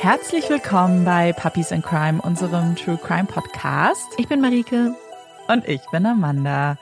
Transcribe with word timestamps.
Herzlich 0.00 0.48
willkommen 0.48 1.04
bei 1.04 1.34
Puppies 1.34 1.72
in 1.72 1.82
Crime, 1.82 2.22
unserem 2.22 2.74
True 2.74 2.96
Crime 2.96 3.26
Podcast. 3.26 4.08
Ich 4.16 4.28
bin 4.28 4.40
Marike. 4.40 4.94
Und 5.46 5.68
ich 5.68 5.82
bin 5.92 6.06
Amanda. 6.06 6.78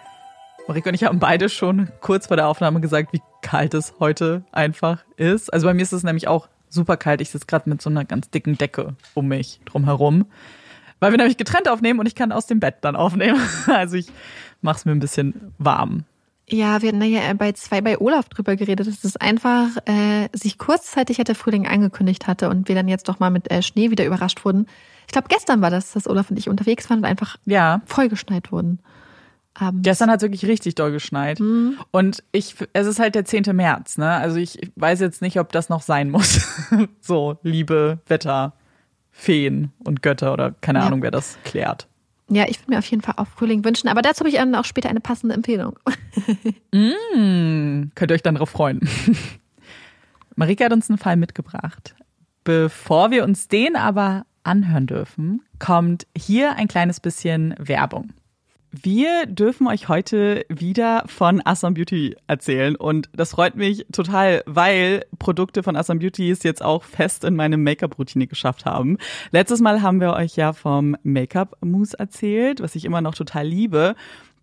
Marike 0.69 0.89
und 0.89 0.95
ich 0.95 1.03
haben 1.03 1.19
beide 1.19 1.49
schon 1.49 1.89
kurz 2.01 2.29
vor 2.29 2.37
der 2.37 2.47
Aufnahme 2.47 2.81
gesagt, 2.81 3.13
wie 3.13 3.21
kalt 3.43 3.75
es 3.75 3.95
heute 3.99 4.45
einfach 4.53 5.03
ist. 5.17 5.53
Also 5.53 5.67
bei 5.67 5.75
mir 5.75 5.83
ist 5.83 5.93
es 5.93 6.05
nämlich 6.05 6.29
auch 6.29 6.49
super 6.69 6.97
kalt. 6.97 7.21
Ich 7.21 7.31
sitze 7.31 7.47
gerade 7.47 7.69
mit 7.69 7.83
so 7.83 7.91
einer 7.91 8.05
ganz 8.05 8.31
dicken 8.31 8.57
Decke 8.57 8.95
um 9.15 9.27
mich 9.27 9.59
drumherum. 9.65 10.27
Weil 11.01 11.11
wir 11.11 11.19
nämlich 11.19 11.37
getrennt 11.37 11.69
aufnehmen 11.69 11.99
und 11.99 12.07
ich 12.07 12.15
kann 12.15 12.31
aus 12.31 12.47
dem 12.47 12.61
Bett 12.61 12.77
dann 12.83 12.95
aufnehmen. 12.95 13.41
Also 13.67 13.97
ich 13.97 14.13
mache 14.63 14.77
es 14.79 14.85
mir 14.85 14.93
ein 14.93 15.01
bisschen 15.01 15.55
warm. 15.59 16.05
Ja, 16.51 16.81
wir 16.81 16.89
hatten 16.89 17.03
ja 17.03 17.33
bei 17.35 17.53
zwei 17.53 17.81
bei 17.81 17.99
Olaf 17.99 18.29
drüber 18.29 18.57
geredet, 18.57 18.87
dass 18.87 19.05
es 19.05 19.17
einfach 19.17 19.69
äh, 19.85 20.29
sich 20.33 20.57
kurzzeitig 20.57 21.19
der 21.19 21.35
Frühling 21.35 21.67
angekündigt 21.67 22.27
hatte 22.27 22.49
und 22.49 22.69
wir 22.69 22.75
dann 22.75 22.89
jetzt 22.89 23.09
doch 23.09 23.19
mal 23.19 23.31
mit 23.31 23.51
äh, 23.51 23.63
Schnee 23.63 23.91
wieder 23.91 24.07
überrascht 24.07 24.45
wurden. 24.45 24.67
Ich 25.07 25.13
glaube, 25.13 25.29
gestern 25.29 25.61
war 25.61 25.71
das, 25.71 25.93
dass 25.93 26.07
Olaf 26.07 26.31
und 26.31 26.39
ich 26.39 26.49
unterwegs 26.49 26.89
waren 26.89 27.01
und 27.01 27.05
einfach 27.05 27.37
ja. 27.45 27.83
vollgeschneit 27.87 28.51
wurden. 28.51 28.79
Abends. 29.55 29.83
Gestern 29.83 30.11
hat 30.11 30.19
es 30.19 30.23
wirklich 30.23 30.47
richtig 30.47 30.75
doll 30.77 30.93
geschneit. 30.93 31.41
Mhm. 31.41 31.79
Und 31.91 32.23
ich, 32.33 32.55
es 32.73 32.87
ist 32.87 33.01
halt 33.01 33.15
der 33.15 33.25
10. 33.25 33.45
März, 33.55 33.99
ne? 33.99 34.11
Also 34.11 34.37
ich 34.37 34.71
weiß 34.77 35.01
jetzt 35.01 35.21
nicht, 35.21 35.41
ob 35.41 35.51
das 35.53 35.69
noch 35.69 35.83
sein 35.83 36.11
muss. 36.11 36.47
so, 37.01 37.39
liebe 37.43 37.99
Wetterfeen 38.07 39.73
und 39.85 40.03
Götter 40.03 40.33
oder 40.33 40.53
keine 40.61 40.79
ja. 40.79 40.87
Ahnung, 40.87 41.03
wer 41.03 41.11
das 41.11 41.39
klärt. 41.45 41.89
Ja, 42.31 42.45
ich 42.47 42.61
würde 42.61 42.73
mir 42.73 42.79
auf 42.79 42.87
jeden 42.87 43.03
Fall 43.03 43.15
auch 43.17 43.27
Frühling 43.27 43.65
wünschen, 43.65 43.89
aber 43.89 44.03
dazu 44.03 44.21
habe 44.21 44.29
ich 44.29 44.37
dann 44.37 44.55
auch 44.55 44.65
später 44.65 44.91
eine 44.91 45.01
passende 45.01 45.35
Empfehlung. 45.35 45.79
mm, 46.73 47.91
könnt 47.95 48.11
ihr 48.11 48.15
euch 48.15 48.23
dann 48.23 48.35
darauf 48.35 48.51
freuen. 48.51 48.81
Marika 50.37 50.67
hat 50.67 50.73
uns 50.73 50.91
einen 50.91 50.99
Fall 50.99 51.17
mitgebracht. 51.17 51.95
Bevor 52.45 53.11
wir 53.11 53.25
uns 53.25 53.49
den 53.49 53.77
aber 53.77 54.25
anhören 54.43 54.87
dürfen, 54.87 55.43
kommt 55.59 56.07
hier 56.17 56.57
ein 56.57 56.69
kleines 56.69 57.01
bisschen 57.01 57.55
Werbung. 57.59 58.13
Wir 58.71 59.25
dürfen 59.25 59.67
euch 59.67 59.89
heute 59.89 60.45
wieder 60.51 61.05
von 61.07 61.41
Assam 61.43 61.73
Beauty 61.73 62.17
erzählen 62.27 62.77
und 62.77 63.09
das 63.15 63.31
freut 63.31 63.57
mich 63.57 63.87
total, 63.93 64.43
weil 64.45 65.07
Produkte 65.19 65.63
von 65.63 65.75
Assam 65.75 66.01
Beauty 66.01 66.31
es 66.31 66.43
jetzt 66.43 66.63
auch 66.63 66.85
fest 66.85 67.25
in 67.25 67.35
meine 67.35 67.57
Make-up-Routine 67.57 68.27
geschafft 68.27 68.67
haben. 68.67 68.99
Letztes 69.31 69.61
Mal 69.61 69.81
haben 69.81 70.03
wir 70.03 70.13
euch 70.13 70.37
ja 70.37 70.53
vom 70.53 70.99
Make-up-Mousse 71.03 71.99
erzählt, 71.99 72.61
was 72.61 72.75
ich 72.75 72.85
immer 72.85 73.01
noch 73.01 73.15
total 73.15 73.47
liebe. 73.47 73.95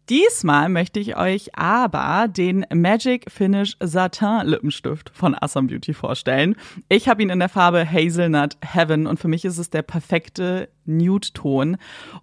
Diesmal 0.10 0.70
möchte 0.70 1.00
ich 1.00 1.18
euch 1.18 1.58
aber 1.58 2.28
den 2.28 2.64
Magic 2.72 3.32
Finish 3.32 3.76
Satin 3.82 4.42
Lippenstift 4.44 5.10
von 5.12 5.36
Assam 5.40 5.66
Beauty 5.66 5.96
vorstellen. 5.96 6.56
Ich 6.90 7.10
habe 7.10 7.24
ihn 7.24 7.32
in 7.32 7.40
der 7.40 7.50
Farbe 7.50 7.92
Hazelnut 7.92 8.56
Heaven 8.62 9.08
und 9.08 9.20
für 9.20 9.28
mich 9.28 9.46
ist 9.46 9.58
es 9.58 9.72
der 9.72 9.82
perfekte 9.82 10.70
Nude-Ton. 10.86 11.78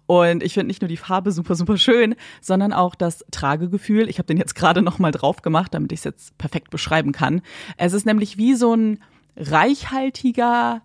Und 0.05 0.43
ich 0.43 0.53
finde 0.53 0.67
nicht 0.67 0.81
nur 0.81 0.87
die 0.87 0.95
Farbe 0.95 1.33
super, 1.33 1.55
super 1.55 1.77
schön, 1.77 2.15
sondern 2.39 2.71
auch 2.71 2.95
das 2.95 3.25
Tragegefühl. 3.31 4.07
Ich 4.07 4.17
habe 4.17 4.27
den 4.27 4.37
jetzt 4.37 4.55
gerade 4.55 4.81
nochmal 4.81 5.11
drauf 5.11 5.41
gemacht, 5.41 5.73
damit 5.73 5.91
ich 5.91 5.99
es 5.99 6.05
jetzt 6.05 6.37
perfekt 6.37 6.69
beschreiben 6.69 7.11
kann. 7.11 7.41
Es 7.75 7.91
ist 7.91 8.05
nämlich 8.05 8.37
wie 8.37 8.55
so 8.55 8.73
ein 8.73 8.99
reichhaltiger 9.35 10.81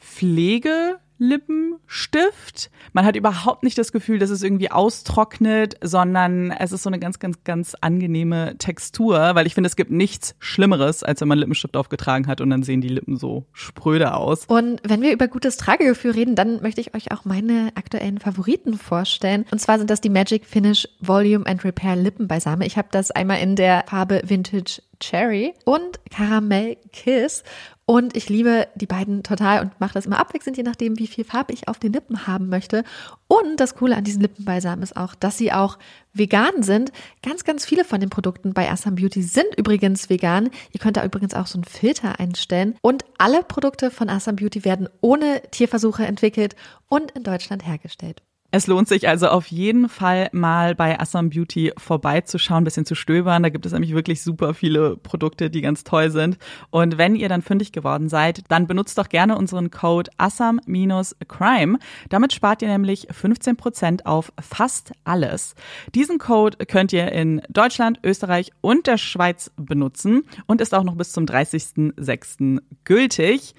Pflege 0.00 0.98
Lippenstift. 1.20 2.70
Man 2.94 3.04
hat 3.04 3.14
überhaupt 3.14 3.62
nicht 3.62 3.76
das 3.78 3.92
Gefühl, 3.92 4.18
dass 4.18 4.30
es 4.30 4.42
irgendwie 4.42 4.70
austrocknet, 4.70 5.76
sondern 5.82 6.50
es 6.50 6.72
ist 6.72 6.82
so 6.82 6.88
eine 6.88 6.98
ganz, 6.98 7.18
ganz, 7.18 7.44
ganz 7.44 7.76
angenehme 7.80 8.56
Textur, 8.58 9.34
weil 9.34 9.46
ich 9.46 9.54
finde, 9.54 9.68
es 9.68 9.76
gibt 9.76 9.90
nichts 9.90 10.34
Schlimmeres, 10.38 11.02
als 11.02 11.20
wenn 11.20 11.28
man 11.28 11.38
Lippenstift 11.38 11.76
aufgetragen 11.76 12.26
hat 12.26 12.40
und 12.40 12.48
dann 12.50 12.62
sehen 12.62 12.80
die 12.80 12.88
Lippen 12.88 13.18
so 13.18 13.44
spröde 13.52 14.14
aus. 14.14 14.46
Und 14.46 14.80
wenn 14.82 15.02
wir 15.02 15.12
über 15.12 15.28
gutes 15.28 15.58
Tragegefühl 15.58 16.12
reden, 16.12 16.34
dann 16.34 16.62
möchte 16.62 16.80
ich 16.80 16.94
euch 16.94 17.12
auch 17.12 17.26
meine 17.26 17.70
aktuellen 17.74 18.18
Favoriten 18.18 18.74
vorstellen. 18.74 19.44
Und 19.50 19.60
zwar 19.60 19.78
sind 19.78 19.90
das 19.90 20.00
die 20.00 20.08
Magic 20.08 20.46
Finish 20.46 20.88
Volume 21.00 21.46
and 21.46 21.62
Repair 21.64 21.96
Lippenbalsame. 21.96 22.66
Ich 22.66 22.78
habe 22.78 22.88
das 22.90 23.10
einmal 23.10 23.40
in 23.40 23.56
der 23.56 23.84
Farbe 23.86 24.22
Vintage 24.24 24.80
Cherry 25.00 25.54
und 25.64 26.00
Caramel 26.10 26.76
Kiss. 26.92 27.42
Und 27.86 28.16
ich 28.16 28.28
liebe 28.28 28.68
die 28.76 28.86
beiden 28.86 29.24
total 29.24 29.62
und 29.62 29.80
mache 29.80 29.94
das 29.94 30.06
immer 30.06 30.20
abwechselnd, 30.20 30.56
je 30.56 30.62
nachdem, 30.62 31.00
wie 31.00 31.08
viel 31.08 31.24
Farbe 31.24 31.52
ich 31.52 31.66
auf 31.66 31.80
den 31.80 31.92
Lippen 31.92 32.28
haben 32.28 32.48
möchte. 32.48 32.84
Und 33.26 33.58
das 33.58 33.74
Coole 33.74 33.96
an 33.96 34.04
diesen 34.04 34.22
Lippenbalsamen 34.22 34.84
ist 34.84 34.96
auch, 34.96 35.16
dass 35.16 35.36
sie 35.36 35.52
auch 35.52 35.76
vegan 36.12 36.62
sind. 36.62 36.92
Ganz, 37.24 37.42
ganz 37.42 37.64
viele 37.66 37.84
von 37.84 37.98
den 37.98 38.08
Produkten 38.08 38.54
bei 38.54 38.70
Assam 38.70 38.94
Beauty 38.94 39.22
sind 39.22 39.56
übrigens 39.56 40.08
vegan. 40.08 40.50
Ihr 40.70 40.78
könnt 40.78 40.98
da 40.98 41.04
übrigens 41.04 41.34
auch 41.34 41.48
so 41.48 41.58
einen 41.58 41.64
Filter 41.64 42.20
einstellen. 42.20 42.76
Und 42.80 43.04
alle 43.18 43.42
Produkte 43.42 43.90
von 43.90 44.08
Assam 44.08 44.36
Beauty 44.36 44.64
werden 44.64 44.88
ohne 45.00 45.42
Tierversuche 45.50 46.06
entwickelt 46.06 46.54
und 46.88 47.10
in 47.10 47.24
Deutschland 47.24 47.66
hergestellt. 47.66 48.22
Es 48.52 48.66
lohnt 48.66 48.88
sich 48.88 49.08
also 49.08 49.28
auf 49.28 49.46
jeden 49.46 49.88
Fall 49.88 50.28
mal 50.32 50.74
bei 50.74 50.98
Assam 50.98 51.30
Beauty 51.30 51.72
vorbeizuschauen, 51.78 52.64
bisschen 52.64 52.84
zu 52.84 52.96
stöbern. 52.96 53.44
Da 53.44 53.48
gibt 53.48 53.64
es 53.64 53.72
nämlich 53.72 53.94
wirklich 53.94 54.22
super 54.22 54.54
viele 54.54 54.96
Produkte, 54.96 55.50
die 55.50 55.60
ganz 55.60 55.84
toll 55.84 56.10
sind. 56.10 56.36
Und 56.70 56.98
wenn 56.98 57.14
ihr 57.14 57.28
dann 57.28 57.42
fündig 57.42 57.70
geworden 57.70 58.08
seid, 58.08 58.42
dann 58.48 58.66
benutzt 58.66 58.98
doch 58.98 59.08
gerne 59.08 59.38
unseren 59.38 59.70
Code 59.70 60.10
Assam-Crime. 60.16 61.78
Damit 62.08 62.32
spart 62.32 62.62
ihr 62.62 62.68
nämlich 62.68 63.06
15 63.10 63.56
Prozent 63.56 64.06
auf 64.06 64.32
fast 64.40 64.92
alles. 65.04 65.54
Diesen 65.94 66.18
Code 66.18 66.64
könnt 66.66 66.92
ihr 66.92 67.12
in 67.12 67.42
Deutschland, 67.50 68.00
Österreich 68.02 68.50
und 68.60 68.88
der 68.88 68.98
Schweiz 68.98 69.52
benutzen 69.56 70.24
und 70.46 70.60
ist 70.60 70.74
auch 70.74 70.84
noch 70.84 70.96
bis 70.96 71.12
zum 71.12 71.24
30.06. 71.24 72.60
gültig. 72.82 73.54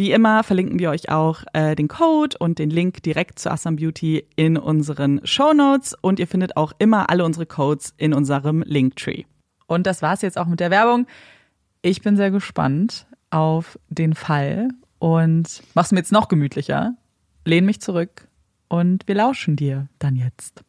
Wie 0.00 0.12
immer 0.12 0.42
verlinken 0.44 0.78
wir 0.78 0.88
euch 0.88 1.10
auch 1.10 1.42
äh, 1.52 1.76
den 1.76 1.86
Code 1.86 2.34
und 2.38 2.58
den 2.58 2.70
Link 2.70 3.02
direkt 3.02 3.38
zu 3.38 3.50
Assam 3.50 3.76
Beauty 3.76 4.24
in 4.34 4.56
unseren 4.56 5.20
Show 5.24 5.52
Notes 5.52 5.94
und 6.00 6.18
ihr 6.18 6.26
findet 6.26 6.56
auch 6.56 6.72
immer 6.78 7.10
alle 7.10 7.22
unsere 7.22 7.44
Codes 7.44 7.92
in 7.98 8.14
unserem 8.14 8.62
Linktree. 8.62 9.24
Und 9.66 9.86
das 9.86 10.00
war's 10.00 10.22
jetzt 10.22 10.38
auch 10.38 10.46
mit 10.46 10.58
der 10.58 10.70
Werbung. 10.70 11.06
Ich 11.82 12.00
bin 12.00 12.16
sehr 12.16 12.30
gespannt 12.30 13.04
auf 13.28 13.78
den 13.90 14.14
Fall 14.14 14.68
und 15.00 15.62
mach's 15.74 15.92
mir 15.92 15.98
jetzt 15.98 16.12
noch 16.12 16.28
gemütlicher. 16.28 16.94
Lehn 17.44 17.66
mich 17.66 17.82
zurück 17.82 18.26
und 18.68 19.06
wir 19.06 19.16
lauschen 19.16 19.54
dir 19.56 19.86
dann 19.98 20.16
jetzt. 20.16 20.64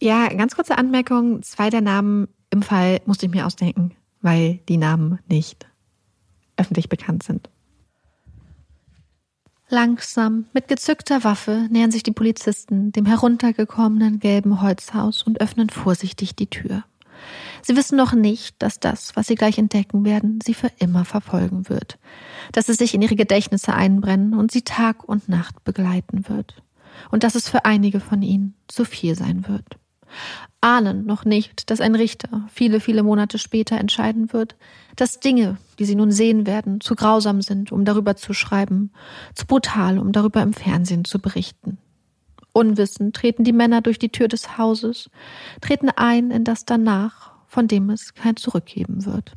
Ja, 0.00 0.28
ganz 0.28 0.54
kurze 0.54 0.78
Anmerkung. 0.78 1.42
Zwei 1.42 1.68
der 1.68 1.80
Namen 1.80 2.28
im 2.50 2.62
Fall 2.62 3.00
musste 3.06 3.26
ich 3.26 3.32
mir 3.32 3.44
ausdenken, 3.44 3.90
weil 4.22 4.60
die 4.68 4.76
Namen 4.76 5.18
nicht 5.26 5.66
öffentlich 6.56 6.88
bekannt 6.88 7.24
sind. 7.24 7.50
Langsam, 9.68 10.46
mit 10.52 10.68
gezückter 10.68 11.24
Waffe, 11.24 11.68
nähern 11.70 11.90
sich 11.90 12.02
die 12.02 12.12
Polizisten 12.12 12.92
dem 12.92 13.06
heruntergekommenen 13.06 14.20
gelben 14.20 14.60
Holzhaus 14.60 15.22
und 15.22 15.40
öffnen 15.40 15.70
vorsichtig 15.70 16.36
die 16.36 16.48
Tür. 16.48 16.84
Sie 17.62 17.74
wissen 17.74 17.96
noch 17.96 18.12
nicht, 18.12 18.56
dass 18.60 18.78
das, 18.78 19.16
was 19.16 19.26
sie 19.26 19.36
gleich 19.36 19.56
entdecken 19.56 20.04
werden, 20.04 20.38
sie 20.44 20.52
für 20.52 20.70
immer 20.78 21.06
verfolgen 21.06 21.70
wird, 21.70 21.98
dass 22.52 22.68
es 22.68 22.76
sich 22.76 22.94
in 22.94 23.00
ihre 23.00 23.16
Gedächtnisse 23.16 23.72
einbrennen 23.72 24.34
und 24.34 24.52
sie 24.52 24.62
Tag 24.62 25.02
und 25.08 25.30
Nacht 25.30 25.64
begleiten 25.64 26.28
wird, 26.28 26.62
und 27.10 27.24
dass 27.24 27.34
es 27.34 27.48
für 27.48 27.64
einige 27.64 28.00
von 28.00 28.20
ihnen 28.20 28.54
zu 28.68 28.84
viel 28.84 29.16
sein 29.16 29.48
wird 29.48 29.78
ahnen 30.60 31.04
noch 31.06 31.24
nicht, 31.24 31.70
dass 31.70 31.80
ein 31.80 31.94
Richter 31.94 32.48
viele, 32.52 32.80
viele 32.80 33.02
Monate 33.02 33.38
später 33.38 33.78
entscheiden 33.78 34.32
wird, 34.32 34.56
dass 34.96 35.20
Dinge, 35.20 35.58
die 35.78 35.84
sie 35.84 35.94
nun 35.94 36.10
sehen 36.10 36.46
werden, 36.46 36.80
zu 36.80 36.94
grausam 36.94 37.42
sind, 37.42 37.72
um 37.72 37.84
darüber 37.84 38.16
zu 38.16 38.32
schreiben, 38.32 38.92
zu 39.34 39.46
brutal, 39.46 39.98
um 39.98 40.12
darüber 40.12 40.42
im 40.42 40.54
Fernsehen 40.54 41.04
zu 41.04 41.18
berichten. 41.18 41.78
Unwissend 42.52 43.16
treten 43.16 43.44
die 43.44 43.52
Männer 43.52 43.80
durch 43.80 43.98
die 43.98 44.10
Tür 44.10 44.28
des 44.28 44.56
Hauses, 44.56 45.10
treten 45.60 45.90
ein 45.90 46.30
in 46.30 46.44
das 46.44 46.64
danach, 46.64 47.32
von 47.46 47.68
dem 47.68 47.90
es 47.90 48.14
kein 48.14 48.36
Zurück 48.36 48.66
geben 48.66 49.04
wird. 49.04 49.32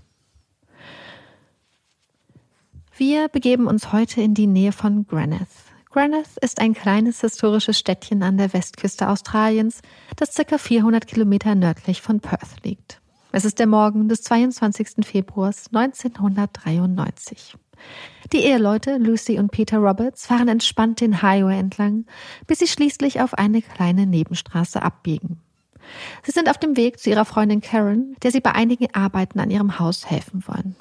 Wir 2.95 3.27
begeben 3.27 3.67
uns 3.67 3.91
heute 3.91 4.21
in 4.21 4.33
die 4.33 4.47
Nähe 4.47 4.71
von 4.71 5.05
Graneth. 5.05 5.47
Graneth 5.89 6.37
ist 6.41 6.59
ein 6.59 6.73
kleines 6.73 7.21
historisches 7.21 7.79
Städtchen 7.79 8.21
an 8.21 8.37
der 8.37 8.53
Westküste 8.53 9.07
Australiens, 9.07 9.81
das 10.15 10.35
ca. 10.35 10.57
400 10.57 11.07
Kilometer 11.07 11.55
nördlich 11.55 12.01
von 12.01 12.19
Perth 12.19 12.63
liegt. 12.63 13.01
Es 13.31 13.45
ist 13.45 13.59
der 13.59 13.67
Morgen 13.67 14.09
des 14.09 14.21
22. 14.23 15.05
Februars 15.05 15.67
1993. 15.73 17.55
Die 18.33 18.39
Eheleute 18.39 18.97
Lucy 18.97 19.39
und 19.39 19.51
Peter 19.51 19.77
Roberts 19.77 20.25
fahren 20.25 20.47
entspannt 20.47 20.99
den 20.99 21.21
Highway 21.21 21.59
entlang, 21.59 22.05
bis 22.47 22.59
sie 22.59 22.67
schließlich 22.67 23.21
auf 23.21 23.35
eine 23.35 23.61
kleine 23.61 24.05
Nebenstraße 24.05 24.81
abbiegen. 24.81 25.39
Sie 26.23 26.31
sind 26.31 26.49
auf 26.49 26.57
dem 26.57 26.75
Weg 26.75 26.99
zu 26.99 27.09
ihrer 27.09 27.25
Freundin 27.25 27.61
Karen, 27.61 28.15
der 28.23 28.31
sie 28.31 28.41
bei 28.41 28.51
einigen 28.53 28.93
Arbeiten 28.93 29.39
an 29.39 29.51
ihrem 29.51 29.79
Haus 29.79 30.09
helfen 30.09 30.43
wollen. 30.47 30.75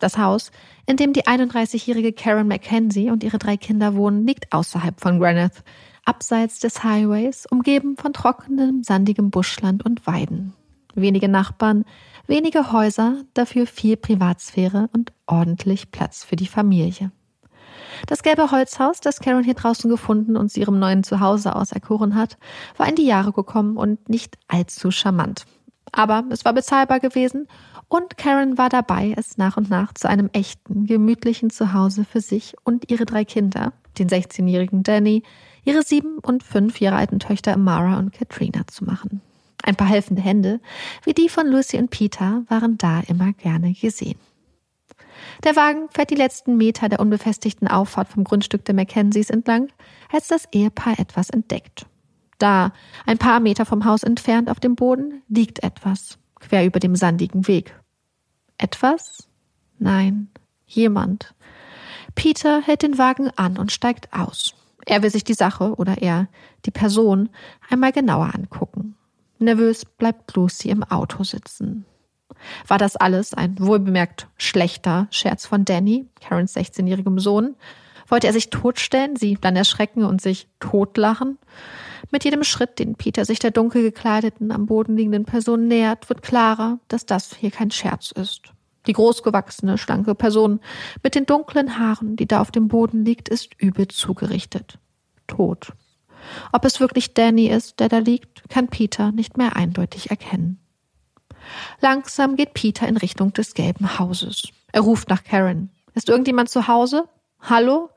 Das 0.00 0.16
Haus, 0.16 0.50
in 0.86 0.96
dem 0.96 1.12
die 1.12 1.24
31-jährige 1.24 2.12
Karen 2.12 2.48
Mackenzie 2.48 3.10
und 3.10 3.22
ihre 3.22 3.38
drei 3.38 3.56
Kinder 3.56 3.94
wohnen, 3.94 4.26
liegt 4.26 4.52
außerhalb 4.52 4.98
von 4.98 5.20
Graneth, 5.20 5.62
abseits 6.04 6.58
des 6.58 6.82
Highways, 6.82 7.46
umgeben 7.46 7.96
von 7.96 8.12
trockenem, 8.12 8.82
sandigem 8.82 9.30
Buschland 9.30 9.84
und 9.84 10.06
Weiden. 10.06 10.54
Wenige 10.94 11.28
Nachbarn, 11.28 11.84
wenige 12.26 12.72
Häuser, 12.72 13.22
dafür 13.34 13.66
viel 13.66 13.96
Privatsphäre 13.96 14.88
und 14.92 15.12
ordentlich 15.26 15.90
Platz 15.90 16.24
für 16.24 16.36
die 16.36 16.46
Familie. 16.46 17.12
Das 18.06 18.22
gelbe 18.22 18.50
Holzhaus, 18.50 19.00
das 19.00 19.20
Karen 19.20 19.44
hier 19.44 19.54
draußen 19.54 19.90
gefunden 19.90 20.36
und 20.36 20.50
zu 20.50 20.60
ihrem 20.60 20.78
neuen 20.78 21.04
Zuhause 21.04 21.54
auserkoren 21.54 22.14
hat, 22.14 22.38
war 22.76 22.88
in 22.88 22.94
die 22.96 23.06
Jahre 23.06 23.32
gekommen 23.32 23.76
und 23.76 24.08
nicht 24.08 24.38
allzu 24.48 24.90
charmant. 24.90 25.44
Aber 25.92 26.24
es 26.30 26.44
war 26.44 26.52
bezahlbar 26.52 27.00
gewesen 27.00 27.48
und 27.90 28.16
Karen 28.16 28.56
war 28.56 28.68
dabei, 28.68 29.14
es 29.16 29.36
nach 29.36 29.56
und 29.56 29.68
nach 29.68 29.92
zu 29.92 30.08
einem 30.08 30.30
echten, 30.32 30.86
gemütlichen 30.86 31.50
Zuhause 31.50 32.04
für 32.04 32.20
sich 32.20 32.54
und 32.62 32.88
ihre 32.88 33.04
drei 33.04 33.24
Kinder, 33.24 33.72
den 33.98 34.08
16-jährigen 34.08 34.84
Danny, 34.84 35.24
ihre 35.64 35.82
sieben 35.82 36.18
und 36.20 36.44
fünf 36.44 36.80
Jahre 36.80 36.98
alten 36.98 37.18
Töchter 37.18 37.56
Mara 37.56 37.98
und 37.98 38.12
Katrina 38.12 38.64
zu 38.68 38.84
machen. 38.84 39.20
Ein 39.64 39.74
paar 39.74 39.88
helfende 39.88 40.22
Hände, 40.22 40.60
wie 41.04 41.14
die 41.14 41.28
von 41.28 41.48
Lucy 41.48 41.78
und 41.78 41.90
Peter, 41.90 42.44
waren 42.48 42.78
da 42.78 43.00
immer 43.08 43.32
gerne 43.32 43.72
gesehen. 43.72 44.20
Der 45.42 45.56
Wagen 45.56 45.88
fährt 45.90 46.10
die 46.10 46.14
letzten 46.14 46.56
Meter 46.56 46.88
der 46.88 47.00
unbefestigten 47.00 47.66
Auffahrt 47.66 48.06
vom 48.06 48.22
Grundstück 48.22 48.64
der 48.64 48.76
Mackenzies 48.76 49.30
entlang, 49.30 49.66
als 50.12 50.28
das 50.28 50.44
Ehepaar 50.52 51.00
etwas 51.00 51.28
entdeckt. 51.28 51.86
Da, 52.38 52.72
ein 53.04 53.18
paar 53.18 53.40
Meter 53.40 53.66
vom 53.66 53.84
Haus 53.84 54.04
entfernt 54.04 54.48
auf 54.48 54.60
dem 54.60 54.76
Boden, 54.76 55.22
liegt 55.28 55.64
etwas, 55.64 56.18
quer 56.36 56.64
über 56.64 56.78
dem 56.78 56.94
sandigen 56.94 57.48
Weg. 57.48 57.74
Etwas? 58.60 59.26
Nein, 59.78 60.28
jemand. 60.66 61.34
Peter 62.14 62.60
hält 62.60 62.82
den 62.82 62.98
Wagen 62.98 63.30
an 63.36 63.56
und 63.56 63.72
steigt 63.72 64.12
aus. 64.12 64.54
Er 64.84 65.02
will 65.02 65.08
sich 65.08 65.24
die 65.24 65.34
Sache 65.34 65.74
oder 65.76 66.02
er, 66.02 66.28
die 66.66 66.70
Person, 66.70 67.30
einmal 67.70 67.92
genauer 67.92 68.34
angucken. 68.34 68.96
Nervös 69.38 69.86
bleibt 69.86 70.36
Lucy 70.36 70.68
im 70.68 70.82
Auto 70.82 71.24
sitzen. 71.24 71.86
War 72.66 72.76
das 72.76 72.96
alles 72.96 73.32
ein 73.32 73.58
wohlbemerkt 73.58 74.28
schlechter 74.36 75.08
Scherz 75.10 75.46
von 75.46 75.64
Danny, 75.64 76.06
Karens 76.20 76.54
16-jährigem 76.54 77.18
Sohn? 77.18 77.56
Wollte 78.08 78.26
er 78.26 78.34
sich 78.34 78.50
totstellen, 78.50 79.16
sie 79.16 79.38
dann 79.40 79.56
erschrecken 79.56 80.04
und 80.04 80.20
sich 80.20 80.48
totlachen? 80.58 81.38
Mit 82.10 82.24
jedem 82.24 82.44
Schritt, 82.44 82.78
den 82.78 82.94
Peter 82.94 83.24
sich 83.24 83.38
der 83.38 83.50
dunkel 83.50 83.82
gekleideten, 83.82 84.52
am 84.52 84.66
Boden 84.66 84.96
liegenden 84.96 85.24
Person 85.24 85.68
nähert, 85.68 86.08
wird 86.08 86.22
klarer, 86.22 86.78
dass 86.88 87.06
das 87.06 87.34
hier 87.34 87.50
kein 87.50 87.70
Scherz 87.70 88.10
ist. 88.10 88.52
Die 88.86 88.92
großgewachsene, 88.92 89.76
schlanke 89.76 90.14
Person 90.14 90.60
mit 91.02 91.14
den 91.14 91.26
dunklen 91.26 91.78
Haaren, 91.78 92.16
die 92.16 92.26
da 92.26 92.40
auf 92.40 92.50
dem 92.50 92.68
Boden 92.68 93.04
liegt, 93.04 93.28
ist 93.28 93.50
übel 93.58 93.88
zugerichtet. 93.88 94.78
Tot. 95.26 95.72
Ob 96.52 96.64
es 96.64 96.80
wirklich 96.80 97.14
Danny 97.14 97.48
ist, 97.48 97.80
der 97.80 97.88
da 97.88 97.98
liegt, 97.98 98.48
kann 98.48 98.68
Peter 98.68 99.12
nicht 99.12 99.36
mehr 99.36 99.56
eindeutig 99.56 100.10
erkennen. 100.10 100.58
Langsam 101.80 102.36
geht 102.36 102.54
Peter 102.54 102.86
in 102.86 102.96
Richtung 102.96 103.32
des 103.32 103.54
gelben 103.54 103.98
Hauses. 103.98 104.48
Er 104.72 104.82
ruft 104.82 105.08
nach 105.08 105.24
Karen. 105.24 105.70
Ist 105.94 106.08
irgendjemand 106.08 106.48
zu 106.48 106.68
Hause? 106.68 107.08
Hallo? 107.40 107.90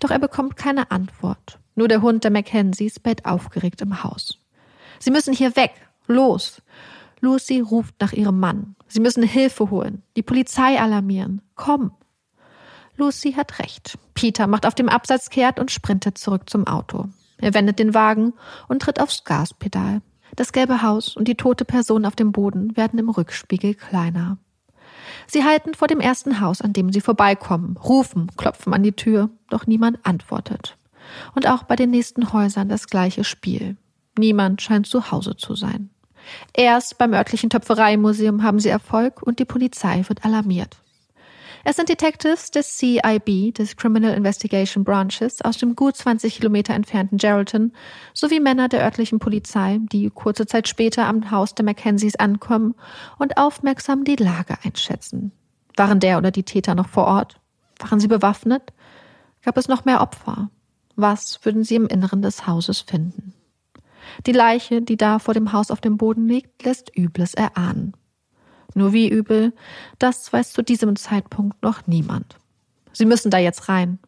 Doch 0.00 0.10
er 0.10 0.18
bekommt 0.18 0.56
keine 0.56 0.90
Antwort. 0.90 1.58
Nur 1.74 1.88
der 1.88 2.02
Hund 2.02 2.24
der 2.24 2.30
Mackenzies 2.30 3.00
bellt 3.00 3.24
aufgeregt 3.24 3.80
im 3.80 4.02
Haus. 4.04 4.38
Sie 4.98 5.10
müssen 5.10 5.34
hier 5.34 5.56
weg. 5.56 5.72
Los. 6.06 6.62
Lucy 7.20 7.60
ruft 7.60 7.94
nach 8.00 8.12
ihrem 8.12 8.40
Mann. 8.40 8.74
Sie 8.88 9.00
müssen 9.00 9.22
Hilfe 9.22 9.70
holen. 9.70 10.02
Die 10.16 10.22
Polizei 10.22 10.78
alarmieren. 10.80 11.40
Komm. 11.54 11.92
Lucy 12.96 13.32
hat 13.32 13.58
recht. 13.58 13.98
Peter 14.14 14.46
macht 14.46 14.66
auf 14.66 14.74
dem 14.74 14.88
Absatz 14.88 15.30
kehrt 15.30 15.58
und 15.58 15.70
sprintet 15.70 16.18
zurück 16.18 16.50
zum 16.50 16.66
Auto. 16.66 17.08
Er 17.38 17.54
wendet 17.54 17.78
den 17.78 17.94
Wagen 17.94 18.34
und 18.68 18.82
tritt 18.82 19.00
aufs 19.00 19.24
Gaspedal. 19.24 20.02
Das 20.36 20.52
gelbe 20.52 20.82
Haus 20.82 21.16
und 21.16 21.28
die 21.28 21.34
tote 21.34 21.64
Person 21.64 22.04
auf 22.06 22.16
dem 22.16 22.32
Boden 22.32 22.76
werden 22.76 22.98
im 22.98 23.08
Rückspiegel 23.08 23.74
kleiner. 23.74 24.38
Sie 25.26 25.44
halten 25.44 25.74
vor 25.74 25.88
dem 25.88 26.00
ersten 26.00 26.40
Haus, 26.40 26.60
an 26.60 26.72
dem 26.72 26.92
sie 26.92 27.00
vorbeikommen, 27.00 27.76
rufen, 27.76 28.30
klopfen 28.36 28.72
an 28.72 28.82
die 28.82 28.92
Tür, 28.92 29.30
doch 29.50 29.66
niemand 29.66 30.04
antwortet. 30.04 30.76
Und 31.34 31.48
auch 31.48 31.64
bei 31.64 31.76
den 31.76 31.90
nächsten 31.90 32.32
Häusern 32.32 32.68
das 32.68 32.86
gleiche 32.86 33.24
Spiel. 33.24 33.76
Niemand 34.18 34.60
scheint 34.62 34.86
zu 34.86 35.10
Hause 35.10 35.36
zu 35.36 35.54
sein. 35.54 35.90
Erst 36.54 36.98
beim 36.98 37.14
örtlichen 37.14 37.50
Töpfereimuseum 37.50 38.42
haben 38.42 38.60
sie 38.60 38.68
Erfolg 38.68 39.22
und 39.22 39.38
die 39.38 39.44
Polizei 39.44 40.04
wird 40.08 40.24
alarmiert. 40.24 40.82
Es 41.64 41.76
sind 41.76 41.88
Detectives 41.88 42.50
des 42.50 42.76
CIB, 42.76 43.54
des 43.54 43.76
Criminal 43.76 44.14
Investigation 44.14 44.82
Branches, 44.82 45.42
aus 45.42 45.58
dem 45.58 45.76
gut 45.76 45.96
20 45.96 46.34
Kilometer 46.36 46.74
entfernten 46.74 47.18
Geraldton, 47.18 47.72
sowie 48.14 48.40
Männer 48.40 48.68
der 48.68 48.82
örtlichen 48.82 49.20
Polizei, 49.20 49.78
die 49.92 50.10
kurze 50.10 50.46
Zeit 50.46 50.66
später 50.66 51.06
am 51.06 51.30
Haus 51.30 51.54
der 51.54 51.64
Mackenzies 51.64 52.16
ankommen 52.16 52.74
und 53.18 53.36
aufmerksam 53.36 54.02
die 54.02 54.16
Lage 54.16 54.56
einschätzen. 54.64 55.30
Waren 55.76 56.00
der 56.00 56.18
oder 56.18 56.32
die 56.32 56.42
Täter 56.42 56.74
noch 56.74 56.88
vor 56.88 57.06
Ort? 57.06 57.40
Waren 57.78 58.00
sie 58.00 58.08
bewaffnet? 58.08 58.72
Gab 59.44 59.56
es 59.56 59.68
noch 59.68 59.84
mehr 59.84 60.00
Opfer? 60.00 60.50
Was 60.96 61.44
würden 61.44 61.64
sie 61.64 61.76
im 61.76 61.86
Inneren 61.86 62.22
des 62.22 62.46
Hauses 62.46 62.80
finden? 62.80 63.34
Die 64.26 64.32
Leiche, 64.32 64.82
die 64.82 64.96
da 64.96 65.18
vor 65.18 65.34
dem 65.34 65.52
Haus 65.52 65.70
auf 65.70 65.80
dem 65.80 65.96
Boden 65.96 66.28
liegt, 66.28 66.64
lässt 66.64 66.96
Übles 66.96 67.34
erahnen. 67.34 67.94
Nur 68.74 68.92
wie 68.92 69.08
übel, 69.08 69.52
das 69.98 70.32
weiß 70.32 70.52
zu 70.52 70.62
diesem 70.62 70.96
Zeitpunkt 70.96 71.62
noch 71.62 71.86
niemand. 71.86 72.38
Sie 72.92 73.06
müssen 73.06 73.30
da 73.30 73.38
jetzt 73.38 73.68
rein. 73.68 73.98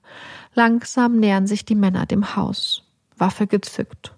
Langsam 0.54 1.18
nähern 1.18 1.46
sich 1.46 1.64
die 1.64 1.74
Männer 1.74 2.06
dem 2.06 2.36
Haus, 2.36 2.82
Waffe 3.16 3.46
gezückt. 3.46 4.14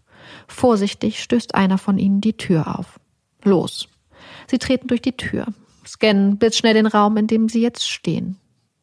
Vorsichtig 0.49 1.23
stößt 1.23 1.55
einer 1.55 1.79
von 1.79 1.99
ihnen 1.99 2.21
die 2.21 2.37
Tür 2.37 2.79
auf. 2.79 2.99
Los. 3.43 3.89
Sie 4.49 4.59
treten 4.59 4.89
durch 4.89 5.03
die 5.03 5.17
Tür, 5.17 5.47
scannen 5.87 6.39
blitzschnell 6.39 6.75
den 6.75 6.87
Raum, 6.87 7.17
in 7.17 7.27
dem 7.27 7.49
sie 7.49 7.61
jetzt 7.61 7.89
stehen. 7.89 8.37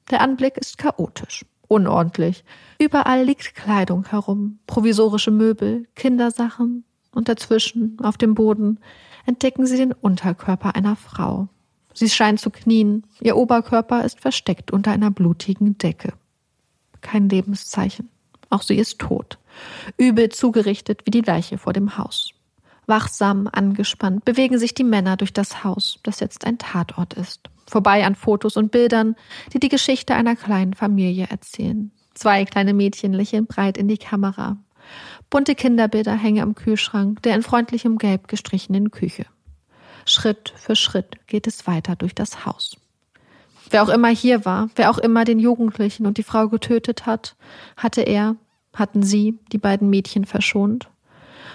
Der 0.10 0.22
Anblick 0.22 0.58
ist 0.58 0.78
chaotisch, 0.78 1.46
unordentlich. 1.74 2.44
Überall 2.80 3.24
liegt 3.24 3.56
Kleidung 3.56 4.06
herum, 4.06 4.60
provisorische 4.68 5.32
Möbel, 5.32 5.88
Kindersachen, 5.96 6.86
und 7.14 7.30
dazwischen, 7.30 7.98
auf 8.02 8.18
dem 8.18 8.36
Boden, 8.36 8.80
entdecken 9.26 9.66
sie 9.66 9.78
den 9.78 9.94
Unterkörper 9.94 10.76
einer 10.76 10.96
Frau. 10.96 11.48
Sie 11.94 12.10
scheint 12.10 12.40
zu 12.40 12.50
knien, 12.50 13.06
ihr 13.22 13.38
Oberkörper 13.38 14.04
ist 14.04 14.20
versteckt 14.20 14.72
unter 14.72 14.92
einer 14.92 15.12
blutigen 15.12 15.78
Decke. 15.78 16.14
Kein 17.02 17.30
Lebenszeichen. 17.30 18.10
Auch 18.50 18.62
sie 18.62 18.78
ist 18.78 19.00
tot, 19.00 19.40
übel 19.98 20.30
zugerichtet 20.30 21.02
wie 21.06 21.12
die 21.12 21.22
Leiche 21.22 21.58
vor 21.58 21.74
dem 21.74 21.98
Haus. 21.98 22.33
Wachsam, 22.86 23.50
angespannt 23.52 24.26
bewegen 24.26 24.60
sich 24.60 24.74
die 24.74 24.84
Männer 24.84 25.18
durch 25.18 25.34
das 25.34 25.64
Haus, 25.64 26.00
das 26.04 26.20
jetzt 26.20 26.46
ein 26.46 26.58
Tatort 26.58 27.14
ist. 27.14 27.50
Vorbei 27.68 28.06
an 28.06 28.16
Fotos 28.16 28.58
und 28.58 28.72
Bildern, 28.72 29.16
die 29.54 29.60
die 29.60 29.70
Geschichte 29.70 30.16
einer 30.16 30.36
kleinen 30.36 30.74
Familie 30.74 31.28
erzählen. 31.30 31.92
Zwei 32.14 32.46
kleine 32.46 32.74
Mädchen 32.74 33.14
lächeln 33.14 33.48
breit 33.48 33.78
in 33.78 33.88
die 33.88 33.98
Kamera. 33.98 34.58
Bunte 35.30 35.56
Kinderbilder 35.56 36.14
hängen 36.14 36.44
am 36.44 36.56
Kühlschrank 36.56 37.22
der 37.24 37.36
in 37.36 37.42
freundlichem 37.42 37.98
Gelb 37.98 38.28
gestrichenen 38.28 38.92
Küche. 38.92 39.26
Schritt 40.06 40.54
für 40.56 40.76
Schritt 40.76 41.28
geht 41.28 41.48
es 41.48 41.66
weiter 41.66 41.96
durch 41.96 42.14
das 42.14 42.46
Haus. 42.46 42.78
Wer 43.70 43.82
auch 43.82 43.90
immer 43.90 44.10
hier 44.10 44.46
war, 44.46 44.70
wer 44.76 44.92
auch 44.92 44.98
immer 44.98 45.24
den 45.24 45.40
Jugendlichen 45.40 46.06
und 46.06 46.18
die 46.18 46.24
Frau 46.24 46.50
getötet 46.50 47.06
hat, 47.06 47.36
hatte 47.78 48.02
er, 48.02 48.36
hatten 48.74 49.04
sie, 49.04 49.40
die 49.52 49.58
beiden 49.58 49.90
Mädchen 49.90 50.26
verschont. 50.26 50.90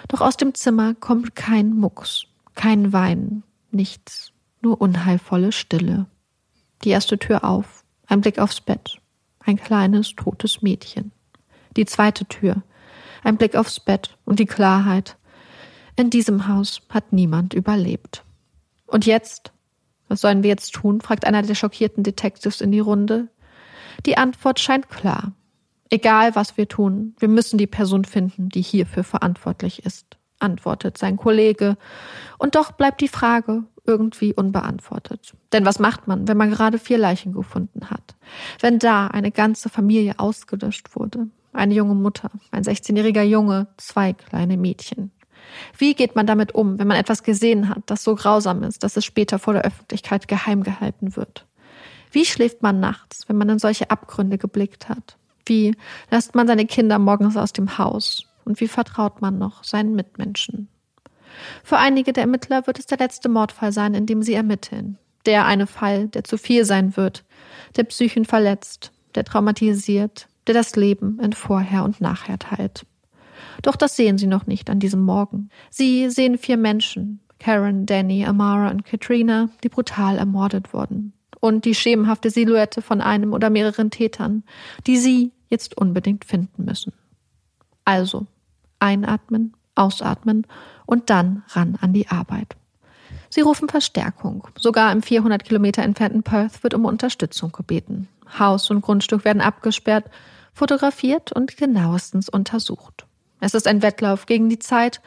Doch 0.07 0.21
aus 0.21 0.37
dem 0.37 0.55
Zimmer 0.55 0.95
kommt 0.95 1.35
kein 1.35 1.75
Mucks, 1.75 2.27
kein 2.55 2.93
Weinen, 2.93 3.43
nichts, 3.71 4.33
nur 4.61 4.81
unheilvolle 4.81 5.53
Stille. 5.53 6.07
Die 6.85 6.91
erste 6.91 7.19
Tür 7.19 7.45
auf, 7.45 7.85
ein 8.07 8.21
Blick 8.21 8.39
aufs 8.39 8.61
Bett, 8.61 9.01
ein 9.41 9.57
kleines, 9.57 10.15
totes 10.15 10.63
Mädchen. 10.63 11.11
Die 11.77 11.87
zweite 11.87 12.25
Tür, 12.27 12.63
ein 13.25 13.37
Blick 13.37 13.57
aufs 13.57 13.81
Bett 13.81 14.17
und 14.25 14.39
die 14.39 14.47
Klarheit. 14.47 15.17
In 15.97 16.11
diesem 16.11 16.47
Haus 16.47 16.81
hat 16.89 17.13
niemand 17.13 17.55
überlebt. 17.55 18.25
Und 18.87 19.07
jetzt? 19.07 19.53
Was 20.09 20.23
sollen 20.23 20.43
wir 20.43 20.51
jetzt 20.51 20.73
tun? 20.75 21.01
fragt 21.01 21.27
einer 21.27 21.43
der 21.43 21.55
schockierten 21.55 22.03
Detectives 22.03 22.61
in 22.61 22.73
die 22.73 22.81
Runde. 22.81 23.29
Die 24.07 24.17
Antwort 24.17 24.61
scheint 24.61 24.89
klar. 24.89 25.33
Egal, 25.91 26.35
was 26.35 26.57
wir 26.57 26.69
tun, 26.69 27.15
wir 27.19 27.29
müssen 27.29 27.59
die 27.59 27.67
Person 27.67 28.05
finden, 28.05 28.49
die 28.49 28.63
hierfür 28.63 29.05
verantwortlich 29.05 29.85
ist, 29.85 30.19
antwortet 30.39 30.99
sein 30.99 31.17
Kollege. 31.17 31.77
Und 32.39 32.55
doch 32.55 32.73
bleibt 32.73 33.01
die 33.01 33.09
Frage 33.09 33.65
irgendwie 33.87 34.35
unbeantwortet. 34.35 35.35
Denn 35.53 35.65
was 35.65 35.79
macht 35.79 36.07
man, 36.07 36.29
wenn 36.29 36.37
man 36.37 36.51
gerade 36.51 36.79
vier 36.79 36.99
Leichen 36.99 37.33
gefunden 37.33 37.91
hat? 37.91 38.17
Wenn 38.61 38.79
da 38.79 39.07
eine 39.07 39.31
ganze 39.31 39.71
Familie 39.71 40.19
ausgelöscht 40.19 40.95
wurde? 40.95 41.29
Eine 41.55 41.75
junge 41.75 41.95
Mutter, 41.95 42.31
ein 42.51 42.63
16-jähriger 42.63 43.23
Junge, 43.23 43.69
zwei 43.79 44.13
kleine 44.13 44.59
Mädchen. 44.59 45.11
Wie 45.77 45.95
geht 45.95 46.15
man 46.15 46.27
damit 46.27 46.55
um, 46.55 46.79
wenn 46.79 46.87
man 46.87 46.99
etwas 46.99 47.23
gesehen 47.23 47.71
hat, 47.71 47.83
das 47.87 48.05
so 48.05 48.15
grausam 48.15 48.63
ist, 48.63 48.85
dass 48.85 48.97
es 48.99 49.05
später 49.05 49.39
vor 49.39 49.55
der 49.55 49.65
Öffentlichkeit 49.65 50.29
geheim 50.29 50.63
gehalten 50.63 51.17
wird? 51.17 51.47
Wie 52.11 52.25
schläft 52.25 52.63
man 52.63 52.81
nachts, 52.81 53.29
wenn 53.29 53.37
man 53.37 53.49
in 53.49 53.59
solche 53.59 53.91
Abgründe 53.91 54.39
geblickt 54.39 54.89
hat? 54.89 55.18
Wie 55.49 55.75
lässt 56.11 56.35
man 56.35 56.47
seine 56.47 56.67
Kinder 56.67 56.99
morgens 56.99 57.37
aus 57.37 57.53
dem 57.53 57.79
Haus? 57.79 58.25
Und 58.45 58.61
wie 58.61 58.69
vertraut 58.69 59.21
man 59.21 59.39
noch 59.39 59.65
seinen 59.65 59.95
Mitmenschen? 59.95 60.69
Für 61.63 61.79
einige 61.79 62.13
der 62.13 62.23
Ermittler 62.25 62.67
wird 62.67 62.79
es 62.79 62.87
der 62.87 62.99
letzte 62.99 63.29
Mordfall 63.29 63.73
sein, 63.73 63.95
in 63.95 64.07
dem 64.07 64.23
sie 64.23 64.35
ermitteln. 64.35 64.99
Der 65.27 65.47
eine 65.47 65.67
Fall, 65.67 66.09
der 66.09 66.25
zu 66.25 66.39
viel 66.39 66.65
sein 66.65 66.97
wird, 66.97 67.25
der 67.77 67.85
Psychen 67.85 68.25
verletzt, 68.25 68.93
der 69.15 69.25
traumatisiert, 69.25 70.29
der 70.47 70.55
das 70.55 70.77
Leben 70.77 71.19
in 71.21 71.33
Vorher 71.33 71.85
und 71.85 72.01
Nachher 72.01 72.39
teilt. 72.39 72.87
Doch 73.63 73.77
das 73.77 73.97
sehen 73.97 74.19
sie 74.19 74.27
noch 74.27 74.47
nicht 74.47 74.71
an 74.71 74.81
diesem 74.81 75.03
Morgen. 75.03 75.51
Sie 75.71 76.11
sehen 76.11 76.39
vier 76.39 76.57
Menschen, 76.57 77.21
Karen, 77.39 77.87
Danny, 77.87 78.25
Amara 78.25 78.71
und 78.71 78.85
Katrina, 78.85 79.49
die 79.63 79.69
brutal 79.69 80.19
ermordet 80.19 80.73
wurden. 80.73 81.13
Und 81.41 81.65
die 81.65 81.75
schemenhafte 81.75 82.31
Silhouette 82.31 82.83
von 82.83 83.01
einem 83.01 83.33
oder 83.33 83.51
mehreren 83.51 83.91
Tätern, 83.91 84.43
die 84.87 84.97
sie 84.97 85.33
jetzt 85.49 85.77
unbedingt 85.77 86.25
finden 86.25 86.65
müssen. 86.65 86.93
Also, 87.85 88.27
einatmen, 88.81 89.55
ausatmen 89.75 90.47
und 90.87 91.11
dann 91.11 91.45
ran 91.49 91.79
an 91.81 91.93
die 91.93 92.09
Arbeit. 92.09 92.57
Sie 93.31 93.41
rufen 93.41 93.69
Verstärkung. 93.69 94.49
Sogar 94.59 94.91
im 94.93 95.03
400 95.03 95.45
Kilometer 95.45 95.83
entfernten 95.83 96.23
Perth 96.23 96.63
wird 96.63 96.75
um 96.75 96.85
Unterstützung 96.85 97.53
gebeten. 97.53 98.09
Haus 98.39 98.71
und 98.71 98.81
Grundstück 98.81 99.25
werden 99.25 99.43
abgesperrt, 99.43 100.11
fotografiert 100.53 101.33
und 101.33 101.57
genauestens 101.57 102.29
untersucht. 102.29 103.07
Es 103.41 103.55
ist 103.55 103.67
ein 103.67 103.83
Wettlauf 103.83 104.27
gegen 104.27 104.49
die 104.49 104.59
Zeit 104.59 105.01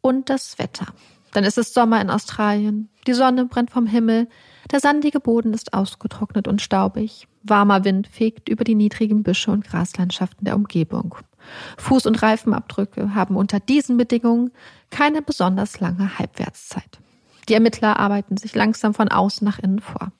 und 0.00 0.28
das 0.28 0.58
Wetter. 0.58 0.86
Dann 1.32 1.44
ist 1.44 1.58
es 1.58 1.72
Sommer 1.74 2.00
in 2.00 2.10
Australien. 2.10 2.88
Die 3.06 3.14
Sonne 3.14 3.46
brennt 3.46 3.70
vom 3.70 3.86
Himmel. 3.86 4.28
Der 4.70 4.80
sandige 4.80 5.20
Boden 5.20 5.54
ist 5.54 5.72
ausgetrocknet 5.72 6.46
und 6.46 6.60
staubig. 6.60 7.26
Warmer 7.42 7.84
Wind 7.84 8.06
fegt 8.06 8.48
über 8.48 8.64
die 8.64 8.74
niedrigen 8.74 9.22
Büsche 9.22 9.50
und 9.50 9.64
Graslandschaften 9.64 10.44
der 10.44 10.56
Umgebung. 10.56 11.14
Fuß- 11.78 12.06
und 12.06 12.20
Reifenabdrücke 12.20 13.14
haben 13.14 13.36
unter 13.36 13.60
diesen 13.60 13.96
Bedingungen 13.96 14.50
keine 14.90 15.22
besonders 15.22 15.80
lange 15.80 16.18
Halbwertszeit. 16.18 16.98
Die 17.48 17.54
Ermittler 17.54 17.98
arbeiten 17.98 18.36
sich 18.36 18.54
langsam 18.54 18.92
von 18.92 19.08
außen 19.08 19.44
nach 19.44 19.58
innen 19.58 19.80
vor. 19.80 20.12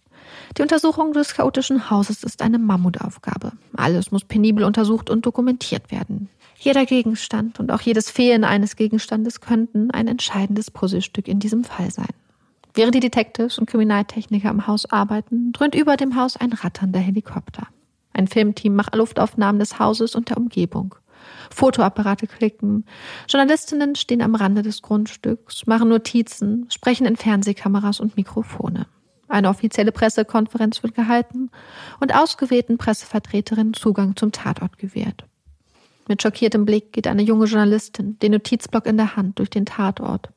Die 0.57 0.62
Untersuchung 0.62 1.12
des 1.12 1.35
chaotischen 1.35 1.90
Hauses 1.90 2.25
ist 2.25 2.40
eine 2.40 2.59
Mammutaufgabe. 2.59 3.52
Alles 3.76 4.11
muss 4.11 4.25
penibel 4.25 4.64
untersucht 4.64 5.11
und 5.11 5.26
dokumentiert 5.26 5.90
werden. 5.90 6.31
Jeder 6.59 6.87
Gegenstand 6.87 7.61
und 7.61 7.71
auch 7.71 7.81
jedes 7.83 8.11
Fehlen 8.11 8.45
eines 8.45 8.76
Gegenstandes 8.76 9.40
könnten 9.40 9.90
ein 9.90 10.09
entscheidendes 10.09 10.71
Puzzlestück 10.71 11.28
in 11.28 11.38
diesem 11.38 11.64
Fall 11.64 11.90
sein. 11.90 12.09
Während 12.78 12.94
die 12.94 13.00
Detectives 13.00 13.58
und 13.58 13.66
Kriminaltechniker 13.66 14.49
am 14.49 14.68
Haus 14.68 14.87
arbeiten, 14.87 15.50
dröhnt 15.50 15.75
über 15.75 15.97
dem 15.97 16.14
Haus 16.14 16.37
ein 16.37 16.52
ratternder 16.52 17.00
Helikopter. 17.00 17.66
Ein 18.12 18.28
Filmteam 18.28 18.76
macht 18.76 18.94
Luftaufnahmen 18.94 19.58
des 19.58 19.80
Hauses 19.80 20.14
und 20.14 20.30
der 20.30 20.37
Umgebung. 20.37 20.94
Fotoapparate 21.50 22.28
klicken. 22.28 22.85
Journalistinnen 23.28 23.97
stehen 23.97 24.23
am 24.23 24.37
Rande 24.37 24.62
des 24.62 24.80
Grundstücks, 24.80 25.66
machen 25.66 25.88
Notizen, 25.88 26.66
sprechen 26.70 27.04
in 27.04 27.16
Fernsehkameras 27.16 27.99
und 27.99 28.16
Mikrofone. 28.16 28.87
Eine 29.26 29.49
offizielle 29.49 29.90
Pressekonferenz 29.90 30.80
wird 30.85 30.94
gehalten 30.94 31.50
und 31.99 32.14
ausgewählten 32.14 32.78
Pressevertreterinnen 32.78 33.75
Zugang 33.75 34.14
zum 34.14 34.30
Tatort 34.30 34.78
gewährt. 34.78 35.25
Mit 36.06 36.23
schockiertem 36.23 36.64
Blick 36.64 36.92
geht 36.92 37.08
eine 37.08 37.23
junge 37.23 37.47
Journalistin, 37.47 38.20
den 38.20 38.30
Notizblock 38.30 38.87
in 38.87 38.99
der 38.99 39.16
Hand, 39.16 39.40
durch 39.40 39.50
den 39.50 39.66
Tatort. 39.66 40.28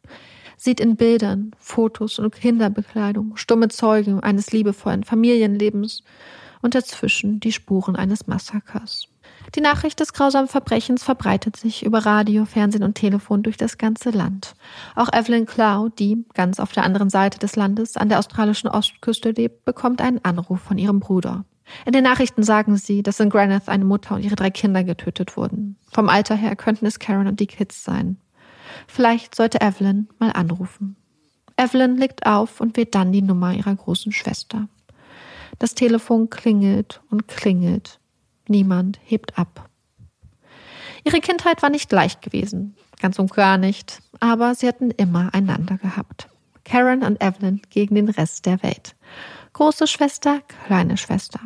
Sieht 0.63 0.79
in 0.79 0.95
Bildern, 0.95 1.55
Fotos 1.57 2.19
und 2.19 2.35
Kinderbekleidung 2.35 3.35
stumme 3.35 3.69
Zeugen 3.69 4.19
eines 4.19 4.51
liebevollen 4.51 5.03
Familienlebens 5.03 6.03
und 6.61 6.75
dazwischen 6.75 7.39
die 7.39 7.51
Spuren 7.51 7.95
eines 7.95 8.27
Massakers. 8.27 9.07
Die 9.55 9.61
Nachricht 9.61 9.99
des 9.99 10.13
grausamen 10.13 10.47
Verbrechens 10.47 11.03
verbreitet 11.03 11.57
sich 11.57 11.83
über 11.83 12.05
Radio, 12.05 12.45
Fernsehen 12.45 12.83
und 12.83 12.93
Telefon 12.93 13.41
durch 13.41 13.57
das 13.57 13.79
ganze 13.79 14.11
Land. 14.11 14.53
Auch 14.95 15.11
Evelyn 15.11 15.47
Clow, 15.47 15.89
die 15.89 16.25
ganz 16.35 16.59
auf 16.59 16.73
der 16.73 16.83
anderen 16.83 17.09
Seite 17.09 17.39
des 17.39 17.55
Landes 17.55 17.97
an 17.97 18.09
der 18.09 18.19
australischen 18.19 18.69
Ostküste 18.69 19.31
lebt, 19.31 19.65
bekommt 19.65 19.99
einen 19.99 20.23
Anruf 20.23 20.61
von 20.61 20.77
ihrem 20.77 20.99
Bruder. 20.99 21.43
In 21.87 21.93
den 21.93 22.03
Nachrichten 22.03 22.43
sagen 22.43 22.77
sie, 22.77 23.01
dass 23.01 23.19
in 23.19 23.31
Graneth 23.31 23.67
eine 23.67 23.85
Mutter 23.85 24.13
und 24.13 24.21
ihre 24.21 24.35
drei 24.35 24.51
Kinder 24.51 24.83
getötet 24.83 25.37
wurden. 25.37 25.77
Vom 25.91 26.07
Alter 26.07 26.35
her 26.35 26.55
könnten 26.55 26.85
es 26.85 26.99
Karen 26.99 27.25
und 27.25 27.39
die 27.39 27.47
Kids 27.47 27.83
sein. 27.83 28.17
Vielleicht 28.87 29.35
sollte 29.35 29.61
Evelyn 29.61 30.09
mal 30.19 30.31
anrufen. 30.31 30.95
Evelyn 31.57 31.97
legt 31.97 32.25
auf 32.25 32.61
und 32.61 32.77
wählt 32.77 32.95
dann 32.95 33.11
die 33.11 33.21
Nummer 33.21 33.53
ihrer 33.53 33.75
großen 33.75 34.11
Schwester. 34.11 34.67
Das 35.59 35.75
Telefon 35.75 36.29
klingelt 36.29 37.01
und 37.09 37.27
klingelt. 37.27 37.99
Niemand 38.47 38.99
hebt 39.03 39.37
ab. 39.37 39.69
Ihre 41.03 41.19
Kindheit 41.19 41.61
war 41.61 41.69
nicht 41.69 41.91
leicht 41.91 42.21
gewesen, 42.21 42.75
ganz 42.99 43.19
und 43.19 43.33
gar 43.33 43.57
nicht, 43.57 44.01
aber 44.19 44.55
sie 44.55 44.67
hatten 44.67 44.91
immer 44.91 45.33
einander 45.33 45.77
gehabt. 45.77 46.27
Karen 46.63 47.03
und 47.03 47.23
Evelyn 47.23 47.61
gegen 47.69 47.95
den 47.95 48.09
Rest 48.09 48.45
der 48.45 48.61
Welt. 48.63 48.95
Große 49.53 49.87
Schwester, 49.87 50.41
kleine 50.65 50.97
Schwester. 50.97 51.39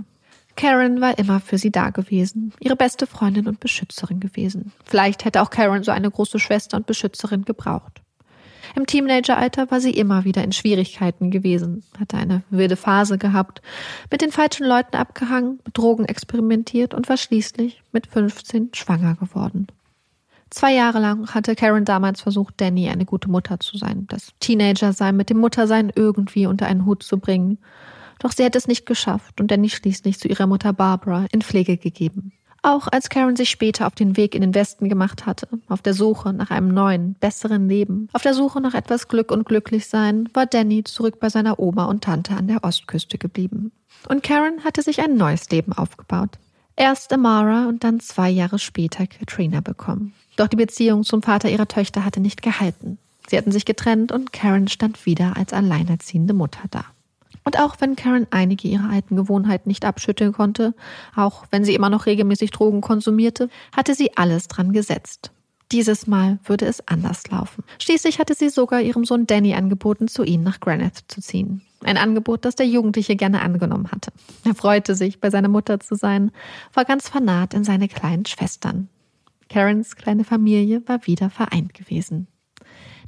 Karen 0.55 1.01
war 1.01 1.17
immer 1.17 1.39
für 1.39 1.57
sie 1.57 1.71
da 1.71 1.89
gewesen, 1.89 2.53
ihre 2.59 2.75
beste 2.75 3.07
Freundin 3.07 3.47
und 3.47 3.59
Beschützerin 3.59 4.19
gewesen. 4.19 4.71
Vielleicht 4.85 5.25
hätte 5.25 5.41
auch 5.41 5.49
Karen 5.49 5.83
so 5.83 5.91
eine 5.91 6.09
große 6.09 6.39
Schwester 6.39 6.77
und 6.77 6.87
Beschützerin 6.87 7.43
gebraucht. 7.43 8.01
Im 8.75 8.87
Teenageralter 8.87 9.69
war 9.69 9.79
sie 9.79 9.91
immer 9.91 10.23
wieder 10.23 10.43
in 10.43 10.51
Schwierigkeiten 10.51 11.29
gewesen, 11.29 11.83
hatte 11.99 12.17
eine 12.17 12.43
wilde 12.49 12.75
Phase 12.75 13.17
gehabt, 13.17 13.61
mit 14.11 14.21
den 14.21 14.31
falschen 14.31 14.65
Leuten 14.65 14.95
abgehangen, 14.95 15.59
mit 15.65 15.77
Drogen 15.77 16.05
experimentiert 16.05 16.93
und 16.93 17.07
war 17.07 17.17
schließlich 17.17 17.83
mit 17.91 18.07
15 18.07 18.71
schwanger 18.73 19.15
geworden. 19.15 19.67
Zwei 20.49 20.73
Jahre 20.73 20.99
lang 20.99 21.33
hatte 21.33 21.55
Karen 21.55 21.85
damals 21.85 22.21
versucht, 22.21 22.55
Danny 22.57 22.89
eine 22.89 23.05
gute 23.05 23.29
Mutter 23.29 23.59
zu 23.59 23.77
sein, 23.77 24.05
das 24.07 24.31
Teenager-Sein 24.39 25.15
mit 25.15 25.29
dem 25.29 25.37
Muttersein 25.37 25.91
irgendwie 25.93 26.47
unter 26.47 26.65
einen 26.65 26.85
Hut 26.85 27.03
zu 27.03 27.17
bringen 27.17 27.57
doch 28.19 28.31
sie 28.31 28.43
hätte 28.43 28.57
es 28.57 28.67
nicht 28.67 28.85
geschafft 28.85 29.39
und 29.39 29.51
Danny 29.51 29.69
schließlich 29.69 30.19
zu 30.19 30.27
ihrer 30.27 30.47
Mutter 30.47 30.73
Barbara 30.73 31.25
in 31.31 31.41
Pflege 31.41 31.77
gegeben. 31.77 32.31
Auch 32.65 32.87
als 32.91 33.09
Karen 33.09 33.35
sich 33.35 33.51
später 33.51 33.85
auf 33.85 33.93
den 33.93 34.17
Weg 34.17 34.33
in 34.33 34.41
den 34.41 34.55
Westen 34.55 34.89
gemacht 34.89 35.27
hatte, 35.27 35.47
auf 35.67 35.83
der 35.83 35.93
Suche 35.93 36.33
nach 36.33 36.49
einem 36.49 36.69
neuen, 36.69 37.13
besseren 37.13 37.69
Leben, 37.69 38.09
auf 38.11 38.23
der 38.23 38.33
Suche 38.33 38.59
nach 38.59 38.73
etwas 38.73 39.07
Glück 39.07 39.31
und 39.31 39.45
Glücklichsein, 39.45 40.29
war 40.33 40.47
Danny 40.47 40.83
zurück 40.83 41.19
bei 41.19 41.29
seiner 41.29 41.59
Oma 41.59 41.85
und 41.85 42.03
Tante 42.03 42.35
an 42.35 42.47
der 42.47 42.63
Ostküste 42.63 43.19
geblieben. 43.19 43.71
Und 44.09 44.23
Karen 44.23 44.63
hatte 44.63 44.81
sich 44.81 44.99
ein 44.99 45.15
neues 45.15 45.47
Leben 45.51 45.73
aufgebaut. 45.73 46.39
Erst 46.75 47.13
Amara 47.13 47.67
und 47.67 47.83
dann 47.83 47.99
zwei 47.99 48.31
Jahre 48.31 48.57
später 48.57 49.05
Katrina 49.05 49.61
bekommen. 49.61 50.15
Doch 50.35 50.47
die 50.47 50.57
Beziehung 50.57 51.03
zum 51.03 51.21
Vater 51.21 51.51
ihrer 51.51 51.67
Töchter 51.67 52.03
hatte 52.03 52.19
nicht 52.19 52.41
gehalten. 52.41 52.97
Sie 53.27 53.37
hatten 53.37 53.51
sich 53.51 53.65
getrennt 53.65 54.11
und 54.11 54.33
Karen 54.33 54.67
stand 54.67 55.05
wieder 55.05 55.37
als 55.37 55.53
alleinerziehende 55.53 56.33
Mutter 56.33 56.61
da. 56.71 56.85
Und 57.45 57.59
auch 57.59 57.75
wenn 57.79 57.95
Karen 57.95 58.27
einige 58.31 58.67
ihrer 58.67 58.89
alten 58.89 59.15
Gewohnheiten 59.15 59.69
nicht 59.69 59.85
abschütteln 59.85 60.33
konnte, 60.33 60.73
auch 61.15 61.45
wenn 61.51 61.63
sie 61.63 61.75
immer 61.75 61.89
noch 61.89 62.07
regelmäßig 62.07 62.51
Drogen 62.51 62.81
konsumierte, 62.81 63.49
hatte 63.75 63.93
sie 63.93 64.17
alles 64.17 64.47
dran 64.47 64.73
gesetzt. 64.73 65.31
Dieses 65.71 66.05
Mal 66.07 66.39
würde 66.43 66.65
es 66.65 66.87
anders 66.87 67.27
laufen. 67.29 67.63
Schließlich 67.79 68.19
hatte 68.19 68.35
sie 68.35 68.49
sogar 68.49 68.81
ihrem 68.81 69.05
Sohn 69.05 69.25
Danny 69.25 69.53
angeboten, 69.53 70.07
zu 70.07 70.23
ihnen 70.23 70.43
nach 70.43 70.59
Granite 70.59 71.01
zu 71.07 71.21
ziehen. 71.21 71.61
Ein 71.83 71.97
Angebot, 71.97 72.45
das 72.45 72.55
der 72.55 72.67
Jugendliche 72.67 73.15
gerne 73.15 73.41
angenommen 73.41 73.91
hatte. 73.91 74.11
Er 74.43 74.55
freute 74.55 74.95
sich, 74.95 75.19
bei 75.19 75.29
seiner 75.29 75.47
Mutter 75.47 75.79
zu 75.79 75.95
sein, 75.95 76.31
war 76.73 76.85
ganz 76.85 77.09
vernarrt 77.09 77.53
in 77.53 77.63
seine 77.63 77.87
kleinen 77.87 78.25
Schwestern. 78.25 78.89
Karens 79.49 79.95
kleine 79.95 80.23
Familie 80.23 80.81
war 80.87 81.05
wieder 81.05 81.29
vereint 81.29 81.73
gewesen. 81.73 82.27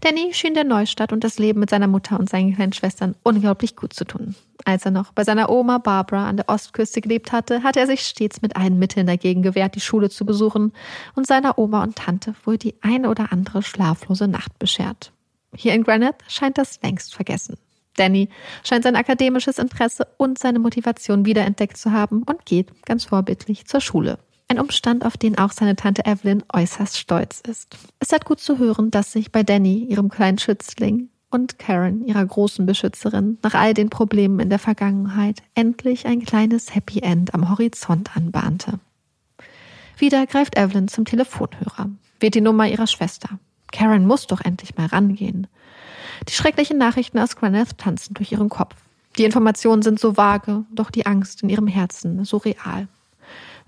Danny 0.01 0.32
schien 0.34 0.54
der 0.54 0.63
Neustadt 0.63 1.12
und 1.12 1.24
das 1.24 1.39
Leben 1.39 1.60
mit 1.60 1.70
seiner 1.70 1.88
Mutter 1.88 2.20
und 2.20 2.30
seinen 2.30 2.54
kleinen 2.56 2.74
Schwestern 2.74 3.16
unglaublich 3.24 3.75
gut 3.75 3.94
zu 3.94 4.06
tun. 4.06 4.36
Als 4.63 4.86
er 4.86 4.92
noch 4.92 5.12
bei 5.12 5.24
seiner 5.24 5.50
Oma 5.50 5.80
Barbara 5.80 6.27
an 6.27 6.38
der 6.38 6.50
Ostküste 6.50 7.01
gelebt 7.01 7.32
hatte, 7.32 7.63
hatte 7.63 7.80
er 7.80 7.88
sich 7.88 8.01
stets 8.01 8.42
mit 8.42 8.56
allen 8.56 8.77
Mitteln 8.77 9.08
dagegen 9.08 9.42
gewehrt, 9.42 9.75
die 9.75 9.82
Schule 9.82 10.10
zu 10.10 10.25
besuchen 10.25 10.72
und 11.16 11.25
seiner 11.25 11.58
Oma 11.58 11.84
und 11.84 11.96
Tante 11.96 12.36
wohl 12.46 12.58
die 12.58 12.75
eine 12.82 13.10
oder 13.10 13.32
andere 13.32 13.63
schlaflose 13.63 14.27
Nacht 14.27 14.60
beschert. 14.60 15.12
Hier 15.56 15.74
in 15.74 15.84
Granite 15.84 16.18
scheint 16.27 16.58
das 16.58 16.80
längst 16.84 17.16
vergessen. 17.16 17.58
Danny 17.96 18.30
scheint 18.63 18.84
sein 18.84 18.96
akademisches 18.96 19.58
Interesse 19.58 20.08
und 20.18 20.38
seine 20.38 20.60
Motivation 20.60 21.25
wiederentdeckt 21.25 21.77
zu 21.77 21.92
haben 21.92 22.24
und 22.24 22.46
geht 22.46 22.86
ganz 22.86 23.06
vorbildlich 23.06 23.66
zur 23.66 23.82
Schule. 23.82 24.20
Ein 24.50 24.60
Umstand, 24.60 25.06
auf 25.06 25.18
den 25.18 25.38
auch 25.38 25.51
seine 25.51 25.75
Tante 25.75 26.06
Evelyn 26.06 26.44
äußerst 26.54 26.98
stolz 26.98 27.42
ist. 27.42 27.77
Es 28.00 28.13
hat 28.13 28.24
gut 28.24 28.39
zu 28.39 28.58
hören, 28.58 28.92
dass 28.92 29.12
sich 29.12 29.32
bei 29.32 29.44
Danny, 29.44 29.84
ihrem 29.84 30.10
kleinen 30.10 30.38
Schützling, 30.38 31.10
und 31.30 31.60
Karen, 31.60 32.06
ihrer 32.06 32.25
großen 32.25 32.66
Beschützerin, 32.66 33.38
nach 33.44 33.54
all 33.54 33.74
den 33.74 33.89
Problemen 33.89 34.39
in 34.39 34.50
der 34.50 34.60
Vergangenheit 34.60 35.44
endlich 35.56 36.06
ein 36.06 36.24
kleines 36.24 36.74
Happy 36.74 37.00
End 37.00 37.34
am 37.34 37.50
Horizont 37.50 38.16
anbahnte. 38.16 38.80
Wieder 39.98 40.25
greift 40.25 40.58
Evelyn 40.58 40.88
zum 40.88 41.04
Telefonhörer, 41.04 41.89
wählt 42.20 42.36
die 42.36 42.42
Nummer 42.42 42.68
ihrer 42.68 42.88
Schwester. 42.88 43.39
Karen 43.72 44.06
muss 44.06 44.27
doch 44.27 44.39
endlich 44.39 44.77
mal 44.77 44.88
rangehen. 44.88 45.48
Die 46.30 46.34
schrecklichen 46.34 46.77
Nachrichten 46.77 47.20
aus 47.20 47.36
Graneth 47.36 47.77
tanzen 47.77 48.13
durch 48.13 48.32
ihren 48.32 48.50
Kopf. 48.50 48.75
Die 49.18 49.25
Informationen 49.25 49.82
sind 49.82 50.00
so 50.00 50.16
vage, 50.16 50.63
doch 50.72 50.92
die 50.92 51.06
Angst 51.06 51.44
in 51.44 51.50
ihrem 51.50 51.68
Herzen 51.68 52.24
so 52.24 52.38
real. 52.38 52.88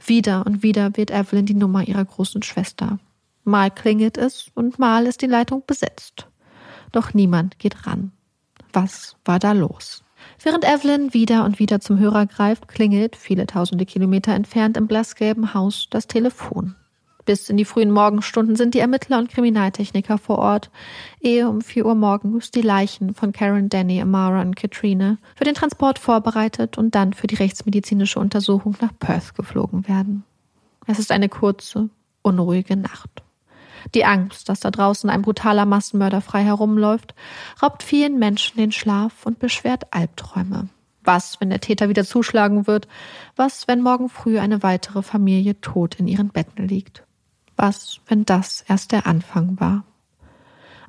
Wieder 0.06 0.46
und 0.46 0.64
wieder 0.64 0.96
wird 0.98 1.12
Evelyn 1.12 1.46
die 1.46 1.54
Nummer 1.54 1.88
ihrer 1.88 2.06
großen 2.06 2.42
Schwester. 2.44 3.00
Mal 3.44 3.72
klingelt 3.72 4.18
es 4.18 4.52
und 4.56 4.80
mal 4.80 5.06
ist 5.06 5.22
die 5.22 5.28
Leitung 5.28 5.64
besetzt. 5.66 6.28
Doch 6.92 7.14
niemand 7.14 7.60
geht 7.60 7.86
ran. 7.86 8.12
Was 8.74 9.16
war 9.26 9.40
da 9.40 9.52
los? 9.52 10.04
Während 10.42 10.66
Evelyn 10.66 11.14
wieder 11.14 11.46
und 11.46 11.60
wieder 11.60 11.80
zum 11.80 12.00
Hörer 12.00 12.26
greift, 12.26 12.68
klingelt, 12.68 13.16
viele 13.16 13.48
tausende 13.48 13.86
Kilometer 13.86 14.34
entfernt 14.34 14.78
im 14.78 14.88
blassgelben 14.88 15.54
Haus, 15.54 15.88
das 15.90 16.08
Telefon. 16.08 16.76
Bis 17.30 17.48
in 17.48 17.58
die 17.58 17.66
frühen 17.66 17.92
Morgenstunden 17.92 18.56
sind 18.56 18.74
die 18.74 18.80
Ermittler 18.80 19.20
und 19.20 19.30
Kriminaltechniker 19.30 20.18
vor 20.18 20.40
Ort, 20.40 20.72
ehe 21.22 21.48
um 21.48 21.62
vier 21.62 21.86
Uhr 21.86 21.94
morgens 21.94 22.50
die 22.50 22.64
Leichen 22.64 23.14
von 23.14 23.34
Karen, 23.34 23.70
Danny, 23.70 24.02
Amara 24.02 24.42
und 24.42 24.56
Katrina 24.56 25.20
für 25.36 25.44
den 25.44 25.54
Transport 25.54 26.00
vorbereitet 26.00 26.80
und 26.80 26.96
dann 26.96 27.14
für 27.14 27.28
die 27.28 27.36
rechtsmedizinische 27.36 28.20
Untersuchung 28.20 28.76
nach 28.82 28.98
Perth 28.98 29.36
geflogen 29.36 29.88
werden. 29.88 30.24
Es 30.88 30.98
ist 30.98 31.12
eine 31.12 31.30
kurze, 31.30 31.92
unruhige 32.24 32.76
Nacht. 32.76 33.22
Die 33.94 34.06
Angst, 34.06 34.50
dass 34.50 34.60
da 34.60 34.72
draußen 34.72 35.08
ein 35.12 35.22
brutaler 35.22 35.68
Massenmörder 35.68 36.22
frei 36.22 36.44
herumläuft, 36.44 37.14
raubt 37.62 37.84
vielen 37.84 38.18
Menschen 38.18 38.58
den 38.58 38.72
Schlaf 38.72 39.28
und 39.28 39.38
beschwert 39.38 39.84
Albträume. 39.92 40.70
Was, 41.04 41.40
wenn 41.40 41.52
der 41.52 41.62
Täter 41.62 41.90
wieder 41.90 42.06
zuschlagen 42.06 42.66
wird? 42.66 42.88
Was, 43.36 43.68
wenn 43.68 43.84
morgen 43.84 44.10
früh 44.10 44.40
eine 44.40 44.64
weitere 44.64 45.04
Familie 45.04 45.62
tot 45.62 45.94
in 46.00 46.08
ihren 46.08 46.30
Betten 46.30 46.68
liegt? 46.68 47.04
Was, 47.62 48.00
wenn 48.08 48.24
das 48.24 48.64
erst 48.70 48.94
der 48.94 49.06
Anfang 49.06 49.60
war? 49.60 49.84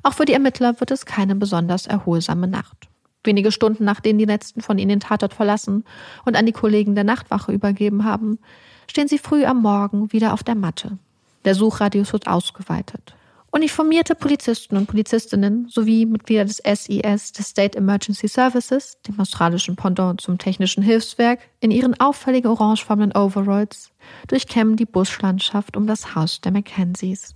Auch 0.03 0.13
für 0.13 0.23
die 0.23 0.31
Ermittler 0.31 0.79
wird 0.79 0.89
es 0.89 1.05
keine 1.05 1.35
besonders 1.35 1.85
erholsame 1.85 2.47
Nacht. 2.47 2.87
Wenige 3.25 3.51
Stunden 3.51 3.83
nachdem 3.83 4.17
die 4.17 4.23
letzten 4.23 4.61
von 4.61 4.77
ihnen 4.77 4.87
den 4.87 4.99
Tatort 5.01 5.33
verlassen 5.33 5.83
und 6.23 6.37
an 6.37 6.45
die 6.45 6.53
Kollegen 6.53 6.95
der 6.95 7.03
Nachtwache 7.03 7.51
übergeben 7.51 8.05
haben, 8.05 8.39
stehen 8.87 9.09
sie 9.09 9.17
früh 9.17 9.43
am 9.43 9.61
Morgen 9.61 10.13
wieder 10.13 10.31
auf 10.31 10.43
der 10.43 10.55
Matte, 10.55 10.97
der 11.43 11.55
Suchradius 11.55 12.13
wird 12.13 12.27
ausgeweitet. 12.27 13.15
Uniformierte 13.53 14.15
Polizisten 14.15 14.77
und 14.77 14.87
Polizistinnen 14.87 15.67
sowie 15.67 16.05
Mitglieder 16.05 16.45
des 16.45 16.61
SES, 16.63 17.33
des 17.33 17.49
State 17.49 17.77
Emergency 17.77 18.29
Services, 18.29 18.97
dem 19.05 19.19
australischen 19.19 19.75
Pendant 19.75 20.21
zum 20.21 20.37
Technischen 20.37 20.81
Hilfswerk, 20.81 21.39
in 21.59 21.69
ihren 21.69 21.99
auffällig 21.99 22.45
orangefarbenen 22.45 23.11
Overalls 23.11 23.91
durchkämmen 24.27 24.77
die 24.77 24.85
Buschlandschaft 24.85 25.75
um 25.75 25.85
das 25.85 26.15
Haus 26.15 26.39
der 26.39 26.53
Mackenzies. 26.53 27.35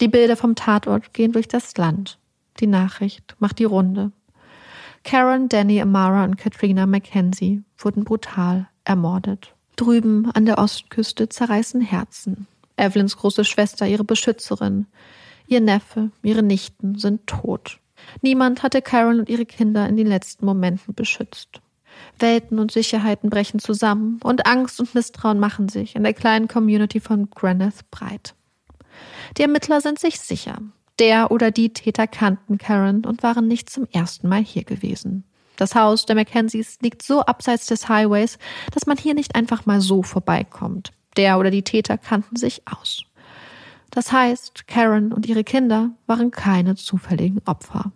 Die 0.00 0.06
Bilder 0.06 0.36
vom 0.36 0.54
Tatort 0.54 1.12
gehen 1.14 1.32
durch 1.32 1.48
das 1.48 1.76
Land. 1.76 2.18
Die 2.60 2.68
Nachricht 2.68 3.34
macht 3.40 3.58
die 3.58 3.64
Runde. 3.64 4.12
Karen, 5.02 5.48
Danny, 5.48 5.82
Amara 5.82 6.22
und 6.24 6.36
Katrina 6.36 6.86
Mackenzie 6.86 7.64
wurden 7.76 8.04
brutal 8.04 8.68
ermordet. 8.84 9.52
Drüben 9.74 10.30
an 10.30 10.46
der 10.46 10.58
Ostküste 10.58 11.28
zerreißen 11.28 11.80
Herzen. 11.80 12.46
Evelyns 12.76 13.16
große 13.16 13.44
Schwester, 13.44 13.86
ihre 13.86 14.04
Beschützerin, 14.04 14.86
ihr 15.50 15.60
Neffe, 15.60 16.10
ihre 16.22 16.42
Nichten 16.42 16.96
sind 16.96 17.26
tot. 17.26 17.78
Niemand 18.22 18.62
hatte 18.62 18.82
Karen 18.82 19.20
und 19.20 19.28
ihre 19.28 19.46
Kinder 19.46 19.88
in 19.88 19.96
den 19.96 20.06
letzten 20.06 20.46
Momenten 20.46 20.94
beschützt. 20.94 21.60
Welten 22.18 22.58
und 22.58 22.72
Sicherheiten 22.72 23.30
brechen 23.30 23.60
zusammen 23.60 24.20
und 24.22 24.46
Angst 24.46 24.80
und 24.80 24.94
Misstrauen 24.94 25.38
machen 25.38 25.68
sich 25.68 25.96
in 25.96 26.02
der 26.02 26.14
kleinen 26.14 26.48
Community 26.48 27.00
von 27.00 27.28
Graneth 27.30 27.90
breit. 27.90 28.34
Die 29.36 29.42
Ermittler 29.42 29.80
sind 29.80 29.98
sich 29.98 30.20
sicher. 30.20 30.58
Der 30.98 31.30
oder 31.30 31.50
die 31.50 31.72
Täter 31.72 32.06
kannten 32.06 32.58
Karen 32.58 33.04
und 33.04 33.22
waren 33.22 33.48
nicht 33.48 33.70
zum 33.70 33.86
ersten 33.90 34.28
Mal 34.28 34.42
hier 34.42 34.64
gewesen. 34.64 35.24
Das 35.56 35.74
Haus 35.74 36.06
der 36.06 36.16
Mackenzies 36.16 36.78
liegt 36.80 37.02
so 37.02 37.20
abseits 37.20 37.66
des 37.66 37.88
Highways, 37.88 38.38
dass 38.72 38.86
man 38.86 38.96
hier 38.96 39.14
nicht 39.14 39.34
einfach 39.34 39.66
mal 39.66 39.80
so 39.80 40.02
vorbeikommt. 40.02 40.92
Der 41.16 41.38
oder 41.38 41.50
die 41.50 41.62
Täter 41.62 41.98
kannten 41.98 42.36
sich 42.36 42.62
aus. 42.66 43.02
Das 43.90 44.12
heißt, 44.12 44.66
Karen 44.66 45.12
und 45.12 45.26
ihre 45.26 45.44
Kinder 45.44 45.90
waren 46.06 46.30
keine 46.30 46.76
zufälligen 46.76 47.40
Opfer. 47.46 47.92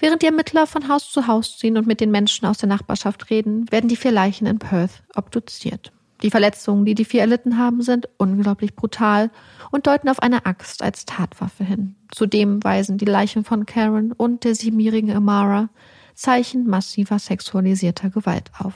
Während 0.00 0.22
die 0.22 0.26
Ermittler 0.26 0.66
von 0.66 0.88
Haus 0.88 1.10
zu 1.10 1.26
Haus 1.26 1.58
ziehen 1.58 1.76
und 1.76 1.86
mit 1.86 2.00
den 2.00 2.10
Menschen 2.10 2.46
aus 2.46 2.58
der 2.58 2.68
Nachbarschaft 2.68 3.30
reden, 3.30 3.70
werden 3.70 3.88
die 3.88 3.96
vier 3.96 4.12
Leichen 4.12 4.46
in 4.46 4.58
Perth 4.58 5.02
obduziert. 5.14 5.92
Die 6.22 6.30
Verletzungen, 6.30 6.84
die 6.84 6.94
die 6.94 7.04
vier 7.04 7.20
erlitten 7.20 7.58
haben, 7.58 7.82
sind 7.82 8.08
unglaublich 8.16 8.74
brutal 8.74 9.30
und 9.70 9.86
deuten 9.86 10.08
auf 10.08 10.20
eine 10.20 10.46
Axt 10.46 10.82
als 10.82 11.04
Tatwaffe 11.04 11.64
hin. 11.64 11.96
Zudem 12.12 12.62
weisen 12.64 12.98
die 12.98 13.04
Leichen 13.04 13.44
von 13.44 13.66
Karen 13.66 14.12
und 14.12 14.44
der 14.44 14.54
siebenjährigen 14.54 15.10
Amara 15.10 15.68
Zeichen 16.14 16.66
massiver 16.66 17.18
sexualisierter 17.18 18.08
Gewalt 18.08 18.50
auf. 18.58 18.74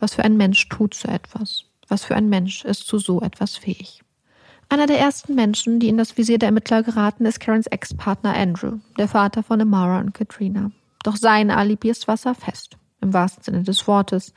Was 0.00 0.14
für 0.14 0.24
ein 0.24 0.36
Mensch 0.36 0.68
tut 0.68 0.94
so 0.94 1.08
etwas? 1.08 1.64
Was 1.86 2.04
für 2.04 2.16
ein 2.16 2.28
Mensch 2.28 2.64
ist 2.64 2.86
zu 2.86 2.98
so 2.98 3.20
etwas 3.20 3.56
fähig? 3.56 4.02
Einer 4.70 4.86
der 4.86 4.98
ersten 4.98 5.34
Menschen, 5.34 5.80
die 5.80 5.88
in 5.88 5.96
das 5.96 6.18
Visier 6.18 6.38
der 6.38 6.48
Ermittler 6.48 6.82
geraten, 6.82 7.24
ist 7.24 7.40
Karens 7.40 7.66
Ex-Partner 7.66 8.34
Andrew, 8.34 8.78
der 8.98 9.08
Vater 9.08 9.42
von 9.42 9.60
Amara 9.60 9.98
und 10.00 10.12
Katrina. 10.12 10.70
Doch 11.04 11.16
sein 11.16 11.50
Alibi 11.50 11.88
ist 11.88 12.06
wasserfest, 12.06 12.76
im 13.00 13.14
wahrsten 13.14 13.42
Sinne 13.42 13.62
des 13.62 13.86
Wortes, 13.86 14.34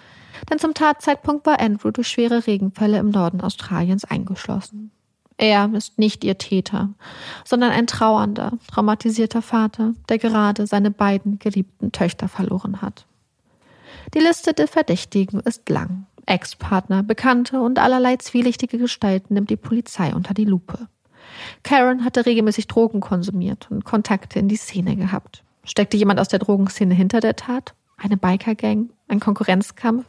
denn 0.50 0.58
zum 0.58 0.74
Tatzeitpunkt 0.74 1.46
war 1.46 1.60
Andrew 1.60 1.92
durch 1.92 2.08
schwere 2.08 2.48
Regenfälle 2.48 3.00
im 3.00 3.10
Norden 3.10 3.42
Australiens 3.42 4.06
eingeschlossen. 4.06 4.92
Er 5.36 5.70
ist 5.74 5.98
nicht 5.98 6.24
ihr 6.24 6.38
Täter, 6.38 6.90
sondern 7.44 7.72
ein 7.72 7.88
trauernder, 7.88 8.54
traumatisierter 8.68 9.42
Vater, 9.42 9.96
der 10.08 10.18
gerade 10.18 10.66
seine 10.66 10.92
beiden 10.92 11.40
geliebten 11.40 11.92
Töchter 11.92 12.30
verloren 12.30 12.82
hat. 12.82 13.06
Die 14.14 14.20
Liste 14.20 14.54
der 14.54 14.68
Verdächtigen 14.68 15.40
ist 15.42 15.68
lang. 15.68 16.06
Ex-Partner, 16.26 17.04
Bekannte 17.04 17.62
und 17.62 17.80
allerlei 17.80 18.18
zwielichtige 18.18 18.78
Gestalten 18.78 19.34
nimmt 19.34 19.50
die 19.50 19.58
Polizei 19.58 20.14
unter 20.14 20.34
die 20.34 20.46
Lupe. 20.46 20.88
Karen 21.64 22.04
hatte 22.04 22.26
regelmäßig 22.26 22.68
Drogen 22.68 23.00
konsumiert 23.00 23.68
und 23.70 23.86
Kontakte 23.86 24.40
in 24.40 24.48
die 24.48 24.56
Szene 24.56 24.96
gehabt. 24.96 25.44
Steckte 25.64 25.98
jemand 25.98 26.20
aus 26.20 26.28
der 26.28 26.40
Drogenszene 26.40 26.94
hinter 26.94 27.20
der 27.20 27.36
Tat? 27.36 27.74
Eine 27.98 28.18
Bikergang? 28.18 28.90
Ein 29.08 29.20
Konkurrenzkampf? 29.20 30.06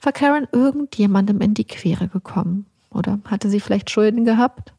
War 0.00 0.12
Karen 0.12 0.48
irgendjemandem 0.52 1.40
in 1.40 1.54
die 1.54 1.66
Quere 1.66 2.08
gekommen? 2.08 2.66
Oder 2.90 3.18
hatte 3.26 3.50
sie 3.50 3.60
vielleicht 3.60 3.90
Schulden 3.90 4.24
gehabt? 4.24 4.72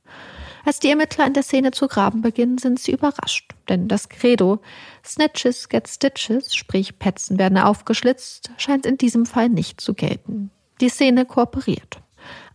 Als 0.65 0.79
die 0.79 0.89
Ermittler 0.89 1.25
in 1.25 1.34
der 1.34 1.43
Szene 1.43 1.71
zu 1.71 1.88
graben 1.88 2.21
beginnen, 2.21 2.58
sind 2.58 2.79
sie 2.79 2.91
überrascht, 2.91 3.53
denn 3.69 3.88
das 3.88 4.10
Credo 4.10 4.60
Snitches 5.05 5.69
get 5.69 5.88
Stitches, 5.88 6.53
sprich 6.55 6.99
Petzen 6.99 7.39
werden 7.39 7.58
aufgeschlitzt, 7.58 8.51
scheint 8.58 8.86
in 8.86 8.97
diesem 8.97 9.25
Fall 9.25 9.49
nicht 9.49 9.79
zu 9.79 9.93
gelten. 9.93 10.51
Die 10.82 10.89
Szene 10.89 11.26
kooperiert. 11.26 12.02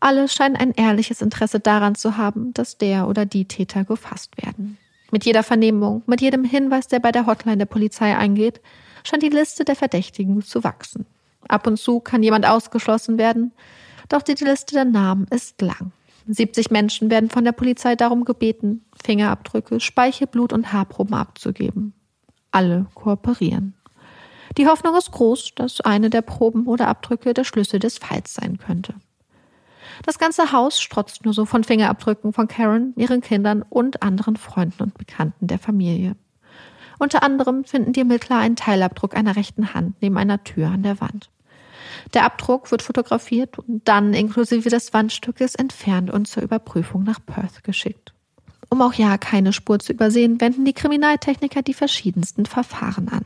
Alle 0.00 0.28
scheinen 0.28 0.56
ein 0.56 0.72
ehrliches 0.72 1.22
Interesse 1.22 1.60
daran 1.60 1.94
zu 1.94 2.16
haben, 2.16 2.52
dass 2.54 2.78
der 2.78 3.08
oder 3.08 3.26
die 3.26 3.46
Täter 3.46 3.84
gefasst 3.84 4.36
werden. 4.42 4.78
Mit 5.10 5.24
jeder 5.24 5.42
Vernehmung, 5.42 6.02
mit 6.06 6.20
jedem 6.20 6.44
Hinweis, 6.44 6.88
der 6.88 7.00
bei 7.00 7.12
der 7.12 7.26
Hotline 7.26 7.58
der 7.58 7.66
Polizei 7.66 8.16
eingeht, 8.16 8.60
scheint 9.04 9.22
die 9.22 9.28
Liste 9.28 9.64
der 9.64 9.76
Verdächtigen 9.76 10.42
zu 10.42 10.64
wachsen. 10.64 11.06
Ab 11.48 11.66
und 11.66 11.78
zu 11.78 12.00
kann 12.00 12.22
jemand 12.22 12.46
ausgeschlossen 12.46 13.18
werden, 13.18 13.52
doch 14.08 14.22
die 14.22 14.32
Liste 14.32 14.74
der 14.74 14.84
Namen 14.84 15.26
ist 15.30 15.60
lang. 15.60 15.92
70 16.26 16.70
Menschen 16.70 17.10
werden 17.10 17.28
von 17.28 17.44
der 17.44 17.52
Polizei 17.52 17.96
darum 17.96 18.24
gebeten, 18.24 18.84
Fingerabdrücke, 19.04 19.78
Speichelblut 19.80 20.52
und 20.52 20.72
Haarproben 20.72 21.14
abzugeben. 21.14 21.92
Alle 22.50 22.86
kooperieren. 22.94 23.74
Die 24.56 24.66
Hoffnung 24.66 24.94
ist 24.96 25.10
groß, 25.10 25.54
dass 25.56 25.80
eine 25.80 26.10
der 26.10 26.22
Proben 26.22 26.66
oder 26.66 26.88
Abdrücke 26.88 27.34
der 27.34 27.44
Schlüssel 27.44 27.80
des 27.80 27.98
Falls 27.98 28.34
sein 28.34 28.58
könnte. 28.58 28.94
Das 30.04 30.18
ganze 30.18 30.52
Haus 30.52 30.80
strotzt 30.80 31.24
nur 31.24 31.34
so 31.34 31.44
von 31.44 31.64
Fingerabdrücken 31.64 32.32
von 32.32 32.48
Karen, 32.48 32.94
ihren 32.96 33.20
Kindern 33.20 33.62
und 33.62 34.02
anderen 34.02 34.36
Freunden 34.36 34.82
und 34.82 34.98
Bekannten 34.98 35.46
der 35.46 35.58
Familie. 35.58 36.16
Unter 36.98 37.22
anderem 37.22 37.64
finden 37.64 37.92
die 37.92 38.00
Ermittler 38.00 38.38
einen 38.38 38.56
Teilabdruck 38.56 39.16
einer 39.16 39.36
rechten 39.36 39.74
Hand 39.74 39.96
neben 40.00 40.16
einer 40.16 40.42
Tür 40.44 40.68
an 40.68 40.82
der 40.82 41.00
Wand. 41.00 41.30
Der 42.12 42.24
Abdruck 42.24 42.70
wird 42.70 42.82
fotografiert 42.82 43.58
und 43.58 43.86
dann 43.86 44.14
inklusive 44.14 44.68
des 44.68 44.92
Wandstückes 44.92 45.54
entfernt 45.54 46.10
und 46.10 46.26
zur 46.28 46.42
Überprüfung 46.42 47.02
nach 47.02 47.18
Perth 47.24 47.64
geschickt. 47.64 48.14
Um 48.70 48.80
auch 48.80 48.94
ja 48.94 49.18
keine 49.18 49.52
Spur 49.52 49.78
zu 49.78 49.92
übersehen, 49.92 50.40
wenden 50.40 50.64
die 50.64 50.72
Kriminaltechniker 50.72 51.62
die 51.62 51.74
verschiedensten 51.74 52.46
Verfahren 52.46 53.08
an. 53.08 53.24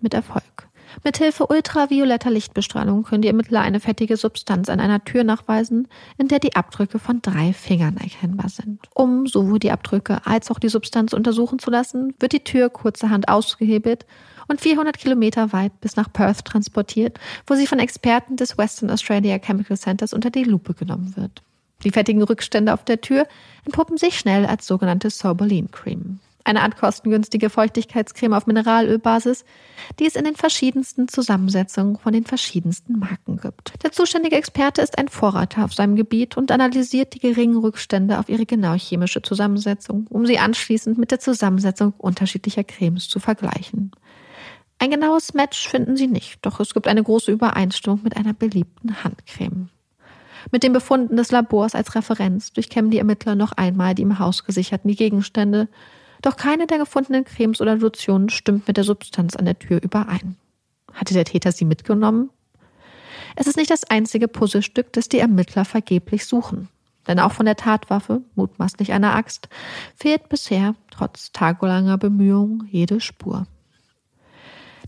Mit 0.00 0.14
Erfolg. 0.14 0.65
Mithilfe 1.04 1.46
ultravioletter 1.46 2.30
Lichtbestrahlung 2.30 3.02
können 3.02 3.22
die 3.22 3.28
Ermittler 3.28 3.60
eine 3.60 3.80
fettige 3.80 4.16
Substanz 4.16 4.68
an 4.68 4.80
einer 4.80 5.04
Tür 5.04 5.24
nachweisen, 5.24 5.88
in 6.18 6.28
der 6.28 6.38
die 6.38 6.56
Abdrücke 6.56 6.98
von 6.98 7.22
drei 7.22 7.52
Fingern 7.52 7.96
erkennbar 7.96 8.48
sind. 8.48 8.80
Um 8.94 9.26
sowohl 9.26 9.58
die 9.58 9.70
Abdrücke 9.70 10.26
als 10.26 10.50
auch 10.50 10.58
die 10.58 10.68
Substanz 10.68 11.12
untersuchen 11.12 11.58
zu 11.58 11.70
lassen, 11.70 12.14
wird 12.18 12.32
die 12.32 12.44
Tür 12.44 12.70
kurzerhand 12.70 13.28
ausgehebelt 13.28 14.06
und 14.48 14.60
400 14.60 14.98
Kilometer 14.98 15.52
weit 15.52 15.80
bis 15.80 15.96
nach 15.96 16.12
Perth 16.12 16.44
transportiert, 16.44 17.18
wo 17.46 17.54
sie 17.54 17.66
von 17.66 17.78
Experten 17.78 18.36
des 18.36 18.58
Western 18.58 18.90
Australia 18.90 19.38
Chemical 19.38 19.76
Centers 19.76 20.12
unter 20.12 20.30
die 20.30 20.44
Lupe 20.44 20.74
genommen 20.74 21.16
wird. 21.16 21.42
Die 21.84 21.90
fettigen 21.90 22.22
Rückstände 22.22 22.72
auf 22.72 22.84
der 22.84 23.00
Tür 23.00 23.26
entpuppen 23.64 23.96
sich 23.96 24.18
schnell 24.18 24.46
als 24.46 24.66
sogenannte 24.66 25.10
Sorbolin 25.10 25.70
Cream. 25.70 26.20
Eine 26.46 26.62
Art 26.62 26.76
kostengünstige 26.76 27.50
Feuchtigkeitscreme 27.50 28.32
auf 28.32 28.46
Mineralölbasis, 28.46 29.44
die 29.98 30.06
es 30.06 30.14
in 30.14 30.22
den 30.22 30.36
verschiedensten 30.36 31.08
Zusammensetzungen 31.08 31.98
von 31.98 32.12
den 32.12 32.24
verschiedensten 32.24 33.00
Marken 33.00 33.38
gibt. 33.38 33.72
Der 33.82 33.90
zuständige 33.90 34.36
Experte 34.36 34.80
ist 34.80 34.96
ein 34.96 35.08
Vorreiter 35.08 35.64
auf 35.64 35.74
seinem 35.74 35.96
Gebiet 35.96 36.36
und 36.36 36.52
analysiert 36.52 37.14
die 37.14 37.18
geringen 37.18 37.56
Rückstände 37.56 38.20
auf 38.20 38.28
ihre 38.28 38.46
genau 38.46 38.74
chemische 38.74 39.22
Zusammensetzung, 39.22 40.06
um 40.08 40.24
sie 40.24 40.38
anschließend 40.38 40.98
mit 40.98 41.10
der 41.10 41.18
Zusammensetzung 41.18 41.94
unterschiedlicher 41.98 42.62
Cremes 42.62 43.08
zu 43.08 43.18
vergleichen. 43.18 43.90
Ein 44.78 44.92
genaues 44.92 45.34
Match 45.34 45.68
finden 45.68 45.96
sie 45.96 46.06
nicht, 46.06 46.38
doch 46.42 46.60
es 46.60 46.74
gibt 46.74 46.86
eine 46.86 47.02
große 47.02 47.32
Übereinstimmung 47.32 48.02
mit 48.04 48.16
einer 48.16 48.34
beliebten 48.34 49.02
Handcreme. 49.02 49.68
Mit 50.52 50.62
den 50.62 50.72
Befunden 50.72 51.16
des 51.16 51.32
Labors 51.32 51.74
als 51.74 51.96
Referenz 51.96 52.52
durchkämmen 52.52 52.92
die 52.92 52.98
Ermittler 52.98 53.34
noch 53.34 53.50
einmal 53.50 53.96
die 53.96 54.02
im 54.02 54.20
Haus 54.20 54.44
gesicherten 54.44 54.94
Gegenstände, 54.94 55.68
doch 56.22 56.36
keine 56.36 56.66
der 56.66 56.78
gefundenen 56.78 57.24
Cremes 57.24 57.60
oder 57.60 57.76
Lotionen 57.76 58.28
stimmt 58.28 58.66
mit 58.66 58.76
der 58.76 58.84
Substanz 58.84 59.36
an 59.36 59.44
der 59.44 59.58
Tür 59.58 59.82
überein. 59.82 60.36
Hatte 60.92 61.14
der 61.14 61.24
Täter 61.24 61.52
sie 61.52 61.64
mitgenommen? 61.64 62.30
Es 63.34 63.46
ist 63.46 63.56
nicht 63.56 63.70
das 63.70 63.84
einzige 63.84 64.28
Puzzlestück, 64.28 64.92
das 64.92 65.08
die 65.08 65.18
Ermittler 65.18 65.64
vergeblich 65.64 66.24
suchen. 66.24 66.68
Denn 67.06 67.20
auch 67.20 67.32
von 67.32 67.46
der 67.46 67.56
Tatwaffe, 67.56 68.22
mutmaßlich 68.34 68.92
einer 68.92 69.14
Axt, 69.14 69.48
fehlt 69.94 70.28
bisher, 70.28 70.74
trotz 70.90 71.32
tagelanger 71.32 71.98
Bemühungen, 71.98 72.68
jede 72.70 73.00
Spur. 73.00 73.46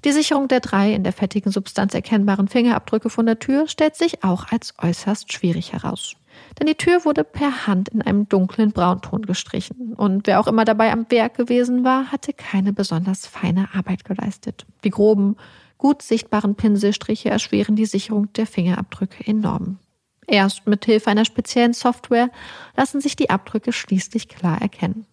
Die 0.05 0.13
Sicherung 0.13 0.49
der 0.49 0.61
drei 0.61 0.95
in 0.95 1.03
der 1.03 1.13
fettigen 1.13 1.51
Substanz 1.51 1.93
erkennbaren 1.95 2.49
Fingerabdrücke 2.49 3.11
von 3.11 3.27
der 3.27 3.39
Tür 3.39 3.67
stellt 3.69 3.97
sich 3.97 4.23
auch 4.25 4.51
als 4.51 4.75
äußerst 4.79 5.33
schwierig 5.33 5.73
heraus. 5.73 6.15
Denn 6.59 6.67
die 6.67 6.75
Tür 6.75 7.05
wurde 7.05 7.25
per 7.25 7.67
Hand 7.67 7.89
in 7.89 8.03
einem 8.03 8.29
dunklen 8.29 8.73
Braunton 8.73 9.23
gestrichen. 9.23 9.95
Und 9.95 10.27
wer 10.27 10.41
auch 10.41 10.47
immer 10.47 10.65
dabei 10.65 10.93
am 10.93 11.11
Werk 11.11 11.35
gewesen 11.35 11.85
war, 11.85 12.11
hatte 12.11 12.33
keine 12.33 12.73
besonders 12.73 13.27
feine 13.27 13.69
Arbeit 13.75 14.05
geleistet. 14.05 14.67
Die 14.85 14.91
groben, 14.91 15.37
gut 15.79 16.03
sichtbaren 16.03 16.57
Pinselstriche 16.57 17.31
erschweren 17.31 17.77
die 17.77 17.87
Sicherung 17.87 18.33
der 18.33 18.47
Fingerabdrücke 18.47 19.27
enorm. 19.27 19.79
Erst 20.27 20.67
mit 20.67 20.85
Hilfe 20.85 21.11
einer 21.11 21.25
speziellen 21.25 21.73
Software 21.73 22.31
lassen 22.77 23.01
sich 23.01 23.17
die 23.17 23.31
Abdrücke 23.31 23.73
schließlich 23.73 24.29
klar 24.29 24.61
erkennen. 24.61 25.07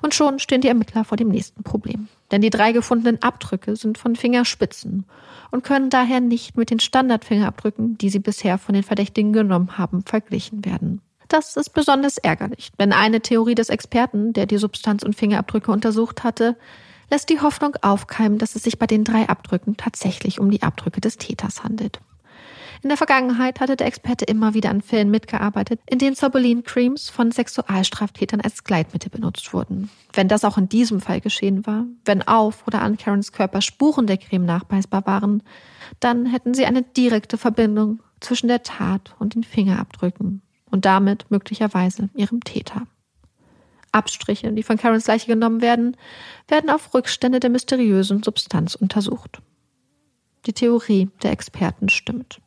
Und 0.00 0.14
schon 0.14 0.38
stehen 0.38 0.60
die 0.60 0.68
Ermittler 0.68 1.04
vor 1.04 1.16
dem 1.16 1.28
nächsten 1.28 1.64
Problem. 1.64 2.08
Denn 2.30 2.42
die 2.42 2.50
drei 2.50 2.72
gefundenen 2.72 3.22
Abdrücke 3.22 3.76
sind 3.76 3.96
von 3.96 4.16
Fingerspitzen 4.16 5.06
und 5.50 5.64
können 5.64 5.90
daher 5.90 6.20
nicht 6.20 6.56
mit 6.56 6.70
den 6.70 6.80
Standardfingerabdrücken, 6.80 7.96
die 7.96 8.10
sie 8.10 8.18
bisher 8.18 8.58
von 8.58 8.74
den 8.74 8.84
Verdächtigen 8.84 9.32
genommen 9.32 9.78
haben, 9.78 10.02
verglichen 10.02 10.64
werden. 10.64 11.00
Das 11.28 11.56
ist 11.56 11.70
besonders 11.70 12.18
ärgerlich, 12.18 12.70
denn 12.78 12.92
eine 12.92 13.20
Theorie 13.20 13.54
des 13.54 13.68
Experten, 13.68 14.32
der 14.32 14.46
die 14.46 14.58
Substanz 14.58 15.02
und 15.02 15.14
Fingerabdrücke 15.14 15.70
untersucht 15.70 16.24
hatte, 16.24 16.56
lässt 17.10 17.28
die 17.30 17.40
Hoffnung 17.40 17.76
aufkeimen, 17.82 18.38
dass 18.38 18.56
es 18.56 18.62
sich 18.62 18.78
bei 18.78 18.86
den 18.86 19.04
drei 19.04 19.28
Abdrücken 19.28 19.76
tatsächlich 19.76 20.40
um 20.40 20.50
die 20.50 20.62
Abdrücke 20.62 21.00
des 21.00 21.16
Täters 21.16 21.64
handelt. 21.64 22.00
In 22.82 22.88
der 22.88 22.96
Vergangenheit 22.96 23.60
hatte 23.60 23.76
der 23.76 23.88
Experte 23.88 24.24
immer 24.24 24.54
wieder 24.54 24.70
an 24.70 24.82
Fällen 24.82 25.10
mitgearbeitet, 25.10 25.80
in 25.86 25.98
denen 25.98 26.14
Sorbelin-Creams 26.14 27.10
von 27.10 27.32
Sexualstraftätern 27.32 28.40
als 28.40 28.62
Gleitmittel 28.62 29.10
benutzt 29.10 29.52
wurden. 29.52 29.90
Wenn 30.12 30.28
das 30.28 30.44
auch 30.44 30.58
in 30.58 30.68
diesem 30.68 31.00
Fall 31.00 31.20
geschehen 31.20 31.66
war, 31.66 31.86
wenn 32.04 32.26
auf 32.26 32.66
oder 32.66 32.82
an 32.82 32.96
Karens 32.96 33.32
Körper 33.32 33.62
Spuren 33.62 34.06
der 34.06 34.18
Creme 34.18 34.44
nachweisbar 34.44 35.06
waren, 35.06 35.42
dann 35.98 36.26
hätten 36.26 36.54
sie 36.54 36.66
eine 36.66 36.82
direkte 36.82 37.36
Verbindung 37.36 38.00
zwischen 38.20 38.48
der 38.48 38.62
Tat 38.62 39.14
und 39.18 39.34
den 39.34 39.44
Fingerabdrücken 39.44 40.42
und 40.70 40.84
damit 40.84 41.30
möglicherweise 41.30 42.10
ihrem 42.14 42.44
Täter. 42.44 42.86
Abstriche, 43.90 44.52
die 44.52 44.62
von 44.62 44.76
Karens 44.76 45.06
Leiche 45.06 45.26
genommen 45.26 45.62
werden, 45.62 45.96
werden 46.46 46.70
auf 46.70 46.94
Rückstände 46.94 47.40
der 47.40 47.50
mysteriösen 47.50 48.22
Substanz 48.22 48.74
untersucht. 48.74 49.40
Die 50.46 50.52
Theorie 50.52 51.10
der 51.22 51.32
Experten 51.32 51.88
stimmt. 51.88 52.40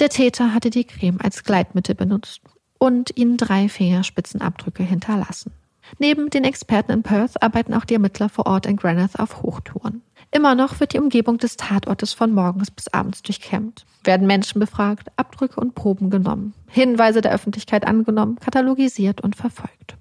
Der 0.00 0.08
Täter 0.08 0.54
hatte 0.54 0.70
die 0.70 0.84
Creme 0.84 1.18
als 1.22 1.44
Gleitmittel 1.44 1.94
benutzt 1.94 2.40
und 2.78 3.14
ihnen 3.18 3.36
drei 3.36 3.68
Fingerspitzenabdrücke 3.68 4.82
hinterlassen. 4.82 5.52
Neben 5.98 6.30
den 6.30 6.44
Experten 6.44 6.92
in 6.92 7.02
Perth 7.02 7.42
arbeiten 7.42 7.74
auch 7.74 7.84
die 7.84 7.94
Ermittler 7.94 8.30
vor 8.30 8.46
Ort 8.46 8.64
in 8.64 8.76
Graneth 8.76 9.18
auf 9.18 9.42
Hochtouren. 9.42 10.00
Immer 10.30 10.54
noch 10.54 10.80
wird 10.80 10.94
die 10.94 10.98
Umgebung 10.98 11.36
des 11.36 11.58
Tatortes 11.58 12.14
von 12.14 12.32
morgens 12.32 12.70
bis 12.70 12.88
abends 12.88 13.20
durchkämmt. 13.20 13.84
Werden 14.02 14.26
Menschen 14.26 14.58
befragt, 14.58 15.08
Abdrücke 15.16 15.60
und 15.60 15.74
Proben 15.74 16.08
genommen, 16.08 16.54
Hinweise 16.68 17.20
der 17.20 17.32
Öffentlichkeit 17.32 17.86
angenommen, 17.86 18.38
katalogisiert 18.40 19.20
und 19.20 19.36
verfolgt. 19.36 19.96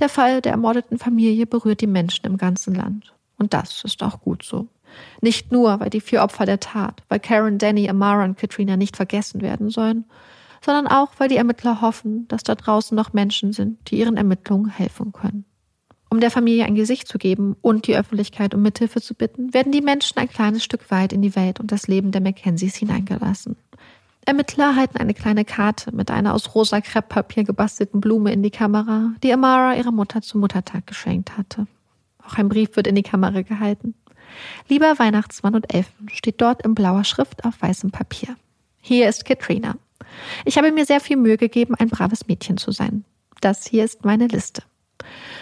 Der 0.00 0.08
Fall 0.08 0.40
der 0.40 0.52
ermordeten 0.52 0.98
Familie 0.98 1.46
berührt 1.46 1.80
die 1.80 1.86
Menschen 1.86 2.26
im 2.26 2.38
ganzen 2.38 2.74
Land. 2.74 3.12
Und 3.38 3.54
das 3.54 3.84
ist 3.84 4.02
auch 4.02 4.20
gut 4.20 4.42
so. 4.42 4.66
Nicht 5.20 5.52
nur, 5.52 5.80
weil 5.80 5.90
die 5.90 6.00
vier 6.00 6.22
Opfer 6.22 6.46
der 6.46 6.60
Tat, 6.60 7.02
weil 7.08 7.20
Karen, 7.20 7.58
Danny, 7.58 7.88
Amara 7.88 8.24
und 8.24 8.38
Katrina 8.38 8.76
nicht 8.76 8.96
vergessen 8.96 9.40
werden 9.42 9.70
sollen, 9.70 10.04
sondern 10.64 10.86
auch, 10.86 11.12
weil 11.18 11.28
die 11.28 11.36
Ermittler 11.36 11.80
hoffen, 11.80 12.26
dass 12.28 12.42
da 12.42 12.54
draußen 12.54 12.96
noch 12.96 13.12
Menschen 13.12 13.52
sind, 13.52 13.90
die 13.90 13.98
ihren 13.98 14.16
Ermittlungen 14.16 14.70
helfen 14.70 15.12
können. 15.12 15.44
Um 16.12 16.20
der 16.20 16.30
Familie 16.30 16.66
ein 16.66 16.74
Gesicht 16.74 17.08
zu 17.08 17.16
geben 17.16 17.56
und 17.62 17.86
die 17.86 17.96
Öffentlichkeit 17.96 18.54
um 18.54 18.60
Mithilfe 18.60 19.00
zu 19.00 19.14
bitten, 19.14 19.54
werden 19.54 19.72
die 19.72 19.80
Menschen 19.80 20.18
ein 20.18 20.28
kleines 20.28 20.62
Stück 20.62 20.90
weit 20.90 21.12
in 21.12 21.22
die 21.22 21.34
Welt 21.34 21.58
und 21.58 21.72
das 21.72 21.88
Leben 21.88 22.12
der 22.12 22.20
Mackenzies 22.20 22.76
hineingelassen. 22.76 23.56
Ermittler 24.24 24.76
halten 24.76 24.98
eine 24.98 25.14
kleine 25.14 25.44
Karte 25.44 25.90
mit 25.94 26.10
einer 26.10 26.34
aus 26.34 26.54
rosa 26.54 26.80
Krepppapier 26.80 27.44
gebastelten 27.44 28.00
Blume 28.00 28.30
in 28.32 28.42
die 28.42 28.50
Kamera, 28.50 29.12
die 29.22 29.32
Amara 29.32 29.74
ihrer 29.74 29.90
Mutter 29.90 30.22
zum 30.22 30.42
Muttertag 30.42 30.86
geschenkt 30.86 31.36
hatte. 31.36 31.66
Auch 32.24 32.34
ein 32.36 32.48
Brief 32.48 32.76
wird 32.76 32.86
in 32.86 32.94
die 32.94 33.02
Kamera 33.02 33.42
gehalten. 33.42 33.94
Lieber 34.68 34.98
Weihnachtsmann 34.98 35.54
und 35.54 35.72
Elfen 35.72 36.08
steht 36.08 36.40
dort 36.40 36.62
in 36.64 36.74
blauer 36.74 37.04
Schrift 37.04 37.44
auf 37.44 37.60
weißem 37.60 37.90
Papier. 37.90 38.36
Hier 38.80 39.08
ist 39.08 39.24
Katrina. 39.24 39.76
Ich 40.44 40.58
habe 40.58 40.72
mir 40.72 40.84
sehr 40.84 41.00
viel 41.00 41.16
Mühe 41.16 41.36
gegeben, 41.36 41.74
ein 41.74 41.88
braves 41.88 42.26
Mädchen 42.26 42.56
zu 42.56 42.72
sein. 42.72 43.04
Das 43.40 43.66
hier 43.66 43.84
ist 43.84 44.04
meine 44.04 44.26
Liste. 44.26 44.62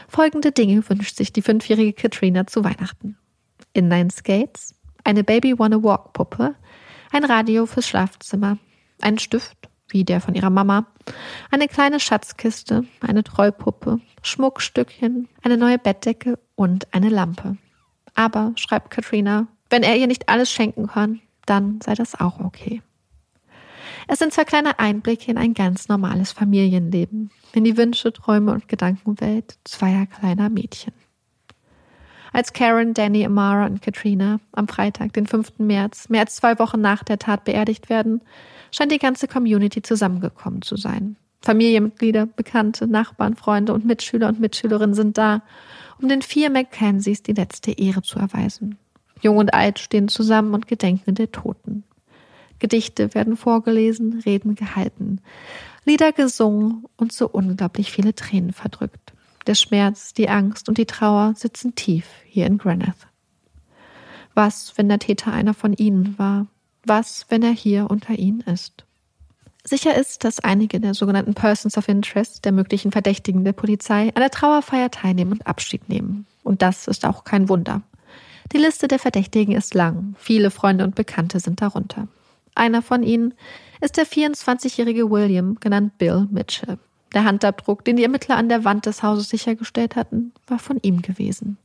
Folgende 0.08 0.52
Dinge 0.52 0.88
wünscht 0.88 1.16
sich 1.16 1.32
die 1.32 1.42
fünfjährige 1.42 1.92
Katrina 1.92 2.46
zu 2.46 2.64
Weihnachten. 2.64 3.16
Inline-Skates, 3.72 4.74
eine 5.04 5.24
Baby 5.24 5.58
Wanna 5.58 5.82
Walk 5.82 6.12
Puppe, 6.12 6.54
ein 7.12 7.24
Radio 7.24 7.66
fürs 7.66 7.88
Schlafzimmer, 7.88 8.58
ein 9.00 9.18
Stift, 9.18 9.56
wie 9.88 10.04
der 10.04 10.20
von 10.20 10.34
ihrer 10.34 10.50
Mama, 10.50 10.86
eine 11.50 11.68
kleine 11.68 12.00
Schatzkiste, 12.00 12.84
eine 13.00 13.24
Trollpuppe, 13.24 14.00
Schmuckstückchen, 14.22 15.28
eine 15.42 15.56
neue 15.56 15.78
Bettdecke 15.78 16.38
und 16.54 16.92
eine 16.94 17.08
Lampe. 17.08 17.56
Aber, 18.20 18.52
schreibt 18.56 18.90
Katrina, 18.90 19.46
wenn 19.70 19.82
er 19.82 19.96
ihr 19.96 20.06
nicht 20.06 20.28
alles 20.28 20.52
schenken 20.52 20.88
kann, 20.88 21.20
dann 21.46 21.80
sei 21.80 21.94
das 21.94 22.20
auch 22.20 22.38
okay. 22.38 22.82
Es 24.08 24.18
sind 24.18 24.34
zwar 24.34 24.44
kleine 24.44 24.78
Einblicke 24.78 25.30
in 25.30 25.38
ein 25.38 25.54
ganz 25.54 25.88
normales 25.88 26.30
Familienleben, 26.30 27.30
in 27.54 27.64
die 27.64 27.78
Wünsche, 27.78 28.12
Träume 28.12 28.52
und 28.52 28.68
Gedankenwelt 28.68 29.56
zweier 29.64 30.04
kleiner 30.04 30.50
Mädchen. 30.50 30.92
Als 32.34 32.52
Karen, 32.52 32.92
Danny, 32.92 33.24
Amara 33.24 33.64
und 33.64 33.80
Katrina 33.80 34.38
am 34.52 34.68
Freitag, 34.68 35.14
den 35.14 35.26
5. 35.26 35.54
März, 35.56 36.10
mehr 36.10 36.20
als 36.20 36.36
zwei 36.36 36.58
Wochen 36.58 36.82
nach 36.82 37.02
der 37.02 37.18
Tat 37.18 37.44
beerdigt 37.44 37.88
werden, 37.88 38.20
scheint 38.70 38.92
die 38.92 38.98
ganze 38.98 39.28
Community 39.28 39.80
zusammengekommen 39.80 40.60
zu 40.60 40.76
sein. 40.76 41.16
Familienmitglieder, 41.40 42.26
Bekannte, 42.26 42.86
Nachbarn, 42.86 43.34
Freunde 43.34 43.72
und 43.72 43.86
Mitschüler 43.86 44.28
und 44.28 44.40
Mitschülerinnen 44.40 44.94
sind 44.94 45.16
da 45.16 45.40
um 46.00 46.08
den 46.08 46.22
vier 46.22 46.50
Mackenzies 46.50 47.22
die 47.22 47.32
letzte 47.32 47.72
Ehre 47.72 48.02
zu 48.02 48.18
erweisen. 48.18 48.78
Jung 49.22 49.36
und 49.36 49.52
alt 49.52 49.78
stehen 49.78 50.08
zusammen 50.08 50.54
und 50.54 50.66
gedenken 50.66 51.14
der 51.14 51.30
Toten. 51.30 51.84
Gedichte 52.58 53.14
werden 53.14 53.36
vorgelesen, 53.36 54.20
Reden 54.24 54.54
gehalten, 54.54 55.20
Lieder 55.84 56.12
gesungen 56.12 56.84
und 56.96 57.12
so 57.12 57.28
unglaublich 57.28 57.90
viele 57.90 58.14
Tränen 58.14 58.52
verdrückt. 58.52 59.12
Der 59.46 59.54
Schmerz, 59.54 60.12
die 60.12 60.28
Angst 60.28 60.68
und 60.68 60.76
die 60.76 60.86
Trauer 60.86 61.34
sitzen 61.34 61.74
tief 61.74 62.06
hier 62.26 62.46
in 62.46 62.58
Graneth. 62.58 63.08
Was, 64.34 64.76
wenn 64.76 64.88
der 64.88 64.98
Täter 64.98 65.32
einer 65.32 65.54
von 65.54 65.72
ihnen 65.72 66.18
war? 66.18 66.46
Was, 66.84 67.26
wenn 67.30 67.42
er 67.42 67.52
hier 67.52 67.90
unter 67.90 68.14
ihnen 68.18 68.40
ist? 68.42 68.84
Sicher 69.64 69.94
ist, 69.94 70.24
dass 70.24 70.40
einige 70.40 70.80
der 70.80 70.94
sogenannten 70.94 71.34
Persons 71.34 71.76
of 71.76 71.88
Interest, 71.88 72.44
der 72.44 72.52
möglichen 72.52 72.92
Verdächtigen 72.92 73.44
der 73.44 73.52
Polizei, 73.52 74.08
an 74.14 74.20
der 74.20 74.30
Trauerfeier 74.30 74.90
teilnehmen 74.90 75.32
und 75.32 75.46
Abschied 75.46 75.88
nehmen. 75.88 76.26
Und 76.42 76.62
das 76.62 76.88
ist 76.88 77.04
auch 77.04 77.24
kein 77.24 77.48
Wunder. 77.48 77.82
Die 78.52 78.58
Liste 78.58 78.88
der 78.88 78.98
Verdächtigen 78.98 79.54
ist 79.54 79.74
lang. 79.74 80.14
Viele 80.18 80.50
Freunde 80.50 80.84
und 80.84 80.94
Bekannte 80.94 81.38
sind 81.40 81.60
darunter. 81.60 82.08
Einer 82.54 82.82
von 82.82 83.02
ihnen 83.02 83.34
ist 83.80 83.96
der 83.96 84.06
24-jährige 84.06 85.10
William, 85.10 85.56
genannt 85.60 85.98
Bill 85.98 86.26
Mitchell. 86.30 86.78
Der 87.14 87.24
Handabdruck, 87.24 87.84
den 87.84 87.96
die 87.96 88.02
Ermittler 88.02 88.36
an 88.36 88.48
der 88.48 88.64
Wand 88.64 88.86
des 88.86 89.02
Hauses 89.02 89.28
sichergestellt 89.28 89.94
hatten, 89.96 90.32
war 90.46 90.58
von 90.58 90.78
ihm 90.82 91.02
gewesen. 91.02 91.58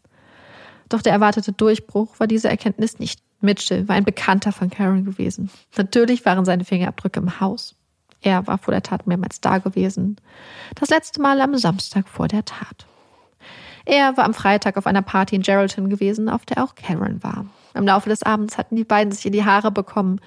Doch 0.89 1.01
der 1.01 1.13
erwartete 1.13 1.51
Durchbruch 1.51 2.19
war 2.19 2.27
diese 2.27 2.49
Erkenntnis 2.49 2.99
nicht. 2.99 3.21
Mitchell 3.41 3.87
war 3.87 3.95
ein 3.95 4.05
Bekannter 4.05 4.51
von 4.51 4.69
Karen 4.69 5.05
gewesen. 5.05 5.49
Natürlich 5.77 6.25
waren 6.25 6.45
seine 6.45 6.65
Fingerabdrücke 6.65 7.19
im 7.19 7.39
Haus. 7.39 7.75
Er 8.21 8.47
war 8.47 8.57
vor 8.57 8.71
der 8.71 8.83
Tat 8.83 9.07
mehrmals 9.07 9.41
da 9.41 9.59
gewesen. 9.59 10.17
Das 10.75 10.89
letzte 10.89 11.21
Mal 11.21 11.41
am 11.41 11.57
Samstag 11.57 12.07
vor 12.07 12.27
der 12.27 12.45
Tat. 12.45 12.87
Er 13.85 14.17
war 14.17 14.25
am 14.25 14.33
Freitag 14.33 14.77
auf 14.77 14.87
einer 14.87 15.03
Party 15.03 15.35
in 15.35 15.43
Geraldton 15.43 15.89
gewesen, 15.89 16.27
auf 16.27 16.45
der 16.45 16.63
auch 16.63 16.73
Karen 16.73 17.23
war. 17.23 17.45
Im 17.75 17.85
Laufe 17.85 18.09
des 18.09 18.23
Abends 18.23 18.57
hatten 18.57 18.75
die 18.75 18.83
beiden 18.83 19.11
sich 19.11 19.25
in 19.25 19.31
die 19.31 19.45
Haare 19.45 19.71
bekommen. 19.71 20.19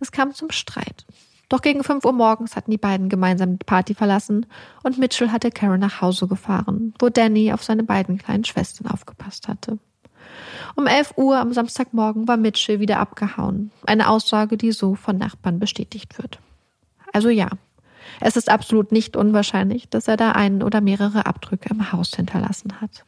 Es 0.00 0.12
kam 0.12 0.32
zum 0.32 0.50
Streit. 0.50 1.04
Doch 1.50 1.60
gegen 1.60 1.84
5 1.84 2.02
Uhr 2.06 2.14
morgens 2.14 2.56
hatten 2.56 2.70
die 2.70 2.78
beiden 2.78 3.10
gemeinsam 3.10 3.58
die 3.58 3.64
Party 3.64 3.94
verlassen 3.94 4.46
und 4.82 4.96
Mitchell 4.96 5.30
hatte 5.30 5.50
Karen 5.50 5.80
nach 5.80 6.00
Hause 6.00 6.26
gefahren, 6.26 6.94
wo 6.98 7.10
Danny 7.10 7.52
auf 7.52 7.62
seine 7.62 7.82
beiden 7.82 8.16
kleinen 8.16 8.44
Schwestern 8.44 8.86
aufgepasst 8.86 9.48
hatte. 9.48 9.78
Um 10.74 10.86
11 10.86 11.14
Uhr 11.16 11.36
am 11.38 11.52
Samstagmorgen 11.52 12.26
war 12.26 12.38
Mitchell 12.38 12.80
wieder 12.80 12.98
abgehauen. 12.98 13.70
Eine 13.84 14.08
Aussage, 14.08 14.56
die 14.56 14.72
so 14.72 14.94
von 14.94 15.18
Nachbarn 15.18 15.58
bestätigt 15.58 16.16
wird. 16.16 16.38
Also 17.12 17.28
ja, 17.28 17.48
es 18.20 18.36
ist 18.36 18.50
absolut 18.50 18.92
nicht 18.92 19.16
unwahrscheinlich, 19.16 19.88
dass 19.88 20.08
er 20.08 20.16
da 20.16 20.32
einen 20.32 20.62
oder 20.62 20.80
mehrere 20.80 21.26
Abdrücke 21.26 21.68
im 21.70 21.92
Haus 21.92 22.10
hinterlassen 22.14 22.80
hat. 22.80 23.04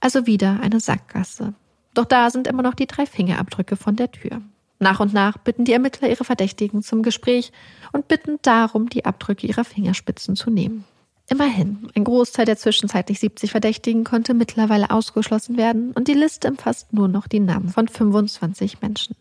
Also 0.00 0.26
wieder 0.26 0.60
eine 0.60 0.80
Sackgasse. 0.80 1.54
Doch 1.94 2.06
da 2.06 2.30
sind 2.30 2.46
immer 2.46 2.62
noch 2.62 2.74
die 2.74 2.86
drei 2.86 3.06
Fingerabdrücke 3.06 3.76
von 3.76 3.96
der 3.96 4.10
Tür. 4.10 4.40
Nach 4.78 4.98
und 4.98 5.12
nach 5.12 5.38
bitten 5.38 5.64
die 5.64 5.72
Ermittler 5.72 6.08
ihre 6.08 6.24
Verdächtigen 6.24 6.82
zum 6.82 7.02
Gespräch 7.02 7.52
und 7.92 8.08
bitten 8.08 8.38
darum, 8.42 8.88
die 8.88 9.04
Abdrücke 9.04 9.46
ihrer 9.46 9.64
Fingerspitzen 9.64 10.34
zu 10.34 10.50
nehmen. 10.50 10.84
Immerhin, 11.28 11.88
ein 11.94 12.04
Großteil 12.04 12.46
der 12.46 12.56
zwischenzeitlich 12.56 13.20
70 13.20 13.52
Verdächtigen 13.52 14.02
konnte 14.02 14.34
mittlerweile 14.34 14.90
ausgeschlossen 14.90 15.56
werden 15.56 15.92
und 15.92 16.08
die 16.08 16.14
Liste 16.14 16.50
umfasst 16.50 16.92
nur 16.92 17.06
noch 17.06 17.28
die 17.28 17.40
Namen 17.40 17.68
von 17.68 17.86
25 17.86 18.80
Menschen. 18.80 19.14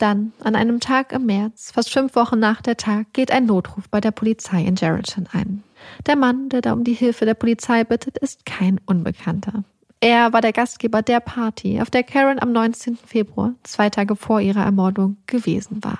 Dann, 0.00 0.32
an 0.42 0.56
einem 0.56 0.80
Tag 0.80 1.12
im 1.12 1.26
März, 1.26 1.72
fast 1.72 1.92
fünf 1.92 2.16
Wochen 2.16 2.38
nach 2.38 2.62
der 2.62 2.78
Tag, 2.78 3.12
geht 3.12 3.30
ein 3.30 3.44
Notruf 3.44 3.86
bei 3.90 4.00
der 4.00 4.12
Polizei 4.12 4.62
in 4.62 4.74
Geraldton 4.74 5.28
ein. 5.30 5.62
Der 6.06 6.16
Mann, 6.16 6.48
der 6.48 6.62
da 6.62 6.72
um 6.72 6.84
die 6.84 6.94
Hilfe 6.94 7.26
der 7.26 7.34
Polizei 7.34 7.84
bittet, 7.84 8.16
ist 8.16 8.46
kein 8.46 8.80
Unbekannter. 8.86 9.62
Er 10.00 10.32
war 10.32 10.40
der 10.40 10.54
Gastgeber 10.54 11.02
der 11.02 11.20
Party, 11.20 11.82
auf 11.82 11.90
der 11.90 12.02
Karen 12.02 12.40
am 12.40 12.50
19. 12.50 12.96
Februar, 12.96 13.52
zwei 13.62 13.90
Tage 13.90 14.16
vor 14.16 14.40
ihrer 14.40 14.64
Ermordung, 14.64 15.18
gewesen 15.26 15.84
war. 15.84 15.98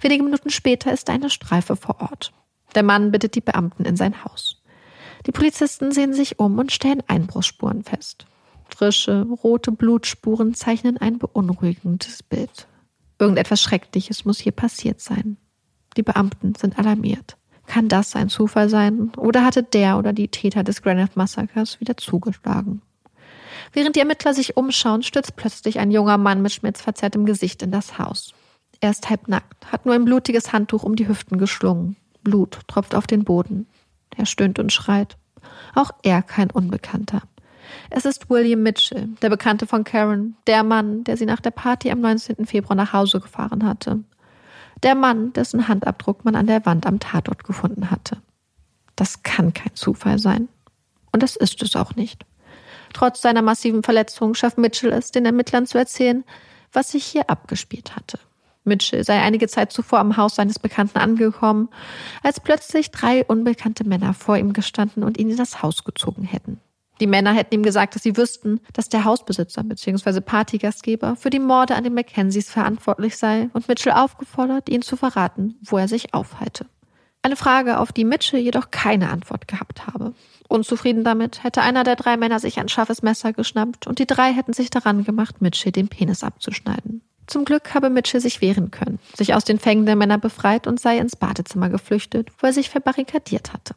Wenige 0.00 0.22
Minuten 0.22 0.48
später 0.48 0.90
ist 0.90 1.10
eine 1.10 1.28
Streife 1.28 1.76
vor 1.76 2.00
Ort. 2.00 2.32
Der 2.74 2.82
Mann 2.82 3.10
bittet 3.10 3.34
die 3.34 3.42
Beamten 3.42 3.84
in 3.84 3.96
sein 3.96 4.24
Haus. 4.24 4.62
Die 5.26 5.32
Polizisten 5.32 5.92
sehen 5.92 6.14
sich 6.14 6.38
um 6.38 6.58
und 6.58 6.72
stellen 6.72 7.02
Einbruchsspuren 7.06 7.84
fest. 7.84 8.24
Frische, 8.70 9.26
rote 9.42 9.72
Blutspuren 9.72 10.54
zeichnen 10.54 10.96
ein 10.96 11.18
beunruhigendes 11.18 12.22
Bild. 12.22 12.66
Irgendetwas 13.24 13.62
Schreckliches 13.62 14.26
muss 14.26 14.38
hier 14.38 14.52
passiert 14.52 15.00
sein. 15.00 15.38
Die 15.96 16.02
Beamten 16.02 16.54
sind 16.56 16.78
alarmiert. 16.78 17.38
Kann 17.64 17.88
das 17.88 18.14
ein 18.14 18.28
Zufall 18.28 18.68
sein? 18.68 19.12
Oder 19.16 19.46
hatte 19.46 19.62
der 19.62 19.96
oder 19.96 20.12
die 20.12 20.28
Täter 20.28 20.62
des 20.62 20.82
Granite 20.82 21.12
Massakers 21.14 21.80
wieder 21.80 21.96
zugeschlagen? 21.96 22.82
Während 23.72 23.96
die 23.96 24.00
Ermittler 24.00 24.34
sich 24.34 24.58
umschauen, 24.58 25.02
stürzt 25.02 25.36
plötzlich 25.36 25.78
ein 25.78 25.90
junger 25.90 26.18
Mann 26.18 26.42
mit 26.42 26.52
schmerzverzerrtem 26.52 27.24
Gesicht 27.24 27.62
in 27.62 27.70
das 27.70 27.98
Haus. 27.98 28.34
Er 28.82 28.90
ist 28.90 29.08
halbnackt, 29.08 29.72
hat 29.72 29.86
nur 29.86 29.94
ein 29.94 30.04
blutiges 30.04 30.52
Handtuch 30.52 30.82
um 30.82 30.94
die 30.94 31.08
Hüften 31.08 31.38
geschlungen. 31.38 31.96
Blut 32.24 32.58
tropft 32.66 32.94
auf 32.94 33.06
den 33.06 33.24
Boden. 33.24 33.66
Er 34.14 34.26
stöhnt 34.26 34.58
und 34.58 34.70
schreit. 34.70 35.16
Auch 35.74 35.92
er 36.02 36.20
kein 36.20 36.50
Unbekannter. 36.50 37.22
Es 37.90 38.04
ist 38.04 38.30
William 38.30 38.62
Mitchell, 38.62 39.08
der 39.22 39.30
Bekannte 39.30 39.66
von 39.66 39.84
Karen, 39.84 40.36
der 40.46 40.62
Mann, 40.62 41.04
der 41.04 41.16
sie 41.16 41.26
nach 41.26 41.40
der 41.40 41.50
Party 41.50 41.90
am 41.90 42.00
19. 42.00 42.46
Februar 42.46 42.74
nach 42.74 42.92
Hause 42.92 43.20
gefahren 43.20 43.64
hatte. 43.64 44.00
Der 44.82 44.94
Mann, 44.94 45.32
dessen 45.32 45.68
Handabdruck 45.68 46.24
man 46.24 46.36
an 46.36 46.46
der 46.46 46.66
Wand 46.66 46.86
am 46.86 47.00
Tatort 47.00 47.44
gefunden 47.44 47.90
hatte. 47.90 48.18
Das 48.96 49.22
kann 49.22 49.52
kein 49.54 49.74
Zufall 49.74 50.18
sein. 50.18 50.48
Und 51.12 51.22
das 51.22 51.36
ist 51.36 51.62
es 51.62 51.76
auch 51.76 51.96
nicht. 51.96 52.24
Trotz 52.92 53.22
seiner 53.22 53.42
massiven 53.42 53.82
Verletzung 53.82 54.34
schafft 54.34 54.58
Mitchell 54.58 54.92
es, 54.92 55.10
den 55.10 55.26
Ermittlern 55.26 55.66
zu 55.66 55.78
erzählen, 55.78 56.24
was 56.72 56.92
sich 56.92 57.04
hier 57.04 57.30
abgespielt 57.30 57.96
hatte. 57.96 58.18
Mitchell 58.64 59.04
sei 59.04 59.20
einige 59.20 59.46
Zeit 59.48 59.72
zuvor 59.72 59.98
am 59.98 60.16
Haus 60.16 60.36
seines 60.36 60.58
Bekannten 60.58 60.98
angekommen, 60.98 61.68
als 62.22 62.40
plötzlich 62.40 62.90
drei 62.90 63.24
unbekannte 63.24 63.84
Männer 63.84 64.14
vor 64.14 64.36
ihm 64.36 64.52
gestanden 64.52 65.02
und 65.02 65.18
ihn 65.18 65.30
in 65.30 65.36
das 65.36 65.62
Haus 65.62 65.84
gezogen 65.84 66.24
hätten. 66.24 66.60
Die 67.00 67.06
Männer 67.06 67.32
hätten 67.32 67.54
ihm 67.54 67.62
gesagt, 67.62 67.94
dass 67.94 68.02
sie 68.02 68.16
wüssten, 68.16 68.60
dass 68.72 68.88
der 68.88 69.04
Hausbesitzer 69.04 69.64
bzw. 69.64 70.20
Partygastgeber 70.20 71.16
für 71.16 71.30
die 71.30 71.40
Morde 71.40 71.74
an 71.74 71.84
den 71.84 71.94
Mackenzies 71.94 72.50
verantwortlich 72.50 73.16
sei 73.16 73.50
und 73.52 73.68
Mitchell 73.68 73.92
aufgefordert, 73.92 74.68
ihnen 74.68 74.82
zu 74.82 74.96
verraten, 74.96 75.56
wo 75.62 75.78
er 75.78 75.88
sich 75.88 76.14
aufhalte. 76.14 76.66
Eine 77.22 77.36
Frage, 77.36 77.78
auf 77.78 77.90
die 77.90 78.04
Mitchell 78.04 78.40
jedoch 78.40 78.70
keine 78.70 79.08
Antwort 79.08 79.48
gehabt 79.48 79.86
habe. 79.86 80.12
Unzufrieden 80.46 81.04
damit 81.04 81.42
hätte 81.42 81.62
einer 81.62 81.82
der 81.82 81.96
drei 81.96 82.16
Männer 82.16 82.38
sich 82.38 82.58
ein 82.60 82.68
scharfes 82.68 83.02
Messer 83.02 83.32
geschnappt 83.32 83.86
und 83.86 83.98
die 83.98 84.06
drei 84.06 84.32
hätten 84.32 84.52
sich 84.52 84.70
daran 84.70 85.04
gemacht, 85.04 85.40
Mitchell 85.40 85.72
den 85.72 85.88
Penis 85.88 86.22
abzuschneiden. 86.22 87.00
Zum 87.26 87.46
Glück 87.46 87.72
habe 87.74 87.88
Mitchell 87.88 88.20
sich 88.20 88.42
wehren 88.42 88.70
können, 88.70 88.98
sich 89.16 89.32
aus 89.32 89.44
den 89.44 89.58
Fängen 89.58 89.86
der 89.86 89.96
Männer 89.96 90.18
befreit 90.18 90.66
und 90.66 90.78
sei 90.78 90.98
ins 90.98 91.16
Badezimmer 91.16 91.70
geflüchtet, 91.70 92.28
wo 92.38 92.46
er 92.46 92.52
sich 92.52 92.68
verbarrikadiert 92.68 93.52
hatte. 93.52 93.74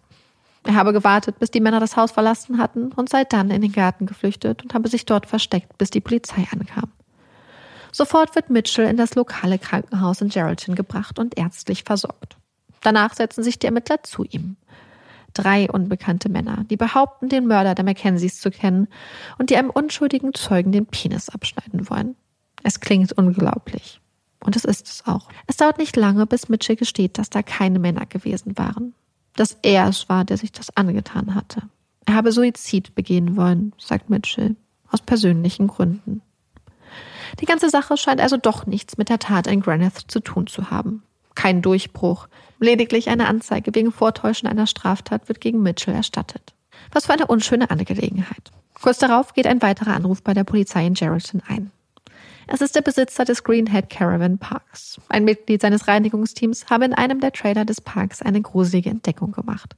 Er 0.67 0.75
habe 0.75 0.91
gewartet, 0.91 1.39
bis 1.39 1.49
die 1.49 1.61
Männer 1.61 1.79
das 1.79 1.95
Haus 1.95 2.11
verlassen 2.11 2.57
hatten 2.57 2.91
und 2.91 3.07
sei 3.07 3.23
dann 3.23 3.51
in 3.51 3.61
den 3.61 3.71
Garten 3.71 4.05
geflüchtet 4.05 4.63
und 4.63 4.73
habe 4.73 4.89
sich 4.89 5.05
dort 5.05 5.25
versteckt, 5.25 5.77
bis 5.77 5.91
die 5.91 6.01
Polizei 6.01 6.45
ankam. 6.51 6.91
Sofort 7.93 8.35
wird 8.35 8.49
Mitchell 8.49 8.89
in 8.89 8.97
das 8.97 9.15
lokale 9.15 9.59
Krankenhaus 9.59 10.19
in 10.19 10.27
Geraldton 10.27 10.75
gebracht 10.75 11.19
und 11.19 11.37
ärztlich 11.37 11.85
versorgt. 11.85 12.35
Danach 12.81 13.13
setzen 13.13 13.45
sich 13.45 13.59
die 13.59 13.67
Ermittler 13.67 14.03
zu 14.03 14.25
ihm. 14.25 14.57
Drei 15.33 15.71
unbekannte 15.71 16.27
Männer, 16.27 16.65
die 16.69 16.75
behaupten, 16.75 17.29
den 17.29 17.47
Mörder 17.47 17.73
der 17.73 17.85
Mackenzies 17.85 18.41
zu 18.41 18.51
kennen 18.51 18.89
und 19.37 19.49
die 19.49 19.55
einem 19.55 19.69
unschuldigen 19.69 20.33
Zeugen 20.33 20.73
den 20.73 20.85
Penis 20.85 21.29
abschneiden 21.29 21.89
wollen. 21.89 22.17
Es 22.63 22.81
klingt 22.81 23.13
unglaublich. 23.13 24.01
Und 24.43 24.57
es 24.57 24.65
ist 24.65 24.87
es 24.89 25.07
auch. 25.07 25.29
Es 25.47 25.55
dauert 25.55 25.77
nicht 25.77 25.95
lange, 25.95 26.25
bis 26.25 26.49
Mitchell 26.49 26.75
gesteht, 26.75 27.17
dass 27.17 27.29
da 27.29 27.41
keine 27.41 27.79
Männer 27.79 28.05
gewesen 28.05 28.57
waren. 28.57 28.93
Dass 29.37 29.57
er 29.61 29.87
es 29.87 30.09
war, 30.09 30.25
der 30.25 30.35
sich 30.35 30.51
das 30.51 30.75
angetan 30.75 31.35
hatte. 31.35 31.61
Er 32.05 32.15
habe 32.15 32.31
Suizid 32.33 32.95
begehen 32.95 33.37
wollen, 33.37 33.71
sagt 33.77 34.09
Mitchell. 34.09 34.55
Aus 34.89 35.01
persönlichen 35.01 35.67
Gründen. 35.67 36.21
Die 37.39 37.45
ganze 37.45 37.69
Sache 37.69 37.97
scheint 37.97 38.19
also 38.19 38.37
doch 38.37 38.65
nichts 38.65 38.97
mit 38.97 39.09
der 39.09 39.19
Tat 39.19 39.47
in 39.47 39.61
Graneth 39.61 40.05
zu 40.07 40.21
tun 40.21 40.47
zu 40.47 40.71
haben. 40.71 41.03
Kein 41.35 41.61
Durchbruch. 41.61 42.27
Lediglich 42.59 43.09
eine 43.09 43.27
Anzeige 43.27 43.75
wegen 43.75 43.91
Vortäuschen 43.91 44.47
einer 44.47 44.65
Straftat 44.65 45.27
wird 45.27 45.39
gegen 45.39 45.61
Mitchell 45.61 45.93
erstattet. 45.93 46.55
Was 46.91 47.05
für 47.05 47.13
eine 47.13 47.27
unschöne 47.27 47.69
Angelegenheit. 47.69 48.51
Kurz 48.81 48.97
darauf 48.97 49.33
geht 49.33 49.45
ein 49.45 49.61
weiterer 49.61 49.93
Anruf 49.93 50.23
bei 50.23 50.33
der 50.33 50.45
Polizei 50.45 50.87
in 50.87 50.93
Geraldton 50.93 51.43
ein. 51.47 51.71
Es 52.49 52.61
ist 52.61 52.75
der 52.75 52.81
Besitzer 52.81 53.25
des 53.25 53.43
Greenhead 53.43 53.89
Caravan 53.89 54.37
Parks. 54.37 55.01
Ein 55.09 55.25
Mitglied 55.25 55.61
seines 55.61 55.89
Reinigungsteams 55.89 56.67
habe 56.69 56.85
in 56.85 56.93
einem 56.93 57.19
der 57.19 57.33
Trailer 57.33 57.65
des 57.65 57.81
Parks 57.81 58.21
eine 58.21 58.41
gruselige 58.41 58.89
Entdeckung 58.89 59.33
gemacht. 59.33 59.75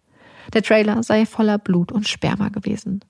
Der 0.54 0.62
Trailer 0.62 1.02
sei 1.02 1.26
voller 1.26 1.58
Blut 1.58 1.92
und 1.92 2.08
Sperma 2.08 2.50
gewesen. 2.50 3.04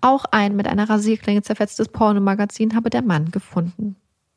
Auch 0.00 0.24
ein 0.32 0.56
mit 0.56 0.66
einer 0.66 0.90
Rasierklinge 0.90 1.42
zerfetztes 1.42 1.88
Pornomagazin 1.88 2.74
habe 2.74 2.90
der 2.90 3.02
Mann 3.02 3.30
gefunden. 3.30 3.94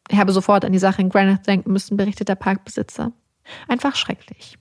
Er 0.08 0.20
habe 0.20 0.32
sofort 0.32 0.64
an 0.64 0.72
die 0.72 0.80
Sache 0.80 1.02
in 1.02 1.10
Granite 1.10 1.44
denken 1.44 1.72
müssen, 1.72 1.98
berichtet 1.98 2.30
der 2.30 2.36
Parkbesitzer. 2.36 3.12
Einfach 3.68 3.96
schrecklich. 3.96 4.58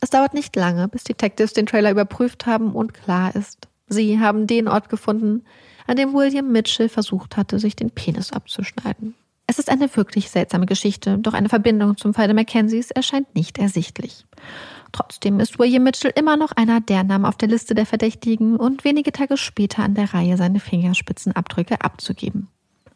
Es 0.00 0.10
dauert 0.10 0.34
nicht 0.34 0.56
lange, 0.56 0.88
bis 0.88 1.04
Detectives 1.04 1.52
den 1.52 1.66
Trailer 1.66 1.92
überprüft 1.92 2.46
haben 2.46 2.72
und 2.72 2.94
klar 2.94 3.34
ist, 3.34 3.68
sie 3.86 4.18
haben 4.18 4.48
den 4.48 4.66
Ort 4.66 4.88
gefunden, 4.88 5.44
an 5.86 5.96
dem 5.96 6.14
William 6.14 6.50
Mitchell 6.50 6.88
versucht 6.88 7.36
hatte, 7.36 7.60
sich 7.60 7.76
den 7.76 7.90
Penis 7.90 8.32
abzuschneiden. 8.32 9.14
Es 9.48 9.60
ist 9.60 9.70
eine 9.70 9.94
wirklich 9.96 10.28
seltsame 10.28 10.66
Geschichte, 10.66 11.18
doch 11.18 11.32
eine 11.32 11.48
Verbindung 11.48 11.96
zum 11.96 12.14
Fall 12.14 12.26
der 12.26 12.34
Mackenzies 12.34 12.90
erscheint 12.90 13.32
nicht 13.36 13.58
ersichtlich. 13.58 14.26
Trotzdem 14.90 15.38
ist 15.38 15.58
William 15.58 15.84
Mitchell 15.84 16.12
immer 16.16 16.36
noch 16.36 16.52
einer 16.52 16.80
der 16.80 17.04
Namen 17.04 17.24
auf 17.24 17.36
der 17.36 17.48
Liste 17.48 17.74
der 17.74 17.86
Verdächtigen 17.86 18.56
und 18.56 18.84
wenige 18.84 19.12
Tage 19.12 19.36
später 19.36 19.84
an 19.84 19.94
der 19.94 20.12
Reihe, 20.12 20.36
seine 20.36 20.58
Fingerspitzenabdrücke 20.58 21.80
abzugeben. 21.80 22.48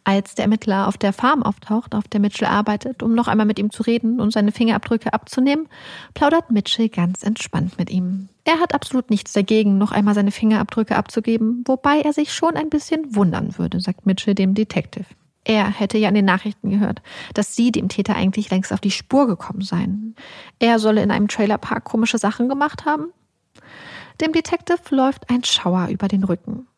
Als 0.02 0.34
der 0.34 0.44
Ermittler 0.44 0.88
auf 0.88 0.98
der 0.98 1.12
Farm 1.12 1.42
auftaucht, 1.42 1.94
auf 1.94 2.08
der 2.08 2.20
Mitchell 2.20 2.48
arbeitet, 2.48 3.02
um 3.02 3.14
noch 3.14 3.28
einmal 3.28 3.46
mit 3.46 3.58
ihm 3.58 3.70
zu 3.70 3.82
reden 3.82 4.18
und 4.18 4.32
seine 4.32 4.50
Fingerabdrücke 4.50 5.12
abzunehmen, 5.12 5.68
plaudert 6.14 6.50
Mitchell 6.50 6.88
ganz 6.88 7.22
entspannt 7.22 7.78
mit 7.78 7.90
ihm. 7.90 8.28
Er 8.44 8.58
hat 8.58 8.74
absolut 8.74 9.10
nichts 9.10 9.32
dagegen, 9.34 9.78
noch 9.78 9.92
einmal 9.92 10.14
seine 10.14 10.32
Fingerabdrücke 10.32 10.96
abzugeben, 10.96 11.62
wobei 11.66 12.00
er 12.00 12.12
sich 12.12 12.32
schon 12.32 12.56
ein 12.56 12.70
bisschen 12.70 13.14
wundern 13.14 13.56
würde, 13.58 13.78
sagt 13.78 14.06
Mitchell 14.06 14.34
dem 14.34 14.54
Detective. 14.54 15.04
Er 15.50 15.68
hätte 15.68 15.98
ja 15.98 16.08
in 16.08 16.14
den 16.14 16.26
Nachrichten 16.26 16.70
gehört, 16.70 17.02
dass 17.34 17.56
sie 17.56 17.72
dem 17.72 17.88
Täter 17.88 18.14
eigentlich 18.14 18.50
längst 18.52 18.72
auf 18.72 18.78
die 18.78 18.92
Spur 18.92 19.26
gekommen 19.26 19.62
seien. 19.62 20.14
Er 20.60 20.78
solle 20.78 21.02
in 21.02 21.10
einem 21.10 21.26
Trailerpark 21.26 21.82
komische 21.82 22.18
Sachen 22.18 22.48
gemacht 22.48 22.84
haben. 22.84 23.08
Dem 24.20 24.30
Detective 24.30 24.78
läuft 24.90 25.28
ein 25.28 25.42
Schauer 25.42 25.88
über 25.88 26.06
den 26.06 26.22
Rücken. 26.22 26.68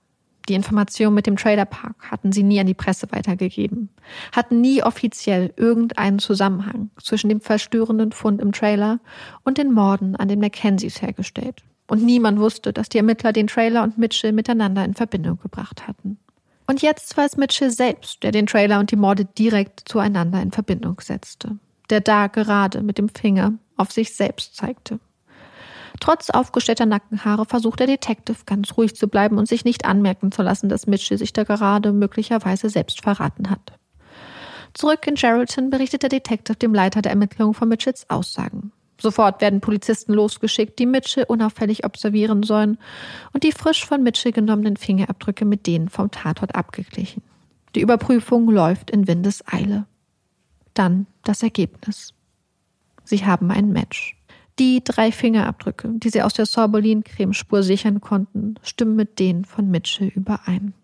Die 0.48 0.54
Information 0.54 1.12
mit 1.12 1.26
dem 1.26 1.36
Trailerpark 1.36 2.10
hatten 2.10 2.32
sie 2.32 2.42
nie 2.42 2.60
an 2.60 2.66
die 2.66 2.72
Presse 2.72 3.12
weitergegeben, 3.12 3.90
hatten 4.34 4.62
nie 4.62 4.82
offiziell 4.82 5.52
irgendeinen 5.58 6.18
Zusammenhang 6.18 6.88
zwischen 6.98 7.28
dem 7.28 7.42
verstörenden 7.42 8.12
Fund 8.12 8.40
im 8.40 8.52
Trailer 8.52 9.00
und 9.44 9.58
den 9.58 9.70
Morden 9.70 10.16
an 10.16 10.28
den 10.28 10.40
Mackenzies 10.40 11.02
hergestellt. 11.02 11.62
Und 11.88 12.02
niemand 12.02 12.40
wusste, 12.40 12.72
dass 12.72 12.88
die 12.88 12.96
Ermittler 12.96 13.34
den 13.34 13.48
Trailer 13.48 13.82
und 13.82 13.98
Mitchell 13.98 14.32
miteinander 14.32 14.82
in 14.82 14.94
Verbindung 14.94 15.38
gebracht 15.42 15.86
hatten. 15.86 16.16
Und 16.72 16.80
jetzt 16.80 17.18
war 17.18 17.26
es 17.26 17.36
Mitchell 17.36 17.70
selbst, 17.70 18.22
der 18.22 18.32
den 18.32 18.46
Trailer 18.46 18.80
und 18.80 18.90
die 18.90 18.96
Morde 18.96 19.26
direkt 19.26 19.82
zueinander 19.84 20.40
in 20.40 20.52
Verbindung 20.52 21.02
setzte, 21.02 21.58
der 21.90 22.00
da 22.00 22.28
gerade 22.28 22.82
mit 22.82 22.96
dem 22.96 23.10
Finger 23.10 23.52
auf 23.76 23.92
sich 23.92 24.16
selbst 24.16 24.56
zeigte. 24.56 24.98
Trotz 26.00 26.30
aufgestellter 26.30 26.86
Nackenhaare 26.86 27.44
versucht 27.44 27.80
der 27.80 27.88
Detective 27.88 28.38
ganz 28.46 28.74
ruhig 28.78 28.96
zu 28.96 29.06
bleiben 29.08 29.36
und 29.36 29.48
sich 29.48 29.66
nicht 29.66 29.84
anmerken 29.84 30.32
zu 30.32 30.40
lassen, 30.40 30.70
dass 30.70 30.86
Mitchell 30.86 31.18
sich 31.18 31.34
da 31.34 31.44
gerade 31.44 31.92
möglicherweise 31.92 32.70
selbst 32.70 33.02
verraten 33.02 33.50
hat. 33.50 33.74
Zurück 34.72 35.06
in 35.06 35.16
Geraldton 35.16 35.68
berichtet 35.68 36.04
der 36.04 36.08
Detective 36.08 36.56
dem 36.56 36.72
Leiter 36.72 37.02
der 37.02 37.12
Ermittlungen 37.12 37.52
von 37.52 37.68
Mitchells 37.68 38.08
Aussagen. 38.08 38.72
Sofort 39.02 39.40
werden 39.40 39.60
Polizisten 39.60 40.12
losgeschickt, 40.14 40.78
die 40.78 40.86
Mitchell 40.86 41.24
unauffällig 41.24 41.84
observieren 41.84 42.44
sollen 42.44 42.78
und 43.32 43.42
die 43.42 43.50
frisch 43.50 43.84
von 43.84 44.04
Mitchell 44.04 44.30
genommenen 44.30 44.76
Fingerabdrücke 44.76 45.44
mit 45.44 45.66
denen 45.66 45.88
vom 45.88 46.12
Tatort 46.12 46.54
abgeglichen. 46.54 47.22
Die 47.74 47.80
Überprüfung 47.80 48.48
läuft 48.48 48.90
in 48.90 49.08
Windeseile. 49.08 49.86
Dann 50.74 51.06
das 51.24 51.42
Ergebnis. 51.42 52.14
Sie 53.02 53.26
haben 53.26 53.50
ein 53.50 53.72
Match. 53.72 54.16
Die 54.60 54.84
drei 54.84 55.10
Fingerabdrücke, 55.10 55.88
die 55.94 56.10
sie 56.10 56.22
aus 56.22 56.34
der 56.34 56.46
Sorbolin-Cremespur 56.46 57.64
sichern 57.64 58.00
konnten, 58.00 58.54
stimmen 58.62 58.94
mit 58.94 59.18
denen 59.18 59.44
von 59.44 59.68
Mitchell 59.68 60.08
überein. 60.08 60.74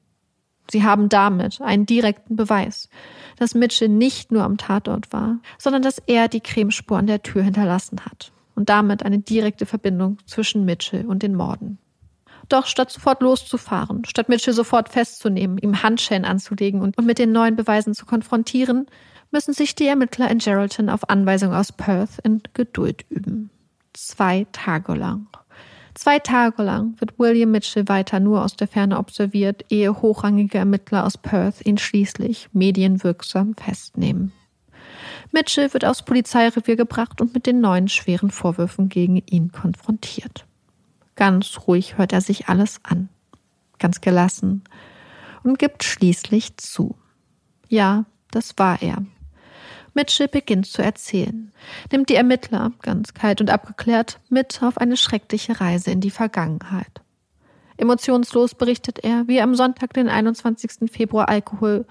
Sie 0.70 0.84
haben 0.84 1.08
damit 1.08 1.60
einen 1.60 1.86
direkten 1.86 2.36
Beweis, 2.36 2.88
dass 3.36 3.54
Mitchell 3.54 3.88
nicht 3.88 4.32
nur 4.32 4.42
am 4.42 4.56
Tatort 4.56 5.12
war, 5.12 5.38
sondern 5.58 5.82
dass 5.82 6.02
er 6.06 6.28
die 6.28 6.40
Cremespur 6.40 6.98
an 6.98 7.06
der 7.06 7.22
Tür 7.22 7.42
hinterlassen 7.42 8.04
hat 8.04 8.32
und 8.54 8.68
damit 8.68 9.02
eine 9.04 9.18
direkte 9.18 9.66
Verbindung 9.66 10.18
zwischen 10.26 10.64
Mitchell 10.64 11.06
und 11.06 11.22
den 11.22 11.34
Morden. 11.34 11.78
Doch 12.48 12.66
statt 12.66 12.90
sofort 12.90 13.22
loszufahren, 13.22 14.04
statt 14.06 14.28
Mitchell 14.28 14.54
sofort 14.54 14.88
festzunehmen, 14.88 15.58
ihm 15.58 15.82
Handschellen 15.82 16.24
anzulegen 16.24 16.80
und, 16.80 16.96
mit 17.04 17.18
den 17.18 17.32
neuen 17.32 17.56
Beweisen 17.56 17.94
zu 17.94 18.06
konfrontieren, 18.06 18.86
müssen 19.30 19.52
sich 19.52 19.74
die 19.74 19.86
Ermittler 19.86 20.30
in 20.30 20.38
Geraldton 20.38 20.88
auf 20.88 21.10
Anweisung 21.10 21.52
aus 21.52 21.72
Perth 21.72 22.18
in 22.24 22.42
Geduld 22.54 23.04
üben. 23.10 23.50
Zwei 23.92 24.46
Tage 24.52 24.94
lang. 24.94 25.26
Zwei 25.98 26.20
Tage 26.20 26.62
lang 26.62 26.94
wird 27.00 27.18
William 27.18 27.50
Mitchell 27.50 27.88
weiter 27.88 28.20
nur 28.20 28.44
aus 28.44 28.54
der 28.54 28.68
Ferne 28.68 28.98
observiert, 28.98 29.64
ehe 29.68 30.00
hochrangige 30.00 30.58
Ermittler 30.58 31.04
aus 31.04 31.18
Perth 31.18 31.66
ihn 31.66 31.76
schließlich 31.76 32.50
medienwirksam 32.52 33.56
festnehmen. 33.56 34.30
Mitchell 35.32 35.72
wird 35.72 35.84
aufs 35.84 36.04
Polizeirevier 36.04 36.76
gebracht 36.76 37.20
und 37.20 37.34
mit 37.34 37.46
den 37.46 37.60
neuen 37.60 37.88
schweren 37.88 38.30
Vorwürfen 38.30 38.88
gegen 38.88 39.16
ihn 39.16 39.50
konfrontiert. 39.50 40.46
Ganz 41.16 41.58
ruhig 41.66 41.98
hört 41.98 42.12
er 42.12 42.20
sich 42.20 42.46
alles 42.48 42.78
an, 42.84 43.08
ganz 43.80 44.00
gelassen 44.00 44.62
und 45.42 45.58
gibt 45.58 45.82
schließlich 45.82 46.58
zu. 46.58 46.94
Ja, 47.66 48.04
das 48.30 48.54
war 48.56 48.82
er, 48.82 48.98
Mitchell 49.98 50.28
beginnt 50.28 50.66
zu 50.66 50.80
erzählen, 50.80 51.50
nimmt 51.90 52.08
die 52.08 52.14
Ermittler, 52.14 52.70
ganz 52.82 53.14
kalt 53.14 53.40
und 53.40 53.50
abgeklärt, 53.50 54.20
mit 54.28 54.62
auf 54.62 54.78
eine 54.78 54.96
schreckliche 54.96 55.60
Reise 55.60 55.90
in 55.90 56.00
die 56.00 56.12
Vergangenheit. 56.12 57.00
Emotionslos 57.78 58.54
berichtet 58.54 59.00
er, 59.02 59.26
wie 59.26 59.38
er 59.38 59.42
am 59.42 59.56
Sonntag, 59.56 59.94
den 59.94 60.08
21. 60.08 60.88
Februar, 60.88 61.28
Alkohol 61.28 61.84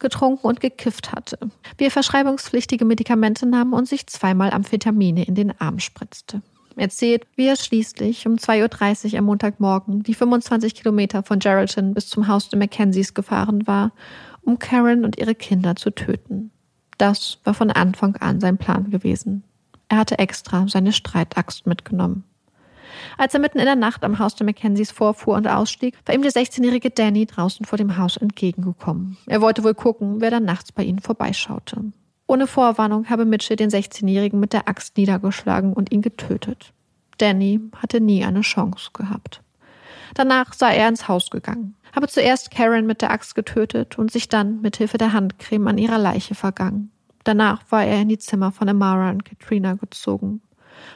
getrunken 0.00 0.44
und 0.44 0.58
gekifft 0.58 1.12
hatte, 1.12 1.38
wie 1.78 1.84
er 1.84 1.92
verschreibungspflichtige 1.92 2.84
Medikamente 2.84 3.46
nahm 3.46 3.74
und 3.74 3.86
sich 3.86 4.08
zweimal 4.08 4.50
Amphetamine 4.50 5.22
in 5.24 5.36
den 5.36 5.60
Arm 5.60 5.78
spritzte. 5.78 6.42
Er 6.74 6.82
erzählt, 6.82 7.28
wie 7.36 7.46
er 7.46 7.54
schließlich 7.54 8.26
um 8.26 8.38
2.30 8.38 9.12
Uhr 9.12 9.18
am 9.20 9.26
Montagmorgen 9.26 10.02
die 10.02 10.14
25 10.14 10.74
Kilometer 10.74 11.22
von 11.22 11.38
Geraldton 11.38 11.94
bis 11.94 12.08
zum 12.08 12.26
Haus 12.26 12.48
der 12.48 12.58
Mackenzies 12.58 13.14
gefahren 13.14 13.68
war, 13.68 13.92
um 14.40 14.58
Karen 14.58 15.04
und 15.04 15.16
ihre 15.16 15.36
Kinder 15.36 15.76
zu 15.76 15.90
töten. 15.90 16.50
Das 16.98 17.38
war 17.44 17.54
von 17.54 17.70
Anfang 17.70 18.16
an 18.16 18.40
sein 18.40 18.58
Plan 18.58 18.90
gewesen. 18.90 19.44
Er 19.88 19.98
hatte 19.98 20.18
extra 20.18 20.66
seine 20.68 20.92
Streitaxt 20.92 21.66
mitgenommen. 21.66 22.24
Als 23.18 23.34
er 23.34 23.40
mitten 23.40 23.58
in 23.58 23.64
der 23.64 23.76
Nacht 23.76 24.04
am 24.04 24.18
Haus 24.18 24.34
der 24.34 24.46
Mackenzies 24.46 24.90
vorfuhr 24.90 25.36
und 25.36 25.48
ausstieg, 25.48 25.96
war 26.06 26.14
ihm 26.14 26.22
der 26.22 26.32
16-jährige 26.32 26.90
Danny 26.90 27.26
draußen 27.26 27.66
vor 27.66 27.78
dem 27.78 27.96
Haus 27.96 28.16
entgegengekommen. 28.16 29.16
Er 29.26 29.40
wollte 29.40 29.64
wohl 29.64 29.74
gucken, 29.74 30.20
wer 30.20 30.30
dann 30.30 30.44
nachts 30.44 30.72
bei 30.72 30.84
ihnen 30.84 31.00
vorbeischaute. 31.00 31.92
Ohne 32.26 32.46
Vorwarnung 32.46 33.10
habe 33.10 33.24
Mitchell 33.24 33.56
den 33.56 33.70
16-jährigen 33.70 34.40
mit 34.40 34.52
der 34.52 34.68
Axt 34.68 34.96
niedergeschlagen 34.96 35.72
und 35.72 35.92
ihn 35.92 36.02
getötet. 36.02 36.72
Danny 37.18 37.60
hatte 37.76 38.00
nie 38.00 38.24
eine 38.24 38.40
Chance 38.40 38.90
gehabt. 38.94 39.42
Danach 40.14 40.52
sei 40.52 40.76
er 40.76 40.88
ins 40.88 41.08
Haus 41.08 41.30
gegangen, 41.30 41.74
habe 41.94 42.08
zuerst 42.08 42.50
Karen 42.50 42.86
mit 42.86 43.02
der 43.02 43.10
Axt 43.10 43.34
getötet 43.34 43.98
und 43.98 44.10
sich 44.10 44.28
dann 44.28 44.60
mit 44.60 44.76
Hilfe 44.76 44.98
der 44.98 45.12
Handcreme 45.12 45.68
an 45.68 45.78
ihrer 45.78 45.98
Leiche 45.98 46.34
vergangen. 46.34 46.90
Danach 47.24 47.62
war 47.70 47.84
er 47.84 48.02
in 48.02 48.08
die 48.08 48.18
Zimmer 48.18 48.52
von 48.52 48.68
Amara 48.68 49.10
und 49.10 49.24
Katrina 49.24 49.74
gezogen, 49.74 50.42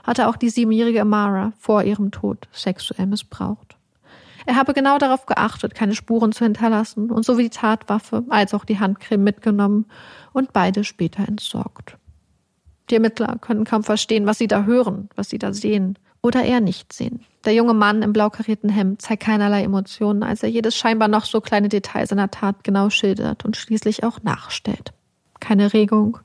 hatte 0.04 0.28
auch 0.28 0.36
die 0.36 0.50
siebenjährige 0.50 1.02
Amara 1.02 1.52
vor 1.58 1.82
ihrem 1.84 2.10
Tod 2.10 2.48
sexuell 2.52 3.06
missbraucht. 3.06 3.76
Er 4.46 4.54
habe 4.54 4.74
genau 4.74 4.98
darauf 4.98 5.26
geachtet, 5.26 5.74
keine 5.74 5.94
Spuren 5.94 6.32
zu 6.32 6.44
hinterlassen 6.44 7.10
und 7.10 7.24
sowie 7.24 7.44
die 7.44 7.50
Tatwaffe 7.50 8.24
als 8.28 8.54
auch 8.54 8.64
die 8.64 8.78
Handcreme 8.78 9.22
mitgenommen 9.22 9.86
und 10.32 10.52
beide 10.52 10.84
später 10.84 11.26
entsorgt. 11.26 11.96
Die 12.88 12.94
Ermittler 12.94 13.38
können 13.40 13.64
kaum 13.64 13.82
verstehen, 13.82 14.26
was 14.26 14.38
sie 14.38 14.46
da 14.46 14.62
hören, 14.62 15.08
was 15.16 15.28
sie 15.30 15.38
da 15.38 15.52
sehen 15.52 15.98
oder 16.22 16.44
eher 16.44 16.60
nicht 16.60 16.92
sehen. 16.92 17.24
Der 17.46 17.54
junge 17.54 17.74
Mann 17.74 18.02
im 18.02 18.12
blau 18.12 18.28
karierten 18.28 18.68
Hemd 18.68 19.00
zeigt 19.00 19.22
keinerlei 19.22 19.62
Emotionen, 19.62 20.22
als 20.22 20.42
er 20.42 20.50
jedes 20.50 20.76
scheinbar 20.76 21.08
noch 21.08 21.24
so 21.24 21.40
kleine 21.40 21.68
Detail 21.68 22.06
seiner 22.06 22.30
Tat 22.30 22.64
genau 22.64 22.90
schildert 22.90 23.44
und 23.44 23.56
schließlich 23.56 24.04
auch 24.04 24.22
nachstellt 24.22 24.92
keine 25.40 25.72
Regung, 25.72 26.18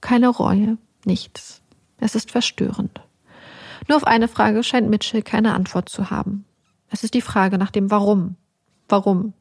keine 0.00 0.28
Reue, 0.28 0.78
nichts. 1.04 1.62
Es 1.98 2.14
ist 2.14 2.30
verstörend. 2.30 3.00
Nur 3.88 3.96
auf 3.96 4.06
eine 4.06 4.28
Frage 4.28 4.62
scheint 4.62 4.90
Mitchell 4.90 5.22
keine 5.22 5.54
Antwort 5.54 5.88
zu 5.88 6.10
haben. 6.10 6.44
Es 6.90 7.04
ist 7.04 7.14
die 7.14 7.22
Frage 7.22 7.58
nach 7.58 7.70
dem 7.70 7.90
Warum. 7.90 8.36
Warum? 8.88 9.32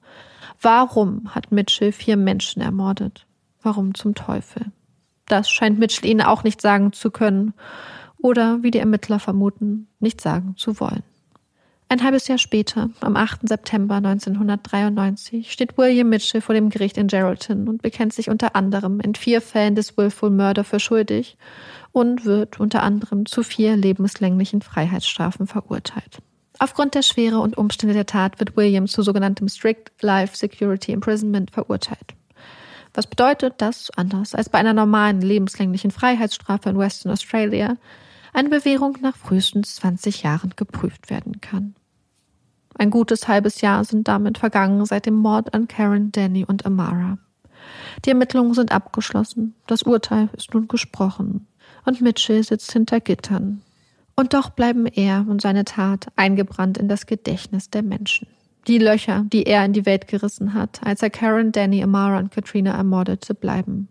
Warum 0.62 1.34
hat 1.36 1.52
Mitchell 1.52 1.92
vier 1.92 2.18
Menschen 2.18 2.62
ermordet? 2.62 3.26
Warum 3.62 3.96
zum 3.96 4.16
Teufel? 4.16 4.72
Das 5.26 5.50
scheint 5.50 5.80
Mitchell 5.80 6.10
ihnen 6.10 6.22
auch 6.22 6.44
nicht 6.44 6.62
sagen 6.62 6.94
zu 6.94 7.12
können 7.12 7.54
oder, 8.22 8.64
wie 8.64 8.72
die 8.72 8.80
Ermittler 8.80 9.20
vermuten, 9.20 9.88
nicht 10.00 10.22
sagen 10.22 10.56
zu 10.58 10.80
wollen. 10.80 11.04
Ein 11.92 12.04
halbes 12.04 12.30
Jahr 12.30 12.38
später, 12.38 12.90
am 13.02 13.18
8. 13.18 13.50
September 13.50 13.96
1993, 13.96 15.52
steht 15.52 15.78
William 15.78 16.08
Mitchell 16.08 16.40
vor 16.40 16.56
dem 16.56 16.70
Gericht 16.70 16.98
in 16.98 17.08
Geraldton 17.08 17.68
und 17.68 17.82
bekennt 17.82 18.14
sich 18.14 18.30
unter 18.30 18.56
anderem 18.56 19.02
in 19.02 19.14
vier 19.14 19.42
Fällen 19.42 19.76
des 19.76 19.98
Willful 19.98 20.30
Murder 20.30 20.64
für 20.64 20.80
schuldig 20.80 21.38
und 21.92 22.24
wird 22.24 22.62
unter 22.62 22.84
anderem 22.84 23.26
zu 23.26 23.44
vier 23.44 23.76
lebenslänglichen 23.76 24.62
Freiheitsstrafen 24.62 25.48
verurteilt. 25.48 26.20
Aufgrund 26.60 26.96
der 26.96 27.02
Schwere 27.02 27.40
und 27.40 27.58
Umstände 27.58 27.94
der 27.94 28.06
Tat 28.06 28.40
wird 28.40 28.56
William 28.56 28.88
zu 28.88 29.02
sogenanntem 29.02 29.50
Strict 29.50 29.92
Life 30.00 30.38
Security 30.38 30.94
Imprisonment 30.94 31.52
verurteilt. 31.52 32.16
Was 32.94 33.08
bedeutet, 33.08 33.56
dass, 33.58 33.90
anders 33.98 34.36
als 34.36 34.48
bei 34.48 34.60
einer 34.60 34.74
normalen 34.74 35.22
lebenslänglichen 35.22 35.92
Freiheitsstrafe 35.92 36.70
in 36.70 36.78
Western 36.78 37.12
Australia, 37.12 37.78
eine 38.34 38.50
Bewährung 38.50 38.98
nach 39.02 39.16
frühestens 39.16 39.76
20 39.76 40.24
Jahren 40.24 40.54
geprüft 40.56 41.10
werden 41.10 41.42
kann. 41.42 41.76
Ein 42.78 42.90
gutes 42.90 43.28
halbes 43.28 43.62
Jahr 43.62 43.84
sind 43.84 44.08
damit 44.08 44.38
vergangen 44.38 44.86
seit 44.86 45.06
dem 45.06 45.16
Mord 45.16 45.54
an 45.54 45.68
Karen, 45.68 46.12
Danny 46.12 46.46
und 46.46 46.66
Amara. 46.66 47.18
Die 48.06 48.10
Ermittlungen 48.10 48.54
sind 48.54 48.72
abgeschlossen, 48.72 49.54
das 49.68 49.84
Urteil 49.84 50.30
ist 50.36 50.54
nun 50.54 50.68
gesprochen 50.68 51.48
und 51.86 52.02
Mitchell 52.02 52.44
sitzt 52.44 52.72
hinter 52.72 53.00
Gittern. 53.00 53.62
Und 54.16 54.34
doch 54.34 54.50
bleiben 54.50 54.86
er 54.88 55.26
und 55.28 55.42
seine 55.42 55.66
Tat 55.66 56.08
eingebrannt 56.16 56.78
in 56.78 56.88
das 56.88 57.06
Gedächtnis 57.06 57.70
der 57.70 57.84
Menschen. 57.84 58.28
Die 58.68 58.78
Löcher, 58.78 59.26
die 59.32 59.44
er 59.44 59.66
in 59.66 59.74
die 59.74 59.86
Welt 59.86 60.08
gerissen 60.08 60.54
hat, 60.54 60.82
als 60.84 61.02
er 61.02 61.10
Karen, 61.10 61.52
Danny, 61.52 61.84
Amara 61.84 62.20
und 62.20 62.32
Katrina 62.32 62.76
ermordete, 62.76 63.34
bleiben 63.34 63.88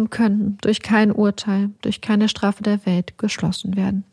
und 0.00 0.10
können 0.10 0.56
durch 0.62 0.80
kein 0.80 1.12
Urteil, 1.12 1.70
durch 1.82 2.00
keine 2.00 2.30
Strafe 2.30 2.62
der 2.62 2.86
Welt 2.86 3.18
geschlossen 3.18 3.76
werden. 3.76 4.04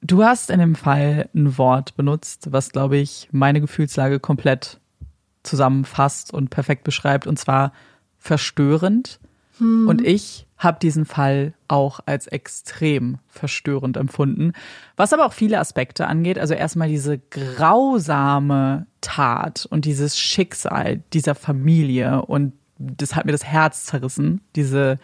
Du 0.00 0.22
hast 0.22 0.50
in 0.50 0.60
dem 0.60 0.76
Fall 0.76 1.28
ein 1.34 1.58
Wort 1.58 1.96
benutzt, 1.96 2.52
was, 2.52 2.70
glaube 2.70 2.96
ich, 2.96 3.28
meine 3.32 3.60
Gefühlslage 3.60 4.20
komplett 4.20 4.78
zusammenfasst 5.42 6.32
und 6.32 6.50
perfekt 6.50 6.84
beschreibt, 6.84 7.26
und 7.26 7.40
zwar 7.40 7.72
verstörend. 8.18 9.18
Hm. 9.58 9.88
Und 9.88 10.06
ich 10.06 10.46
habe 10.56 10.78
diesen 10.80 11.04
Fall 11.04 11.54
auch 11.66 11.98
als 12.06 12.28
extrem 12.28 13.18
verstörend 13.26 13.96
empfunden, 13.96 14.52
was 14.96 15.12
aber 15.12 15.26
auch 15.26 15.32
viele 15.32 15.58
Aspekte 15.58 16.06
angeht. 16.06 16.38
Also 16.38 16.54
erstmal 16.54 16.88
diese 16.88 17.18
grausame 17.18 18.86
Tat 19.00 19.66
und 19.68 19.84
dieses 19.84 20.16
Schicksal 20.16 21.02
dieser 21.12 21.34
Familie 21.34 22.22
und 22.22 22.52
das 22.78 23.14
hat 23.14 23.26
mir 23.26 23.32
das 23.32 23.44
Herz 23.44 23.84
zerrissen, 23.84 24.40
diese 24.56 24.98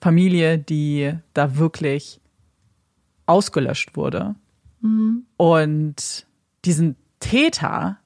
Familie, 0.00 0.58
die 0.58 1.14
da 1.34 1.56
wirklich 1.56 2.20
ausgelöscht 3.26 3.96
wurde. 3.96 4.34
Mhm. 4.80 5.24
Und 5.36 6.26
diesen 6.64 6.96
Täter, 7.20 7.98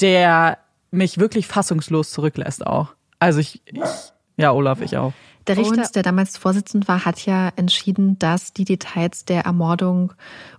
der 0.00 0.58
mich 0.90 1.18
wirklich 1.18 1.46
fassungslos 1.46 2.12
zurücklässt 2.12 2.66
auch. 2.66 2.94
Also 3.18 3.40
ich, 3.40 3.62
ich 3.66 3.82
ja, 4.36 4.52
Olaf, 4.52 4.80
ich 4.80 4.96
auch. 4.96 5.12
Der 5.46 5.56
Richter, 5.56 5.82
und 5.82 5.96
der 5.96 6.02
damals 6.02 6.36
Vorsitzend 6.36 6.88
war, 6.88 7.04
hat 7.04 7.24
ja 7.24 7.50
entschieden, 7.56 8.18
dass 8.18 8.52
die 8.52 8.64
Details 8.64 9.24
der 9.24 9.42
Ermordung 9.42 10.12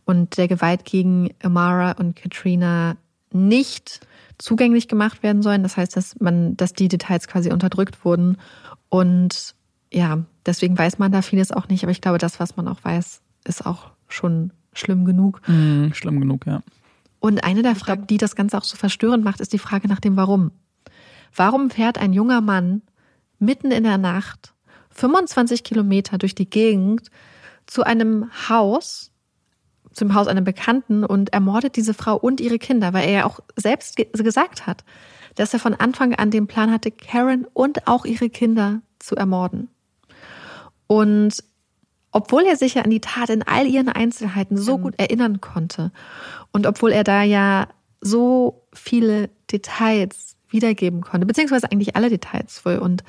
und 0.06 0.38
der 0.38 0.48
Gewalt 0.48 0.84
gegen 0.84 1.34
Amara 1.44 1.94
und 1.94 2.16
Katrina 2.16 2.98
nicht 3.32 4.02
zugänglich 4.40 4.88
gemacht 4.88 5.22
werden 5.22 5.44
sollen. 5.44 5.62
Das 5.62 5.78
heißt, 5.78 5.96
dass 5.96 6.20
man, 6.20 6.58
dass 6.58 6.74
die 6.74 6.88
Details 6.88 7.28
quasi 7.28 7.52
unterdrückt 7.52 8.04
wurden. 8.04 8.38
Und 8.90 9.54
ja, 9.94 10.24
deswegen 10.46 10.78
weiß 10.78 10.98
man 10.98 11.12
da 11.12 11.22
vieles 11.22 11.52
auch 11.52 11.68
nicht. 11.68 11.84
Aber 11.84 11.92
ich 11.92 12.02
glaube, 12.02 12.18
das, 12.18 12.40
was 12.40 12.58
man 12.58 12.68
auch 12.68 12.84
weiß, 12.84 13.22
ist 13.46 13.66
auch 13.66 13.92
schon 14.08 14.52
schlimm 14.74 15.06
genug. 15.06 15.42
Mm, 15.48 15.92
schlimm 15.92 16.20
genug, 16.20 16.48
ja. 16.48 16.64
Und 17.20 17.44
eine 17.44 17.62
der 17.62 17.76
Fragen, 17.76 18.08
die 18.08 18.18
das 18.18 18.36
Ganze 18.36 18.58
auch 18.58 18.64
so 18.64 18.78
verstörend 18.78 19.24
macht, 19.24 19.42
ist 19.42 19.54
die 19.54 19.60
Frage 19.60 19.88
nach 19.88 20.00
dem 20.00 20.16
Warum. 20.16 20.52
Warum 21.36 21.70
fährt 21.70 21.98
ein 21.98 22.14
junger 22.14 22.42
Mann 22.42 22.82
mitten 23.40 23.72
in 23.72 23.84
der 23.84 23.98
Nacht 23.98 24.54
25 24.92 25.64
Kilometer 25.64 26.18
durch 26.18 26.34
die 26.34 26.50
Gegend 26.50 27.10
zu 27.66 27.84
einem 27.84 28.30
Haus, 28.50 29.12
zum 30.00 30.16
Haus 30.16 30.28
einer 30.28 30.42
Bekannten 30.42 31.04
und 31.04 31.34
ermordet 31.34 31.76
diese 31.76 31.94
Frau 31.94 32.16
und 32.16 32.42
ihre 32.42 32.58
Kinder, 32.58 32.94
weil 32.94 33.08
er 33.08 33.12
ja 33.12 33.26
auch 33.26 33.42
selbst 33.56 33.98
gesagt 33.98 34.66
hat, 34.66 34.84
dass 35.36 35.54
er 35.54 35.60
von 35.60 35.76
Anfang 35.76 36.16
an 36.16 36.32
den 36.32 36.48
Plan 36.48 36.72
hatte, 36.72 36.90
Karen 36.90 37.46
und 37.54 37.88
auch 37.88 38.06
ihre 38.06 38.30
Kinder 38.30 38.82
zu 38.98 39.16
ermorden. 39.16 39.70
Und 40.88 41.44
obwohl 42.12 42.44
er 42.44 42.56
sich 42.56 42.76
ja 42.76 42.82
an 42.82 42.90
die 42.90 43.02
Tat 43.02 43.30
in 43.30 43.44
all 43.44 43.68
ihren 43.68 43.90
Einzelheiten 43.90 44.58
so 44.58 44.78
mhm. 44.78 44.82
gut 44.82 44.94
erinnern 44.98 45.42
konnte 45.42 45.92
und 46.52 46.66
obwohl 46.66 46.92
er 46.92 47.04
da 47.04 47.22
ja 47.22 47.68
so 48.02 48.64
viele 48.74 49.30
Details 49.52 50.36
wiedergeben 50.50 51.02
konnte, 51.02 51.28
beziehungsweise 51.28 51.72
eigentlich 51.72 51.96
alle 51.96 52.10
Details 52.10 52.66
wohl 52.66 52.78
und 52.78 53.04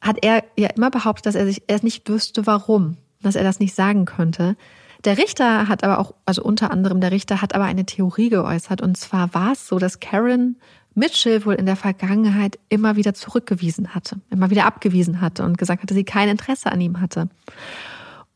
hat 0.00 0.18
er 0.22 0.44
ja 0.58 0.68
immer 0.68 0.90
behauptet, 0.90 1.26
dass 1.26 1.34
er 1.34 1.46
sich 1.46 1.62
erst 1.68 1.84
nicht 1.84 2.08
wüsste, 2.08 2.46
warum, 2.46 2.98
dass 3.22 3.36
er 3.36 3.44
das 3.44 3.60
nicht 3.60 3.74
sagen 3.74 4.04
könnte. 4.04 4.56
Der 5.04 5.18
Richter 5.18 5.68
hat 5.68 5.84
aber 5.84 5.98
auch, 5.98 6.14
also 6.24 6.42
unter 6.42 6.70
anderem 6.70 7.00
der 7.00 7.12
Richter 7.12 7.42
hat 7.42 7.54
aber 7.54 7.64
eine 7.64 7.86
Theorie 7.86 8.28
geäußert. 8.28 8.80
Und 8.80 8.96
zwar 8.96 9.34
war 9.34 9.52
es 9.52 9.68
so, 9.68 9.78
dass 9.78 10.00
Karen 10.00 10.56
Mitchell 10.94 11.44
wohl 11.44 11.54
in 11.54 11.66
der 11.66 11.76
Vergangenheit 11.76 12.58
immer 12.70 12.96
wieder 12.96 13.12
zurückgewiesen 13.12 13.94
hatte, 13.94 14.16
immer 14.30 14.50
wieder 14.50 14.64
abgewiesen 14.64 15.20
hatte 15.20 15.44
und 15.44 15.58
gesagt 15.58 15.82
hatte, 15.82 15.94
sie 15.94 16.04
kein 16.04 16.28
Interesse 16.28 16.72
an 16.72 16.80
ihm 16.80 17.00
hatte. 17.00 17.28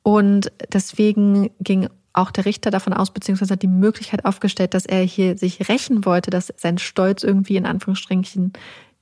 Und 0.03 0.53
deswegen 0.73 1.51
ging 1.61 1.89
auch 2.13 2.31
der 2.31 2.45
Richter 2.45 2.71
davon 2.71 2.93
aus, 2.93 3.13
beziehungsweise 3.13 3.55
hat 3.55 3.63
die 3.63 3.69
Möglichkeit 3.69 4.25
aufgestellt, 4.25 4.75
dass 4.75 4.85
er 4.85 5.03
hier 5.03 5.39
sich 5.39 5.69
rächen 5.69 6.05
wollte, 6.05 6.31
dass 6.31 6.53
sein 6.57 6.79
Stolz 6.79 7.23
irgendwie 7.23 7.57
in 7.57 7.67
Anführungsstrichen 7.67 8.53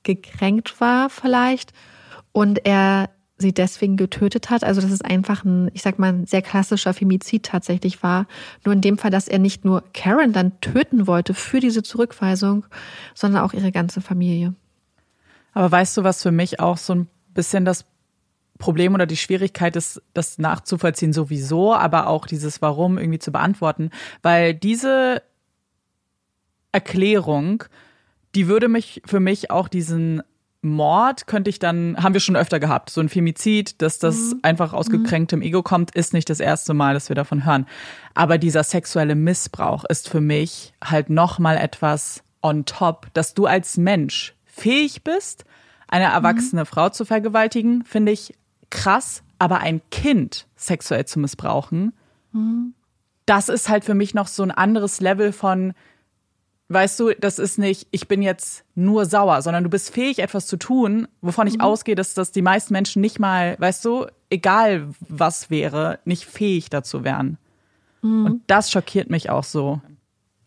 gekränkt 0.02 0.80
war 0.80 1.11
vielleicht 1.11 1.72
und 2.32 2.64
er 2.64 3.11
sie 3.39 3.55
deswegen 3.55 3.97
getötet 3.97 4.51
hat. 4.51 4.64
Also 4.64 4.80
dass 4.80 4.91
es 4.91 5.01
einfach 5.01 5.45
ein, 5.45 5.70
ich 5.72 5.82
sag 5.82 5.99
mal, 5.99 6.12
ein 6.12 6.26
sehr 6.26 6.43
klassischer 6.43 6.93
Femizid 6.93 7.45
tatsächlich 7.45 8.03
war. 8.03 8.26
Nur 8.64 8.74
in 8.74 8.80
dem 8.80 8.99
Fall, 8.99 9.11
dass 9.11 9.28
er 9.28 9.39
nicht 9.39 9.64
nur 9.64 9.84
Karen 9.95 10.32
dann 10.32 10.61
töten 10.61 11.07
wollte 11.07 11.34
für 11.34 11.61
diese 11.61 11.82
Zurückweisung, 11.82 12.66
sondern 13.14 13.43
auch 13.43 13.53
ihre 13.53 13.72
ganze 13.72 14.01
Familie. 14.01 14.55
Aber 15.55 15.70
weißt 15.70 15.97
du, 15.97 16.05
was 16.05 16.22
für 16.22 16.32
mich 16.32 16.61
auch 16.61 16.76
so 16.76 16.95
ein 16.95 17.09
bisschen 17.34 17.64
das 17.64 17.84
Problem 18.59 18.95
oder 18.95 19.07
die 19.07 19.16
Schwierigkeit 19.16 19.76
ist, 19.76 20.03
das 20.14 20.39
nachzuvollziehen 20.39 21.12
sowieso, 21.12 21.74
aber 21.74 22.09
auch 22.09 22.26
dieses 22.26 22.61
Warum 22.61 22.99
irgendwie 22.99 23.20
zu 23.20 23.30
beantworten, 23.30 23.91
weil 24.22 24.53
diese 24.53 25.22
Erklärung, 26.72 27.64
die 28.34 28.49
würde 28.49 28.68
mich 28.68 29.01
für 29.07 29.20
mich 29.20 29.51
auch 29.51 29.68
diesen 29.68 30.22
Mord 30.61 31.26
könnte 31.26 31.50
ich 31.50 31.59
dann, 31.59 31.96
haben 32.02 32.14
wir 32.14 32.20
schon 32.20 32.36
öfter 32.36 32.59
gehabt, 32.59 32.90
so 32.90 33.00
ein 33.00 33.09
Femizid, 33.09 33.80
dass 33.80 33.98
das 33.98 34.16
mhm. 34.16 34.40
einfach 34.42 34.72
aus 34.72 34.88
mhm. 34.88 35.02
gekränktem 35.04 35.42
Ego 35.42 35.62
kommt, 35.62 35.94
ist 35.94 36.12
nicht 36.12 36.28
das 36.30 36.40
erste 36.40 36.74
Mal, 36.74 36.94
dass 36.94 37.09
wir 37.09 37.16
davon 37.16 37.44
hören. 37.44 37.66
Aber 38.14 38.38
dieser 38.38 38.64
sexuelle 38.64 39.14
Missbrauch 39.14 39.84
ist 39.84 40.09
für 40.09 40.20
mich 40.20 40.72
halt 40.82 41.11
nochmal 41.11 41.56
etwas 41.56 42.24
on 42.42 42.64
top, 42.64 43.06
dass 43.14 43.34
du 43.34 43.46
als 43.46 43.76
Mensch 43.76 44.34
fähig 44.44 45.04
bist, 45.04 45.44
eine 45.86 46.06
erwachsene 46.06 46.62
mhm. 46.62 46.66
Frau 46.66 46.88
zu 46.88 47.04
vergewaltigen, 47.04 47.84
finde 47.84 48.12
ich 48.12 48.34
krass, 48.70 49.22
aber 49.38 49.61
ein 49.61 49.80
Kind 49.90 50.46
sexuell 50.56 51.06
zu 51.06 51.20
missbrauchen, 51.20 51.92
mhm. 52.32 52.74
das 53.26 53.48
ist 53.48 53.68
halt 53.68 53.84
für 53.84 53.94
mich 53.94 54.12
noch 54.12 54.26
so 54.26 54.42
ein 54.42 54.50
anderes 54.50 55.00
Level 55.00 55.32
von, 55.32 55.72
weißt 56.69 57.01
du, 57.01 57.11
das 57.14 57.39
ist 57.39 57.59
nicht, 57.59 57.89
ich 57.91 58.09
bin 58.09 58.23
jetzt 58.23 58.64
nur 58.75 59.07
sauer, 59.07 59.43
sondern 59.43 59.64
du 59.64 59.71
bist 59.71 59.93
fähig, 59.93 60.19
etwas 60.19 60.47
zu 60.47 60.57
tun, 60.57 61.09
wovon 61.23 61.47
ich 61.47 61.55
mhm. 61.55 61.62
ausgehe, 61.62 61.95
dass 61.95 62.14
das 62.14 62.33
die 62.33 62.43
meisten 62.43 62.73
Menschen 62.73 63.01
nicht 63.01 63.19
mal, 63.19 63.57
weißt 63.59 63.85
du, 63.85 64.07
egal 64.31 64.89
was 65.01 65.51
wäre, 65.51 65.99
nicht 66.05 66.27
fähig 66.27 66.71
dazu 66.71 67.05
wären. 67.05 67.39
Mhm. 68.03 68.27
Und 68.27 68.43
das 68.47 68.71
schockiert 68.71 69.11
mich 69.11 69.31
auch 69.31 69.45
so. 69.45 69.81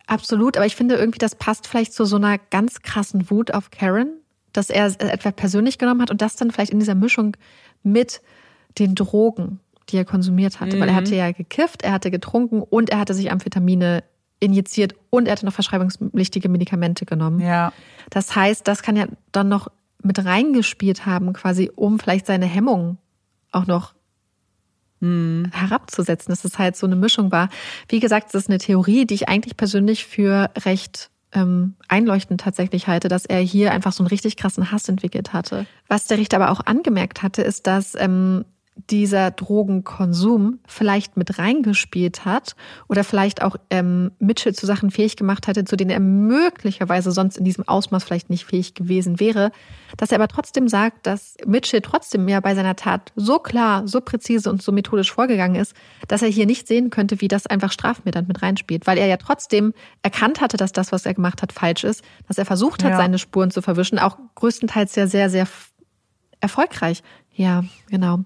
Absolut, 0.08 0.58
aber 0.58 0.66
ich 0.66 0.76
finde 0.76 0.96
irgendwie, 0.96 1.20
das 1.20 1.36
passt 1.36 1.68
vielleicht 1.68 1.94
zu 1.94 2.06
so 2.06 2.18
einer 2.18 2.38
ganz 2.38 2.82
krassen 2.82 3.30
Wut 3.30 3.54
auf 3.54 3.72
Karen, 3.72 4.12
dass 4.54 4.70
er 4.70 4.86
es 4.86 4.98
etwa 4.98 5.32
persönlich 5.32 5.78
genommen 5.78 6.02
hat 6.02 6.12
und 6.12 6.22
das 6.22 6.36
dann 6.36 6.52
vielleicht 6.52 6.72
in 6.72 6.80
dieser 6.80 6.96
Mischung 6.96 7.38
mit 7.84 8.22
den 8.78 8.94
Drogen, 8.94 9.60
die 9.90 9.98
er 9.98 10.06
konsumiert 10.06 10.60
hatte. 10.60 10.76
Mhm. 10.76 10.82
Weil 10.82 10.90
er 10.90 10.96
hatte 10.96 11.16
ja 11.16 11.32
gekifft, 11.32 11.82
er 11.82 11.94
hatte 11.94 12.12
getrunken 12.12 12.62
und 12.62 12.90
er 12.90 13.00
hatte 13.00 13.14
sich 13.14 13.32
Amphetamine 13.32 14.04
injiziert 14.42 14.96
und 15.10 15.28
er 15.28 15.34
hatte 15.34 15.46
noch 15.46 15.54
verschreibungspflichtige 15.54 16.50
Medikamente 16.50 17.06
genommen. 17.06 17.40
Ja. 17.40 17.72
Das 18.10 18.36
heißt, 18.36 18.68
das 18.68 18.84
kann 18.84 18.98
ja 18.98 19.06
dann 19.32 19.48
noch 19.48 19.70
mit 20.04 20.24
reingespielt 20.24 21.06
haben, 21.06 21.32
quasi, 21.32 21.72
um 21.74 22.00
vielleicht 22.00 22.26
seine 22.26 22.48
Hemmungen 22.48 22.98
auch 23.52 23.68
noch 23.68 23.94
hm. 25.00 25.52
herabzusetzen, 25.54 26.32
dass 26.32 26.44
es 26.44 26.58
halt 26.58 26.76
so 26.76 26.88
eine 26.88 26.96
Mischung 26.96 27.32
war. 27.32 27.50
Wie 27.88 28.00
gesagt, 28.00 28.34
das 28.34 28.44
ist 28.44 28.50
eine 28.50 28.58
Theorie, 28.58 29.06
die 29.06 29.14
ich 29.14 29.30
eigentlich 29.30 29.56
persönlich 29.58 30.06
für 30.06 30.50
recht 30.66 31.12
ähm, 31.34 31.76
einleuchtend 31.88 32.42
tatsächlich 32.42 32.88
halte, 32.88 33.08
dass 33.08 33.26
er 33.26 33.40
hier 33.40 33.72
einfach 33.72 33.94
so 33.94 34.04
einen 34.04 34.10
richtig 34.10 34.38
krassen 34.38 34.72
Hass 34.72 34.90
entwickelt 34.90 35.34
hatte. 35.34 35.66
Was 35.88 36.08
der 36.08 36.18
Richter 36.18 36.38
aber 36.38 36.52
auch 36.52 36.66
angemerkt 36.66 37.22
hatte, 37.24 37.42
ist, 37.42 37.68
dass 37.68 37.96
ähm, 37.96 38.44
dieser 38.90 39.32
Drogenkonsum 39.32 40.60
vielleicht 40.68 41.18
mit 41.18 41.38
reingespielt 41.38 42.26
hat 42.26 42.56
oder 42.88 43.04
vielleicht 43.04 43.42
auch 43.42 43.56
ähm, 43.70 44.12
Mitchell 44.20 44.54
zu 44.54 44.66
Sachen 44.66 44.92
fähig 44.92 45.16
gemacht 45.16 45.48
hatte, 45.48 45.66
zu 45.66 45.76
denen 45.76 45.92
er 45.92 46.00
möglicherweise 46.00 47.12
sonst 47.12 47.38
in 47.38 47.46
diesem 47.46 47.68
Ausmaß 47.68 48.04
vielleicht 48.04 48.30
nicht 48.30 48.46
fähig 48.46 48.74
gewesen 48.74 49.20
wäre, 49.20 49.52
dass 49.98 50.12
er 50.12 50.16
aber 50.16 50.28
trotzdem 50.28 50.68
sagt, 50.68 51.06
dass 51.06 51.36
Mitchell 51.46 51.82
trotzdem 51.82 52.28
ja 52.28 52.40
bei 52.40 52.56
seiner 52.56 52.76
Tat 52.76 53.12
so 53.16 53.40
klar, 53.40 53.88
so 53.88 54.02
präzise 54.02 54.50
und 54.50 54.62
so 54.62 54.72
methodisch 54.72 55.12
vorgegangen 55.12 55.60
ist, 55.60 55.74
dass 56.08 56.22
er 56.22 56.30
hier 56.30 56.46
nicht 56.46 56.68
sehen 56.68 56.90
könnte, 56.90 57.22
wie 57.22 57.28
das 57.28 57.48
einfach 57.48 57.72
strafmildernd 57.72 58.28
mit 58.28 58.42
reinspielt, 58.42 58.88
weil 58.88 58.98
er 58.98 59.08
ja 59.08 59.18
trotzdem 59.18 59.74
erkannt 60.02 60.42
hatte, 60.42 60.58
dass 60.58 60.72
das, 60.72 60.92
was 60.92 61.06
er 61.06 61.14
gemacht 61.14 61.42
hat, 61.42 61.52
falsch 61.52 61.84
ist, 61.84 62.04
dass 62.28 62.38
er 62.38 62.46
versucht 62.46 62.84
hat, 62.84 62.92
ja. 62.92 62.98
seine 62.98 63.20
Spuren 63.20 63.52
zu 63.52 63.62
verwischen, 63.62 64.00
auch 64.00 64.18
größtenteils 64.36 64.96
ja 64.96 65.08
sehr, 65.08 65.30
sehr 65.30 65.48
erfolgreich. 66.40 67.04
Ja, 67.34 67.64
genau. 67.88 68.20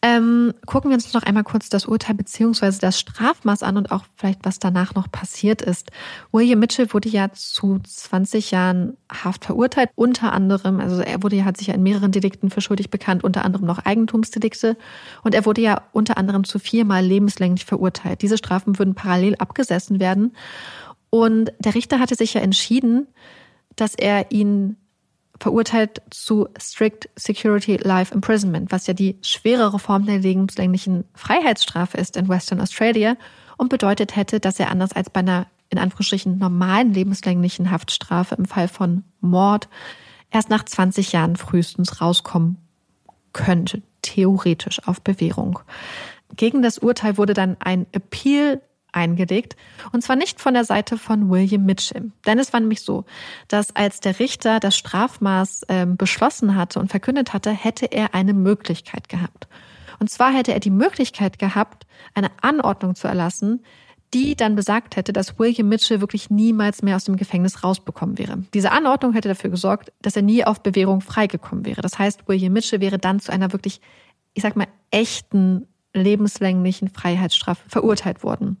Ähm, 0.00 0.54
gucken 0.66 0.90
wir 0.90 0.94
uns 0.94 1.12
noch 1.12 1.24
einmal 1.24 1.42
kurz 1.42 1.68
das 1.68 1.86
Urteil 1.86 2.14
beziehungsweise 2.14 2.78
das 2.78 3.00
Strafmaß 3.00 3.64
an 3.64 3.76
und 3.76 3.90
auch 3.90 4.04
vielleicht, 4.14 4.44
was 4.44 4.60
danach 4.60 4.94
noch 4.94 5.10
passiert 5.10 5.60
ist. 5.60 5.90
William 6.30 6.60
Mitchell 6.60 6.92
wurde 6.92 7.08
ja 7.08 7.32
zu 7.32 7.80
20 7.80 8.52
Jahren 8.52 8.96
Haft 9.12 9.44
verurteilt, 9.44 9.90
unter 9.96 10.32
anderem, 10.32 10.78
also 10.78 11.00
er 11.00 11.22
wurde 11.22 11.36
ja, 11.36 11.44
hat 11.44 11.56
sich 11.56 11.68
ja 11.68 11.74
in 11.74 11.82
mehreren 11.82 12.12
Delikten 12.12 12.50
für 12.50 12.60
schuldig 12.60 12.90
bekannt, 12.90 13.24
unter 13.24 13.44
anderem 13.44 13.66
noch 13.66 13.84
Eigentumsdelikte 13.84 14.76
und 15.24 15.34
er 15.34 15.44
wurde 15.46 15.62
ja 15.62 15.82
unter 15.92 16.16
anderem 16.16 16.44
zu 16.44 16.60
viermal 16.60 17.04
lebenslänglich 17.04 17.64
verurteilt. 17.64 18.22
Diese 18.22 18.38
Strafen 18.38 18.78
würden 18.78 18.94
parallel 18.94 19.34
abgesessen 19.36 19.98
werden 19.98 20.32
und 21.10 21.52
der 21.58 21.74
Richter 21.74 21.98
hatte 21.98 22.14
sich 22.14 22.34
ja 22.34 22.40
entschieden, 22.40 23.08
dass 23.74 23.94
er 23.94 24.30
ihn 24.30 24.76
verurteilt 25.40 26.02
zu 26.10 26.48
Strict 26.58 27.08
Security 27.16 27.76
Life 27.76 28.12
Imprisonment, 28.12 28.72
was 28.72 28.86
ja 28.86 28.94
die 28.94 29.16
schwerere 29.22 29.78
Form 29.78 30.06
der 30.06 30.18
lebenslänglichen 30.18 31.04
Freiheitsstrafe 31.14 31.96
ist 31.96 32.16
in 32.16 32.28
Western 32.28 32.60
Australia 32.60 33.16
und 33.56 33.68
bedeutet 33.68 34.16
hätte, 34.16 34.40
dass 34.40 34.58
er 34.58 34.70
anders 34.70 34.92
als 34.92 35.10
bei 35.10 35.20
einer 35.20 35.46
in 35.70 35.78
Anführungsstrichen 35.78 36.38
normalen 36.38 36.94
lebenslänglichen 36.94 37.70
Haftstrafe 37.70 38.34
im 38.36 38.46
Fall 38.46 38.68
von 38.68 39.04
Mord 39.20 39.68
erst 40.30 40.50
nach 40.50 40.64
20 40.64 41.12
Jahren 41.12 41.36
frühestens 41.36 42.00
rauskommen 42.00 42.56
könnte, 43.32 43.82
theoretisch 44.02 44.86
auf 44.86 45.02
Bewährung. 45.02 45.60
Gegen 46.36 46.62
das 46.62 46.78
Urteil 46.78 47.16
wurde 47.16 47.34
dann 47.34 47.56
ein 47.60 47.86
Appeal 47.92 48.60
eingelegt. 48.92 49.56
Und 49.92 50.02
zwar 50.02 50.16
nicht 50.16 50.40
von 50.40 50.54
der 50.54 50.64
Seite 50.64 50.98
von 50.98 51.30
William 51.30 51.64
Mitchell. 51.64 52.10
Denn 52.26 52.38
es 52.38 52.52
war 52.52 52.60
nämlich 52.60 52.82
so, 52.82 53.04
dass 53.48 53.74
als 53.76 54.00
der 54.00 54.18
Richter 54.18 54.60
das 54.60 54.76
Strafmaß 54.76 55.64
äh, 55.64 55.86
beschlossen 55.86 56.54
hatte 56.54 56.80
und 56.80 56.88
verkündet 56.88 57.32
hatte, 57.32 57.50
hätte 57.50 57.86
er 57.86 58.14
eine 58.14 58.34
Möglichkeit 58.34 59.08
gehabt. 59.08 59.48
Und 59.98 60.10
zwar 60.10 60.32
hätte 60.32 60.52
er 60.52 60.60
die 60.60 60.70
Möglichkeit 60.70 61.38
gehabt, 61.38 61.86
eine 62.14 62.30
Anordnung 62.40 62.94
zu 62.94 63.08
erlassen, 63.08 63.62
die 64.14 64.36
dann 64.36 64.54
besagt 64.54 64.96
hätte, 64.96 65.12
dass 65.12 65.38
William 65.38 65.68
Mitchell 65.68 66.00
wirklich 66.00 66.30
niemals 66.30 66.82
mehr 66.82 66.96
aus 66.96 67.04
dem 67.04 67.16
Gefängnis 67.16 67.62
rausbekommen 67.62 68.16
wäre. 68.16 68.42
Diese 68.54 68.72
Anordnung 68.72 69.12
hätte 69.12 69.28
dafür 69.28 69.50
gesorgt, 69.50 69.92
dass 70.00 70.16
er 70.16 70.22
nie 70.22 70.44
auf 70.44 70.62
Bewährung 70.62 71.00
freigekommen 71.02 71.66
wäre. 71.66 71.82
Das 71.82 71.98
heißt, 71.98 72.26
William 72.26 72.52
Mitchell 72.52 72.80
wäre 72.80 72.98
dann 72.98 73.20
zu 73.20 73.32
einer 73.32 73.52
wirklich, 73.52 73.80
ich 74.32 74.42
sag 74.42 74.56
mal, 74.56 74.68
echten 74.90 75.66
lebenslänglichen 75.92 76.88
Freiheitsstrafe 76.88 77.68
verurteilt 77.68 78.22
worden. 78.22 78.56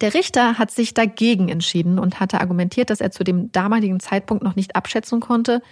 Der 0.00 0.14
Richter 0.14 0.58
hat 0.58 0.70
sich 0.70 0.94
dagegen 0.94 1.48
entschieden 1.48 1.98
und 1.98 2.20
hatte 2.20 2.40
argumentiert, 2.40 2.90
dass 2.90 3.00
er 3.00 3.10
zu 3.10 3.24
dem 3.24 3.52
damaligen 3.52 4.00
Zeitpunkt 4.00 4.42
noch 4.42 4.56
nicht 4.56 4.76
abschätzen 4.76 5.20
konnte, 5.20 5.62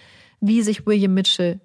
wie 0.41 0.63
sich 0.63 0.87
William 0.87 1.15
Mitchell 1.15 1.61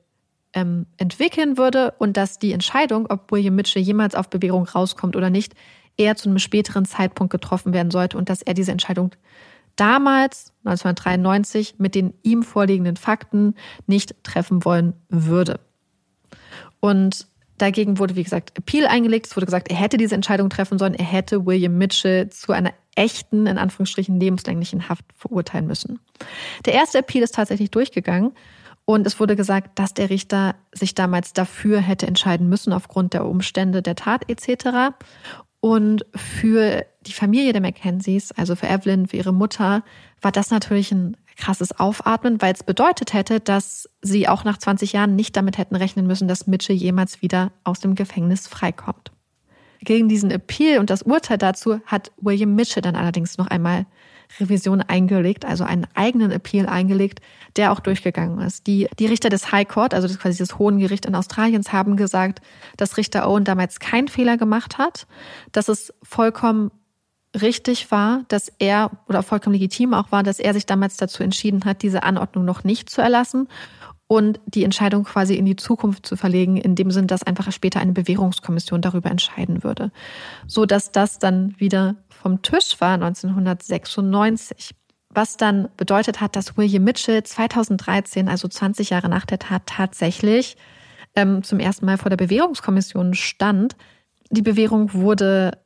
ähm, 0.53 0.85
entwickeln 0.97 1.57
würde 1.57 1.93
und 1.99 2.17
dass 2.17 2.39
die 2.39 2.53
Entscheidung, 2.53 3.07
ob 3.09 3.31
William 3.31 3.55
Mitchell 3.55 3.81
jemals 3.81 4.15
auf 4.15 4.29
Bewährung 4.29 4.65
rauskommt 4.65 5.15
oder 5.15 5.29
nicht, 5.29 5.53
eher 5.97 6.15
zu 6.15 6.29
einem 6.29 6.39
späteren 6.39 6.85
Zeitpunkt 6.85 7.31
getroffen 7.31 7.73
werden 7.73 7.91
sollte 7.91 8.17
und 8.17 8.29
dass 8.29 8.41
er 8.41 8.53
diese 8.53 8.71
Entscheidung 8.71 9.11
damals, 9.75 10.53
1993, 10.65 11.75
mit 11.77 11.95
den 11.95 12.13
ihm 12.23 12.43
vorliegenden 12.43 12.97
Fakten 12.97 13.55
nicht 13.85 14.15
treffen 14.23 14.65
wollen 14.65 14.93
würde. 15.09 15.59
Und 16.79 17.27
dagegen 17.57 17.99
wurde, 17.99 18.15
wie 18.15 18.23
gesagt, 18.23 18.57
Appeal 18.57 18.87
eingelegt. 18.87 19.27
Es 19.27 19.35
wurde 19.35 19.45
gesagt, 19.45 19.69
er 19.69 19.77
hätte 19.77 19.97
diese 19.97 20.15
Entscheidung 20.15 20.49
treffen 20.49 20.77
sollen. 20.77 20.93
Er 20.93 21.05
hätte 21.05 21.45
William 21.45 21.77
Mitchell 21.77 22.29
zu 22.29 22.51
einer 22.51 22.73
echten, 22.95 23.47
in 23.47 23.57
Anführungsstrichen, 23.57 24.19
lebenslänglichen 24.19 24.89
Haft 24.89 25.05
verurteilen 25.15 25.67
müssen. 25.67 25.99
Der 26.65 26.73
erste 26.73 26.99
Appeal 26.99 27.23
ist 27.23 27.35
tatsächlich 27.35 27.71
durchgegangen. 27.71 28.33
Und 28.85 29.05
es 29.05 29.19
wurde 29.19 29.35
gesagt, 29.35 29.77
dass 29.79 29.93
der 29.93 30.09
Richter 30.09 30.55
sich 30.73 30.95
damals 30.95 31.33
dafür 31.33 31.81
hätte 31.81 32.07
entscheiden 32.07 32.47
müssen, 32.47 32.71
aufgrund 32.71 33.13
der 33.13 33.25
Umstände 33.25 33.81
der 33.81 33.95
Tat 33.95 34.29
etc. 34.29 34.95
Und 35.59 36.05
für 36.15 36.85
die 37.01 37.13
Familie 37.13 37.51
der 37.51 37.61
Mackenzies, 37.61 38.31
also 38.31 38.55
für 38.55 38.67
Evelyn, 38.67 39.07
für 39.07 39.17
ihre 39.17 39.33
Mutter, 39.33 39.83
war 40.21 40.31
das 40.31 40.51
natürlich 40.51 40.91
ein 40.91 41.17
krasses 41.37 41.79
Aufatmen, 41.79 42.41
weil 42.41 42.53
es 42.53 42.63
bedeutet 42.63 43.13
hätte, 43.13 43.39
dass 43.39 43.89
sie 44.01 44.27
auch 44.27 44.43
nach 44.43 44.57
20 44.57 44.93
Jahren 44.93 45.15
nicht 45.15 45.35
damit 45.35 45.57
hätten 45.57 45.75
rechnen 45.75 46.07
müssen, 46.07 46.27
dass 46.27 46.47
Mitchell 46.47 46.75
jemals 46.75 47.21
wieder 47.21 47.51
aus 47.63 47.79
dem 47.79 47.95
Gefängnis 47.95 48.47
freikommt. 48.47 49.11
Gegen 49.81 50.09
diesen 50.09 50.31
Appeal 50.31 50.79
und 50.79 50.89
das 50.89 51.03
Urteil 51.03 51.37
dazu 51.37 51.79
hat 51.85 52.11
William 52.19 52.55
Mitchell 52.55 52.81
dann 52.81 52.95
allerdings 52.95 53.37
noch 53.37 53.47
einmal 53.47 53.85
Revision 54.39 54.81
eingelegt, 54.81 55.45
also 55.45 55.63
einen 55.63 55.87
eigenen 55.93 56.31
Appeal 56.31 56.67
eingelegt, 56.67 57.21
der 57.55 57.71
auch 57.71 57.79
durchgegangen 57.79 58.39
ist. 58.39 58.67
Die, 58.67 58.87
die 58.99 59.05
Richter 59.05 59.29
des 59.29 59.51
High 59.51 59.67
Court, 59.67 59.93
also 59.93 60.07
das 60.07 60.19
quasi 60.19 60.37
das 60.37 60.57
Hohen 60.57 60.79
Gericht 60.79 61.05
in 61.05 61.15
Australiens, 61.15 61.71
haben 61.71 61.95
gesagt, 61.95 62.41
dass 62.75 62.97
Richter 62.97 63.27
Owen 63.29 63.45
damals 63.45 63.79
keinen 63.79 64.07
Fehler 64.07 64.37
gemacht 64.37 64.77
hat, 64.77 65.07
dass 65.51 65.69
es 65.69 65.93
vollkommen 66.03 66.71
richtig 67.41 67.91
war, 67.91 68.21
dass 68.27 68.51
er 68.59 68.91
oder 69.07 69.23
vollkommen 69.23 69.53
legitim 69.53 69.93
auch 69.93 70.11
war, 70.11 70.23
dass 70.23 70.39
er 70.39 70.53
sich 70.53 70.65
damals 70.65 70.97
dazu 70.97 71.23
entschieden 71.23 71.65
hat, 71.65 71.81
diese 71.81 72.03
Anordnung 72.03 72.45
noch 72.45 72.63
nicht 72.63 72.89
zu 72.89 73.01
erlassen 73.01 73.47
und 74.07 74.39
die 74.45 74.63
Entscheidung 74.63 75.03
quasi 75.03 75.35
in 75.35 75.45
die 75.45 75.57
Zukunft 75.57 76.05
zu 76.05 76.15
verlegen, 76.15 76.57
in 76.57 76.75
dem 76.75 76.91
Sinn, 76.91 77.07
dass 77.07 77.23
einfach 77.23 77.51
später 77.51 77.79
eine 77.79 77.91
Bewährungskommission 77.91 78.81
darüber 78.81 79.11
entscheiden 79.11 79.63
würde. 79.63 79.91
So 80.47 80.65
dass 80.65 80.91
das 80.91 81.19
dann 81.19 81.59
wieder 81.59 81.95
vom 82.09 82.41
Tisch 82.41 82.79
war 82.79 82.93
1996. 82.93 84.71
Was 85.09 85.37
dann 85.37 85.69
bedeutet 85.77 86.21
hat, 86.21 86.35
dass 86.35 86.57
William 86.57 86.83
Mitchell 86.83 87.23
2013, 87.23 88.29
also 88.29 88.47
20 88.47 88.91
Jahre 88.91 89.09
nach 89.09 89.25
der 89.25 89.39
Tat, 89.39 89.63
tatsächlich 89.65 90.57
ähm, 91.15 91.43
zum 91.43 91.59
ersten 91.59 91.85
Mal 91.85 91.97
vor 91.97 92.09
der 92.09 92.17
Bewährungskommission 92.17 93.13
stand. 93.13 93.75
Die 94.29 94.41
Bewährung 94.41 94.93
wurde 94.93 95.57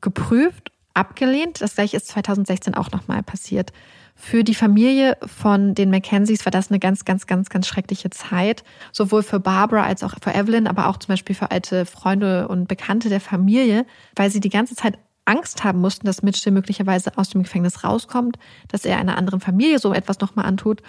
geprüft, 0.00 0.70
abgelehnt. 0.94 1.60
Das 1.60 1.74
gleiche 1.74 1.96
ist 1.96 2.08
2016 2.08 2.74
auch 2.74 2.90
nochmal 2.90 3.22
passiert. 3.22 3.72
Für 4.14 4.42
die 4.42 4.54
Familie 4.54 5.16
von 5.24 5.74
den 5.74 5.90
Mackenzies 5.90 6.44
war 6.44 6.50
das 6.50 6.70
eine 6.70 6.80
ganz, 6.80 7.04
ganz, 7.04 7.28
ganz, 7.28 7.50
ganz 7.50 7.68
schreckliche 7.68 8.10
Zeit. 8.10 8.64
Sowohl 8.92 9.22
für 9.22 9.38
Barbara 9.38 9.84
als 9.84 10.02
auch 10.02 10.14
für 10.20 10.34
Evelyn, 10.34 10.66
aber 10.66 10.88
auch 10.88 10.96
zum 10.96 11.12
Beispiel 11.12 11.36
für 11.36 11.52
alte 11.52 11.86
Freunde 11.86 12.48
und 12.48 12.66
Bekannte 12.66 13.08
der 13.08 13.20
Familie, 13.20 13.86
weil 14.16 14.30
sie 14.30 14.40
die 14.40 14.48
ganze 14.48 14.74
Zeit 14.74 14.98
Angst 15.24 15.62
haben 15.62 15.80
mussten, 15.80 16.06
dass 16.06 16.22
Mitchell 16.22 16.52
möglicherweise 16.52 17.16
aus 17.16 17.30
dem 17.30 17.42
Gefängnis 17.42 17.84
rauskommt, 17.84 18.38
dass 18.66 18.84
er 18.84 18.98
einer 18.98 19.18
anderen 19.18 19.40
Familie 19.40 19.78
so 19.78 19.92
etwas 19.92 20.18
nochmal 20.20 20.46
antut. 20.46 20.82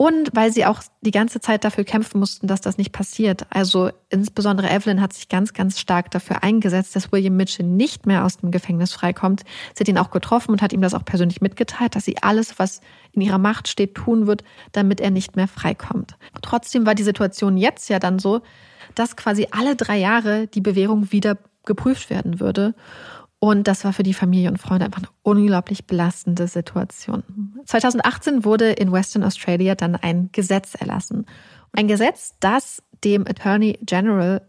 Und 0.00 0.30
weil 0.32 0.50
sie 0.50 0.64
auch 0.64 0.80
die 1.02 1.10
ganze 1.10 1.42
Zeit 1.42 1.62
dafür 1.62 1.84
kämpfen 1.84 2.20
mussten, 2.20 2.46
dass 2.46 2.62
das 2.62 2.78
nicht 2.78 2.90
passiert. 2.90 3.44
Also 3.50 3.90
insbesondere 4.08 4.70
Evelyn 4.70 5.02
hat 5.02 5.12
sich 5.12 5.28
ganz, 5.28 5.52
ganz 5.52 5.78
stark 5.78 6.10
dafür 6.10 6.42
eingesetzt, 6.42 6.96
dass 6.96 7.12
William 7.12 7.36
Mitchell 7.36 7.66
nicht 7.66 8.06
mehr 8.06 8.24
aus 8.24 8.38
dem 8.38 8.50
Gefängnis 8.50 8.94
freikommt. 8.94 9.42
Sie 9.74 9.80
hat 9.80 9.88
ihn 9.88 9.98
auch 9.98 10.10
getroffen 10.10 10.52
und 10.52 10.62
hat 10.62 10.72
ihm 10.72 10.80
das 10.80 10.94
auch 10.94 11.04
persönlich 11.04 11.42
mitgeteilt, 11.42 11.96
dass 11.96 12.06
sie 12.06 12.16
alles, 12.22 12.58
was 12.58 12.80
in 13.12 13.20
ihrer 13.20 13.36
Macht 13.36 13.68
steht, 13.68 13.94
tun 13.94 14.26
wird, 14.26 14.42
damit 14.72 15.02
er 15.02 15.10
nicht 15.10 15.36
mehr 15.36 15.48
freikommt. 15.48 16.16
Trotzdem 16.40 16.86
war 16.86 16.94
die 16.94 17.02
Situation 17.02 17.58
jetzt 17.58 17.90
ja 17.90 17.98
dann 17.98 18.18
so, 18.18 18.40
dass 18.94 19.16
quasi 19.16 19.48
alle 19.50 19.76
drei 19.76 19.98
Jahre 19.98 20.46
die 20.46 20.62
Bewährung 20.62 21.12
wieder 21.12 21.36
geprüft 21.66 22.08
werden 22.08 22.40
würde. 22.40 22.74
Und 23.40 23.66
das 23.66 23.84
war 23.84 23.94
für 23.94 24.02
die 24.02 24.12
Familie 24.12 24.50
und 24.50 24.58
Freunde 24.58 24.84
einfach 24.84 25.00
eine 25.00 25.08
unglaublich 25.22 25.86
belastende 25.86 26.46
Situation. 26.46 27.22
2018 27.64 28.44
wurde 28.44 28.70
in 28.72 28.92
Western 28.92 29.24
Australia 29.24 29.74
dann 29.74 29.96
ein 29.96 30.28
Gesetz 30.30 30.74
erlassen. 30.74 31.24
Ein 31.72 31.88
Gesetz, 31.88 32.34
das 32.40 32.82
dem 33.02 33.26
Attorney 33.26 33.78
General 33.82 34.42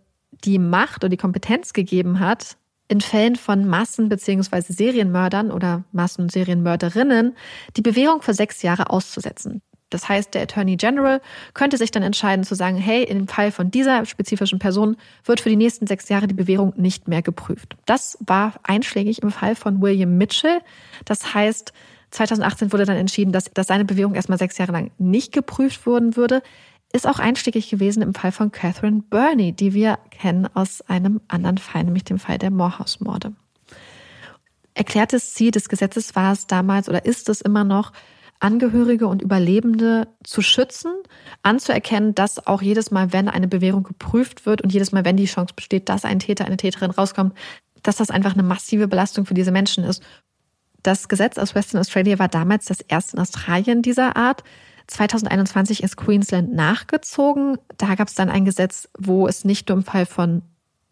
die 0.44 0.60
Macht 0.60 1.04
oder 1.04 1.10
die 1.10 1.18
Kompetenz 1.18 1.72
gegeben 1.72 2.20
hat, 2.20 2.58
in 2.90 3.00
Fällen 3.00 3.38
von 3.38 3.66
Massen- 3.66 4.10
bzw. 4.10 4.74
Serienmördern 4.74 5.52
oder 5.52 5.86
Massen- 5.94 6.24
und 6.24 6.32
Serienmörderinnen 6.34 7.38
die 7.78 7.82
Bewährung 7.82 8.22
für 8.22 8.34
sechs 8.34 8.62
Jahre 8.62 8.90
auszusetzen. 8.90 9.62
Das 9.92 10.10
heißt, 10.10 10.34
der 10.34 10.44
Attorney 10.44 10.78
General 10.78 11.22
könnte 11.54 11.78
sich 11.78 11.92
dann 11.92 12.02
entscheiden 12.02 12.44
zu 12.44 12.56
sagen, 12.56 12.78
hey, 12.78 13.06
dem 13.06 13.28
Fall 13.28 13.52
von 13.52 13.70
dieser 13.70 14.06
spezifischen 14.06 14.58
Person 14.58 14.98
wird 15.26 15.42
für 15.42 15.50
die 15.50 15.56
nächsten 15.56 15.86
sechs 15.86 16.10
Jahre 16.10 16.28
die 16.28 16.34
Bewährung 16.34 16.74
nicht 16.78 17.08
mehr 17.08 17.22
geprüft. 17.22 17.76
Das 17.86 18.18
war 18.26 18.54
einschlägig 18.64 19.22
im 19.22 19.32
Fall 19.32 19.56
von 19.56 19.82
William 19.82 20.18
Mitchell. 20.18 20.62
Das 21.06 21.34
heißt, 21.34 21.74
2018 22.12 22.72
wurde 22.72 22.86
dann 22.86 22.98
entschieden, 22.98 23.32
dass, 23.32 23.46
dass 23.46 23.68
seine 23.68 23.86
Bewährung 23.86 24.16
erstmal 24.16 24.38
sechs 24.38 24.58
Jahre 24.58 24.72
lang 24.72 24.92
nicht 24.98 25.32
geprüft 25.34 25.86
worden 25.86 26.16
würde. 26.16 26.42
Ist 26.94 27.08
auch 27.08 27.20
einschlägig 27.20 27.70
gewesen 27.70 28.02
im 28.02 28.14
Fall 28.14 28.32
von 28.32 28.52
Catherine 28.52 29.04
Burney, 29.10 29.54
die 29.54 29.74
wir 29.74 30.00
kennen 30.10 30.48
aus 30.54 30.82
einem 30.82 31.22
anderen 31.28 31.58
Fall, 31.58 31.84
nämlich 31.84 32.04
dem 32.04 32.20
Fall 32.20 32.38
der 32.38 32.52
Morehouse-Morde. 32.52 33.34
Erklärtes 34.74 35.34
Ziel 35.34 35.52
des 35.52 35.70
Gesetzes 35.70 36.16
war 36.16 36.34
es 36.34 36.48
damals 36.48 36.90
oder 36.90 37.06
ist 37.06 37.30
es 37.30 37.42
immer 37.42 37.64
noch, 37.64 37.92
Angehörige 38.42 39.08
und 39.08 39.22
Überlebende 39.22 40.08
zu 40.24 40.42
schützen, 40.42 40.92
anzuerkennen, 41.44 42.16
dass 42.16 42.46
auch 42.46 42.62
jedes 42.62 42.92
Mal, 42.92 43.14
wenn 43.14 43.30
eine 43.30 43.48
Bewährung 43.48 43.84
geprüft 43.84 44.46
wird 44.46 44.62
und 44.62 44.74
jedes 44.74 44.92
Mal, 44.92 45.06
wenn 45.06 45.16
die 45.16 45.26
Chance 45.26 45.54
besteht, 45.56 45.90
dass 45.90 46.06
ein 46.06 46.20
Täter, 46.20 46.46
eine 46.46 46.58
Täterin 46.58 46.92
rauskommt, 46.92 47.34
dass 47.84 47.98
das 47.98 48.12
einfach 48.12 48.34
eine 48.34 48.44
massive 48.44 48.88
Belastung 48.88 49.26
für 49.26 49.34
diese 49.34 49.52
Menschen 49.52 49.84
ist. 49.84 50.04
Das 50.84 51.08
Gesetz 51.08 51.38
aus 51.38 51.54
Western 51.54 51.80
Australia 51.80 52.18
war 52.20 52.28
damals 52.28 52.66
das 52.66 52.82
erste 52.82 53.16
in 53.16 53.22
Australien 53.22 53.82
dieser 53.82 54.16
Art. 54.16 54.44
2021 54.88 55.84
ist 55.84 55.96
Queensland 55.96 56.54
nachgezogen. 56.54 57.58
Da 57.78 57.96
gab 57.96 58.08
es 58.08 58.16
dann 58.16 58.30
ein 58.30 58.46
Gesetz, 58.46 58.90
wo 58.98 59.28
es 59.28 59.46
nicht 59.46 59.70
nur 59.70 59.78
im 59.78 59.84
Fall 59.84 60.06
von 60.06 60.42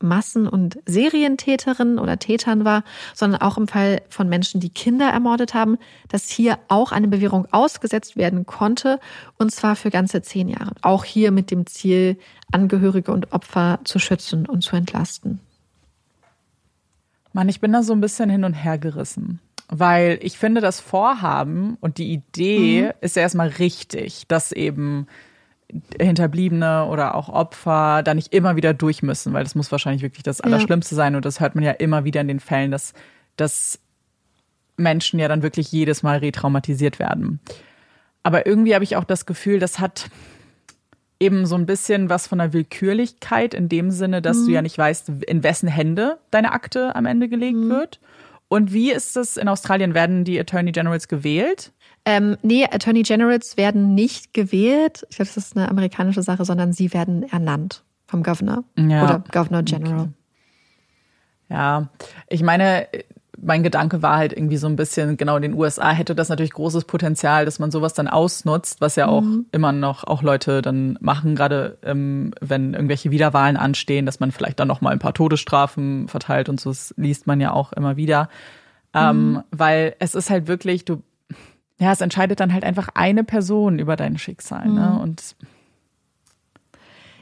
Massen- 0.02 0.48
und 0.48 0.80
Serientäterinnen 0.86 2.00
oder 2.00 2.20
Tätern 2.20 2.66
war, 2.66 2.84
sondern 3.14 3.42
auch 3.42 3.58
im 3.58 3.68
Fall 3.68 4.02
von 4.10 4.30
Menschen, 4.30 4.60
die 4.60 4.70
Kinder 4.70 5.10
ermordet 5.10 5.54
haben, 5.54 5.78
dass 6.08 6.30
hier 6.30 6.60
auch 6.68 6.92
eine 6.92 7.08
Bewährung 7.08 7.48
ausgesetzt 7.52 8.18
werden 8.18 8.46
konnte, 8.46 9.00
und 9.38 9.52
zwar 9.52 9.76
für 9.76 9.90
ganze 9.90 10.22
zehn 10.22 10.50
Jahre. 10.50 10.72
Auch 10.82 11.04
hier 11.04 11.32
mit 11.32 11.52
dem 11.52 11.66
Ziel, 11.66 12.18
Angehörige 12.52 13.12
und 13.12 13.32
Opfer 13.32 13.80
zu 13.84 14.00
schützen 14.00 14.46
und 14.46 14.62
zu 14.62 14.76
entlasten. 14.76 15.40
Mann, 17.34 17.50
ich 17.50 17.62
bin 17.62 17.72
da 17.72 17.84
so 17.84 17.94
ein 17.94 18.02
bisschen 18.02 18.30
hin 18.30 18.44
und 18.44 18.54
her 18.54 18.78
gerissen. 18.78 19.40
Weil 19.72 20.18
ich 20.24 20.40
finde, 20.40 20.62
das 20.62 20.80
Vorhaben 20.80 21.78
und 21.80 22.00
die 22.00 22.12
Idee 22.12 22.86
mhm. 22.86 22.92
ist 23.02 23.16
ja 23.16 23.22
erstmal 23.22 23.50
richtig, 23.50 24.26
dass 24.28 24.52
eben 24.52 25.06
Hinterbliebene 26.00 26.86
oder 26.86 27.16
auch 27.16 27.30
Opfer 27.30 28.02
da 28.04 28.14
nicht 28.14 28.34
immer 28.34 28.56
wieder 28.56 28.74
durch 28.74 29.04
müssen, 29.04 29.34
weil 29.34 29.44
das 29.44 29.56
muss 29.56 29.72
wahrscheinlich 29.72 30.02
wirklich 30.02 30.24
das 30.24 30.42
Allerschlimmste 30.42 30.96
sein. 30.96 31.16
Und 31.16 31.26
das 31.26 31.40
hört 31.40 31.56
man 31.56 31.64
ja 31.64 31.72
immer 31.72 32.04
wieder 32.06 32.22
in 32.22 32.28
den 32.28 32.40
Fällen, 32.40 32.72
dass, 32.72 32.94
dass 33.38 33.80
Menschen 34.78 35.20
ja 35.20 35.28
dann 35.28 35.44
wirklich 35.44 35.72
jedes 35.72 36.02
Mal 36.02 36.18
retraumatisiert 36.18 36.98
werden. 36.98 37.40
Aber 38.24 38.46
irgendwie 38.46 38.74
habe 38.74 38.84
ich 38.84 38.96
auch 38.96 39.04
das 39.04 39.26
Gefühl, 39.26 39.60
das 39.60 39.80
hat 39.80 40.10
eben 41.20 41.46
so 41.46 41.56
ein 41.56 41.66
bisschen 41.66 42.10
was 42.10 42.28
von 42.28 42.40
der 42.40 42.54
Willkürlichkeit 42.54 43.54
in 43.54 43.70
dem 43.70 43.92
Sinne, 43.92 44.22
dass 44.22 44.38
mhm. 44.38 44.46
du 44.46 44.52
ja 44.54 44.62
nicht 44.62 44.78
weißt, 44.78 45.10
in 45.28 45.44
wessen 45.44 45.68
Hände 45.68 46.18
deine 46.32 46.52
Akte 46.52 46.96
am 46.96 47.06
Ende 47.06 47.28
gelegt 47.28 47.58
mhm. 47.58 47.70
wird. 47.70 48.00
Und 48.48 48.74
wie 48.74 48.92
ist 48.92 49.16
es 49.16 49.38
in 49.38 49.48
Australien? 49.48 49.94
Werden 49.94 50.24
die 50.24 50.40
Attorney 50.40 50.72
Generals 50.72 51.08
gewählt? 51.08 51.72
Ähm, 52.06 52.38
nee, 52.42 52.66
Attorney 52.66 53.04
Generals 53.04 53.58
werden 53.58 53.94
nicht 53.94 54.34
gewählt. 54.34 55.06
Ich 55.10 55.18
glaube, 55.18 55.32
das 55.34 55.38
ist 55.38 55.58
eine 55.58 55.70
amerikanische 55.70 56.24
Sache, 56.24 56.46
sondern 56.46 56.74
sie 56.74 56.94
werden 56.94 57.24
ernannt 57.24 57.84
vom 58.08 58.24
Governor 58.24 58.64
ja. 58.78 59.04
oder 59.04 59.24
Governor 59.32 59.64
General. 59.64 60.02
Okay. 60.02 60.10
Ja, 61.50 61.90
ich 62.28 62.44
meine, 62.44 62.88
mein 63.42 63.64
Gedanke 63.64 64.02
war 64.02 64.18
halt 64.18 64.34
irgendwie 64.34 64.58
so 64.58 64.68
ein 64.68 64.76
bisschen, 64.76 65.18
genau, 65.18 65.36
in 65.36 65.42
den 65.42 65.54
USA 65.54 65.92
hätte 65.92 66.16
das 66.16 66.30
natürlich 66.30 66.54
großes 66.54 66.86
Potenzial, 66.86 67.46
dass 67.46 67.60
man 67.60 67.72
sowas 67.72 67.94
dann 67.94 68.08
ausnutzt, 68.08 68.82
was 68.82 68.96
ja 68.96 69.08
auch 69.08 69.22
mhm. 69.22 69.46
immer 69.52 69.72
noch 69.72 70.04
auch 70.04 70.22
Leute 70.22 70.62
dann 70.62 70.98
machen, 71.02 71.36
gerade 71.36 71.78
ähm, 71.84 72.34
wenn 72.42 72.74
irgendwelche 72.74 73.12
Wiederwahlen 73.12 73.58
anstehen, 73.58 74.06
dass 74.06 74.20
man 74.20 74.32
vielleicht 74.32 74.60
dann 74.60 74.68
noch 74.68 74.82
mal 74.82 74.92
ein 74.92 75.00
paar 75.00 75.14
Todesstrafen 75.14 76.08
verteilt 76.08 76.50
und 76.50 76.60
so, 76.60 76.70
das 76.70 76.94
liest 76.98 77.28
man 77.28 77.40
ja 77.40 77.52
auch 77.52 77.74
immer 77.74 77.98
wieder. 77.98 78.30
Ähm, 78.92 79.34
mhm. 79.34 79.44
weil 79.52 79.96
es 80.00 80.16
ist 80.16 80.32
halt 80.32 80.48
wirklich, 80.48 80.84
du, 80.84 81.04
ja, 81.80 81.92
es 81.92 82.02
entscheidet 82.02 82.40
dann 82.40 82.54
halt 82.54 82.64
einfach 82.64 82.90
eine 82.94 83.24
Person 83.24 83.80
über 83.80 83.96
dein 83.96 84.18
Schicksal, 84.18 84.66
ne? 84.66 84.72
mhm. 84.72 84.76
ne? 84.76 85.00
Und 85.00 85.36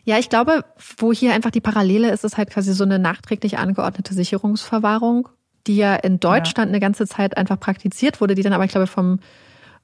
ja, 0.04 0.18
ich 0.18 0.30
glaube, 0.30 0.64
wo 0.98 1.12
hier 1.12 1.34
einfach 1.34 1.52
die 1.52 1.62
Parallele 1.62 2.12
ist, 2.12 2.24
ist 2.24 2.38
halt 2.38 2.50
quasi 2.50 2.74
so 2.74 2.86
eine 2.86 2.98
nachträglich 2.98 3.58
angeordnete 3.58 4.14
Sicherungsverwahrung, 4.14 5.28
die 5.68 5.76
ja 5.76 5.96
in 5.96 6.20
Deutschland 6.20 6.70
ja. 6.70 6.74
eine 6.74 6.80
ganze 6.80 7.06
Zeit 7.08 7.36
einfach 7.36 7.60
praktiziert 7.60 8.22
wurde, 8.22 8.34
die 8.34 8.42
dann 8.42 8.54
aber, 8.54 8.64
ich 8.64 8.72
glaube, 8.72 8.88
vom 8.88 9.20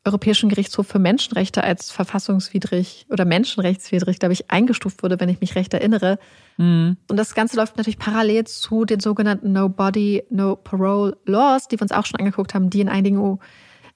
Europäischen 0.05 0.49
Gerichtshof 0.49 0.87
für 0.87 0.99
Menschenrechte 0.99 1.63
als 1.63 1.91
verfassungswidrig 1.91 3.05
oder 3.09 3.25
menschenrechtswidrig, 3.25 4.19
glaube 4.19 4.33
ich, 4.33 4.51
eingestuft 4.51 5.03
wurde, 5.03 5.19
wenn 5.19 5.29
ich 5.29 5.39
mich 5.39 5.55
recht 5.55 5.73
erinnere. 5.73 6.19
Mhm. 6.57 6.97
Und 7.09 7.17
das 7.17 7.35
Ganze 7.35 7.57
läuft 7.57 7.77
natürlich 7.77 7.99
parallel 7.99 8.45
zu 8.45 8.85
den 8.85 8.99
sogenannten 8.99 9.53
No 9.53 9.69
Body, 9.69 10.23
No 10.29 10.55
Parole 10.55 11.17
Laws, 11.25 11.67
die 11.67 11.77
wir 11.77 11.83
uns 11.83 11.91
auch 11.91 12.05
schon 12.05 12.19
angeguckt 12.19 12.53
haben, 12.53 12.69
die 12.69 12.81
in 12.81 12.89
einigen 12.89 13.39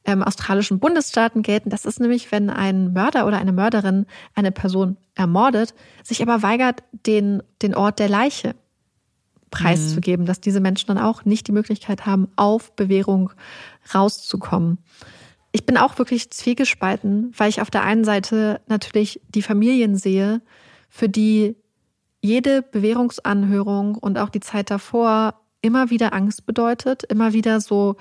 ähm, 0.07 0.23
australischen 0.23 0.79
Bundesstaaten 0.79 1.43
gelten. 1.43 1.69
Das 1.69 1.85
ist 1.85 1.99
nämlich, 1.99 2.31
wenn 2.31 2.49
ein 2.49 2.93
Mörder 2.93 3.27
oder 3.27 3.37
eine 3.37 3.51
Mörderin 3.51 4.07
eine 4.33 4.51
Person 4.51 4.97
ermordet, 5.13 5.75
sich 6.03 6.21
aber 6.21 6.41
weigert, 6.41 6.83
den, 7.05 7.43
den 7.61 7.75
Ort 7.75 7.99
der 7.99 8.09
Leiche 8.09 8.55
preiszugeben, 9.51 10.23
mhm. 10.23 10.27
dass 10.27 10.39
diese 10.39 10.61
Menschen 10.61 10.87
dann 10.87 10.97
auch 10.97 11.25
nicht 11.25 11.47
die 11.47 11.51
Möglichkeit 11.51 12.05
haben, 12.05 12.29
auf 12.37 12.75
Bewährung 12.75 13.31
rauszukommen. 13.93 14.79
Ich 15.51 15.65
bin 15.65 15.77
auch 15.77 15.97
wirklich 15.97 16.31
zwiegespalten, 16.31 17.33
weil 17.37 17.49
ich 17.49 17.61
auf 17.61 17.69
der 17.69 17.83
einen 17.83 18.03
Seite 18.03 18.61
natürlich 18.67 19.21
die 19.29 19.41
Familien 19.41 19.97
sehe, 19.97 20.41
für 20.89 21.09
die 21.09 21.55
jede 22.21 22.61
Bewährungsanhörung 22.61 23.95
und 23.95 24.17
auch 24.17 24.29
die 24.29 24.39
Zeit 24.39 24.69
davor 24.69 25.41
immer 25.61 25.89
wieder 25.89 26.13
Angst 26.13 26.45
bedeutet, 26.45 27.03
immer 27.03 27.33
wieder 27.33 27.59
so 27.59 27.97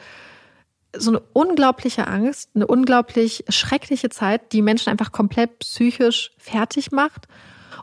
so 0.94 1.10
eine 1.10 1.20
unglaubliche 1.32 2.06
Angst, 2.06 2.50
eine 2.54 2.66
unglaublich 2.66 3.44
schreckliche 3.48 4.08
Zeit, 4.08 4.52
die 4.52 4.62
Menschen 4.62 4.90
einfach 4.90 5.12
komplett 5.12 5.58
psychisch 5.58 6.32
fertig 6.38 6.92
macht. 6.92 7.26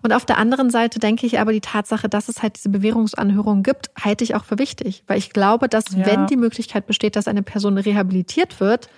Und 0.02 0.12
auf 0.12 0.26
der 0.26 0.38
anderen 0.38 0.70
Seite 0.70 1.00
denke 1.00 1.26
ich 1.26 1.40
aber 1.40 1.54
die 1.54 1.62
Tatsache, 1.62 2.10
dass 2.10 2.28
es 2.28 2.42
halt 2.42 2.58
diese 2.58 2.70
Bewährungsanhörung 2.70 3.64
gibt, 3.64 3.90
halte 4.00 4.24
ich 4.24 4.36
auch 4.36 4.44
für 4.44 4.60
wichtig, 4.60 5.04
weil 5.08 5.18
ich 5.18 5.32
glaube, 5.32 5.70
dass 5.70 5.86
ja. 5.96 6.06
wenn 6.06 6.28
die 6.28 6.36
Möglichkeit 6.36 6.88
besteht, 6.88 7.16
dass 7.16 7.28
eine 7.28 7.44
Person 7.44 7.78
rehabilitiert 7.78 8.60
wird, 8.60 8.90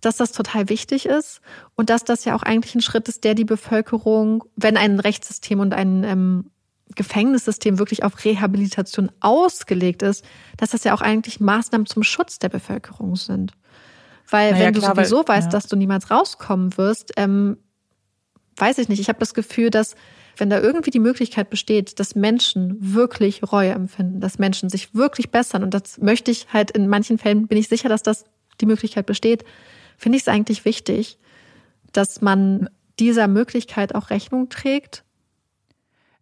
dass 0.00 0.16
das 0.16 0.32
total 0.32 0.68
wichtig 0.68 1.06
ist 1.06 1.40
und 1.76 1.88
dass 1.88 2.04
das 2.04 2.24
ja 2.24 2.34
auch 2.34 2.42
eigentlich 2.42 2.74
ein 2.74 2.80
Schritt 2.80 3.08
ist, 3.08 3.24
der 3.24 3.34
die 3.34 3.44
Bevölkerung, 3.44 4.44
wenn 4.56 4.76
ein 4.76 4.98
Rechtssystem 4.98 5.60
und 5.60 5.72
ein 5.72 6.04
ähm, 6.04 6.50
Gefängnissystem 6.94 7.78
wirklich 7.78 8.04
auf 8.04 8.24
Rehabilitation 8.24 9.10
ausgelegt 9.20 10.02
ist, 10.02 10.24
dass 10.56 10.70
das 10.70 10.84
ja 10.84 10.94
auch 10.94 11.00
eigentlich 11.00 11.40
Maßnahmen 11.40 11.86
zum 11.86 12.02
Schutz 12.02 12.38
der 12.38 12.48
Bevölkerung 12.48 13.16
sind. 13.16 13.52
Weil 14.28 14.52
naja, 14.52 14.66
wenn 14.66 14.74
du 14.74 14.80
klar, 14.80 14.94
sowieso 14.94 15.18
weil, 15.26 15.36
weißt, 15.36 15.46
ja. 15.46 15.50
dass 15.50 15.66
du 15.66 15.76
niemals 15.76 16.10
rauskommen 16.10 16.76
wirst, 16.76 17.12
ähm, 17.16 17.58
weiß 18.56 18.78
ich 18.78 18.88
nicht. 18.88 19.00
Ich 19.00 19.08
habe 19.08 19.18
das 19.18 19.34
Gefühl, 19.34 19.70
dass 19.70 19.96
wenn 20.36 20.50
da 20.50 20.60
irgendwie 20.60 20.90
die 20.90 21.00
Möglichkeit 21.00 21.50
besteht, 21.50 22.00
dass 22.00 22.14
Menschen 22.14 22.76
wirklich 22.80 23.42
Reue 23.52 23.70
empfinden, 23.70 24.20
dass 24.20 24.38
Menschen 24.38 24.68
sich 24.68 24.94
wirklich 24.94 25.30
bessern, 25.30 25.62
und 25.62 25.74
das 25.74 25.98
möchte 25.98 26.30
ich 26.30 26.52
halt 26.52 26.70
in 26.70 26.88
manchen 26.88 27.18
Fällen, 27.18 27.46
bin 27.46 27.58
ich 27.58 27.68
sicher, 27.68 27.88
dass 27.88 28.02
das 28.02 28.24
die 28.60 28.66
Möglichkeit 28.66 29.06
besteht, 29.06 29.44
finde 29.96 30.16
ich 30.16 30.22
es 30.22 30.28
eigentlich 30.28 30.64
wichtig, 30.64 31.18
dass 31.92 32.20
man 32.20 32.68
dieser 32.98 33.28
Möglichkeit 33.28 33.94
auch 33.94 34.10
Rechnung 34.10 34.48
trägt 34.48 35.04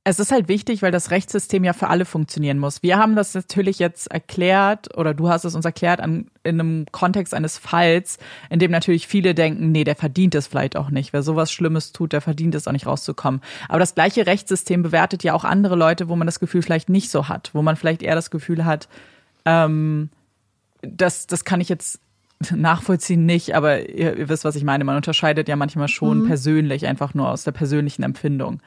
es 0.04 0.18
ist 0.18 0.32
halt 0.32 0.48
wichtig, 0.48 0.82
weil 0.82 0.90
das 0.90 1.12
Rechtssystem 1.12 1.62
ja 1.62 1.72
für 1.72 1.86
alle 1.86 2.04
funktionieren 2.04 2.58
muss. 2.58 2.82
Wir 2.82 2.98
haben 2.98 3.14
das 3.14 3.34
natürlich 3.34 3.78
jetzt 3.78 4.10
erklärt 4.10 4.96
oder 4.96 5.14
du 5.14 5.28
hast 5.28 5.44
es 5.44 5.54
uns 5.54 5.64
erklärt 5.64 6.00
an, 6.00 6.26
in 6.42 6.58
einem 6.58 6.86
Kontext 6.90 7.32
eines 7.34 7.56
Falls, 7.56 8.18
in 8.50 8.58
dem 8.58 8.72
natürlich 8.72 9.06
viele 9.06 9.32
denken, 9.32 9.70
nee, 9.70 9.84
der 9.84 9.94
verdient 9.94 10.34
es 10.34 10.48
vielleicht 10.48 10.76
auch 10.76 10.90
nicht. 10.90 11.12
Wer 11.12 11.22
sowas 11.22 11.52
Schlimmes 11.52 11.92
tut, 11.92 12.12
der 12.12 12.20
verdient 12.20 12.56
es 12.56 12.66
auch 12.66 12.72
nicht 12.72 12.86
rauszukommen. 12.86 13.40
Aber 13.68 13.78
das 13.78 13.94
gleiche 13.94 14.26
Rechtssystem 14.26 14.82
bewertet 14.82 15.22
ja 15.22 15.34
auch 15.34 15.44
andere 15.44 15.76
Leute, 15.76 16.08
wo 16.08 16.16
man 16.16 16.26
das 16.26 16.40
Gefühl 16.40 16.62
vielleicht 16.62 16.88
nicht 16.88 17.10
so 17.10 17.28
hat, 17.28 17.50
wo 17.52 17.62
man 17.62 17.76
vielleicht 17.76 18.02
eher 18.02 18.16
das 18.16 18.32
Gefühl 18.32 18.64
hat, 18.64 18.88
ähm, 19.44 20.10
das, 20.80 21.28
das 21.28 21.44
kann 21.44 21.60
ich 21.60 21.68
jetzt 21.68 22.00
nachvollziehen 22.50 23.24
nicht, 23.24 23.54
aber 23.54 23.88
ihr, 23.88 24.16
ihr 24.16 24.28
wisst, 24.28 24.44
was 24.44 24.56
ich 24.56 24.64
meine. 24.64 24.82
Man 24.82 24.96
unterscheidet 24.96 25.48
ja 25.48 25.54
manchmal 25.54 25.86
schon 25.86 26.22
mhm. 26.22 26.26
persönlich, 26.26 26.88
einfach 26.88 27.14
nur 27.14 27.30
aus 27.30 27.44
der 27.44 27.52
persönlichen 27.52 28.02
Empfindung. 28.02 28.60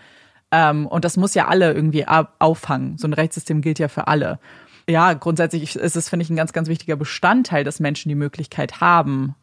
Ähm, 0.55 0.87
und 0.87 1.03
das 1.03 1.17
muss 1.17 1.33
ja 1.33 1.49
alle 1.49 1.73
irgendwie 1.73 2.05
auffangen. 2.07 2.97
So 2.97 3.09
ein 3.09 3.13
Rechtssystem 3.13 3.59
gilt 3.59 3.77
ja 3.77 3.89
für 3.89 4.07
alle. 4.07 4.39
Ja, 4.87 5.11
grundsätzlich 5.11 5.75
ist 5.75 5.95
es, 5.97 6.07
finde 6.07 6.23
ich, 6.23 6.29
ein 6.29 6.37
ganz, 6.37 6.53
ganz 6.53 6.69
wichtiger 6.69 6.95
Bestandteil, 6.95 7.65
dass 7.65 7.81
Menschen 7.81 8.07
die 8.07 8.15
Möglichkeit 8.15 8.79
haben, 8.79 9.35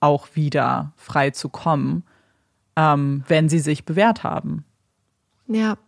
auch 0.00 0.26
wieder 0.34 0.92
frei 0.96 1.30
zu 1.30 1.48
kommen, 1.48 2.02
ähm, 2.74 3.22
wenn 3.28 3.48
sie 3.48 3.60
sich 3.60 3.84
bewährt 3.84 4.24
haben. 4.24 4.64
Ja. 5.46 5.78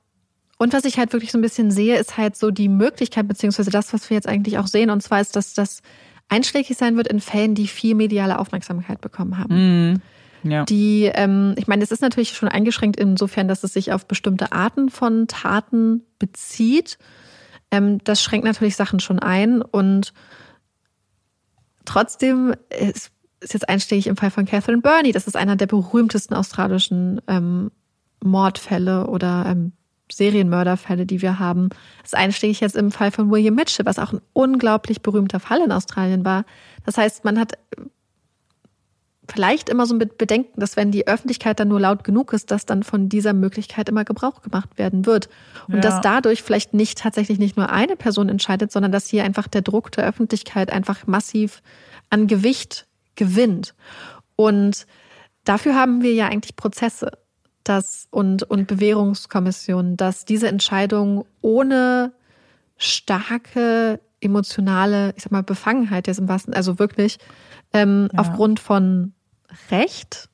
Und 0.57 0.73
was 0.73 0.85
ich 0.85 0.99
halt 0.99 1.13
wirklich 1.13 1.33
so 1.33 1.39
ein 1.39 1.43
bisschen 1.43 1.73
sehe, 1.73 1.99
ist 1.99 2.17
halt 2.17 2.37
so 2.37 2.53
die 2.53 2.69
Möglichkeit, 2.69 3.27
beziehungsweise 3.27 3.71
das, 3.71 3.93
was 3.93 4.09
wir 4.09 4.15
jetzt 4.15 4.29
eigentlich 4.29 4.59
auch 4.59 4.69
sehen, 4.69 4.91
und 4.91 5.03
zwar 5.03 5.21
ist, 5.21 5.35
dass 5.35 5.53
das 5.55 5.83
einschlägig 6.29 6.77
sein 6.77 6.97
wird 6.97 7.09
in 7.09 7.21
Fällen, 7.21 7.57
die 7.57 7.67
viel 7.67 7.97
mediale 7.97 8.39
Aufmerksamkeit 8.39 9.01
bekommen 9.01 9.37
haben. 9.37 9.95
Mm. 9.95 10.03
Ja. 10.43 10.65
Die, 10.65 11.11
ähm, 11.13 11.55
ich 11.57 11.67
meine, 11.67 11.83
es 11.83 11.91
ist 11.91 12.03
natürlich 12.03 12.31
schon 12.31 12.49
eingeschränkt 12.49 12.99
insofern, 12.99 13.49
dass 13.49 13.65
es 13.65 13.73
sich 13.73 13.93
auf 13.93 14.07
bestimmte 14.07 14.53
Arten 14.53 14.89
von 14.89 15.27
Taten 15.29 16.05
bezieht. 16.19 16.99
Ähm, 17.71 17.99
das 18.05 18.23
schränkt 18.23 18.47
natürlich 18.47 18.77
Sachen 18.77 19.01
schon 19.01 19.19
ein 19.19 19.63
und 19.63 20.13
trotzdem 21.85 22.55
ist, 22.71 23.11
ist 23.41 23.55
jetzt 23.55 23.69
einschlägig 23.69 24.07
im 24.07 24.17
Fall 24.17 24.31
von 24.31 24.47
Catherine 24.47 24.83
Burney. 24.83 25.13
Das 25.13 25.27
ist 25.27 25.37
einer 25.37 25.57
der 25.57 25.67
berühmtesten 25.67 26.35
australischen 26.35 27.21
ähm, 27.27 27.71
Mordfälle 28.23 29.07
oder 29.07 29.47
ähm, 29.47 29.73
Serienmörderfälle, 30.13 31.07
die 31.07 31.23
wir 31.23 31.39
haben. 31.39 31.71
Das 32.03 32.13
ist 32.13 32.17
einschlägig 32.17 32.61
jetzt 32.61 32.77
im 32.77 32.91
Fall 32.91 33.11
von 33.11 33.31
William 33.31 33.55
Mitchell, 33.55 33.87
was 33.87 33.99
auch 33.99 34.13
ein 34.13 34.21
unglaublich 34.33 35.03
berühmter 35.03 35.41
Fall 35.41 35.61
in 35.61 35.73
Australien 35.73 36.25
war. 36.25 36.45
Das 36.85 36.99
heißt, 36.99 37.25
man 37.25 37.39
hat 37.39 37.55
vielleicht 39.33 39.69
immer 39.69 39.87
so 39.87 39.95
mit 39.95 40.19
Bedenken, 40.19 40.61
dass 40.61 40.77
wenn 40.77 40.91
die 40.91 41.07
Öffentlichkeit 41.07 41.61
dann 41.61 41.69
nur 41.69 41.81
laut 41.81 42.05
genug 42.05 42.33
ist, 42.33 42.51
dass 42.51 42.67
dann 42.67 42.83
von 42.83 43.09
dieser 43.09 43.33
Möglichkeit 43.33 43.89
immer 43.89 44.05
Gebrauch 44.05 44.43
gemacht 44.43 44.77
werden 44.77 45.07
wird. 45.07 45.29
Und 45.69 45.77
ja. 45.77 45.81
dass 45.81 46.01
dadurch 46.01 46.43
vielleicht 46.43 46.75
nicht 46.75 46.99
tatsächlich 46.99 47.39
nicht 47.39 47.57
nur 47.57 47.71
eine 47.71 47.97
Person 47.97 48.29
entscheidet, 48.29 48.73
sondern 48.73 48.93
dass 48.93 49.07
hier 49.07 49.25
einfach 49.25 49.49
der 49.49 49.63
Druck 49.63 49.93
der 49.93 50.05
Öffentlichkeit 50.05 50.73
einfach 50.73 51.07
massiv 51.07 51.63
an 52.09 52.27
Gewicht 52.27 52.87
gewinnt. 53.15 53.75
Und 54.37 54.87
dafür 55.45 55.75
haben 55.75 56.03
wir 56.03 56.13
ja 56.13 56.27
eigentlich 56.27 56.57
Prozesse 56.57 57.13
dass, 57.65 58.09
und, 58.11 58.43
und 58.45 58.67
Bewährungskommissionen, 58.67 59.97
dass 59.97 60.25
diese 60.25 60.49
Entscheidung 60.49 61.25
ohne 61.41 62.13
starke 62.77 64.01
emotionale, 64.21 65.13
ich 65.17 65.23
sag 65.23 65.33
mal, 65.33 65.43
Befangenheit 65.43 66.07
jetzt 66.07 66.19
im 66.19 66.29
wahrsten, 66.29 66.55
also 66.55 66.79
wirklich 66.79 67.19
ähm, 67.73 68.09
ja. 68.13 68.19
aufgrund 68.19 68.61
von 68.61 69.13
Recht 69.71 70.29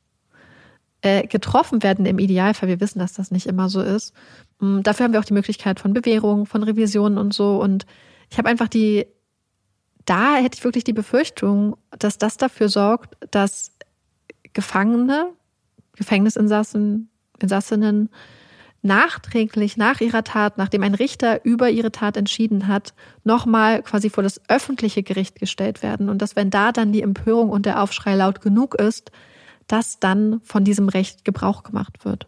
äh, 1.02 1.26
getroffen 1.26 1.82
werden 1.82 2.06
im 2.06 2.18
Idealfall. 2.18 2.68
Wir 2.68 2.80
wissen, 2.80 2.98
dass 2.98 3.12
das 3.12 3.30
nicht 3.30 3.46
immer 3.46 3.68
so 3.68 3.80
ist. 3.80 4.12
Mm, 4.60 4.82
dafür 4.82 5.04
haben 5.04 5.12
wir 5.12 5.20
auch 5.20 5.24
die 5.24 5.34
Möglichkeit 5.34 5.80
von 5.80 5.92
Bewährung, 5.92 6.46
von 6.46 6.62
Revisionen 6.62 7.18
und 7.18 7.32
so. 7.32 7.60
Und 7.60 7.86
ich 8.30 8.38
habe 8.38 8.48
einfach 8.48 8.68
die, 8.68 9.06
da 10.04 10.36
hätte 10.36 10.58
ich 10.58 10.64
wirklich 10.64 10.84
die 10.84 10.92
Befürchtung, 10.92 11.76
dass 11.90 12.18
das 12.18 12.36
dafür 12.36 12.68
sorgt, 12.68 13.16
dass 13.30 13.72
Gefangene, 14.52 15.30
Gefängnisinsassen, 15.96 17.10
Insassinnen 17.40 18.08
nachträglich 18.82 19.76
nach 19.76 20.00
ihrer 20.00 20.24
Tat, 20.24 20.58
nachdem 20.58 20.82
ein 20.82 20.94
Richter 20.94 21.44
über 21.44 21.70
ihre 21.70 21.92
Tat 21.92 22.16
entschieden 22.16 22.68
hat, 22.68 22.94
nochmal 23.24 23.82
quasi 23.82 24.10
vor 24.10 24.22
das 24.22 24.40
öffentliche 24.48 25.02
Gericht 25.02 25.38
gestellt 25.38 25.82
werden. 25.82 26.08
Und 26.08 26.22
dass 26.22 26.36
wenn 26.36 26.50
da 26.50 26.72
dann 26.72 26.92
die 26.92 27.02
Empörung 27.02 27.50
und 27.50 27.66
der 27.66 27.82
Aufschrei 27.82 28.14
laut 28.14 28.40
genug 28.40 28.74
ist, 28.74 29.10
dass 29.66 29.98
dann 29.98 30.40
von 30.44 30.64
diesem 30.64 30.88
Recht 30.88 31.24
Gebrauch 31.24 31.62
gemacht 31.62 32.04
wird. 32.04 32.26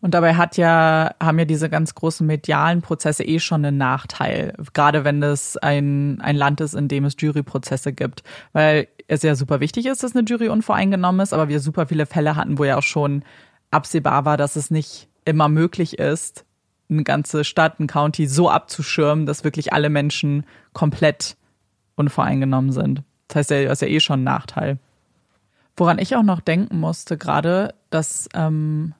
Und 0.00 0.12
dabei 0.12 0.34
hat 0.34 0.56
ja, 0.56 1.14
haben 1.20 1.38
ja 1.38 1.46
diese 1.46 1.70
ganz 1.70 1.94
großen 1.94 2.26
medialen 2.26 2.82
Prozesse 2.82 3.24
eh 3.24 3.40
schon 3.40 3.64
einen 3.64 3.78
Nachteil. 3.78 4.52
Gerade 4.74 5.04
wenn 5.04 5.22
es 5.22 5.56
ein, 5.56 6.20
ein 6.20 6.36
Land 6.36 6.60
ist, 6.60 6.74
in 6.74 6.88
dem 6.88 7.06
es 7.06 7.16
Juryprozesse 7.18 7.92
gibt. 7.92 8.22
Weil 8.52 8.88
es 9.08 9.22
ja 9.22 9.34
super 9.34 9.60
wichtig 9.60 9.86
ist, 9.86 10.02
dass 10.02 10.14
eine 10.14 10.24
Jury 10.24 10.48
unvoreingenommen 10.48 11.20
ist, 11.20 11.32
aber 11.32 11.48
wir 11.48 11.60
super 11.60 11.86
viele 11.86 12.06
Fälle 12.06 12.36
hatten, 12.36 12.58
wo 12.58 12.64
ja 12.64 12.76
auch 12.76 12.82
schon 12.82 13.24
absehbar 13.70 14.24
war, 14.24 14.36
dass 14.36 14.56
es 14.56 14.70
nicht 14.70 15.08
immer 15.26 15.48
möglich 15.48 15.98
ist, 15.98 16.44
eine 16.88 17.02
ganze 17.02 17.44
Stadt, 17.44 17.78
ein 17.80 17.86
County 17.86 18.26
so 18.26 18.48
abzuschirmen, 18.48 19.26
dass 19.26 19.44
wirklich 19.44 19.72
alle 19.72 19.90
Menschen 19.90 20.46
komplett 20.72 21.36
unvoreingenommen 21.96 22.72
sind. 22.72 23.02
Das 23.28 23.36
heißt, 23.36 23.50
das 23.50 23.72
ist 23.72 23.82
ja 23.82 23.88
eh 23.88 24.00
schon 24.00 24.20
ein 24.20 24.24
Nachteil. 24.24 24.78
Woran 25.76 25.98
ich 25.98 26.16
auch 26.16 26.22
noch 26.22 26.40
denken 26.40 26.78
musste 26.78 27.18
gerade, 27.18 27.74
das 27.90 28.28
ähm, 28.34 28.94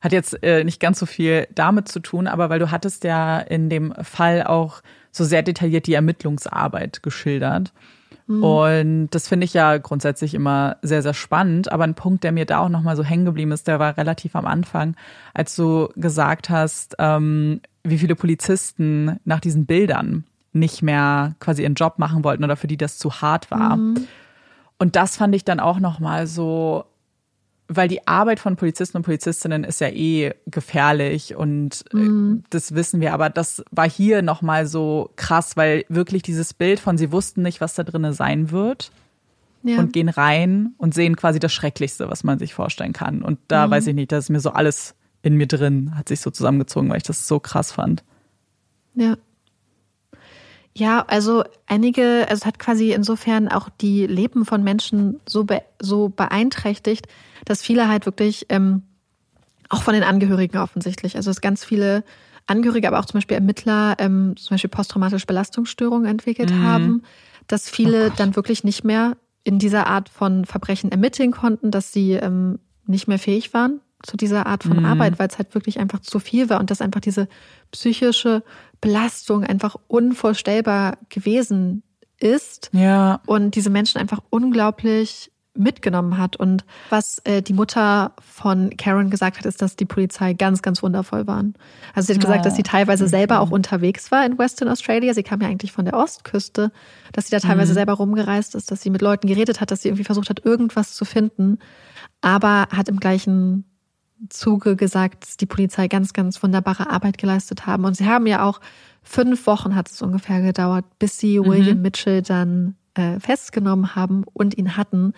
hat 0.00 0.12
jetzt 0.12 0.42
äh, 0.42 0.64
nicht 0.64 0.80
ganz 0.80 0.98
so 0.98 1.06
viel 1.06 1.48
damit 1.54 1.88
zu 1.88 2.00
tun, 2.00 2.26
aber 2.26 2.50
weil 2.50 2.58
du 2.58 2.70
hattest 2.70 3.04
ja 3.04 3.38
in 3.38 3.70
dem 3.70 3.94
Fall 4.02 4.42
auch 4.42 4.82
so 5.10 5.24
sehr 5.24 5.42
detailliert 5.42 5.86
die 5.86 5.94
Ermittlungsarbeit 5.94 7.02
geschildert. 7.02 7.72
Mhm. 8.28 8.44
Und 8.44 9.08
das 9.10 9.26
finde 9.26 9.44
ich 9.44 9.54
ja 9.54 9.78
grundsätzlich 9.78 10.34
immer 10.34 10.76
sehr, 10.82 11.02
sehr 11.02 11.14
spannend. 11.14 11.72
Aber 11.72 11.84
ein 11.84 11.94
Punkt, 11.94 12.22
der 12.22 12.32
mir 12.32 12.46
da 12.46 12.58
auch 12.58 12.68
nochmal 12.68 12.94
so 12.94 13.02
hängen 13.02 13.24
geblieben 13.24 13.52
ist, 13.52 13.66
der 13.66 13.78
war 13.80 13.96
relativ 13.96 14.36
am 14.36 14.46
Anfang, 14.46 14.94
als 15.34 15.56
du 15.56 15.88
gesagt 15.96 16.50
hast, 16.50 16.94
ähm, 16.98 17.60
wie 17.82 17.98
viele 17.98 18.14
Polizisten 18.14 19.18
nach 19.24 19.40
diesen 19.40 19.66
Bildern 19.66 20.24
nicht 20.52 20.82
mehr 20.82 21.34
quasi 21.40 21.62
ihren 21.62 21.74
Job 21.74 21.98
machen 21.98 22.22
wollten 22.22 22.44
oder 22.44 22.56
für 22.56 22.66
die 22.66 22.76
das 22.76 22.98
zu 22.98 23.20
hart 23.20 23.50
war. 23.50 23.76
Mhm. 23.76 24.06
Und 24.78 24.94
das 24.94 25.16
fand 25.16 25.34
ich 25.34 25.44
dann 25.44 25.58
auch 25.58 25.80
nochmal 25.80 26.26
so 26.26 26.84
weil 27.68 27.88
die 27.88 28.06
Arbeit 28.06 28.40
von 28.40 28.56
Polizisten 28.56 28.96
und 28.96 29.02
Polizistinnen 29.02 29.62
ist 29.62 29.80
ja 29.80 29.88
eh 29.88 30.32
gefährlich 30.46 31.36
und 31.36 31.84
äh, 31.92 31.96
mhm. 31.96 32.44
das 32.48 32.74
wissen 32.74 33.00
wir, 33.00 33.12
aber 33.12 33.28
das 33.28 33.62
war 33.70 33.88
hier 33.88 34.22
nochmal 34.22 34.66
so 34.66 35.10
krass, 35.16 35.56
weil 35.56 35.84
wirklich 35.90 36.22
dieses 36.22 36.54
Bild 36.54 36.80
von 36.80 36.96
sie 36.96 37.12
wussten 37.12 37.42
nicht, 37.42 37.60
was 37.60 37.74
da 37.74 37.84
drinnen 37.84 38.14
sein 38.14 38.50
wird 38.50 38.90
ja. 39.62 39.78
und 39.78 39.92
gehen 39.92 40.08
rein 40.08 40.74
und 40.78 40.94
sehen 40.94 41.16
quasi 41.16 41.38
das 41.38 41.52
Schrecklichste, 41.52 42.10
was 42.10 42.24
man 42.24 42.38
sich 42.38 42.54
vorstellen 42.54 42.94
kann. 42.94 43.22
Und 43.22 43.38
da 43.48 43.66
mhm. 43.66 43.70
weiß 43.70 43.86
ich 43.88 43.94
nicht, 43.94 44.12
das 44.12 44.24
ist 44.24 44.30
mir 44.30 44.40
so 44.40 44.50
alles 44.50 44.94
in 45.20 45.36
mir 45.36 45.46
drin, 45.46 45.92
hat 45.94 46.08
sich 46.08 46.20
so 46.20 46.30
zusammengezogen, 46.30 46.88
weil 46.88 46.96
ich 46.96 47.02
das 47.02 47.28
so 47.28 47.38
krass 47.38 47.72
fand. 47.72 48.02
Ja. 48.94 49.16
Ja, 50.78 51.04
also 51.08 51.42
einige, 51.66 52.26
also 52.28 52.42
es 52.42 52.46
hat 52.46 52.60
quasi 52.60 52.92
insofern 52.92 53.48
auch 53.48 53.68
die 53.68 54.06
Leben 54.06 54.44
von 54.44 54.62
Menschen 54.62 55.20
so, 55.28 55.42
be, 55.42 55.62
so 55.80 56.08
beeinträchtigt, 56.08 57.08
dass 57.44 57.62
viele 57.62 57.88
halt 57.88 58.06
wirklich, 58.06 58.46
ähm, 58.48 58.82
auch 59.70 59.82
von 59.82 59.94
den 59.94 60.04
Angehörigen 60.04 60.58
offensichtlich, 60.58 61.16
also 61.16 61.32
es 61.32 61.40
ganz 61.40 61.64
viele 61.64 62.04
Angehörige, 62.46 62.86
aber 62.86 63.00
auch 63.00 63.06
zum 63.06 63.18
Beispiel 63.18 63.34
Ermittler, 63.34 63.96
ähm, 63.98 64.36
zum 64.36 64.54
Beispiel 64.54 64.70
posttraumatische 64.70 65.26
Belastungsstörungen 65.26 66.06
entwickelt 66.06 66.52
mhm. 66.52 66.62
haben, 66.62 67.02
dass 67.48 67.68
viele 67.68 68.10
oh 68.10 68.12
dann 68.16 68.36
wirklich 68.36 68.62
nicht 68.62 68.84
mehr 68.84 69.16
in 69.42 69.58
dieser 69.58 69.88
Art 69.88 70.08
von 70.08 70.44
Verbrechen 70.44 70.92
ermitteln 70.92 71.32
konnten, 71.32 71.72
dass 71.72 71.92
sie 71.92 72.12
ähm, 72.12 72.60
nicht 72.86 73.08
mehr 73.08 73.18
fähig 73.18 73.52
waren 73.52 73.80
zu 74.02 74.16
dieser 74.16 74.46
Art 74.46 74.62
von 74.62 74.78
mhm. 74.78 74.84
Arbeit, 74.84 75.18
weil 75.18 75.28
es 75.28 75.38
halt 75.38 75.54
wirklich 75.54 75.78
einfach 75.80 76.00
zu 76.00 76.20
viel 76.20 76.48
war 76.48 76.60
und 76.60 76.70
dass 76.70 76.80
einfach 76.80 77.00
diese 77.00 77.28
psychische 77.72 78.42
Belastung 78.80 79.44
einfach 79.44 79.76
unvorstellbar 79.88 80.98
gewesen 81.08 81.82
ist. 82.20 82.70
Ja. 82.72 83.20
Und 83.26 83.54
diese 83.54 83.70
Menschen 83.70 84.00
einfach 84.00 84.20
unglaublich 84.30 85.32
mitgenommen 85.58 86.18
hat. 86.18 86.36
Und 86.36 86.64
was 86.88 87.20
äh, 87.24 87.42
die 87.42 87.52
Mutter 87.52 88.12
von 88.20 88.76
Karen 88.76 89.10
gesagt 89.10 89.38
hat, 89.38 89.46
ist, 89.46 89.60
dass 89.60 89.76
die 89.76 89.84
Polizei 89.84 90.32
ganz, 90.32 90.62
ganz 90.62 90.82
wundervoll 90.82 91.26
waren. 91.26 91.54
Also 91.94 92.06
sie 92.06 92.14
hat 92.14 92.20
gesagt, 92.20 92.46
dass 92.46 92.56
sie 92.56 92.62
teilweise 92.62 93.04
mhm. 93.04 93.08
selber 93.08 93.40
auch 93.40 93.50
unterwegs 93.50 94.10
war 94.12 94.24
in 94.24 94.38
Western 94.38 94.68
Australia. 94.68 95.12
Sie 95.14 95.24
kam 95.24 95.40
ja 95.40 95.48
eigentlich 95.48 95.72
von 95.72 95.84
der 95.84 95.94
Ostküste, 95.94 96.70
dass 97.12 97.26
sie 97.26 97.32
da 97.32 97.40
teilweise 97.40 97.72
mhm. 97.72 97.74
selber 97.74 97.94
rumgereist 97.94 98.54
ist, 98.54 98.70
dass 98.70 98.82
sie 98.82 98.90
mit 98.90 99.02
Leuten 99.02 99.26
geredet 99.26 99.60
hat, 99.60 99.70
dass 99.70 99.82
sie 99.82 99.88
irgendwie 99.88 100.04
versucht 100.04 100.30
hat, 100.30 100.44
irgendwas 100.44 100.94
zu 100.94 101.04
finden. 101.04 101.58
Aber 102.20 102.68
hat 102.70 102.88
im 102.88 103.00
gleichen 103.00 103.64
Zuge 104.28 104.76
gesagt, 104.76 105.24
dass 105.24 105.36
die 105.36 105.46
Polizei 105.46 105.88
ganz, 105.88 106.12
ganz 106.12 106.42
wunderbare 106.42 106.90
Arbeit 106.90 107.18
geleistet 107.18 107.66
haben. 107.66 107.84
Und 107.84 107.96
sie 107.96 108.06
haben 108.06 108.26
ja 108.26 108.44
auch 108.44 108.60
fünf 109.02 109.46
Wochen 109.46 109.74
hat 109.74 109.90
es 109.90 110.02
ungefähr 110.02 110.42
gedauert, 110.42 110.84
bis 110.98 111.18
sie 111.18 111.38
mhm. 111.38 111.46
William 111.46 111.82
Mitchell 111.82 112.22
dann 112.22 112.76
äh, 112.94 113.18
festgenommen 113.20 113.94
haben 113.94 114.24
und 114.32 114.56
ihn 114.58 114.76
hatten. 114.76 115.12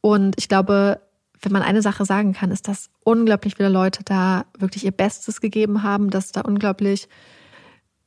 Und 0.00 0.34
ich 0.38 0.48
glaube, 0.48 1.00
wenn 1.40 1.52
man 1.52 1.62
eine 1.62 1.82
Sache 1.82 2.04
sagen 2.04 2.32
kann, 2.32 2.50
ist, 2.50 2.68
dass 2.68 2.90
unglaublich 3.04 3.56
viele 3.56 3.68
Leute 3.68 4.02
da 4.04 4.46
wirklich 4.58 4.84
ihr 4.84 4.92
Bestes 4.92 5.40
gegeben 5.40 5.82
haben, 5.82 6.10
dass 6.10 6.32
da 6.32 6.42
unglaublich 6.42 7.08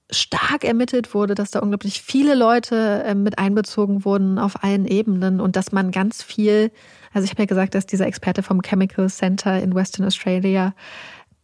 stark 0.10 0.64
ermittelt 0.64 1.14
wurde, 1.14 1.36
dass 1.36 1.52
da 1.52 1.60
unglaublich 1.60 2.02
viele 2.02 2.34
Leute 2.34 3.04
äh, 3.06 3.16
mit 3.16 3.40
einbezogen 3.40 4.06
wurden 4.06 4.40
auf 4.40 4.64
allen 4.64 4.86
Ebenen 4.86 5.42
und 5.42 5.56
dass 5.56 5.72
man 5.72 5.92
ganz 5.92 6.24
viel, 6.24 6.72
also 7.18 7.26
ich 7.26 7.32
habe 7.32 7.42
ja 7.42 7.48
gesagt, 7.48 7.74
dass 7.74 7.88
dieser 7.88 8.06
Experte 8.06 8.44
vom 8.44 8.62
Chemical 8.62 9.10
Center 9.10 9.60
in 9.60 9.74
Western 9.74 10.06
Australia, 10.06 10.76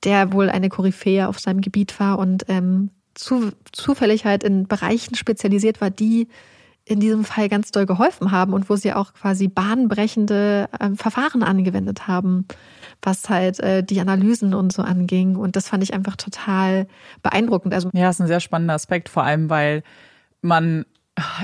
der 0.03 0.31
wohl 0.31 0.51
eine 0.51 0.69
Koryphäe 0.69 1.27
auf 1.27 1.39
seinem 1.39 1.61
Gebiet 1.61 1.99
war 1.99 2.19
und 2.19 2.45
ähm, 2.47 2.91
zu, 3.15 3.51
zufällig 3.71 4.23
halt 4.23 4.43
in 4.43 4.67
Bereichen 4.67 5.15
spezialisiert 5.15 5.81
war, 5.81 5.89
die 5.89 6.27
in 6.85 6.99
diesem 6.99 7.23
Fall 7.23 7.49
ganz 7.49 7.71
doll 7.71 7.87
geholfen 7.87 8.29
haben 8.29 8.53
und 8.53 8.69
wo 8.69 8.75
sie 8.75 8.93
auch 8.93 9.13
quasi 9.15 9.47
bahnbrechende 9.47 10.69
äh, 10.79 10.89
Verfahren 10.95 11.41
angewendet 11.41 12.07
haben, 12.07 12.45
was 13.01 13.27
halt 13.27 13.59
äh, 13.59 13.83
die 13.83 13.99
Analysen 13.99 14.53
und 14.53 14.71
so 14.71 14.83
anging. 14.83 15.37
Und 15.37 15.55
das 15.55 15.69
fand 15.69 15.81
ich 15.81 15.95
einfach 15.95 16.17
total 16.17 16.85
beeindruckend. 17.23 17.73
Also 17.73 17.89
ja, 17.93 18.11
ist 18.11 18.21
ein 18.21 18.27
sehr 18.27 18.41
spannender 18.41 18.75
Aspekt, 18.75 19.09
vor 19.09 19.23
allem 19.23 19.49
weil 19.49 19.81
man 20.43 20.85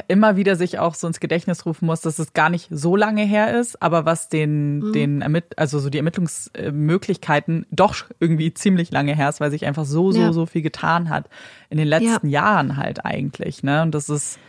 immer 0.08 0.36
wieder 0.36 0.56
sich 0.56 0.80
auch 0.80 0.96
so 0.96 1.06
ins 1.06 1.20
Gedächtnis 1.20 1.66
rufen 1.66 1.86
muss, 1.86 2.02
dass 2.02 2.18
es 2.18 2.34
gar 2.34 2.50
nicht 2.50 2.68
so 2.72 2.96
lange 2.96 3.24
her 3.24 3.60
ist, 3.60 3.82
aber 3.82 4.06
was 4.06 4.28
den, 4.28 4.80
mhm. 4.80 4.94
den 4.94 5.22
Ermitt 5.22 5.58
also 5.58 5.78
so 5.80 5.90
die 5.90 6.00
Ermittlungsmöglichkeiten 6.00 7.68
doch 7.70 7.96
irgendwie 8.20 8.54
ziemlich 8.54 8.92
lange 8.92 9.16
her 9.16 9.30
ist, 9.30 9.40
weil 9.40 9.52
sich 9.52 9.66
einfach 9.68 9.86
so, 9.86 10.12
so, 10.12 10.22
ja. 10.22 10.34
so 10.34 10.48
viel 10.48 10.64
getan 10.64 11.10
hat 11.10 11.30
in 11.70 11.78
den 11.78 11.88
letzten 11.88 12.30
ja. 12.30 12.42
Jahren 12.42 12.78
halt 12.78 13.06
eigentlich, 13.06 13.62
ne? 13.62 13.84
Und 13.84 13.94
das 13.94 14.10
ist, 14.10 14.40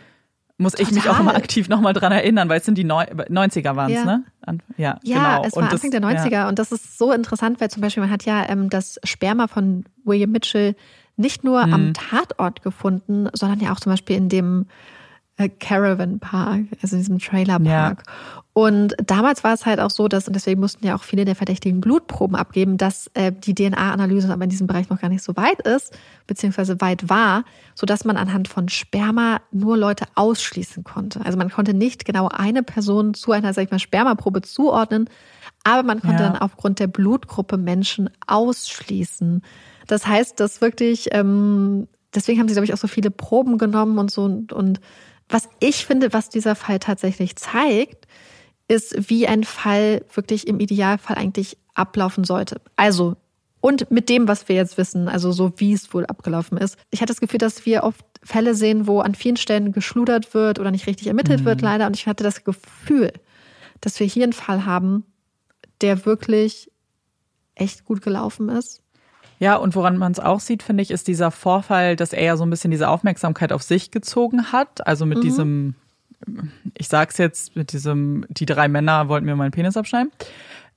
muss 0.57 0.73
Total. 0.73 0.87
ich 0.87 0.95
mich 0.95 1.09
auch 1.09 1.19
immer 1.19 1.35
aktiv 1.35 1.69
nochmal 1.69 1.93
dran 1.93 2.11
erinnern, 2.11 2.49
weil 2.49 2.59
es 2.59 2.65
sind 2.65 2.77
die 2.77 2.83
Neu 2.83 3.03
90er 3.03 3.75
waren 3.75 3.91
es, 3.91 3.97
ja. 3.97 4.05
ne? 4.05 4.23
ja, 4.77 4.99
ja 5.03 5.37
genau. 5.37 5.45
es 5.45 5.55
war 5.55 5.63
und 5.63 5.71
Anfang 5.71 5.91
das, 5.91 6.01
der 6.01 6.01
90er 6.01 6.31
ja. 6.31 6.49
und 6.49 6.57
das 6.57 6.71
ist 6.71 6.97
so 6.97 7.11
interessant, 7.11 7.61
weil 7.61 7.69
zum 7.69 7.81
Beispiel 7.81 8.01
man 8.01 8.11
hat 8.11 8.25
ja 8.25 8.49
ähm, 8.49 8.71
das 8.71 8.99
Sperma 9.03 9.47
von 9.47 9.85
William 10.03 10.31
Mitchell 10.31 10.75
nicht 11.15 11.43
nur 11.43 11.65
mhm. 11.67 11.73
am 11.73 11.93
Tatort 11.93 12.63
gefunden, 12.63 13.27
sondern 13.33 13.59
ja 13.59 13.71
auch 13.71 13.79
zum 13.79 13.91
Beispiel 13.91 14.15
in 14.15 14.29
dem 14.29 14.65
Caravan 15.59 16.19
Park, 16.19 16.65
also 16.81 16.95
in 16.95 17.01
diesem 17.01 17.19
Trailer 17.19 17.59
Park. 17.59 18.03
Ja. 18.05 18.13
Und 18.53 18.95
damals 19.05 19.45
war 19.45 19.53
es 19.53 19.65
halt 19.65 19.79
auch 19.79 19.89
so, 19.89 20.09
dass, 20.09 20.27
und 20.27 20.33
deswegen 20.33 20.59
mussten 20.59 20.85
ja 20.85 20.95
auch 20.95 21.03
viele 21.03 21.23
der 21.23 21.35
Verdächtigen 21.35 21.79
Blutproben 21.79 22.35
abgeben, 22.35 22.77
dass 22.77 23.09
äh, 23.13 23.31
die 23.31 23.55
DNA-Analyse 23.55 24.31
aber 24.31 24.43
in 24.43 24.49
diesem 24.49 24.67
Bereich 24.67 24.89
noch 24.89 24.99
gar 24.99 25.07
nicht 25.07 25.23
so 25.23 25.37
weit 25.37 25.61
ist, 25.61 25.97
beziehungsweise 26.27 26.81
weit 26.81 27.07
war, 27.07 27.45
sodass 27.75 28.03
man 28.03 28.17
anhand 28.17 28.49
von 28.49 28.67
Sperma 28.67 29.39
nur 29.51 29.77
Leute 29.77 30.05
ausschließen 30.15 30.83
konnte. 30.83 31.25
Also 31.25 31.37
man 31.37 31.49
konnte 31.49 31.73
nicht 31.73 32.03
genau 32.03 32.27
eine 32.27 32.61
Person 32.61 33.13
zu 33.13 33.31
einer, 33.31 33.53
sag 33.53 33.63
ich 33.63 33.71
mal, 33.71 33.79
Spermaprobe 33.79 34.41
zuordnen, 34.41 35.09
aber 35.63 35.83
man 35.83 36.01
konnte 36.01 36.23
ja. 36.23 36.29
dann 36.31 36.41
aufgrund 36.41 36.79
der 36.79 36.87
Blutgruppe 36.87 37.57
Menschen 37.57 38.09
ausschließen. 38.27 39.43
Das 39.87 40.05
heißt, 40.05 40.39
dass 40.41 40.59
wirklich, 40.59 41.07
ähm, 41.13 41.87
deswegen 42.13 42.39
haben 42.39 42.49
sie, 42.49 42.53
glaube 42.53 42.65
ich, 42.65 42.73
auch 42.73 42.77
so 42.77 42.87
viele 42.87 43.11
Proben 43.11 43.57
genommen 43.57 43.97
und 43.97 44.11
so 44.11 44.23
und, 44.23 44.51
und 44.51 44.81
was 45.31 45.49
ich 45.59 45.85
finde, 45.85 46.13
was 46.13 46.29
dieser 46.29 46.55
Fall 46.55 46.79
tatsächlich 46.79 47.35
zeigt, 47.35 48.07
ist, 48.67 49.09
wie 49.09 49.27
ein 49.27 49.43
Fall 49.43 50.03
wirklich 50.13 50.47
im 50.47 50.59
Idealfall 50.59 51.17
eigentlich 51.17 51.57
ablaufen 51.73 52.23
sollte. 52.23 52.61
Also, 52.75 53.15
und 53.59 53.91
mit 53.91 54.09
dem, 54.09 54.27
was 54.27 54.47
wir 54.49 54.55
jetzt 54.55 54.77
wissen, 54.77 55.07
also 55.07 55.31
so 55.31 55.53
wie 55.57 55.73
es 55.73 55.93
wohl 55.93 56.05
abgelaufen 56.05 56.57
ist. 56.57 56.77
Ich 56.89 57.01
hatte 57.01 57.13
das 57.13 57.19
Gefühl, 57.21 57.37
dass 57.37 57.65
wir 57.65 57.83
oft 57.83 58.03
Fälle 58.23 58.55
sehen, 58.55 58.87
wo 58.87 58.99
an 59.01 59.15
vielen 59.15 59.37
Stellen 59.37 59.71
geschludert 59.71 60.33
wird 60.33 60.59
oder 60.59 60.71
nicht 60.71 60.87
richtig 60.87 61.07
ermittelt 61.07 61.41
mhm. 61.41 61.45
wird, 61.45 61.61
leider. 61.61 61.85
Und 61.85 61.95
ich 61.95 62.07
hatte 62.07 62.23
das 62.23 62.43
Gefühl, 62.43 63.11
dass 63.79 63.99
wir 63.99 64.07
hier 64.07 64.23
einen 64.23 64.33
Fall 64.33 64.65
haben, 64.65 65.05
der 65.81 66.05
wirklich 66.05 66.71
echt 67.55 67.85
gut 67.85 68.01
gelaufen 68.01 68.49
ist. 68.49 68.80
Ja, 69.41 69.55
und 69.55 69.73
woran 69.75 69.97
man 69.97 70.11
es 70.11 70.19
auch 70.19 70.39
sieht, 70.39 70.61
finde 70.61 70.83
ich, 70.83 70.91
ist 70.91 71.07
dieser 71.07 71.31
Vorfall, 71.31 71.95
dass 71.95 72.13
er 72.13 72.23
ja 72.23 72.37
so 72.37 72.45
ein 72.45 72.51
bisschen 72.51 72.69
diese 72.69 72.87
Aufmerksamkeit 72.87 73.51
auf 73.51 73.63
sich 73.63 73.89
gezogen 73.89 74.51
hat. 74.51 74.85
Also 74.85 75.07
mit 75.07 75.17
mhm. 75.17 75.21
diesem, 75.23 75.75
ich 76.77 76.87
sag's 76.87 77.17
jetzt, 77.17 77.55
mit 77.55 77.73
diesem, 77.73 78.23
die 78.29 78.45
drei 78.45 78.67
Männer 78.67 79.09
wollten 79.09 79.25
mir 79.25 79.35
meinen 79.35 79.49
Penis 79.49 79.77
abschneiden. 79.77 80.11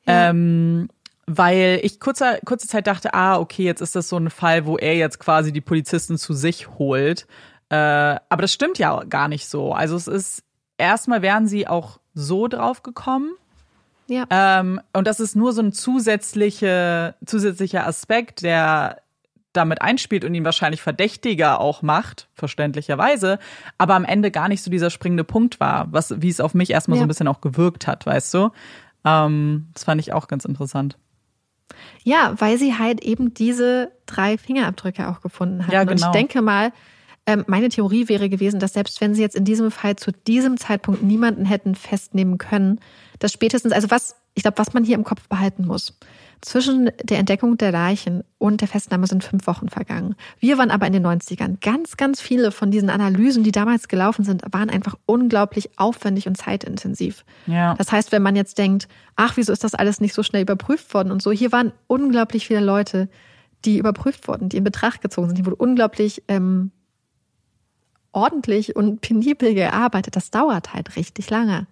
Ja. 0.07 0.31
Ähm, 0.31 0.89
weil 1.27 1.81
ich 1.83 2.01
kurzer, 2.01 2.39
kurze 2.47 2.67
Zeit 2.67 2.87
dachte, 2.87 3.13
ah, 3.13 3.39
okay, 3.39 3.65
jetzt 3.65 3.83
ist 3.83 3.97
das 3.97 4.09
so 4.09 4.17
ein 4.17 4.31
Fall, 4.31 4.65
wo 4.65 4.79
er 4.79 4.97
jetzt 4.97 5.19
quasi 5.19 5.53
die 5.53 5.61
Polizisten 5.61 6.17
zu 6.17 6.33
sich 6.33 6.71
holt. 6.79 7.27
Äh, 7.69 7.77
aber 7.77 8.41
das 8.41 8.53
stimmt 8.55 8.79
ja 8.79 9.05
gar 9.05 9.29
nicht 9.29 9.47
so. 9.47 9.75
Also 9.75 9.95
es 9.95 10.09
ist, 10.09 10.43
erstmal 10.79 11.21
wären 11.21 11.47
sie 11.49 11.69
auch 11.69 12.01
so 12.15 12.49
drauf 12.49 12.83
gekommen. 12.83 13.35
Ja. 14.07 14.25
Ähm, 14.31 14.81
und 14.93 15.07
das 15.07 15.21
ist 15.21 15.35
nur 15.35 15.53
so 15.53 15.63
ein 15.63 15.73
zusätzliche, 15.73 17.15
zusätzlicher 17.25 17.87
Aspekt, 17.87 18.43
der 18.43 19.01
damit 19.53 19.81
einspielt 19.81 20.25
und 20.25 20.35
ihn 20.35 20.45
wahrscheinlich 20.45 20.83
verdächtiger 20.83 21.61
auch 21.61 21.83
macht, 21.83 22.29
verständlicherweise, 22.35 23.39
aber 23.79 23.95
am 23.95 24.05
Ende 24.05 24.31
gar 24.31 24.49
nicht 24.49 24.63
so 24.63 24.71
dieser 24.71 24.91
springende 24.91 25.25
Punkt 25.25 25.61
war, 25.61 25.87
was, 25.93 26.21
wie 26.21 26.29
es 26.29 26.41
auf 26.41 26.55
mich 26.55 26.71
erstmal 26.71 26.97
ja. 26.97 27.01
so 27.01 27.05
ein 27.05 27.09
bisschen 27.09 27.29
auch 27.29 27.41
gewirkt 27.41 27.87
hat, 27.87 28.05
weißt 28.05 28.35
du? 28.35 28.51
Ähm, 29.05 29.69
das 29.73 29.85
fand 29.85 30.01
ich 30.01 30.13
auch 30.13 30.27
ganz 30.27 30.45
interessant. 30.45 30.99
Ja, 32.03 32.35
weil 32.39 32.59
sie 32.59 32.77
halt 32.77 33.03
eben 33.03 33.33
diese 33.33 33.93
drei 34.07 34.37
Fingerabdrücke 34.39 35.09
auch 35.09 35.21
gefunden 35.21 35.67
hat. 35.67 35.73
Ja, 35.73 35.85
genau. 35.85 35.93
Und 35.93 35.97
ich 35.99 36.03
genau. 36.03 36.13
denke 36.13 36.43
mal, 36.43 36.73
Ähm, 37.27 37.45
meine 37.47 37.71
Theorie 37.71 38.09
wäre 38.11 38.29
gewesen, 38.29 38.61
dass 38.61 38.75
selbst 38.75 39.01
wenn 39.01 39.15
sie 39.15 39.23
jetzt 39.23 39.35
in 39.35 39.47
diesem 39.47 39.71
Fall 39.71 39.97
zu 39.97 40.13
diesem 40.13 40.59
Zeitpunkt 40.59 41.03
niemanden 41.03 41.47
hätten 41.47 41.75
festnehmen 41.75 42.37
können, 42.37 42.81
dass 43.19 43.33
spätestens, 43.33 43.73
also 43.73 43.91
was, 43.91 44.17
ich 44.35 44.43
glaube, 44.43 44.59
was 44.59 44.73
man 44.75 44.85
hier 44.85 44.97
im 44.97 45.05
Kopf 45.05 45.29
behalten 45.29 45.67
muss, 45.67 45.99
zwischen 46.41 46.91
der 47.03 47.19
Entdeckung 47.19 47.57
der 47.57 47.73
Leichen 47.73 48.23
und 48.39 48.61
der 48.61 48.69
Festnahme 48.69 49.07
sind 49.07 49.25
fünf 49.25 49.47
Wochen 49.47 49.71
vergangen. 49.71 50.15
Wir 50.41 50.59
waren 50.59 50.71
aber 50.71 50.87
in 50.87 50.93
den 50.93 51.07
90ern. 51.07 51.57
Ganz, 51.61 51.97
ganz 51.97 52.21
viele 52.21 52.53
von 52.53 52.71
diesen 52.71 52.91
Analysen, 52.91 53.45
die 53.45 53.53
damals 53.53 53.89
gelaufen 53.89 54.25
sind, 54.25 54.43
waren 54.51 54.69
einfach 54.69 54.97
unglaublich 55.07 55.79
aufwendig 55.79 56.27
und 56.27 56.37
zeitintensiv. 56.37 57.25
Ja. 57.47 57.75
Das 57.75 57.91
heißt, 57.91 58.13
wenn 58.13 58.23
man 58.23 58.37
jetzt 58.37 58.59
denkt, 58.59 58.89
ach, 59.17 59.37
wieso 59.37 59.53
ist 59.53 59.65
das 59.65 59.75
alles 59.75 60.01
nicht 60.01 60.13
so 60.13 60.23
schnell 60.23 60.43
überprüft 60.43 60.93
worden 60.93 61.13
und 61.13 61.23
so, 61.23 61.33
hier 61.33 61.51
waren 61.51 61.73
unglaublich 61.87 62.47
viele 62.47 62.61
Leute, 62.61 63.09
die 63.65 63.79
überprüft 63.79 64.29
wurden, 64.29 64.51
die 64.51 64.59
in 64.59 64.65
Betracht 64.65 65.01
gezogen 65.01 65.29
sind. 65.29 65.39
Die 65.39 65.47
wurde 65.47 65.57
unglaublich 65.57 66.23
ähm, 66.29 66.71
ordentlich 68.13 68.77
und 68.77 69.01
penibel 69.01 69.55
gearbeitet. 69.55 70.17
Das 70.17 70.31
dauert 70.31 70.75
halt 70.75 70.97
richtig 70.97 71.31
lange. 71.31 71.67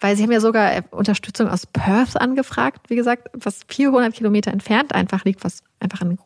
Weil 0.00 0.16
sie 0.16 0.22
haben 0.22 0.32
ja 0.32 0.40
sogar 0.40 0.74
äh, 0.74 0.82
Unterstützung 0.90 1.48
aus 1.48 1.66
Perth 1.66 2.20
angefragt, 2.20 2.88
wie 2.88 2.96
gesagt, 2.96 3.28
was 3.32 3.60
400 3.68 4.14
Kilometer 4.14 4.50
entfernt 4.50 4.94
einfach 4.94 5.24
liegt, 5.24 5.44
was 5.44 5.62
einfach 5.78 6.00
an 6.00 6.18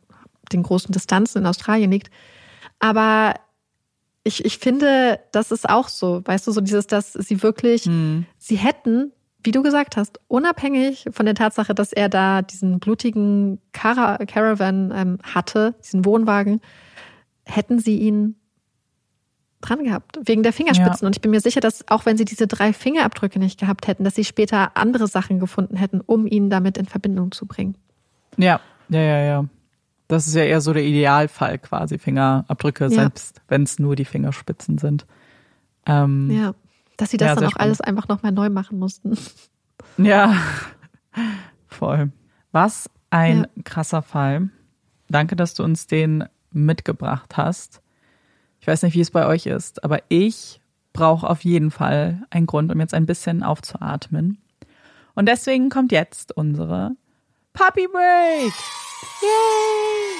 den 0.52 0.62
großen 0.62 0.92
Distanzen 0.92 1.42
in 1.42 1.46
Australien 1.46 1.90
liegt. 1.90 2.10
Aber 2.78 3.34
ich, 4.22 4.44
ich 4.44 4.58
finde, 4.58 5.20
das 5.32 5.50
ist 5.50 5.68
auch 5.68 5.88
so, 5.88 6.22
weißt 6.24 6.46
du, 6.46 6.52
so 6.52 6.60
dieses, 6.60 6.86
dass 6.86 7.12
sie 7.12 7.42
wirklich, 7.42 7.84
hm. 7.84 8.26
sie 8.38 8.56
hätten, 8.56 9.12
wie 9.42 9.50
du 9.50 9.62
gesagt 9.62 9.96
hast, 9.96 10.18
unabhängig 10.28 11.06
von 11.10 11.26
der 11.26 11.34
Tatsache, 11.34 11.74
dass 11.74 11.92
er 11.92 12.08
da 12.08 12.42
diesen 12.42 12.78
blutigen 12.80 13.60
Car 13.72 14.18
Caravan 14.26 14.92
ähm, 14.94 15.18
hatte, 15.22 15.74
diesen 15.82 16.04
Wohnwagen, 16.04 16.60
hätten 17.44 17.78
sie 17.78 17.98
ihn 17.98 18.36
dran 19.68 19.84
gehabt, 19.84 20.18
wegen 20.24 20.42
der 20.42 20.52
Fingerspitzen. 20.52 21.02
Ja. 21.02 21.06
Und 21.06 21.16
ich 21.16 21.22
bin 21.22 21.30
mir 21.30 21.40
sicher, 21.40 21.60
dass 21.60 21.88
auch 21.88 22.06
wenn 22.06 22.16
sie 22.16 22.24
diese 22.24 22.46
drei 22.46 22.72
Fingerabdrücke 22.72 23.38
nicht 23.38 23.58
gehabt 23.58 23.86
hätten, 23.86 24.04
dass 24.04 24.14
sie 24.14 24.24
später 24.24 24.76
andere 24.76 25.06
Sachen 25.06 25.38
gefunden 25.38 25.76
hätten, 25.76 26.00
um 26.00 26.26
ihn 26.26 26.50
damit 26.50 26.78
in 26.78 26.86
Verbindung 26.86 27.32
zu 27.32 27.46
bringen. 27.46 27.76
Ja, 28.36 28.60
ja, 28.88 29.00
ja, 29.00 29.18
ja. 29.24 29.44
Das 30.08 30.26
ist 30.26 30.34
ja 30.34 30.44
eher 30.44 30.60
so 30.60 30.72
der 30.72 30.84
Idealfall 30.84 31.58
quasi, 31.58 31.98
Fingerabdrücke, 31.98 32.84
ja. 32.84 32.90
selbst 32.90 33.40
wenn 33.48 33.62
es 33.62 33.78
nur 33.78 33.96
die 33.96 34.04
Fingerspitzen 34.04 34.78
sind. 34.78 35.06
Ähm, 35.86 36.30
ja, 36.30 36.54
dass 36.96 37.10
sie 37.10 37.16
das 37.16 37.28
ja, 37.28 37.34
dann 37.34 37.44
auch 37.44 37.50
spannend. 37.50 37.60
alles 37.60 37.80
einfach 37.80 38.08
nochmal 38.08 38.32
neu 38.32 38.50
machen 38.50 38.78
mussten. 38.78 39.16
Ja, 39.96 40.34
voll. 41.68 42.10
Was 42.50 42.90
ein 43.10 43.46
krasser 43.64 44.02
Fall. 44.02 44.48
Danke, 45.08 45.36
dass 45.36 45.54
du 45.54 45.62
uns 45.62 45.86
den 45.86 46.24
mitgebracht 46.50 47.36
hast. 47.36 47.80
Ich 48.64 48.68
weiß 48.68 48.82
nicht, 48.82 48.94
wie 48.94 49.02
es 49.02 49.10
bei 49.10 49.26
euch 49.26 49.44
ist, 49.44 49.84
aber 49.84 50.00
ich 50.08 50.58
brauche 50.94 51.28
auf 51.28 51.44
jeden 51.44 51.70
Fall 51.70 52.22
einen 52.30 52.46
Grund, 52.46 52.72
um 52.72 52.80
jetzt 52.80 52.94
ein 52.94 53.04
bisschen 53.04 53.42
aufzuatmen. 53.42 54.38
Und 55.14 55.28
deswegen 55.28 55.68
kommt 55.68 55.92
jetzt 55.92 56.34
unsere 56.34 56.92
Puppy 57.52 57.86
Break. 57.92 58.54
Yay! 59.20 60.16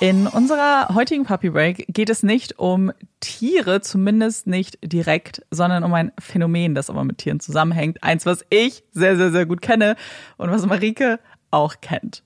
In 0.00 0.26
unserer 0.26 0.94
heutigen 0.94 1.24
Puppy 1.24 1.50
Break 1.50 1.84
geht 1.88 2.08
es 2.08 2.22
nicht 2.22 2.58
um 2.58 2.90
Tiere, 3.20 3.82
zumindest 3.82 4.46
nicht 4.46 4.78
direkt, 4.82 5.44
sondern 5.50 5.84
um 5.84 5.92
ein 5.92 6.10
Phänomen, 6.18 6.74
das 6.74 6.88
aber 6.88 7.04
mit 7.04 7.18
Tieren 7.18 7.38
zusammenhängt. 7.38 8.02
Eins, 8.02 8.24
was 8.24 8.46
ich 8.48 8.82
sehr, 8.92 9.18
sehr, 9.18 9.30
sehr 9.30 9.44
gut 9.44 9.60
kenne 9.60 9.96
und 10.38 10.50
was 10.50 10.64
Marike 10.64 11.20
auch 11.50 11.82
kennt. 11.82 12.22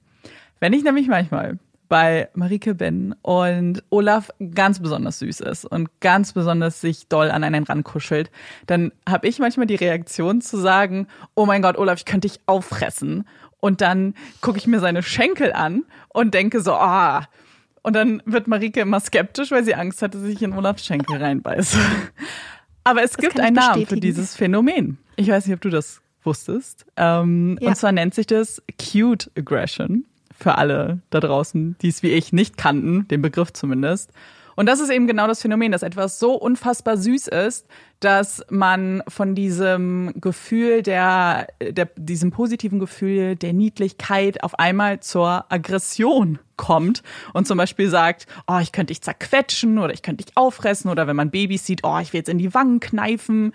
Wenn 0.61 0.73
ich 0.73 0.85
nämlich 0.85 1.09
manchmal 1.09 1.59
bei 1.89 2.29
Marike 2.35 2.75
bin 2.75 3.15
und 3.23 3.83
Olaf 3.91 4.31
ganz 4.55 4.81
besonders 4.81 5.21
süß 5.21 5.41
ist 5.41 5.65
und 5.65 5.89
ganz 6.01 6.33
besonders 6.33 6.81
sich 6.81 7.09
doll 7.09 7.31
an 7.31 7.45
einen 7.45 7.65
rankuschelt, 7.65 8.31
dann 8.67 8.93
habe 9.09 9.27
ich 9.29 9.39
manchmal 9.39 9.67
die 9.67 9.75
Reaktion 9.75 10.41
zu 10.41 10.59
sagen, 10.59 11.07
oh 11.35 11.47
mein 11.47 11.63
Gott, 11.63 11.79
Olaf, 11.79 11.99
ich 11.99 12.05
könnte 12.05 12.29
dich 12.29 12.41
auffressen. 12.47 13.27
Und 13.61 13.81
dann 13.81 14.15
gucke 14.41 14.59
ich 14.59 14.67
mir 14.67 14.81
seine 14.81 15.03
Schenkel 15.03 15.53
an 15.53 15.85
und 16.09 16.35
denke 16.35 16.61
so, 16.61 16.75
ah. 16.75 17.27
Und 17.83 17.95
dann 17.95 18.23
wird 18.25 18.47
Marike 18.47 18.81
immer 18.81 19.01
skeptisch, 19.01 19.51
weil 19.51 19.65
sie 19.65 19.75
Angst 19.75 20.03
hat, 20.03 20.15
dass 20.15 20.23
ich 20.25 20.43
in 20.43 20.53
Olafs 20.53 20.85
Schenkel 20.85 21.17
reinbeiße. 21.17 21.79
Aber 22.85 23.03
es 23.03 23.13
das 23.13 23.19
gibt 23.19 23.41
einen 23.41 23.57
Namen 23.57 23.87
für 23.87 23.97
dieses 23.97 24.37
Phänomen. 24.37 24.99
Ich 25.17 25.29
weiß 25.29 25.47
nicht, 25.47 25.55
ob 25.55 25.61
du 25.61 25.71
das 25.71 26.01
wusstest. 26.23 26.87
Ähm, 26.97 27.59
ja. 27.61 27.69
Und 27.69 27.77
zwar 27.77 27.93
nennt 27.93 28.15
sich 28.15 28.27
das 28.27 28.63
Cute 28.79 29.31
Aggression 29.37 30.05
für 30.39 30.57
alle 30.57 31.01
da 31.11 31.21
draußen, 31.21 31.77
die 31.83 31.89
es 31.89 32.03
wie 32.03 32.11
ich 32.11 32.33
nicht 32.33 32.57
kannten, 32.57 33.09
den 33.09 33.23
Begriff 33.23 33.53
zumindest. 33.53 34.13
Und 34.59 34.67
das 34.67 34.81
ist 34.81 34.91
eben 34.91 35.07
genau 35.07 35.29
das 35.29 35.41
Phänomen, 35.41 35.71
dass 35.71 35.85
etwas 35.85 36.19
so 36.19 36.33
unfassbar 36.33 36.97
süß 36.97 37.29
ist, 37.29 37.69
dass 38.01 38.45
man 38.51 39.05
von 39.07 39.37
diesem 39.37 40.13
Gefühl 40.17 40.83
der, 40.83 41.47
der, 41.63 41.89
diesem 41.97 42.33
positiven 42.33 42.81
Gefühl 42.81 43.37
der 43.37 43.53
Niedlichkeit 43.53 44.43
auf 44.43 44.59
einmal 44.59 44.99
zur 44.99 45.45
Aggression 45.49 46.41
kommt 46.57 47.05
und 47.35 47.47
zum 47.47 47.57
Beispiel 47.57 47.89
sagt, 47.89 48.27
oh, 48.49 48.59
ich 48.61 48.73
könnte 48.73 48.93
dich 48.93 49.01
zerquetschen 49.01 49.79
oder 49.79 49.95
ich 49.95 50.03
könnte 50.03 50.25
dich 50.25 50.37
auffressen 50.37 50.91
oder 50.91 51.07
wenn 51.07 51.15
man 51.15 51.31
Babys 51.31 51.65
sieht, 51.65 51.85
oh, 51.85 51.99
ich 52.01 52.13
will 52.13 52.19
jetzt 52.19 52.29
in 52.29 52.39
die 52.39 52.53
Wangen 52.53 52.81
kneifen. 52.81 53.53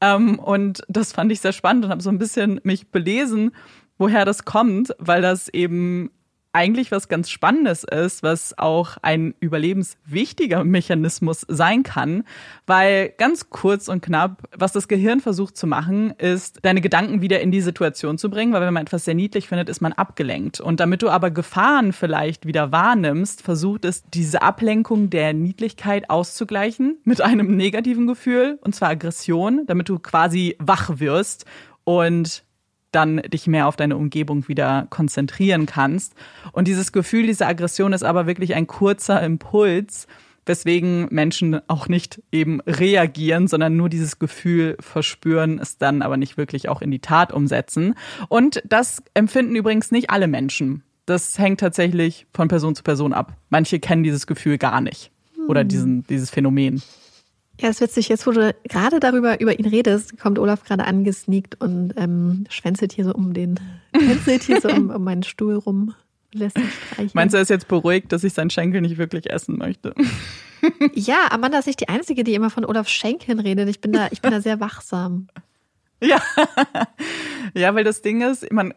Ähm, 0.00 0.38
und 0.38 0.82
das 0.88 1.12
fand 1.12 1.30
ich 1.32 1.40
sehr 1.40 1.52
spannend 1.52 1.84
und 1.84 1.90
habe 1.90 2.02
so 2.02 2.08
ein 2.08 2.18
bisschen 2.18 2.60
mich 2.64 2.88
belesen, 2.88 3.52
woher 3.98 4.24
das 4.24 4.46
kommt, 4.46 4.94
weil 4.98 5.20
das 5.20 5.50
eben 5.50 6.10
eigentlich 6.56 6.90
was 6.90 7.08
ganz 7.08 7.28
Spannendes 7.28 7.84
ist, 7.84 8.22
was 8.22 8.58
auch 8.58 8.96
ein 9.02 9.34
überlebenswichtiger 9.40 10.64
Mechanismus 10.64 11.44
sein 11.48 11.82
kann, 11.82 12.24
weil 12.66 13.12
ganz 13.18 13.50
kurz 13.50 13.88
und 13.88 14.00
knapp, 14.00 14.48
was 14.56 14.72
das 14.72 14.88
Gehirn 14.88 15.20
versucht 15.20 15.58
zu 15.58 15.66
machen, 15.66 16.12
ist, 16.12 16.60
deine 16.62 16.80
Gedanken 16.80 17.20
wieder 17.20 17.40
in 17.40 17.50
die 17.50 17.60
Situation 17.60 18.16
zu 18.16 18.30
bringen, 18.30 18.54
weil 18.54 18.62
wenn 18.62 18.72
man 18.72 18.84
etwas 18.84 19.04
sehr 19.04 19.14
niedlich 19.14 19.48
findet, 19.48 19.68
ist 19.68 19.82
man 19.82 19.92
abgelenkt. 19.92 20.58
Und 20.58 20.80
damit 20.80 21.02
du 21.02 21.10
aber 21.10 21.30
Gefahren 21.30 21.92
vielleicht 21.92 22.46
wieder 22.46 22.72
wahrnimmst, 22.72 23.42
versucht 23.42 23.84
es, 23.84 24.04
diese 24.08 24.40
Ablenkung 24.40 25.10
der 25.10 25.34
Niedlichkeit 25.34 26.08
auszugleichen 26.08 26.96
mit 27.04 27.20
einem 27.20 27.54
negativen 27.54 28.06
Gefühl, 28.06 28.58
und 28.62 28.74
zwar 28.74 28.88
Aggression, 28.88 29.64
damit 29.66 29.90
du 29.90 29.98
quasi 29.98 30.56
wach 30.58 31.00
wirst 31.00 31.44
und 31.84 32.45
dann 32.92 33.18
dich 33.18 33.46
mehr 33.46 33.66
auf 33.66 33.76
deine 33.76 33.96
Umgebung 33.96 34.48
wieder 34.48 34.86
konzentrieren 34.90 35.66
kannst. 35.66 36.14
Und 36.52 36.68
dieses 36.68 36.92
Gefühl, 36.92 37.26
diese 37.26 37.46
Aggression 37.46 37.92
ist 37.92 38.04
aber 38.04 38.26
wirklich 38.26 38.54
ein 38.54 38.66
kurzer 38.66 39.22
Impuls, 39.22 40.06
weswegen 40.46 41.08
Menschen 41.10 41.60
auch 41.68 41.88
nicht 41.88 42.22
eben 42.32 42.60
reagieren, 42.62 43.48
sondern 43.48 43.76
nur 43.76 43.88
dieses 43.88 44.18
Gefühl 44.18 44.76
verspüren, 44.80 45.58
es 45.58 45.76
dann 45.76 46.02
aber 46.02 46.16
nicht 46.16 46.36
wirklich 46.36 46.68
auch 46.68 46.80
in 46.80 46.90
die 46.90 47.00
Tat 47.00 47.32
umsetzen. 47.32 47.94
Und 48.28 48.62
das 48.64 49.02
empfinden 49.14 49.56
übrigens 49.56 49.90
nicht 49.90 50.10
alle 50.10 50.28
Menschen. 50.28 50.82
Das 51.04 51.38
hängt 51.38 51.60
tatsächlich 51.60 52.26
von 52.32 52.48
Person 52.48 52.74
zu 52.74 52.82
Person 52.82 53.12
ab. 53.12 53.36
Manche 53.50 53.78
kennen 53.80 54.02
dieses 54.02 54.26
Gefühl 54.26 54.58
gar 54.58 54.80
nicht 54.80 55.10
oder 55.48 55.64
diesen, 55.64 56.04
dieses 56.06 56.30
Phänomen. 56.30 56.82
Ja, 57.60 57.70
es 57.70 57.76
ist 57.76 57.80
witzig, 57.80 58.08
jetzt 58.08 58.26
wo 58.26 58.32
du 58.32 58.54
gerade 58.64 59.00
darüber 59.00 59.40
über 59.40 59.58
ihn 59.58 59.66
redest, 59.66 60.18
kommt 60.18 60.38
Olaf 60.38 60.64
gerade 60.64 60.84
angesneakt 60.84 61.60
und 61.60 61.94
ähm, 61.96 62.44
schwänzelt 62.50 62.92
hier 62.92 63.04
so 63.04 63.12
um 63.12 63.32
den, 63.32 63.58
tänzelt 63.92 64.42
hier 64.42 64.60
so 64.60 64.68
um, 64.68 64.90
um 64.90 65.04
meinen 65.04 65.22
Stuhl 65.22 65.54
rum, 65.54 65.94
lässt 66.32 66.58
sich 66.58 66.66
streichen. 66.92 67.12
Meinst 67.14 67.32
du, 67.32 67.38
er 67.38 67.42
ist 67.42 67.48
jetzt 67.48 67.68
beruhigt, 67.68 68.12
dass 68.12 68.24
ich 68.24 68.34
seinen 68.34 68.50
Schenkel 68.50 68.82
nicht 68.82 68.98
wirklich 68.98 69.30
essen 69.30 69.56
möchte? 69.56 69.94
ja, 70.94 71.28
Amanda 71.30 71.58
ist 71.58 71.66
nicht 71.66 71.80
die 71.80 71.88
Einzige, 71.88 72.24
die 72.24 72.34
immer 72.34 72.50
von 72.50 72.64
Olaf 72.64 72.88
Schenkeln 72.88 73.40
redet. 73.40 73.68
Ich 73.70 73.80
bin 73.80 73.92
da, 73.92 74.08
ich 74.10 74.20
bin 74.20 74.32
da 74.32 74.40
sehr 74.40 74.60
wachsam. 74.60 75.28
Ja, 75.98 76.20
ja, 77.54 77.74
weil 77.74 77.82
das 77.82 78.02
Ding 78.02 78.20
ist, 78.20 78.52
man, 78.52 78.74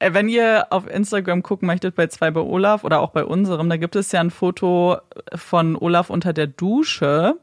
wenn 0.00 0.28
ihr 0.28 0.66
auf 0.70 0.88
Instagram 0.88 1.44
gucken 1.44 1.66
möchtet 1.68 1.94
bei 1.94 2.08
zwei 2.08 2.32
bei 2.32 2.40
Olaf 2.40 2.82
oder 2.82 2.98
auch 2.98 3.10
bei 3.10 3.24
unserem, 3.24 3.68
da 3.70 3.76
gibt 3.76 3.94
es 3.94 4.10
ja 4.10 4.18
ein 4.18 4.32
Foto 4.32 4.96
von 5.32 5.76
Olaf 5.76 6.10
unter 6.10 6.32
der 6.32 6.48
Dusche 6.48 7.38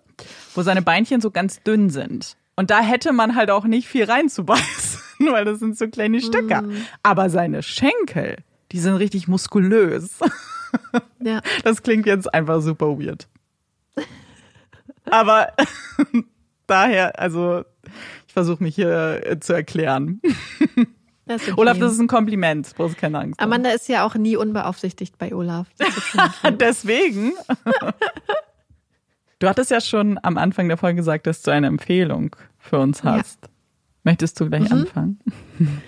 wo 0.55 0.61
seine 0.61 0.81
Beinchen 0.81 1.21
so 1.21 1.31
ganz 1.31 1.61
dünn 1.61 1.89
sind. 1.89 2.37
Und 2.55 2.71
da 2.71 2.79
hätte 2.79 3.13
man 3.13 3.35
halt 3.35 3.51
auch 3.51 3.65
nicht 3.65 3.87
viel 3.87 4.05
reinzubeißen, 4.05 5.01
weil 5.31 5.45
das 5.45 5.59
sind 5.59 5.77
so 5.77 5.87
kleine 5.87 6.21
Stöcker. 6.21 6.63
Mm. 6.63 6.85
Aber 7.03 7.29
seine 7.29 7.61
Schenkel, 7.61 8.37
die 8.71 8.79
sind 8.79 8.95
richtig 8.95 9.27
muskulös. 9.27 10.19
Ja. 11.19 11.41
Das 11.63 11.83
klingt 11.83 12.05
jetzt 12.05 12.33
einfach 12.33 12.61
super 12.61 12.99
weird. 12.99 13.27
Aber 15.05 15.53
daher, 16.67 17.17
also 17.19 17.63
ich 18.27 18.33
versuche 18.33 18.61
mich 18.61 18.75
hier 18.75 19.21
äh, 19.25 19.39
zu 19.39 19.53
erklären. 19.53 20.21
Das 21.25 21.41
Olaf, 21.57 21.79
das 21.79 21.93
ist 21.93 21.99
ein 21.99 22.07
Kompliment, 22.07 22.71
brauchst 22.75 22.97
keine 22.97 23.19
Angst. 23.19 23.39
Amanda 23.39 23.71
ist 23.71 23.87
ja 23.89 24.05
auch 24.05 24.15
nie 24.15 24.35
unbeaufsichtigt 24.35 25.17
bei 25.17 25.33
Olaf. 25.33 25.67
Deswegen. 26.59 27.33
Du 29.45 29.49
hattest 29.49 29.69
ja 29.69 29.79
schon 29.79 30.19
am 30.23 30.39
Anfang 30.39 30.69
der 30.69 30.77
Folge 30.77 30.95
gesagt, 30.95 31.27
dass 31.27 31.43
du 31.43 31.51
eine 31.51 31.67
Empfehlung 31.67 32.35
für 32.57 32.79
uns 32.79 33.03
hast. 33.03 33.43
Ja. 33.43 33.49
Möchtest 34.03 34.39
du 34.39 34.49
gleich 34.49 34.71
mhm. 34.71 34.71
anfangen? 34.71 35.19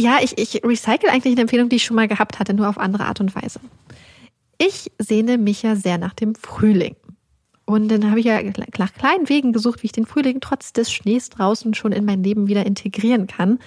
Ja, 0.00 0.18
ich, 0.22 0.38
ich 0.38 0.62
recycle 0.64 1.10
eigentlich 1.10 1.32
eine 1.32 1.40
Empfehlung, 1.40 1.68
die 1.68 1.76
ich 1.76 1.84
schon 1.84 1.96
mal 1.96 2.06
gehabt 2.06 2.38
hatte, 2.38 2.54
nur 2.54 2.68
auf 2.68 2.78
andere 2.78 3.06
Art 3.06 3.20
und 3.20 3.34
Weise. 3.34 3.58
Ich 4.56 4.92
sehne 4.98 5.38
mich 5.38 5.64
ja 5.64 5.74
sehr 5.74 5.98
nach 5.98 6.14
dem 6.14 6.36
Frühling. 6.36 6.94
Und 7.64 7.88
dann 7.88 8.08
habe 8.08 8.20
ich 8.20 8.26
ja 8.26 8.40
nach 8.78 8.94
kleinen 8.94 9.28
Wegen 9.28 9.52
gesucht, 9.52 9.82
wie 9.82 9.86
ich 9.86 9.92
den 9.92 10.06
Frühling 10.06 10.38
trotz 10.40 10.72
des 10.72 10.92
Schnees 10.92 11.30
draußen 11.30 11.74
schon 11.74 11.90
in 11.90 12.04
mein 12.04 12.22
Leben 12.22 12.46
wieder 12.46 12.64
integrieren 12.64 13.26
kann 13.26 13.58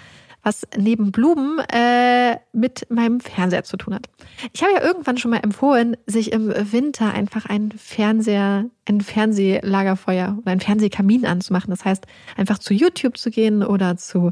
was 0.43 0.67
neben 0.75 1.11
Blumen 1.11 1.59
äh, 1.71 2.37
mit 2.51 2.89
meinem 2.89 3.19
Fernseher 3.19 3.63
zu 3.63 3.77
tun 3.77 3.93
hat. 3.93 4.09
Ich 4.53 4.63
habe 4.63 4.73
ja 4.73 4.81
irgendwann 4.81 5.17
schon 5.17 5.31
mal 5.31 5.41
empfohlen, 5.43 5.97
sich 6.07 6.31
im 6.31 6.51
Winter 6.71 7.13
einfach 7.13 7.45
ein 7.45 7.71
Fernseher, 7.71 8.65
ein 8.87 9.01
Fernsehlagerfeuer 9.01 10.37
oder 10.41 10.51
ein 10.51 10.59
Fernsehkamin 10.59 11.25
anzumachen. 11.25 11.69
Das 11.69 11.85
heißt, 11.85 12.05
einfach 12.37 12.59
zu 12.59 12.73
YouTube 12.73 13.17
zu 13.17 13.29
gehen 13.29 13.63
oder 13.63 13.97
zu, 13.97 14.31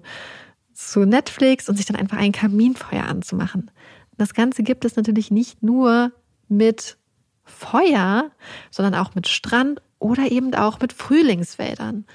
zu 0.74 1.06
Netflix 1.06 1.70
und 1.70 1.76
sich 1.76 1.86
dann 1.86 1.98
einfach 1.98 2.18
ein 2.18 2.32
Kaminfeuer 2.32 3.06
anzumachen. 3.06 3.70
Das 4.18 4.34
Ganze 4.34 4.64
gibt 4.64 4.86
es 4.86 4.96
natürlich 4.96 5.32
nicht 5.32 5.64
nur 5.64 6.12
mit 6.48 6.98
Feuer, 7.44 8.32
sondern 8.72 8.96
auch 8.96 9.16
mit 9.16 9.28
Strand 9.28 9.82
oder 10.00 10.32
eben 10.32 10.56
auch 10.56 10.80
mit 10.80 10.94
Frühlingswäldern. 10.94 12.06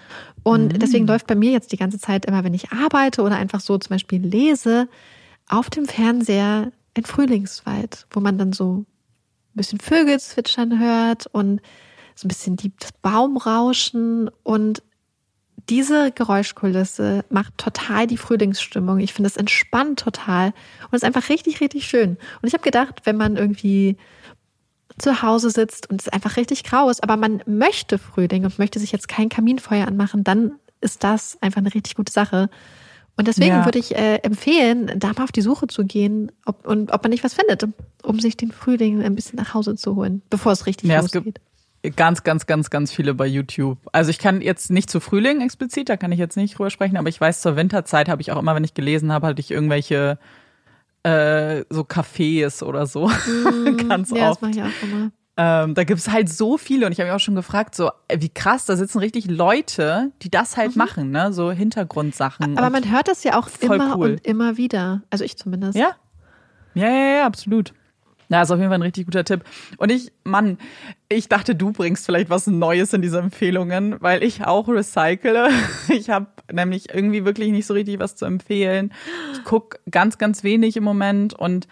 Und 0.42 0.72
mhm. 0.72 0.78
deswegen 0.78 1.06
läuft 1.06 1.26
bei 1.26 1.34
mir 1.34 1.52
jetzt 1.52 1.72
die 1.72 1.76
ganze 1.76 1.98
Zeit 1.98 2.24
immer, 2.24 2.42
wenn 2.44 2.54
ich 2.54 2.72
arbeite 2.72 3.22
oder 3.22 3.36
einfach 3.36 3.60
so 3.60 3.78
zum 3.78 3.90
Beispiel 3.90 4.24
lese, 4.24 4.88
auf 5.48 5.70
dem 5.70 5.86
Fernseher 5.86 6.72
ein 6.96 7.04
Frühlingswald, 7.04 8.06
wo 8.10 8.20
man 8.20 8.38
dann 8.38 8.52
so 8.52 8.78
ein 8.78 8.86
bisschen 9.54 9.80
Vögel 9.80 10.18
zwitschern 10.18 10.78
hört 10.78 11.26
und 11.26 11.60
so 12.14 12.26
ein 12.26 12.28
bisschen 12.28 12.56
die, 12.56 12.72
das 12.78 12.92
Baumrauschen 12.92 14.30
und 14.42 14.82
diese 15.68 16.12
Geräuschkulisse 16.12 17.24
macht 17.30 17.56
total 17.56 18.06
die 18.06 18.18
Frühlingsstimmung. 18.18 19.00
Ich 19.00 19.14
finde 19.14 19.28
es 19.28 19.36
entspannt 19.36 20.00
total 20.00 20.48
und 20.48 20.92
es 20.92 21.02
ist 21.02 21.04
einfach 21.04 21.28
richtig, 21.30 21.60
richtig 21.60 21.86
schön. 21.86 22.10
Und 22.42 22.48
ich 22.48 22.52
habe 22.52 22.62
gedacht, 22.62 23.02
wenn 23.04 23.16
man 23.16 23.36
irgendwie 23.36 23.96
zu 24.98 25.22
Hause 25.22 25.50
sitzt 25.50 25.90
und 25.90 26.00
es 26.00 26.08
einfach 26.08 26.36
richtig 26.36 26.64
grau 26.64 26.88
ist, 26.88 27.02
aber 27.02 27.16
man 27.16 27.42
möchte 27.46 27.98
Frühling 27.98 28.44
und 28.44 28.58
möchte 28.58 28.78
sich 28.78 28.92
jetzt 28.92 29.08
kein 29.08 29.28
Kaminfeuer 29.28 29.86
anmachen, 29.86 30.24
dann 30.24 30.52
ist 30.80 31.02
das 31.02 31.38
einfach 31.40 31.58
eine 31.58 31.74
richtig 31.74 31.94
gute 31.94 32.12
Sache. 32.12 32.48
Und 33.16 33.28
deswegen 33.28 33.54
ja. 33.54 33.64
würde 33.64 33.78
ich 33.78 33.94
äh, 33.94 34.16
empfehlen, 34.16 34.92
da 34.96 35.12
mal 35.16 35.24
auf 35.24 35.32
die 35.32 35.40
Suche 35.40 35.66
zu 35.66 35.84
gehen 35.84 36.32
ob, 36.44 36.66
und 36.66 36.92
ob 36.92 37.02
man 37.02 37.10
nicht 37.10 37.24
was 37.24 37.34
findet, 37.34 37.66
um 38.02 38.20
sich 38.20 38.36
den 38.36 38.50
Frühling 38.50 39.02
ein 39.02 39.14
bisschen 39.14 39.36
nach 39.36 39.54
Hause 39.54 39.76
zu 39.76 39.94
holen, 39.94 40.22
bevor 40.30 40.52
es 40.52 40.66
richtig 40.66 40.90
ja, 40.90 41.00
losgeht. 41.00 41.40
Ganz, 41.96 42.22
ganz, 42.22 42.46
ganz, 42.46 42.70
ganz 42.70 42.92
viele 42.92 43.14
bei 43.14 43.26
YouTube. 43.26 43.78
Also 43.92 44.10
ich 44.10 44.18
kann 44.18 44.40
jetzt 44.40 44.70
nicht 44.70 44.90
zu 44.90 45.00
Frühling 45.00 45.42
explizit, 45.42 45.88
da 45.88 45.96
kann 45.96 46.12
ich 46.12 46.18
jetzt 46.18 46.36
nicht 46.36 46.58
drüber 46.58 46.70
sprechen, 46.70 46.96
aber 46.96 47.08
ich 47.08 47.20
weiß, 47.20 47.40
zur 47.40 47.56
Winterzeit 47.56 48.08
habe 48.08 48.22
ich 48.22 48.32
auch 48.32 48.38
immer, 48.38 48.54
wenn 48.54 48.64
ich 48.64 48.74
gelesen 48.74 49.12
habe, 49.12 49.26
hatte 49.26 49.40
ich 49.40 49.50
irgendwelche 49.50 50.18
äh, 51.04 51.64
so 51.70 51.82
Cafés 51.82 52.62
oder 52.62 52.86
so. 52.86 53.10
Mm, 53.26 53.88
Ganz 53.88 54.10
ja, 54.10 54.30
oft. 54.30 54.42
Das 54.42 54.42
mache 54.42 54.50
ich 54.52 54.62
auch 54.62 54.82
immer. 54.82 55.10
Ähm, 55.36 55.74
da 55.74 55.82
gibt's 55.84 56.08
halt 56.10 56.28
so 56.28 56.56
viele 56.56 56.86
und 56.86 56.92
ich 56.92 57.00
habe 57.00 57.08
mich 57.08 57.16
auch 57.16 57.20
schon 57.20 57.34
gefragt, 57.34 57.74
so 57.74 57.90
äh, 58.08 58.20
wie 58.20 58.28
krass, 58.28 58.66
da 58.66 58.76
sitzen 58.76 58.98
richtig 58.98 59.26
Leute, 59.26 60.12
die 60.22 60.30
das 60.30 60.56
halt 60.56 60.76
mhm. 60.76 60.78
machen, 60.78 61.10
ne? 61.10 61.32
So 61.32 61.50
Hintergrundsachen. 61.50 62.56
Aber 62.56 62.70
man 62.70 62.90
hört 62.90 63.08
das 63.08 63.24
ja 63.24 63.38
auch 63.38 63.48
immer 63.60 63.96
cool. 63.96 64.12
und 64.12 64.26
immer 64.26 64.56
wieder. 64.56 65.02
Also 65.10 65.24
ich 65.24 65.36
zumindest. 65.36 65.76
Ja. 65.76 65.96
Ja, 66.74 66.88
ja, 66.88 67.16
ja, 67.16 67.26
absolut. 67.26 67.72
Ja, 68.28 68.42
ist 68.42 68.50
auf 68.50 68.58
jeden 68.58 68.70
Fall 68.70 68.78
ein 68.78 68.82
richtig 68.82 69.06
guter 69.06 69.24
Tipp. 69.24 69.44
Und 69.76 69.90
ich, 69.90 70.12
Mann, 70.24 70.58
ich 71.08 71.28
dachte, 71.28 71.54
du 71.54 71.72
bringst 71.72 72.06
vielleicht 72.06 72.30
was 72.30 72.46
Neues 72.46 72.92
in 72.92 73.02
diese 73.02 73.18
Empfehlungen, 73.18 73.96
weil 74.00 74.22
ich 74.22 74.44
auch 74.44 74.68
recycle. 74.68 75.48
Ich 75.88 76.10
habe 76.10 76.26
nämlich 76.52 76.92
irgendwie 76.92 77.24
wirklich 77.24 77.50
nicht 77.50 77.66
so 77.66 77.74
richtig 77.74 77.98
was 77.98 78.16
zu 78.16 78.24
empfehlen. 78.24 78.92
Ich 79.32 79.44
guck 79.44 79.78
ganz, 79.90 80.18
ganz 80.18 80.42
wenig 80.42 80.76
im 80.76 80.84
Moment 80.84 81.34
und 81.34 81.68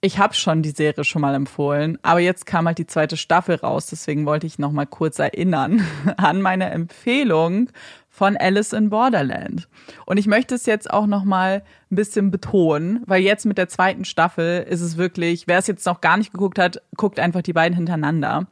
ich 0.00 0.18
habe 0.18 0.34
schon 0.34 0.62
die 0.62 0.70
Serie 0.70 1.04
schon 1.04 1.22
mal 1.22 1.34
empfohlen, 1.34 1.98
aber 2.02 2.20
jetzt 2.20 2.46
kam 2.46 2.66
halt 2.66 2.78
die 2.78 2.86
zweite 2.86 3.16
Staffel 3.16 3.56
raus, 3.56 3.86
deswegen 3.86 4.26
wollte 4.26 4.46
ich 4.46 4.58
noch 4.58 4.70
mal 4.70 4.86
kurz 4.86 5.18
erinnern 5.18 5.84
an 6.16 6.42
meine 6.42 6.70
Empfehlung 6.70 7.70
von 8.16 8.36
Alice 8.38 8.72
in 8.72 8.88
Borderland. 8.88 9.68
Und 10.06 10.16
ich 10.16 10.26
möchte 10.26 10.54
es 10.54 10.64
jetzt 10.64 10.90
auch 10.90 11.06
noch 11.06 11.24
mal 11.24 11.62
ein 11.90 11.96
bisschen 11.96 12.30
betonen, 12.30 13.02
weil 13.06 13.22
jetzt 13.22 13.44
mit 13.44 13.58
der 13.58 13.68
zweiten 13.68 14.06
Staffel 14.06 14.62
ist 14.62 14.80
es 14.80 14.96
wirklich, 14.96 15.46
wer 15.46 15.58
es 15.58 15.66
jetzt 15.66 15.84
noch 15.84 16.00
gar 16.00 16.16
nicht 16.16 16.32
geguckt 16.32 16.58
hat, 16.58 16.80
guckt 16.96 17.20
einfach 17.20 17.42
die 17.42 17.52
beiden 17.52 17.76
hintereinander, 17.76 18.46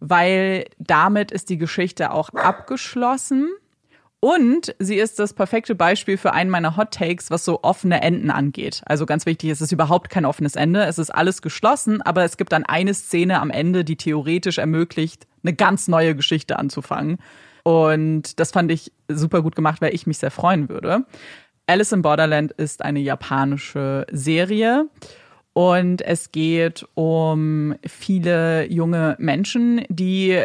weil 0.00 0.66
damit 0.78 1.30
ist 1.30 1.48
die 1.48 1.56
Geschichte 1.56 2.10
auch 2.10 2.28
abgeschlossen. 2.34 3.48
Und 4.20 4.74
sie 4.78 4.96
ist 4.96 5.18
das 5.18 5.32
perfekte 5.32 5.74
Beispiel 5.74 6.18
für 6.18 6.32
einen 6.32 6.50
meiner 6.50 6.76
Hot 6.76 6.90
Takes, 6.90 7.30
was 7.30 7.44
so 7.44 7.62
offene 7.62 8.02
Enden 8.02 8.30
angeht. 8.30 8.82
Also 8.84 9.06
ganz 9.06 9.24
wichtig, 9.24 9.50
es 9.50 9.60
ist 9.62 9.72
überhaupt 9.72 10.10
kein 10.10 10.24
offenes 10.26 10.56
Ende. 10.56 10.84
Es 10.84 10.98
ist 10.98 11.10
alles 11.10 11.40
geschlossen, 11.42 12.02
aber 12.02 12.24
es 12.24 12.36
gibt 12.36 12.52
dann 12.52 12.64
eine 12.66 12.92
Szene 12.92 13.40
am 13.40 13.50
Ende, 13.50 13.84
die 13.84 13.96
theoretisch 13.96 14.58
ermöglicht, 14.58 15.26
eine 15.42 15.54
ganz 15.54 15.88
neue 15.88 16.14
Geschichte 16.16 16.58
anzufangen. 16.58 17.18
Und 17.66 18.38
das 18.38 18.52
fand 18.52 18.70
ich 18.70 18.92
super 19.08 19.42
gut 19.42 19.56
gemacht, 19.56 19.80
weil 19.80 19.92
ich 19.92 20.06
mich 20.06 20.18
sehr 20.18 20.30
freuen 20.30 20.68
würde. 20.68 21.04
Alice 21.66 21.90
in 21.90 22.00
Borderland 22.00 22.52
ist 22.52 22.84
eine 22.84 23.00
japanische 23.00 24.06
Serie. 24.12 24.88
Und 25.52 26.00
es 26.00 26.30
geht 26.30 26.86
um 26.94 27.74
viele 27.84 28.70
junge 28.70 29.16
Menschen, 29.18 29.84
die 29.88 30.44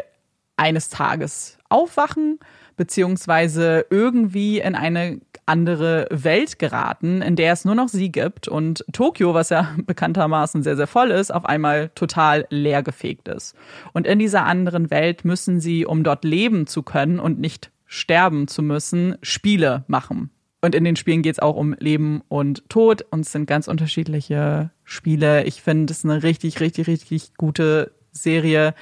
eines 0.57 0.89
Tages 0.89 1.59
aufwachen, 1.69 2.39
beziehungsweise 2.75 3.85
irgendwie 3.91 4.59
in 4.59 4.73
eine 4.73 5.21
andere 5.45 6.07
Welt 6.11 6.59
geraten, 6.59 7.21
in 7.21 7.35
der 7.35 7.53
es 7.53 7.65
nur 7.65 7.75
noch 7.75 7.87
sie 7.87 8.11
gibt 8.11 8.47
und 8.47 8.85
Tokio, 8.91 9.33
was 9.33 9.49
ja 9.49 9.75
bekanntermaßen 9.85 10.63
sehr, 10.63 10.75
sehr 10.75 10.87
voll 10.87 11.11
ist, 11.11 11.33
auf 11.33 11.45
einmal 11.45 11.89
total 11.95 12.45
leergefegt 12.49 13.27
ist. 13.27 13.55
Und 13.93 14.07
in 14.07 14.19
dieser 14.19 14.45
anderen 14.45 14.91
Welt 14.91 15.25
müssen 15.25 15.59
sie, 15.59 15.85
um 15.85 16.03
dort 16.03 16.23
leben 16.23 16.67
zu 16.67 16.83
können 16.83 17.19
und 17.19 17.39
nicht 17.39 17.71
sterben 17.85 18.47
zu 18.47 18.61
müssen, 18.61 19.17
Spiele 19.21 19.83
machen. 19.87 20.31
Und 20.61 20.75
in 20.75 20.83
den 20.83 20.95
Spielen 20.95 21.23
geht 21.23 21.33
es 21.33 21.39
auch 21.39 21.55
um 21.55 21.73
Leben 21.79 22.21
und 22.27 22.69
Tod 22.69 23.03
und 23.09 23.21
es 23.21 23.31
sind 23.31 23.47
ganz 23.47 23.67
unterschiedliche 23.67 24.69
Spiele. 24.83 25.43
Ich 25.45 25.61
finde 25.61 25.91
es 25.91 26.05
eine 26.05 26.21
richtig, 26.21 26.59
richtig, 26.59 26.87
richtig 26.87 27.33
gute 27.35 27.91
Serie 28.11 28.75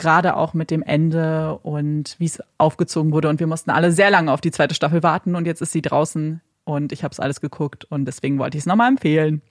gerade 0.00 0.36
auch 0.36 0.54
mit 0.54 0.70
dem 0.70 0.82
Ende 0.82 1.58
und 1.62 2.16
wie 2.18 2.24
es 2.24 2.42
aufgezogen 2.58 3.12
wurde. 3.12 3.28
Und 3.28 3.38
wir 3.38 3.46
mussten 3.46 3.70
alle 3.70 3.92
sehr 3.92 4.10
lange 4.10 4.32
auf 4.32 4.40
die 4.40 4.50
zweite 4.50 4.74
Staffel 4.74 5.02
warten 5.04 5.36
und 5.36 5.46
jetzt 5.46 5.62
ist 5.62 5.72
sie 5.72 5.82
draußen 5.82 6.40
und 6.64 6.92
ich 6.92 7.04
habe 7.04 7.12
es 7.12 7.20
alles 7.20 7.40
geguckt 7.40 7.84
und 7.84 8.06
deswegen 8.06 8.38
wollte 8.38 8.56
ich 8.56 8.62
es 8.62 8.66
nochmal 8.66 8.88
empfehlen. 8.88 9.42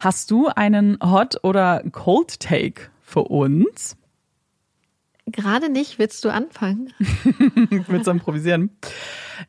Hast 0.00 0.30
du 0.30 0.48
einen 0.48 0.98
Hot 1.02 1.44
oder 1.44 1.82
Cold 1.92 2.40
Take 2.40 2.90
für 3.02 3.22
uns? 3.22 3.96
Gerade 5.30 5.70
nicht, 5.70 5.98
willst 5.98 6.24
du 6.24 6.30
anfangen? 6.30 6.92
Willst 7.88 8.06
du 8.06 8.10
improvisieren? 8.10 8.70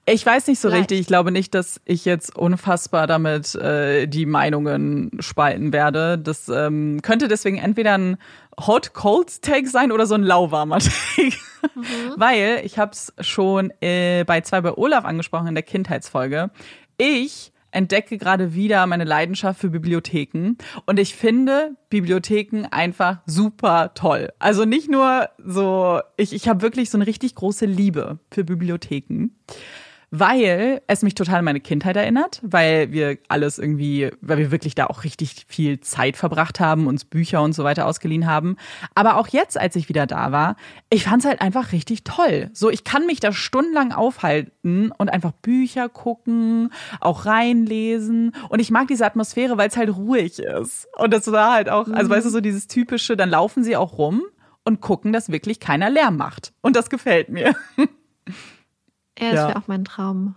Ich 0.05 0.25
weiß 0.25 0.47
nicht 0.47 0.59
so 0.59 0.67
Vielleicht. 0.67 0.91
richtig. 0.91 0.99
Ich 0.99 1.07
glaube 1.07 1.31
nicht, 1.31 1.55
dass 1.55 1.79
ich 1.85 2.03
jetzt 2.03 2.35
unfassbar 2.35 3.07
damit 3.07 3.55
äh, 3.55 4.07
die 4.07 4.25
Meinungen 4.25 5.11
spalten 5.19 5.71
werde. 5.71 6.17
Das 6.17 6.49
ähm, 6.49 7.01
könnte 7.01 7.27
deswegen 7.27 7.57
entweder 7.57 7.97
ein 7.97 8.17
Hot-Cold-Take 8.65 9.67
sein 9.67 9.91
oder 9.91 10.05
so 10.05 10.15
ein 10.15 10.23
lauwarmer 10.23 10.79
Take. 11.15 11.37
Mhm. 11.75 12.13
Weil 12.15 12.61
ich 12.63 12.77
habe 12.77 12.91
es 12.91 13.13
schon 13.19 13.71
äh, 13.81 14.23
bei 14.25 14.41
zwei 14.41 14.61
bei 14.61 14.73
Olaf 14.73 15.05
angesprochen 15.05 15.47
in 15.47 15.55
der 15.55 15.63
Kindheitsfolge. 15.63 16.51
Ich 16.97 17.51
entdecke 17.71 18.17
gerade 18.17 18.53
wieder 18.53 18.85
meine 18.87 19.03
Leidenschaft 19.03 19.59
für 19.59 19.69
Bibliotheken 19.69 20.55
und 20.85 20.99
ich 20.99 21.15
finde 21.15 21.75
Bibliotheken 21.89 22.65
einfach 22.71 23.19
super 23.25 23.93
toll. 23.93 24.29
Also 24.39 24.65
nicht 24.65 24.89
nur 24.89 25.29
so, 25.37 26.01
ich, 26.17 26.33
ich 26.33 26.47
habe 26.47 26.61
wirklich 26.61 26.89
so 26.89 26.97
eine 26.97 27.07
richtig 27.07 27.35
große 27.35 27.65
Liebe 27.65 28.19
für 28.31 28.43
Bibliotheken 28.43 29.29
weil 30.11 30.81
es 30.87 31.03
mich 31.03 31.15
total 31.15 31.39
an 31.39 31.45
meine 31.45 31.59
Kindheit 31.59 31.95
erinnert, 31.95 32.39
weil 32.43 32.91
wir 32.91 33.17
alles 33.27 33.59
irgendwie, 33.59 34.09
weil 34.21 34.37
wir 34.37 34.51
wirklich 34.51 34.75
da 34.75 34.87
auch 34.87 35.03
richtig 35.03 35.45
viel 35.47 35.79
Zeit 35.81 36.17
verbracht 36.17 36.59
haben, 36.59 36.87
uns 36.87 37.05
Bücher 37.05 37.41
und 37.41 37.53
so 37.53 37.63
weiter 37.63 37.85
ausgeliehen 37.85 38.25
haben. 38.25 38.57
Aber 38.95 39.17
auch 39.17 39.27
jetzt, 39.27 39.57
als 39.57 39.75
ich 39.75 39.89
wieder 39.89 40.07
da 40.07 40.31
war, 40.31 40.55
ich 40.89 41.03
fand 41.03 41.23
es 41.23 41.29
halt 41.29 41.41
einfach 41.41 41.71
richtig 41.71 42.03
toll. 42.03 42.49
So, 42.53 42.69
ich 42.69 42.83
kann 42.83 43.05
mich 43.05 43.19
da 43.19 43.31
stundenlang 43.31 43.91
aufhalten 43.91 44.91
und 44.97 45.09
einfach 45.09 45.31
Bücher 45.31 45.89
gucken, 45.89 46.71
auch 46.99 47.25
reinlesen. 47.25 48.35
Und 48.49 48.59
ich 48.59 48.71
mag 48.71 48.87
diese 48.87 49.05
Atmosphäre, 49.05 49.57
weil 49.57 49.69
es 49.69 49.77
halt 49.77 49.95
ruhig 49.95 50.39
ist. 50.39 50.87
Und 50.97 51.13
das 51.13 51.31
war 51.31 51.53
halt 51.53 51.69
auch, 51.69 51.87
also 51.87 52.09
weißt 52.09 52.25
du, 52.25 52.31
so 52.31 52.41
dieses 52.41 52.67
typische, 52.67 53.15
dann 53.15 53.29
laufen 53.29 53.63
sie 53.63 53.75
auch 53.77 53.97
rum 53.97 54.23
und 54.63 54.81
gucken, 54.81 55.13
dass 55.13 55.31
wirklich 55.31 55.59
keiner 55.59 55.89
Lärm 55.89 56.17
macht. 56.17 56.53
Und 56.61 56.75
das 56.75 56.89
gefällt 56.89 57.29
mir. 57.29 57.55
Ja, 59.19 59.31
das 59.31 59.39
ja. 59.39 59.47
wäre 59.49 59.57
auch 59.57 59.67
mein 59.67 59.85
Traum. 59.85 60.35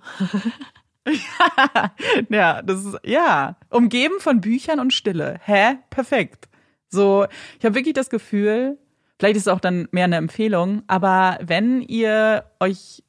ja, 2.29 2.63
das 2.63 2.85
ist, 2.85 2.99
ja, 3.05 3.57
umgeben 3.71 4.15
von 4.19 4.41
Büchern 4.41 4.81
und 4.81 4.93
Stille. 4.93 5.41
Hä? 5.45 5.77
Perfekt. 5.91 6.49
So, 6.89 7.27
ich 7.59 7.65
habe 7.65 7.75
wirklich 7.75 7.95
das 7.95 8.11
Gefühl, 8.11 8.79
vielleicht 9.19 9.37
ist 9.37 9.47
es 9.47 9.53
auch 9.53 9.61
dann 9.61 9.89
mehr 9.93 10.05
eine 10.05 10.17
Empfehlung, 10.17 10.83
aber 10.87 11.39
wenn 11.43 11.81
ihr 11.81 12.45
euch 12.61 13.03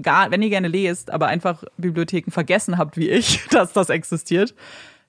gar, 0.00 0.30
wenn 0.30 0.42
ihr 0.42 0.50
gerne 0.50 0.68
lest, 0.68 1.10
aber 1.10 1.26
einfach 1.26 1.64
Bibliotheken 1.76 2.30
vergessen 2.30 2.78
habt, 2.78 2.96
wie 2.96 3.10
ich, 3.10 3.46
dass 3.50 3.72
das 3.72 3.90
existiert, 3.90 4.54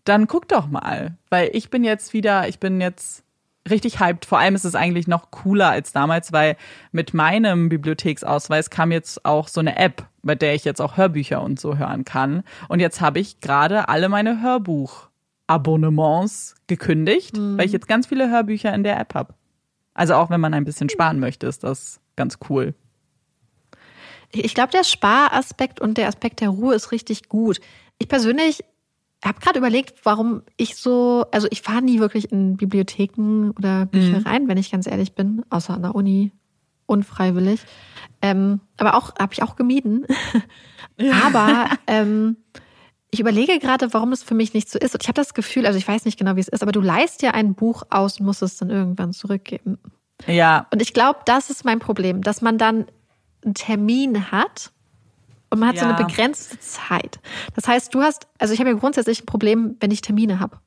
dann 0.04 0.28
guckt 0.28 0.52
doch 0.52 0.68
mal. 0.68 1.18
Weil 1.30 1.50
ich 1.54 1.70
bin 1.70 1.84
jetzt 1.84 2.14
wieder, 2.14 2.48
ich 2.48 2.60
bin 2.60 2.80
jetzt 2.82 3.24
richtig 3.70 4.00
hyped. 4.00 4.26
Vor 4.26 4.40
allem 4.40 4.56
ist 4.56 4.66
es 4.66 4.74
eigentlich 4.76 5.08
noch 5.08 5.32
cooler 5.32 5.70
als 5.70 5.94
damals, 5.94 6.34
weil 6.34 6.58
mit 6.92 7.14
meinem 7.14 7.70
Bibliotheksausweis 7.70 8.70
kam 8.70 8.92
jetzt 8.92 9.26
auch 9.26 9.48
so 9.48 9.60
eine 9.60 9.78
App, 9.78 10.06
bei 10.24 10.36
der 10.36 10.54
ich 10.56 10.66
jetzt 10.66 10.82
auch 10.82 10.98
Hörbücher 10.98 11.42
und 11.42 11.60
so 11.60 11.78
hören 11.78 12.06
kann. 12.06 12.44
Und 12.70 12.80
jetzt 12.80 13.02
habe 13.02 13.20
ich 13.20 13.42
gerade 13.42 13.90
alle 13.90 14.10
meine 14.10 14.42
Hörbuch-Abonnements 14.42 16.56
gekündigt, 16.68 17.38
mhm. 17.38 17.58
weil 17.58 17.66
ich 17.66 17.72
jetzt 17.72 17.88
ganz 17.88 18.08
viele 18.08 18.30
Hörbücher 18.30 18.74
in 18.74 18.84
der 18.84 19.00
App 19.00 19.14
habe. 19.14 19.34
Also 19.94 20.16
auch 20.16 20.30
wenn 20.30 20.42
man 20.42 20.54
ein 20.54 20.66
bisschen 20.66 20.90
sparen 20.90 21.20
möchte, 21.20 21.48
ist 21.48 21.64
das 21.64 22.02
ganz 22.16 22.38
cool. 22.50 22.76
Ich 24.32 24.54
glaube, 24.54 24.72
der 24.72 24.84
Sparaspekt 24.84 25.80
und 25.80 25.98
der 25.98 26.08
Aspekt 26.08 26.42
der 26.42 26.50
Ruhe 26.50 26.76
ist 26.76 26.92
richtig 26.92 27.30
gut. 27.30 27.60
Ich 27.98 28.08
persönlich 28.08 28.64
habe 29.24 29.40
gerade 29.40 29.60
überlegt, 29.60 30.06
warum 30.06 30.44
ich 30.58 30.76
so, 30.76 31.26
also 31.32 31.48
ich 31.50 31.62
fahre 31.62 31.82
nie 31.82 32.00
wirklich 32.00 32.32
in 32.32 32.58
Bibliotheken 32.58 33.52
oder 33.58 33.86
Büchereien, 33.86 34.44
mhm. 34.44 34.48
wenn 34.48 34.58
ich 34.58 34.72
ganz 34.72 34.88
ehrlich 34.88 35.14
bin, 35.14 35.44
außer 35.50 35.74
an 35.74 35.82
der 35.82 35.96
Uni, 35.96 36.32
unfreiwillig. 36.86 37.62
Ähm, 38.22 38.62
aber 38.78 38.96
auch 38.96 39.16
habe 39.20 39.34
ich 39.34 39.44
auch 39.44 39.56
gemieden. 39.56 40.06
Ja. 41.00 41.14
aber 41.28 41.70
ähm, 41.86 42.38
ich 43.12 43.20
überlege 43.20 43.60
gerade, 43.60 43.94
warum 43.94 44.14
es 44.14 44.24
für 44.24 44.34
mich 44.34 44.56
nicht 44.56 44.68
so 44.68 44.80
ist. 44.80 44.96
Und 44.96 45.04
ich 45.04 45.08
habe 45.08 45.16
das 45.16 45.36
Gefühl, 45.36 45.68
also 45.68 45.78
ich 45.78 45.88
weiß 45.88 46.06
nicht 46.06 46.18
genau, 46.18 46.36
wie 46.36 46.40
es 46.40 46.48
ist, 46.48 46.64
aber 46.64 46.72
du 46.72 46.82
leist 46.82 47.22
ja 47.22 47.32
ein 47.32 47.54
Buch 47.54 47.84
aus 47.92 48.20
und 48.20 48.26
musst 48.26 48.42
es 48.42 48.58
dann 48.58 48.72
irgendwann 48.72 49.14
zurückgeben. 49.14 49.78
Ja. 50.26 50.66
Und 50.72 50.82
ich 50.82 50.94
glaube, 50.94 51.20
das 51.26 51.52
ist 51.52 51.66
mein 51.66 51.78
Problem, 51.78 52.24
dass 52.24 52.42
man 52.42 52.58
dann 52.58 52.88
einen 53.46 53.54
Termin 53.54 54.32
hat 54.32 54.72
und 55.50 55.60
man 55.60 55.70
hat 55.70 55.76
ja. 55.76 55.84
so 55.84 55.88
eine 55.88 56.04
begrenzte 56.06 56.60
Zeit. 56.60 57.20
Das 57.56 57.68
heißt, 57.68 57.94
du 57.94 58.02
hast, 58.02 58.28
also 58.38 58.54
ich 58.54 58.60
habe 58.60 58.70
ja 58.70 58.76
grundsätzlich 58.76 59.22
ein 59.22 59.26
Problem, 59.26 59.78
wenn 59.80 59.92
ich 59.92 60.02
Termine 60.02 60.40
habe. 60.40 60.58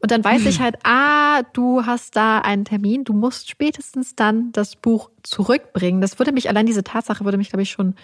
Und 0.00 0.10
dann 0.10 0.24
weiß 0.24 0.46
ich 0.46 0.60
halt, 0.60 0.76
ah, 0.84 1.42
du 1.52 1.84
hast 1.84 2.16
da 2.16 2.38
einen 2.38 2.64
Termin, 2.64 3.04
du 3.04 3.12
musst 3.12 3.50
spätestens 3.50 4.16
dann 4.16 4.52
das 4.52 4.76
Buch 4.76 5.10
zurückbringen. 5.22 6.00
Das 6.00 6.18
würde 6.18 6.32
mich, 6.32 6.48
allein 6.48 6.66
diese 6.66 6.84
Tatsache 6.84 7.24
würde 7.24 7.38
mich, 7.38 7.50
glaube 7.50 7.62
ich, 7.62 7.70
schon 7.70 7.94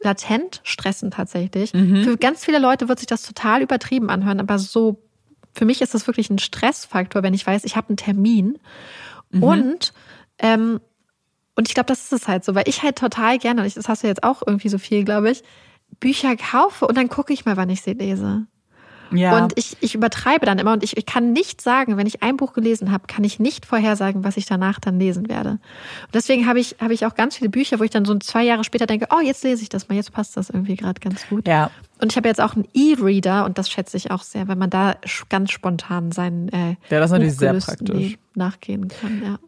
latent 0.00 0.60
stressen 0.64 1.10
tatsächlich. 1.10 1.74
Mhm. 1.74 2.02
Für 2.04 2.16
ganz 2.16 2.44
viele 2.44 2.58
Leute 2.58 2.88
wird 2.88 2.98
sich 2.98 3.06
das 3.06 3.22
total 3.22 3.62
übertrieben 3.62 4.10
anhören, 4.10 4.40
aber 4.40 4.58
so, 4.58 5.02
für 5.54 5.64
mich 5.64 5.82
ist 5.82 5.94
das 5.94 6.06
wirklich 6.06 6.30
ein 6.30 6.38
Stressfaktor, 6.38 7.22
wenn 7.22 7.34
ich 7.34 7.46
weiß, 7.46 7.64
ich 7.64 7.76
habe 7.76 7.90
einen 7.90 7.98
Termin. 7.98 8.58
Mhm. 9.30 9.42
Und 9.42 9.92
ähm, 10.38 10.80
und 11.54 11.68
ich 11.68 11.74
glaube, 11.74 11.86
das 11.86 12.02
ist 12.04 12.12
es 12.12 12.28
halt 12.28 12.44
so, 12.44 12.54
weil 12.54 12.68
ich 12.68 12.82
halt 12.82 12.96
total 12.96 13.38
gerne, 13.38 13.68
das 13.68 13.88
hast 13.88 14.02
du 14.02 14.06
jetzt 14.06 14.24
auch 14.24 14.42
irgendwie 14.46 14.68
so 14.68 14.78
viel, 14.78 15.04
glaube 15.04 15.30
ich, 15.30 15.42
Bücher 16.00 16.36
kaufe 16.36 16.86
und 16.86 16.96
dann 16.96 17.08
gucke 17.08 17.32
ich 17.32 17.44
mal, 17.44 17.56
wann 17.56 17.70
ich 17.70 17.82
sie 17.82 17.92
lese. 17.92 18.46
Ja. 19.14 19.42
Und 19.42 19.52
ich, 19.56 19.76
ich 19.80 19.94
übertreibe 19.94 20.46
dann 20.46 20.58
immer 20.58 20.72
und 20.72 20.82
ich, 20.82 20.96
ich 20.96 21.06
kann 21.06 21.32
nicht 21.32 21.60
sagen, 21.60 21.96
wenn 21.96 22.06
ich 22.06 22.22
ein 22.22 22.36
Buch 22.36 22.52
gelesen 22.52 22.90
habe, 22.92 23.06
kann 23.06 23.24
ich 23.24 23.38
nicht 23.38 23.66
vorhersagen, 23.66 24.24
was 24.24 24.36
ich 24.36 24.46
danach 24.46 24.80
dann 24.80 24.98
lesen 24.98 25.28
werde. 25.28 25.50
Und 25.50 26.14
deswegen 26.14 26.46
habe 26.46 26.60
ich, 26.60 26.76
habe 26.80 26.94
ich 26.94 27.04
auch 27.06 27.14
ganz 27.14 27.36
viele 27.36 27.50
Bücher, 27.50 27.78
wo 27.78 27.84
ich 27.84 27.90
dann 27.90 28.04
so 28.04 28.18
zwei 28.18 28.42
Jahre 28.42 28.64
später 28.64 28.86
denke, 28.86 29.08
oh, 29.10 29.20
jetzt 29.20 29.44
lese 29.44 29.62
ich 29.62 29.68
das 29.68 29.88
mal, 29.88 29.96
jetzt 29.96 30.12
passt 30.12 30.36
das 30.36 30.50
irgendwie 30.50 30.76
gerade 30.76 31.00
ganz 31.00 31.28
gut. 31.28 31.46
Ja. 31.46 31.70
Und 32.00 32.12
ich 32.12 32.16
habe 32.16 32.28
jetzt 32.28 32.40
auch 32.40 32.54
einen 32.54 32.66
E-Reader 32.72 33.44
und 33.44 33.58
das 33.58 33.70
schätze 33.70 33.96
ich 33.96 34.10
auch 34.10 34.22
sehr, 34.22 34.48
weil 34.48 34.56
man 34.56 34.70
da 34.70 34.96
ganz 35.28 35.50
spontan 35.50 36.10
seinen 36.10 36.48
äh, 36.48 36.76
ja, 36.88 36.98
das 37.00 37.06
ist 37.06 37.12
natürlich 37.12 37.36
sehr 37.36 37.54
praktisch. 37.54 38.18
nachgehen 38.34 38.88
kann. 38.88 39.22
Ja. 39.22 39.38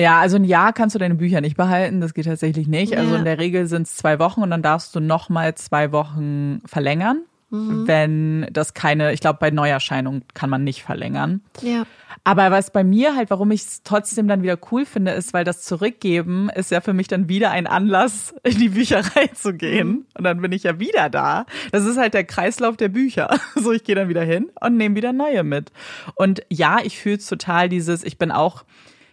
Ja, 0.00 0.20
also 0.20 0.36
ein 0.36 0.44
Jahr 0.44 0.72
kannst 0.72 0.94
du 0.94 0.98
deine 0.98 1.14
Bücher 1.14 1.40
nicht 1.40 1.56
behalten, 1.56 2.00
das 2.00 2.14
geht 2.14 2.24
tatsächlich 2.24 2.66
nicht. 2.66 2.96
Also 2.96 3.10
ja. 3.10 3.10
Also 3.10 3.16
in 3.16 3.24
der 3.24 3.38
Regel 3.38 3.66
sind 3.66 3.82
es 3.82 3.96
zwei 3.96 4.18
Wochen 4.18 4.42
und 4.42 4.50
dann 4.50 4.62
darfst 4.62 4.94
du 4.94 5.00
nochmal 5.00 5.54
zwei 5.54 5.92
Wochen 5.92 6.60
verlängern. 6.64 7.22
Mhm. 7.50 7.88
Wenn 7.88 8.46
das 8.52 8.74
keine, 8.74 9.12
ich 9.12 9.20
glaube, 9.20 9.38
bei 9.40 9.50
Neuerscheinung 9.50 10.22
kann 10.34 10.50
man 10.50 10.62
nicht 10.62 10.84
verlängern. 10.84 11.42
Ja. 11.62 11.84
Aber 12.22 12.50
was 12.50 12.70
bei 12.70 12.84
mir 12.84 13.16
halt, 13.16 13.30
warum 13.30 13.50
ich 13.50 13.62
es 13.62 13.82
trotzdem 13.82 14.28
dann 14.28 14.42
wieder 14.42 14.58
cool 14.70 14.84
finde, 14.84 15.12
ist, 15.12 15.32
weil 15.32 15.44
das 15.44 15.62
Zurückgeben 15.62 16.48
ist 16.54 16.70
ja 16.70 16.80
für 16.80 16.92
mich 16.92 17.08
dann 17.08 17.28
wieder 17.28 17.50
ein 17.50 17.66
Anlass, 17.66 18.34
in 18.44 18.58
die 18.58 18.68
Bücherei 18.70 19.26
zu 19.34 19.54
gehen. 19.54 19.88
Mhm. 19.88 20.06
Und 20.16 20.24
dann 20.24 20.40
bin 20.40 20.52
ich 20.52 20.62
ja 20.62 20.78
wieder 20.78 21.10
da. 21.10 21.46
Das 21.72 21.84
ist 21.86 21.96
halt 21.96 22.14
der 22.14 22.24
Kreislauf 22.24 22.76
der 22.76 22.88
Bücher. 22.88 23.28
So, 23.56 23.72
ich 23.72 23.84
gehe 23.84 23.94
dann 23.94 24.08
wieder 24.08 24.22
hin 24.22 24.50
und 24.60 24.76
nehme 24.76 24.94
wieder 24.94 25.12
neue 25.12 25.42
mit. 25.42 25.70
Und 26.14 26.42
ja, 26.48 26.78
ich 26.82 26.98
fühle 26.98 27.18
total 27.18 27.68
dieses, 27.68 28.04
ich 28.04 28.16
bin 28.16 28.30
auch 28.30 28.64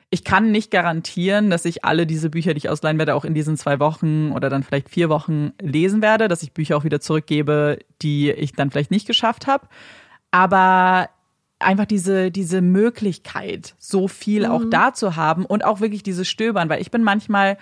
ich 0.10 0.24
kann 0.24 0.52
nicht 0.52 0.72
garantieren, 0.72 1.50
dass 1.50 1.66
ich 1.66 1.84
alle 1.84 2.08
diese 2.08 2.30
Bücher, 2.30 2.54
die 2.54 2.60
ich 2.60 2.70
ausleihen 2.70 2.98
werde, 2.98 3.14
auch 3.14 3.26
in 3.26 3.34
diesen 3.34 3.58
zwei 3.58 3.80
Wochen 3.80 4.32
oder 4.32 4.50
dann 4.50 4.64
vielleicht 4.64 4.90
vier 4.90 5.10
Wochen 5.10 5.52
lesen 5.62 6.02
werde, 6.02 6.28
dass 6.28 6.44
ich 6.44 6.54
Bücher 6.54 6.78
auch 6.78 6.86
wieder 6.86 7.02
zurückgebe, 7.02 7.80
die 8.02 8.32
ich 8.32 8.54
dann 8.54 8.72
vielleicht 8.72 8.92
nicht 8.92 9.06
geschafft 9.06 9.48
habe. 9.48 9.68
Aber 10.32 11.10
einfach 11.60 11.86
diese, 11.86 12.32
diese 12.32 12.62
Möglichkeit, 12.62 13.76
so 13.80 14.08
viel 14.08 14.46
mhm. 14.46 14.52
auch 14.52 14.64
da 14.70 14.94
zu 14.94 15.16
haben 15.18 15.46
und 15.46 15.66
auch 15.66 15.82
wirklich 15.82 16.04
dieses 16.04 16.28
Stöbern, 16.28 16.70
weil 16.70 16.82
ich 16.82 16.92
bin 16.92 17.04
manchmal 17.04 17.58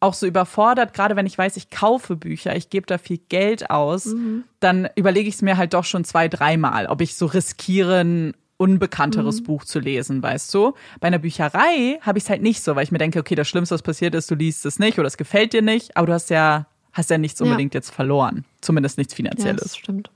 auch 0.00 0.14
so 0.14 0.26
überfordert, 0.26 0.92
gerade 0.92 1.16
wenn 1.16 1.26
ich 1.26 1.38
weiß, 1.38 1.56
ich 1.56 1.70
kaufe 1.70 2.16
Bücher, 2.16 2.54
ich 2.56 2.68
gebe 2.68 2.86
da 2.86 2.98
viel 2.98 3.18
Geld 3.18 3.70
aus, 3.70 4.06
mhm. 4.06 4.44
dann 4.60 4.88
überlege 4.94 5.28
ich 5.28 5.36
es 5.36 5.42
mir 5.42 5.56
halt 5.56 5.72
doch 5.72 5.84
schon 5.84 6.04
zwei, 6.04 6.28
dreimal, 6.28 6.86
ob 6.86 7.00
ich 7.00 7.16
so 7.16 7.26
riskieren 7.26 8.34
unbekannteres 8.56 9.40
mhm. 9.40 9.44
Buch 9.44 9.64
zu 9.64 9.78
lesen, 9.78 10.22
weißt 10.22 10.52
du? 10.54 10.74
Bei 11.00 11.08
einer 11.08 11.18
Bücherei 11.18 11.98
habe 12.00 12.18
ich 12.18 12.24
es 12.24 12.30
halt 12.30 12.42
nicht 12.42 12.62
so, 12.62 12.76
weil 12.76 12.84
ich 12.84 12.92
mir 12.92 12.98
denke, 12.98 13.18
okay, 13.18 13.34
das 13.34 13.48
Schlimmste, 13.48 13.74
was 13.74 13.82
passiert 13.82 14.14
ist, 14.14 14.30
du 14.30 14.34
liest 14.34 14.66
es 14.66 14.78
nicht 14.78 14.98
oder 14.98 15.06
es 15.06 15.16
gefällt 15.16 15.52
dir 15.52 15.62
nicht, 15.62 15.96
aber 15.96 16.06
du 16.06 16.12
hast 16.12 16.30
ja, 16.30 16.66
hast 16.92 17.10
ja 17.10 17.18
nichts 17.18 17.40
unbedingt 17.40 17.74
ja. 17.74 17.78
jetzt 17.78 17.90
verloren. 17.90 18.44
Zumindest 18.60 18.98
nichts 18.98 19.14
Finanzielles. 19.14 19.60
Ja, 19.60 19.64
das 19.64 19.76
stimmt. 19.76 20.10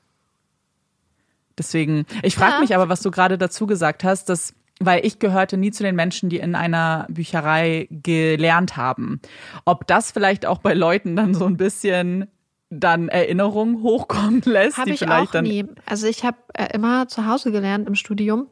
Deswegen, 1.58 2.06
ich 2.22 2.34
frage 2.34 2.54
ja. 2.54 2.60
mich 2.60 2.74
aber, 2.74 2.88
was 2.88 3.02
du 3.02 3.10
gerade 3.10 3.36
dazu 3.36 3.66
gesagt 3.66 4.04
hast, 4.04 4.28
dass 4.28 4.54
weil 4.82 5.04
ich 5.04 5.18
gehörte 5.18 5.58
nie 5.58 5.70
zu 5.70 5.82
den 5.82 5.94
Menschen, 5.94 6.30
die 6.30 6.38
in 6.38 6.54
einer 6.54 7.06
Bücherei 7.10 7.86
gelernt 7.90 8.78
haben. 8.78 9.20
Ob 9.66 9.86
das 9.86 10.10
vielleicht 10.10 10.46
auch 10.46 10.58
bei 10.58 10.72
Leuten 10.72 11.16
dann 11.16 11.34
so 11.34 11.44
ein 11.44 11.58
bisschen 11.58 12.28
dann 12.70 13.08
Erinnerungen 13.08 13.82
hochkommen 13.82 14.40
lässt. 14.44 14.78
Habe 14.78 14.90
ich 14.90 15.06
auch 15.08 15.30
dann 15.30 15.44
nie. 15.44 15.66
Also 15.86 16.06
ich 16.06 16.24
habe 16.24 16.38
äh, 16.54 16.72
immer 16.72 17.08
zu 17.08 17.26
Hause 17.26 17.52
gelernt 17.52 17.86
im 17.86 17.96
Studium. 17.96 18.46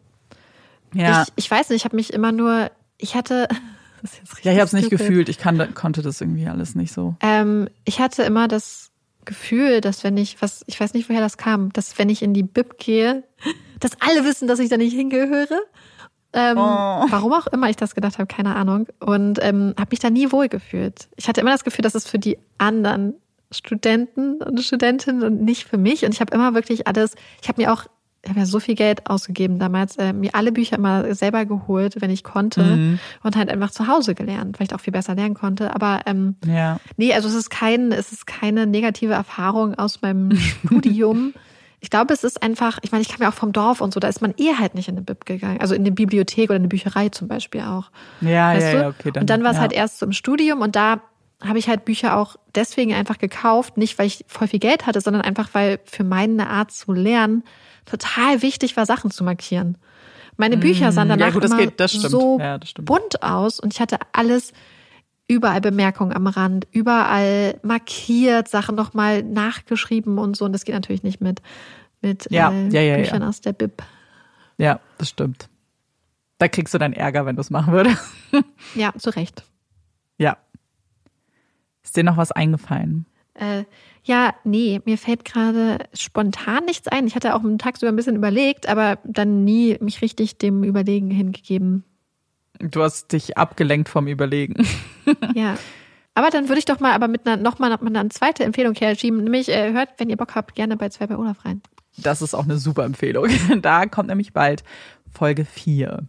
Ja. 0.92 1.22
Ich, 1.22 1.44
ich 1.44 1.50
weiß 1.50 1.70
nicht, 1.70 1.78
ich 1.78 1.84
habe 1.84 1.96
mich 1.96 2.12
immer 2.12 2.32
nur, 2.32 2.70
ich 2.98 3.14
hatte. 3.14 3.48
ja, 4.42 4.52
ich 4.52 4.58
habe 4.58 4.66
es 4.66 4.72
nicht 4.72 4.90
gefühlt. 4.90 5.28
Ich 5.28 5.38
kann, 5.38 5.74
konnte 5.74 6.02
das 6.02 6.20
irgendwie 6.20 6.48
alles 6.48 6.74
nicht 6.74 6.92
so. 6.92 7.16
Ähm, 7.20 7.68
ich 7.84 8.00
hatte 8.00 8.24
immer 8.24 8.48
das 8.48 8.90
Gefühl, 9.24 9.80
dass 9.80 10.04
wenn 10.04 10.16
ich, 10.16 10.42
was, 10.42 10.64
ich 10.66 10.80
weiß 10.80 10.94
nicht, 10.94 11.08
woher 11.08 11.20
das 11.20 11.36
kam, 11.36 11.72
dass 11.72 11.98
wenn 11.98 12.08
ich 12.08 12.22
in 12.22 12.34
die 12.34 12.42
Bib 12.42 12.78
gehe, 12.78 13.24
dass 13.80 13.92
alle 14.00 14.24
wissen, 14.24 14.48
dass 14.48 14.58
ich 14.58 14.68
da 14.68 14.76
nicht 14.76 14.94
hingehöre. 14.94 15.60
Ähm, 16.32 16.58
oh. 16.58 17.06
Warum 17.08 17.32
auch 17.32 17.46
immer 17.46 17.70
ich 17.70 17.76
das 17.76 17.94
gedacht 17.94 18.18
habe, 18.18 18.26
keine 18.26 18.54
Ahnung. 18.56 18.86
Und 19.00 19.38
ähm, 19.42 19.74
habe 19.78 19.90
mich 19.90 20.00
da 20.00 20.10
nie 20.10 20.30
wohl 20.32 20.48
gefühlt. 20.48 21.08
Ich 21.16 21.28
hatte 21.28 21.40
immer 21.40 21.52
das 21.52 21.64
Gefühl, 21.64 21.82
dass 21.82 21.94
es 21.94 22.06
für 22.06 22.18
die 22.18 22.38
anderen 22.58 23.14
Studenten 23.50 24.42
und 24.42 24.60
Studentinnen 24.60 25.22
und 25.22 25.42
nicht 25.42 25.64
für 25.64 25.78
mich. 25.78 26.04
Und 26.04 26.12
ich 26.12 26.20
habe 26.20 26.34
immer 26.34 26.54
wirklich 26.54 26.86
alles, 26.86 27.14
ich 27.42 27.48
habe 27.48 27.62
mir 27.62 27.72
auch, 27.72 27.84
ich 28.22 28.30
habe 28.30 28.40
ja 28.40 28.46
so 28.46 28.60
viel 28.60 28.74
Geld 28.74 29.08
ausgegeben 29.08 29.58
damals, 29.58 29.96
äh, 29.96 30.12
mir 30.12 30.34
alle 30.34 30.52
Bücher 30.52 30.76
immer 30.76 31.14
selber 31.14 31.46
geholt, 31.46 32.00
wenn 32.00 32.10
ich 32.10 32.24
konnte 32.24 32.62
mhm. 32.62 32.98
und 33.22 33.36
halt 33.36 33.48
einfach 33.48 33.70
zu 33.70 33.86
Hause 33.86 34.14
gelernt, 34.14 34.58
weil 34.58 34.66
ich 34.66 34.74
auch 34.74 34.80
viel 34.80 34.92
besser 34.92 35.14
lernen 35.14 35.34
konnte. 35.34 35.74
Aber 35.74 36.00
ähm, 36.06 36.36
ja. 36.44 36.78
nee, 36.96 37.14
also 37.14 37.28
es 37.28 37.34
ist 37.34 37.50
kein, 37.50 37.92
es 37.92 38.12
ist 38.12 38.26
keine 38.26 38.66
negative 38.66 39.14
Erfahrung 39.14 39.74
aus 39.76 40.02
meinem 40.02 40.36
Studium. 40.66 41.32
Ich 41.80 41.90
glaube, 41.90 42.12
es 42.12 42.24
ist 42.24 42.42
einfach, 42.42 42.80
ich 42.82 42.90
meine, 42.90 43.02
ich 43.02 43.08
kam 43.08 43.22
ja 43.22 43.30
auch 43.30 43.34
vom 43.34 43.52
Dorf 43.52 43.80
und 43.80 43.94
so, 43.94 44.00
da 44.00 44.08
ist 44.08 44.20
man 44.20 44.34
eh 44.36 44.54
halt 44.58 44.74
nicht 44.74 44.88
in 44.88 44.96
eine 44.96 45.02
Bib 45.02 45.24
gegangen. 45.24 45.60
Also 45.60 45.74
in 45.76 45.82
eine 45.82 45.92
Bibliothek 45.92 46.50
oder 46.50 46.56
eine 46.56 46.68
Bücherei 46.68 47.08
zum 47.10 47.28
Beispiel 47.28 47.60
auch. 47.60 47.92
Ja, 48.20 48.52
weißt 48.52 48.72
ja, 48.72 48.80
ja, 48.80 48.88
okay. 48.88 49.12
Dann, 49.12 49.22
und 49.22 49.30
dann 49.30 49.44
war 49.44 49.52
es 49.52 49.56
ja. 49.56 49.62
halt 49.62 49.72
erst 49.72 50.00
so 50.00 50.06
im 50.06 50.12
Studium 50.12 50.60
und 50.60 50.74
da 50.74 51.00
habe 51.40 51.58
ich 51.58 51.68
halt 51.68 51.84
Bücher 51.84 52.16
auch 52.16 52.36
deswegen 52.54 52.92
einfach 52.92 53.18
gekauft, 53.18 53.76
nicht 53.76 53.98
weil 53.98 54.06
ich 54.06 54.24
voll 54.26 54.48
viel 54.48 54.58
Geld 54.58 54.86
hatte, 54.86 55.00
sondern 55.00 55.22
einfach 55.22 55.50
weil 55.52 55.78
für 55.84 56.04
meine 56.04 56.48
Art 56.48 56.72
zu 56.72 56.92
lernen 56.92 57.44
total 57.86 58.42
wichtig 58.42 58.76
war, 58.76 58.86
Sachen 58.86 59.10
zu 59.10 59.24
markieren. 59.24 59.78
Meine 60.36 60.56
Bücher 60.56 60.92
sahen 60.92 61.08
danach 61.08 61.26
ja, 61.26 61.32
gut, 61.32 61.44
immer 61.44 61.66
geht, 61.66 61.80
so 61.88 62.38
ja, 62.38 62.60
bunt 62.80 63.22
aus 63.24 63.58
und 63.58 63.72
ich 63.72 63.80
hatte 63.80 63.98
alles 64.12 64.52
überall 65.28 65.60
Bemerkungen 65.60 66.12
am 66.12 66.26
Rand, 66.26 66.66
überall 66.72 67.58
markiert, 67.62 68.48
Sachen 68.48 68.74
nochmal 68.74 69.22
nachgeschrieben 69.22 70.18
und 70.18 70.36
so. 70.36 70.46
Und 70.46 70.52
das 70.52 70.64
geht 70.64 70.74
natürlich 70.74 71.02
nicht 71.02 71.20
mit, 71.20 71.42
mit 72.00 72.30
ja, 72.30 72.50
äh, 72.50 72.96
Büchern 72.96 73.22
aus 73.22 73.42
der 73.42 73.52
Bib. 73.52 73.82
Ja, 74.56 74.80
das 74.96 75.10
stimmt. 75.10 75.48
Da 76.38 76.48
kriegst 76.48 76.72
du 76.72 76.78
dann 76.78 76.92
Ärger, 76.92 77.26
wenn 77.26 77.36
du 77.36 77.42
es 77.42 77.50
machen 77.50 77.72
würdest. 77.72 78.02
ja, 78.74 78.92
zu 78.96 79.10
Recht. 79.10 79.44
Ja. 80.16 80.38
Ist 81.88 81.96
dir 81.96 82.04
noch 82.04 82.18
was 82.18 82.32
eingefallen? 82.32 83.06
Äh, 83.32 83.64
ja, 84.04 84.34
nee, 84.44 84.82
mir 84.84 84.98
fällt 84.98 85.24
gerade 85.24 85.78
spontan 85.94 86.66
nichts 86.66 86.86
ein. 86.86 87.06
Ich 87.06 87.14
hatte 87.14 87.34
auch 87.34 87.40
Tagsüber 87.56 87.90
ein 87.90 87.96
bisschen 87.96 88.14
überlegt, 88.14 88.68
aber 88.68 88.98
dann 89.04 89.42
nie 89.42 89.78
mich 89.80 90.02
richtig 90.02 90.36
dem 90.36 90.64
Überlegen 90.64 91.10
hingegeben. 91.10 91.84
Du 92.58 92.82
hast 92.82 93.14
dich 93.14 93.38
abgelenkt 93.38 93.88
vom 93.88 94.06
Überlegen. 94.06 94.66
ja. 95.34 95.56
Aber 96.14 96.28
dann 96.28 96.50
würde 96.50 96.58
ich 96.58 96.66
doch 96.66 96.78
mal 96.78 96.92
aber 96.92 97.08
mit 97.08 97.26
einer, 97.26 97.42
nochmal 97.42 97.70
noch 97.70 97.80
mal 97.80 97.96
eine 97.96 98.10
zweite 98.10 98.44
Empfehlung 98.44 98.74
herschieben. 98.74 99.24
Nämlich, 99.24 99.48
äh, 99.48 99.72
hört, 99.72 99.88
wenn 99.96 100.10
ihr 100.10 100.18
Bock 100.18 100.34
habt, 100.34 100.56
gerne 100.56 100.76
bei 100.76 100.90
zwei 100.90 101.06
bei 101.06 101.16
Olaf 101.16 101.42
rein. 101.46 101.62
Das 101.96 102.20
ist 102.20 102.34
auch 102.34 102.44
eine 102.44 102.58
super 102.58 102.84
Empfehlung. 102.84 103.28
Da 103.62 103.86
kommt 103.86 104.10
nämlich 104.10 104.34
bald 104.34 104.62
Folge 105.10 105.46
4. 105.46 106.06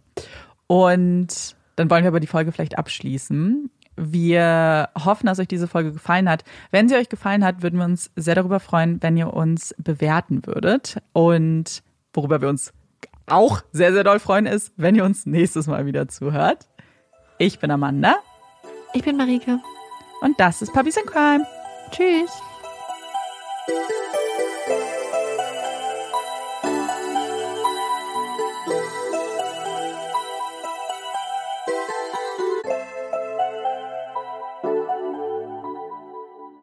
Und 0.66 1.56
dann 1.76 1.88
wollen 1.88 2.04
wir 2.04 2.08
aber 2.08 2.20
die 2.20 2.26
Folge 2.26 2.52
vielleicht 2.52 2.76
abschließen. 2.76 3.70
Wir 4.02 4.88
hoffen, 5.04 5.26
dass 5.26 5.38
euch 5.38 5.48
diese 5.48 5.68
Folge 5.68 5.92
gefallen 5.92 6.28
hat. 6.28 6.44
Wenn 6.70 6.88
sie 6.88 6.96
euch 6.96 7.08
gefallen 7.08 7.44
hat, 7.44 7.62
würden 7.62 7.78
wir 7.78 7.84
uns 7.84 8.10
sehr 8.16 8.34
darüber 8.34 8.60
freuen, 8.60 9.02
wenn 9.02 9.16
ihr 9.16 9.32
uns 9.34 9.74
bewerten 9.78 10.46
würdet. 10.46 10.96
Und 11.12 11.82
worüber 12.14 12.40
wir 12.40 12.48
uns 12.48 12.72
auch 13.26 13.62
sehr, 13.72 13.92
sehr 13.92 14.04
doll 14.04 14.18
freuen, 14.18 14.46
ist, 14.46 14.72
wenn 14.76 14.94
ihr 14.94 15.04
uns 15.04 15.26
nächstes 15.26 15.66
Mal 15.66 15.86
wieder 15.86 16.08
zuhört. 16.08 16.66
Ich 17.38 17.58
bin 17.58 17.70
Amanda. 17.70 18.16
Ich 18.94 19.04
bin 19.04 19.16
Marike. 19.16 19.60
Und 20.20 20.38
das 20.40 20.62
ist 20.62 20.72
Puppies 20.72 20.96
in 20.96 21.06
Crime. 21.06 21.46
Tschüss. 21.90 22.30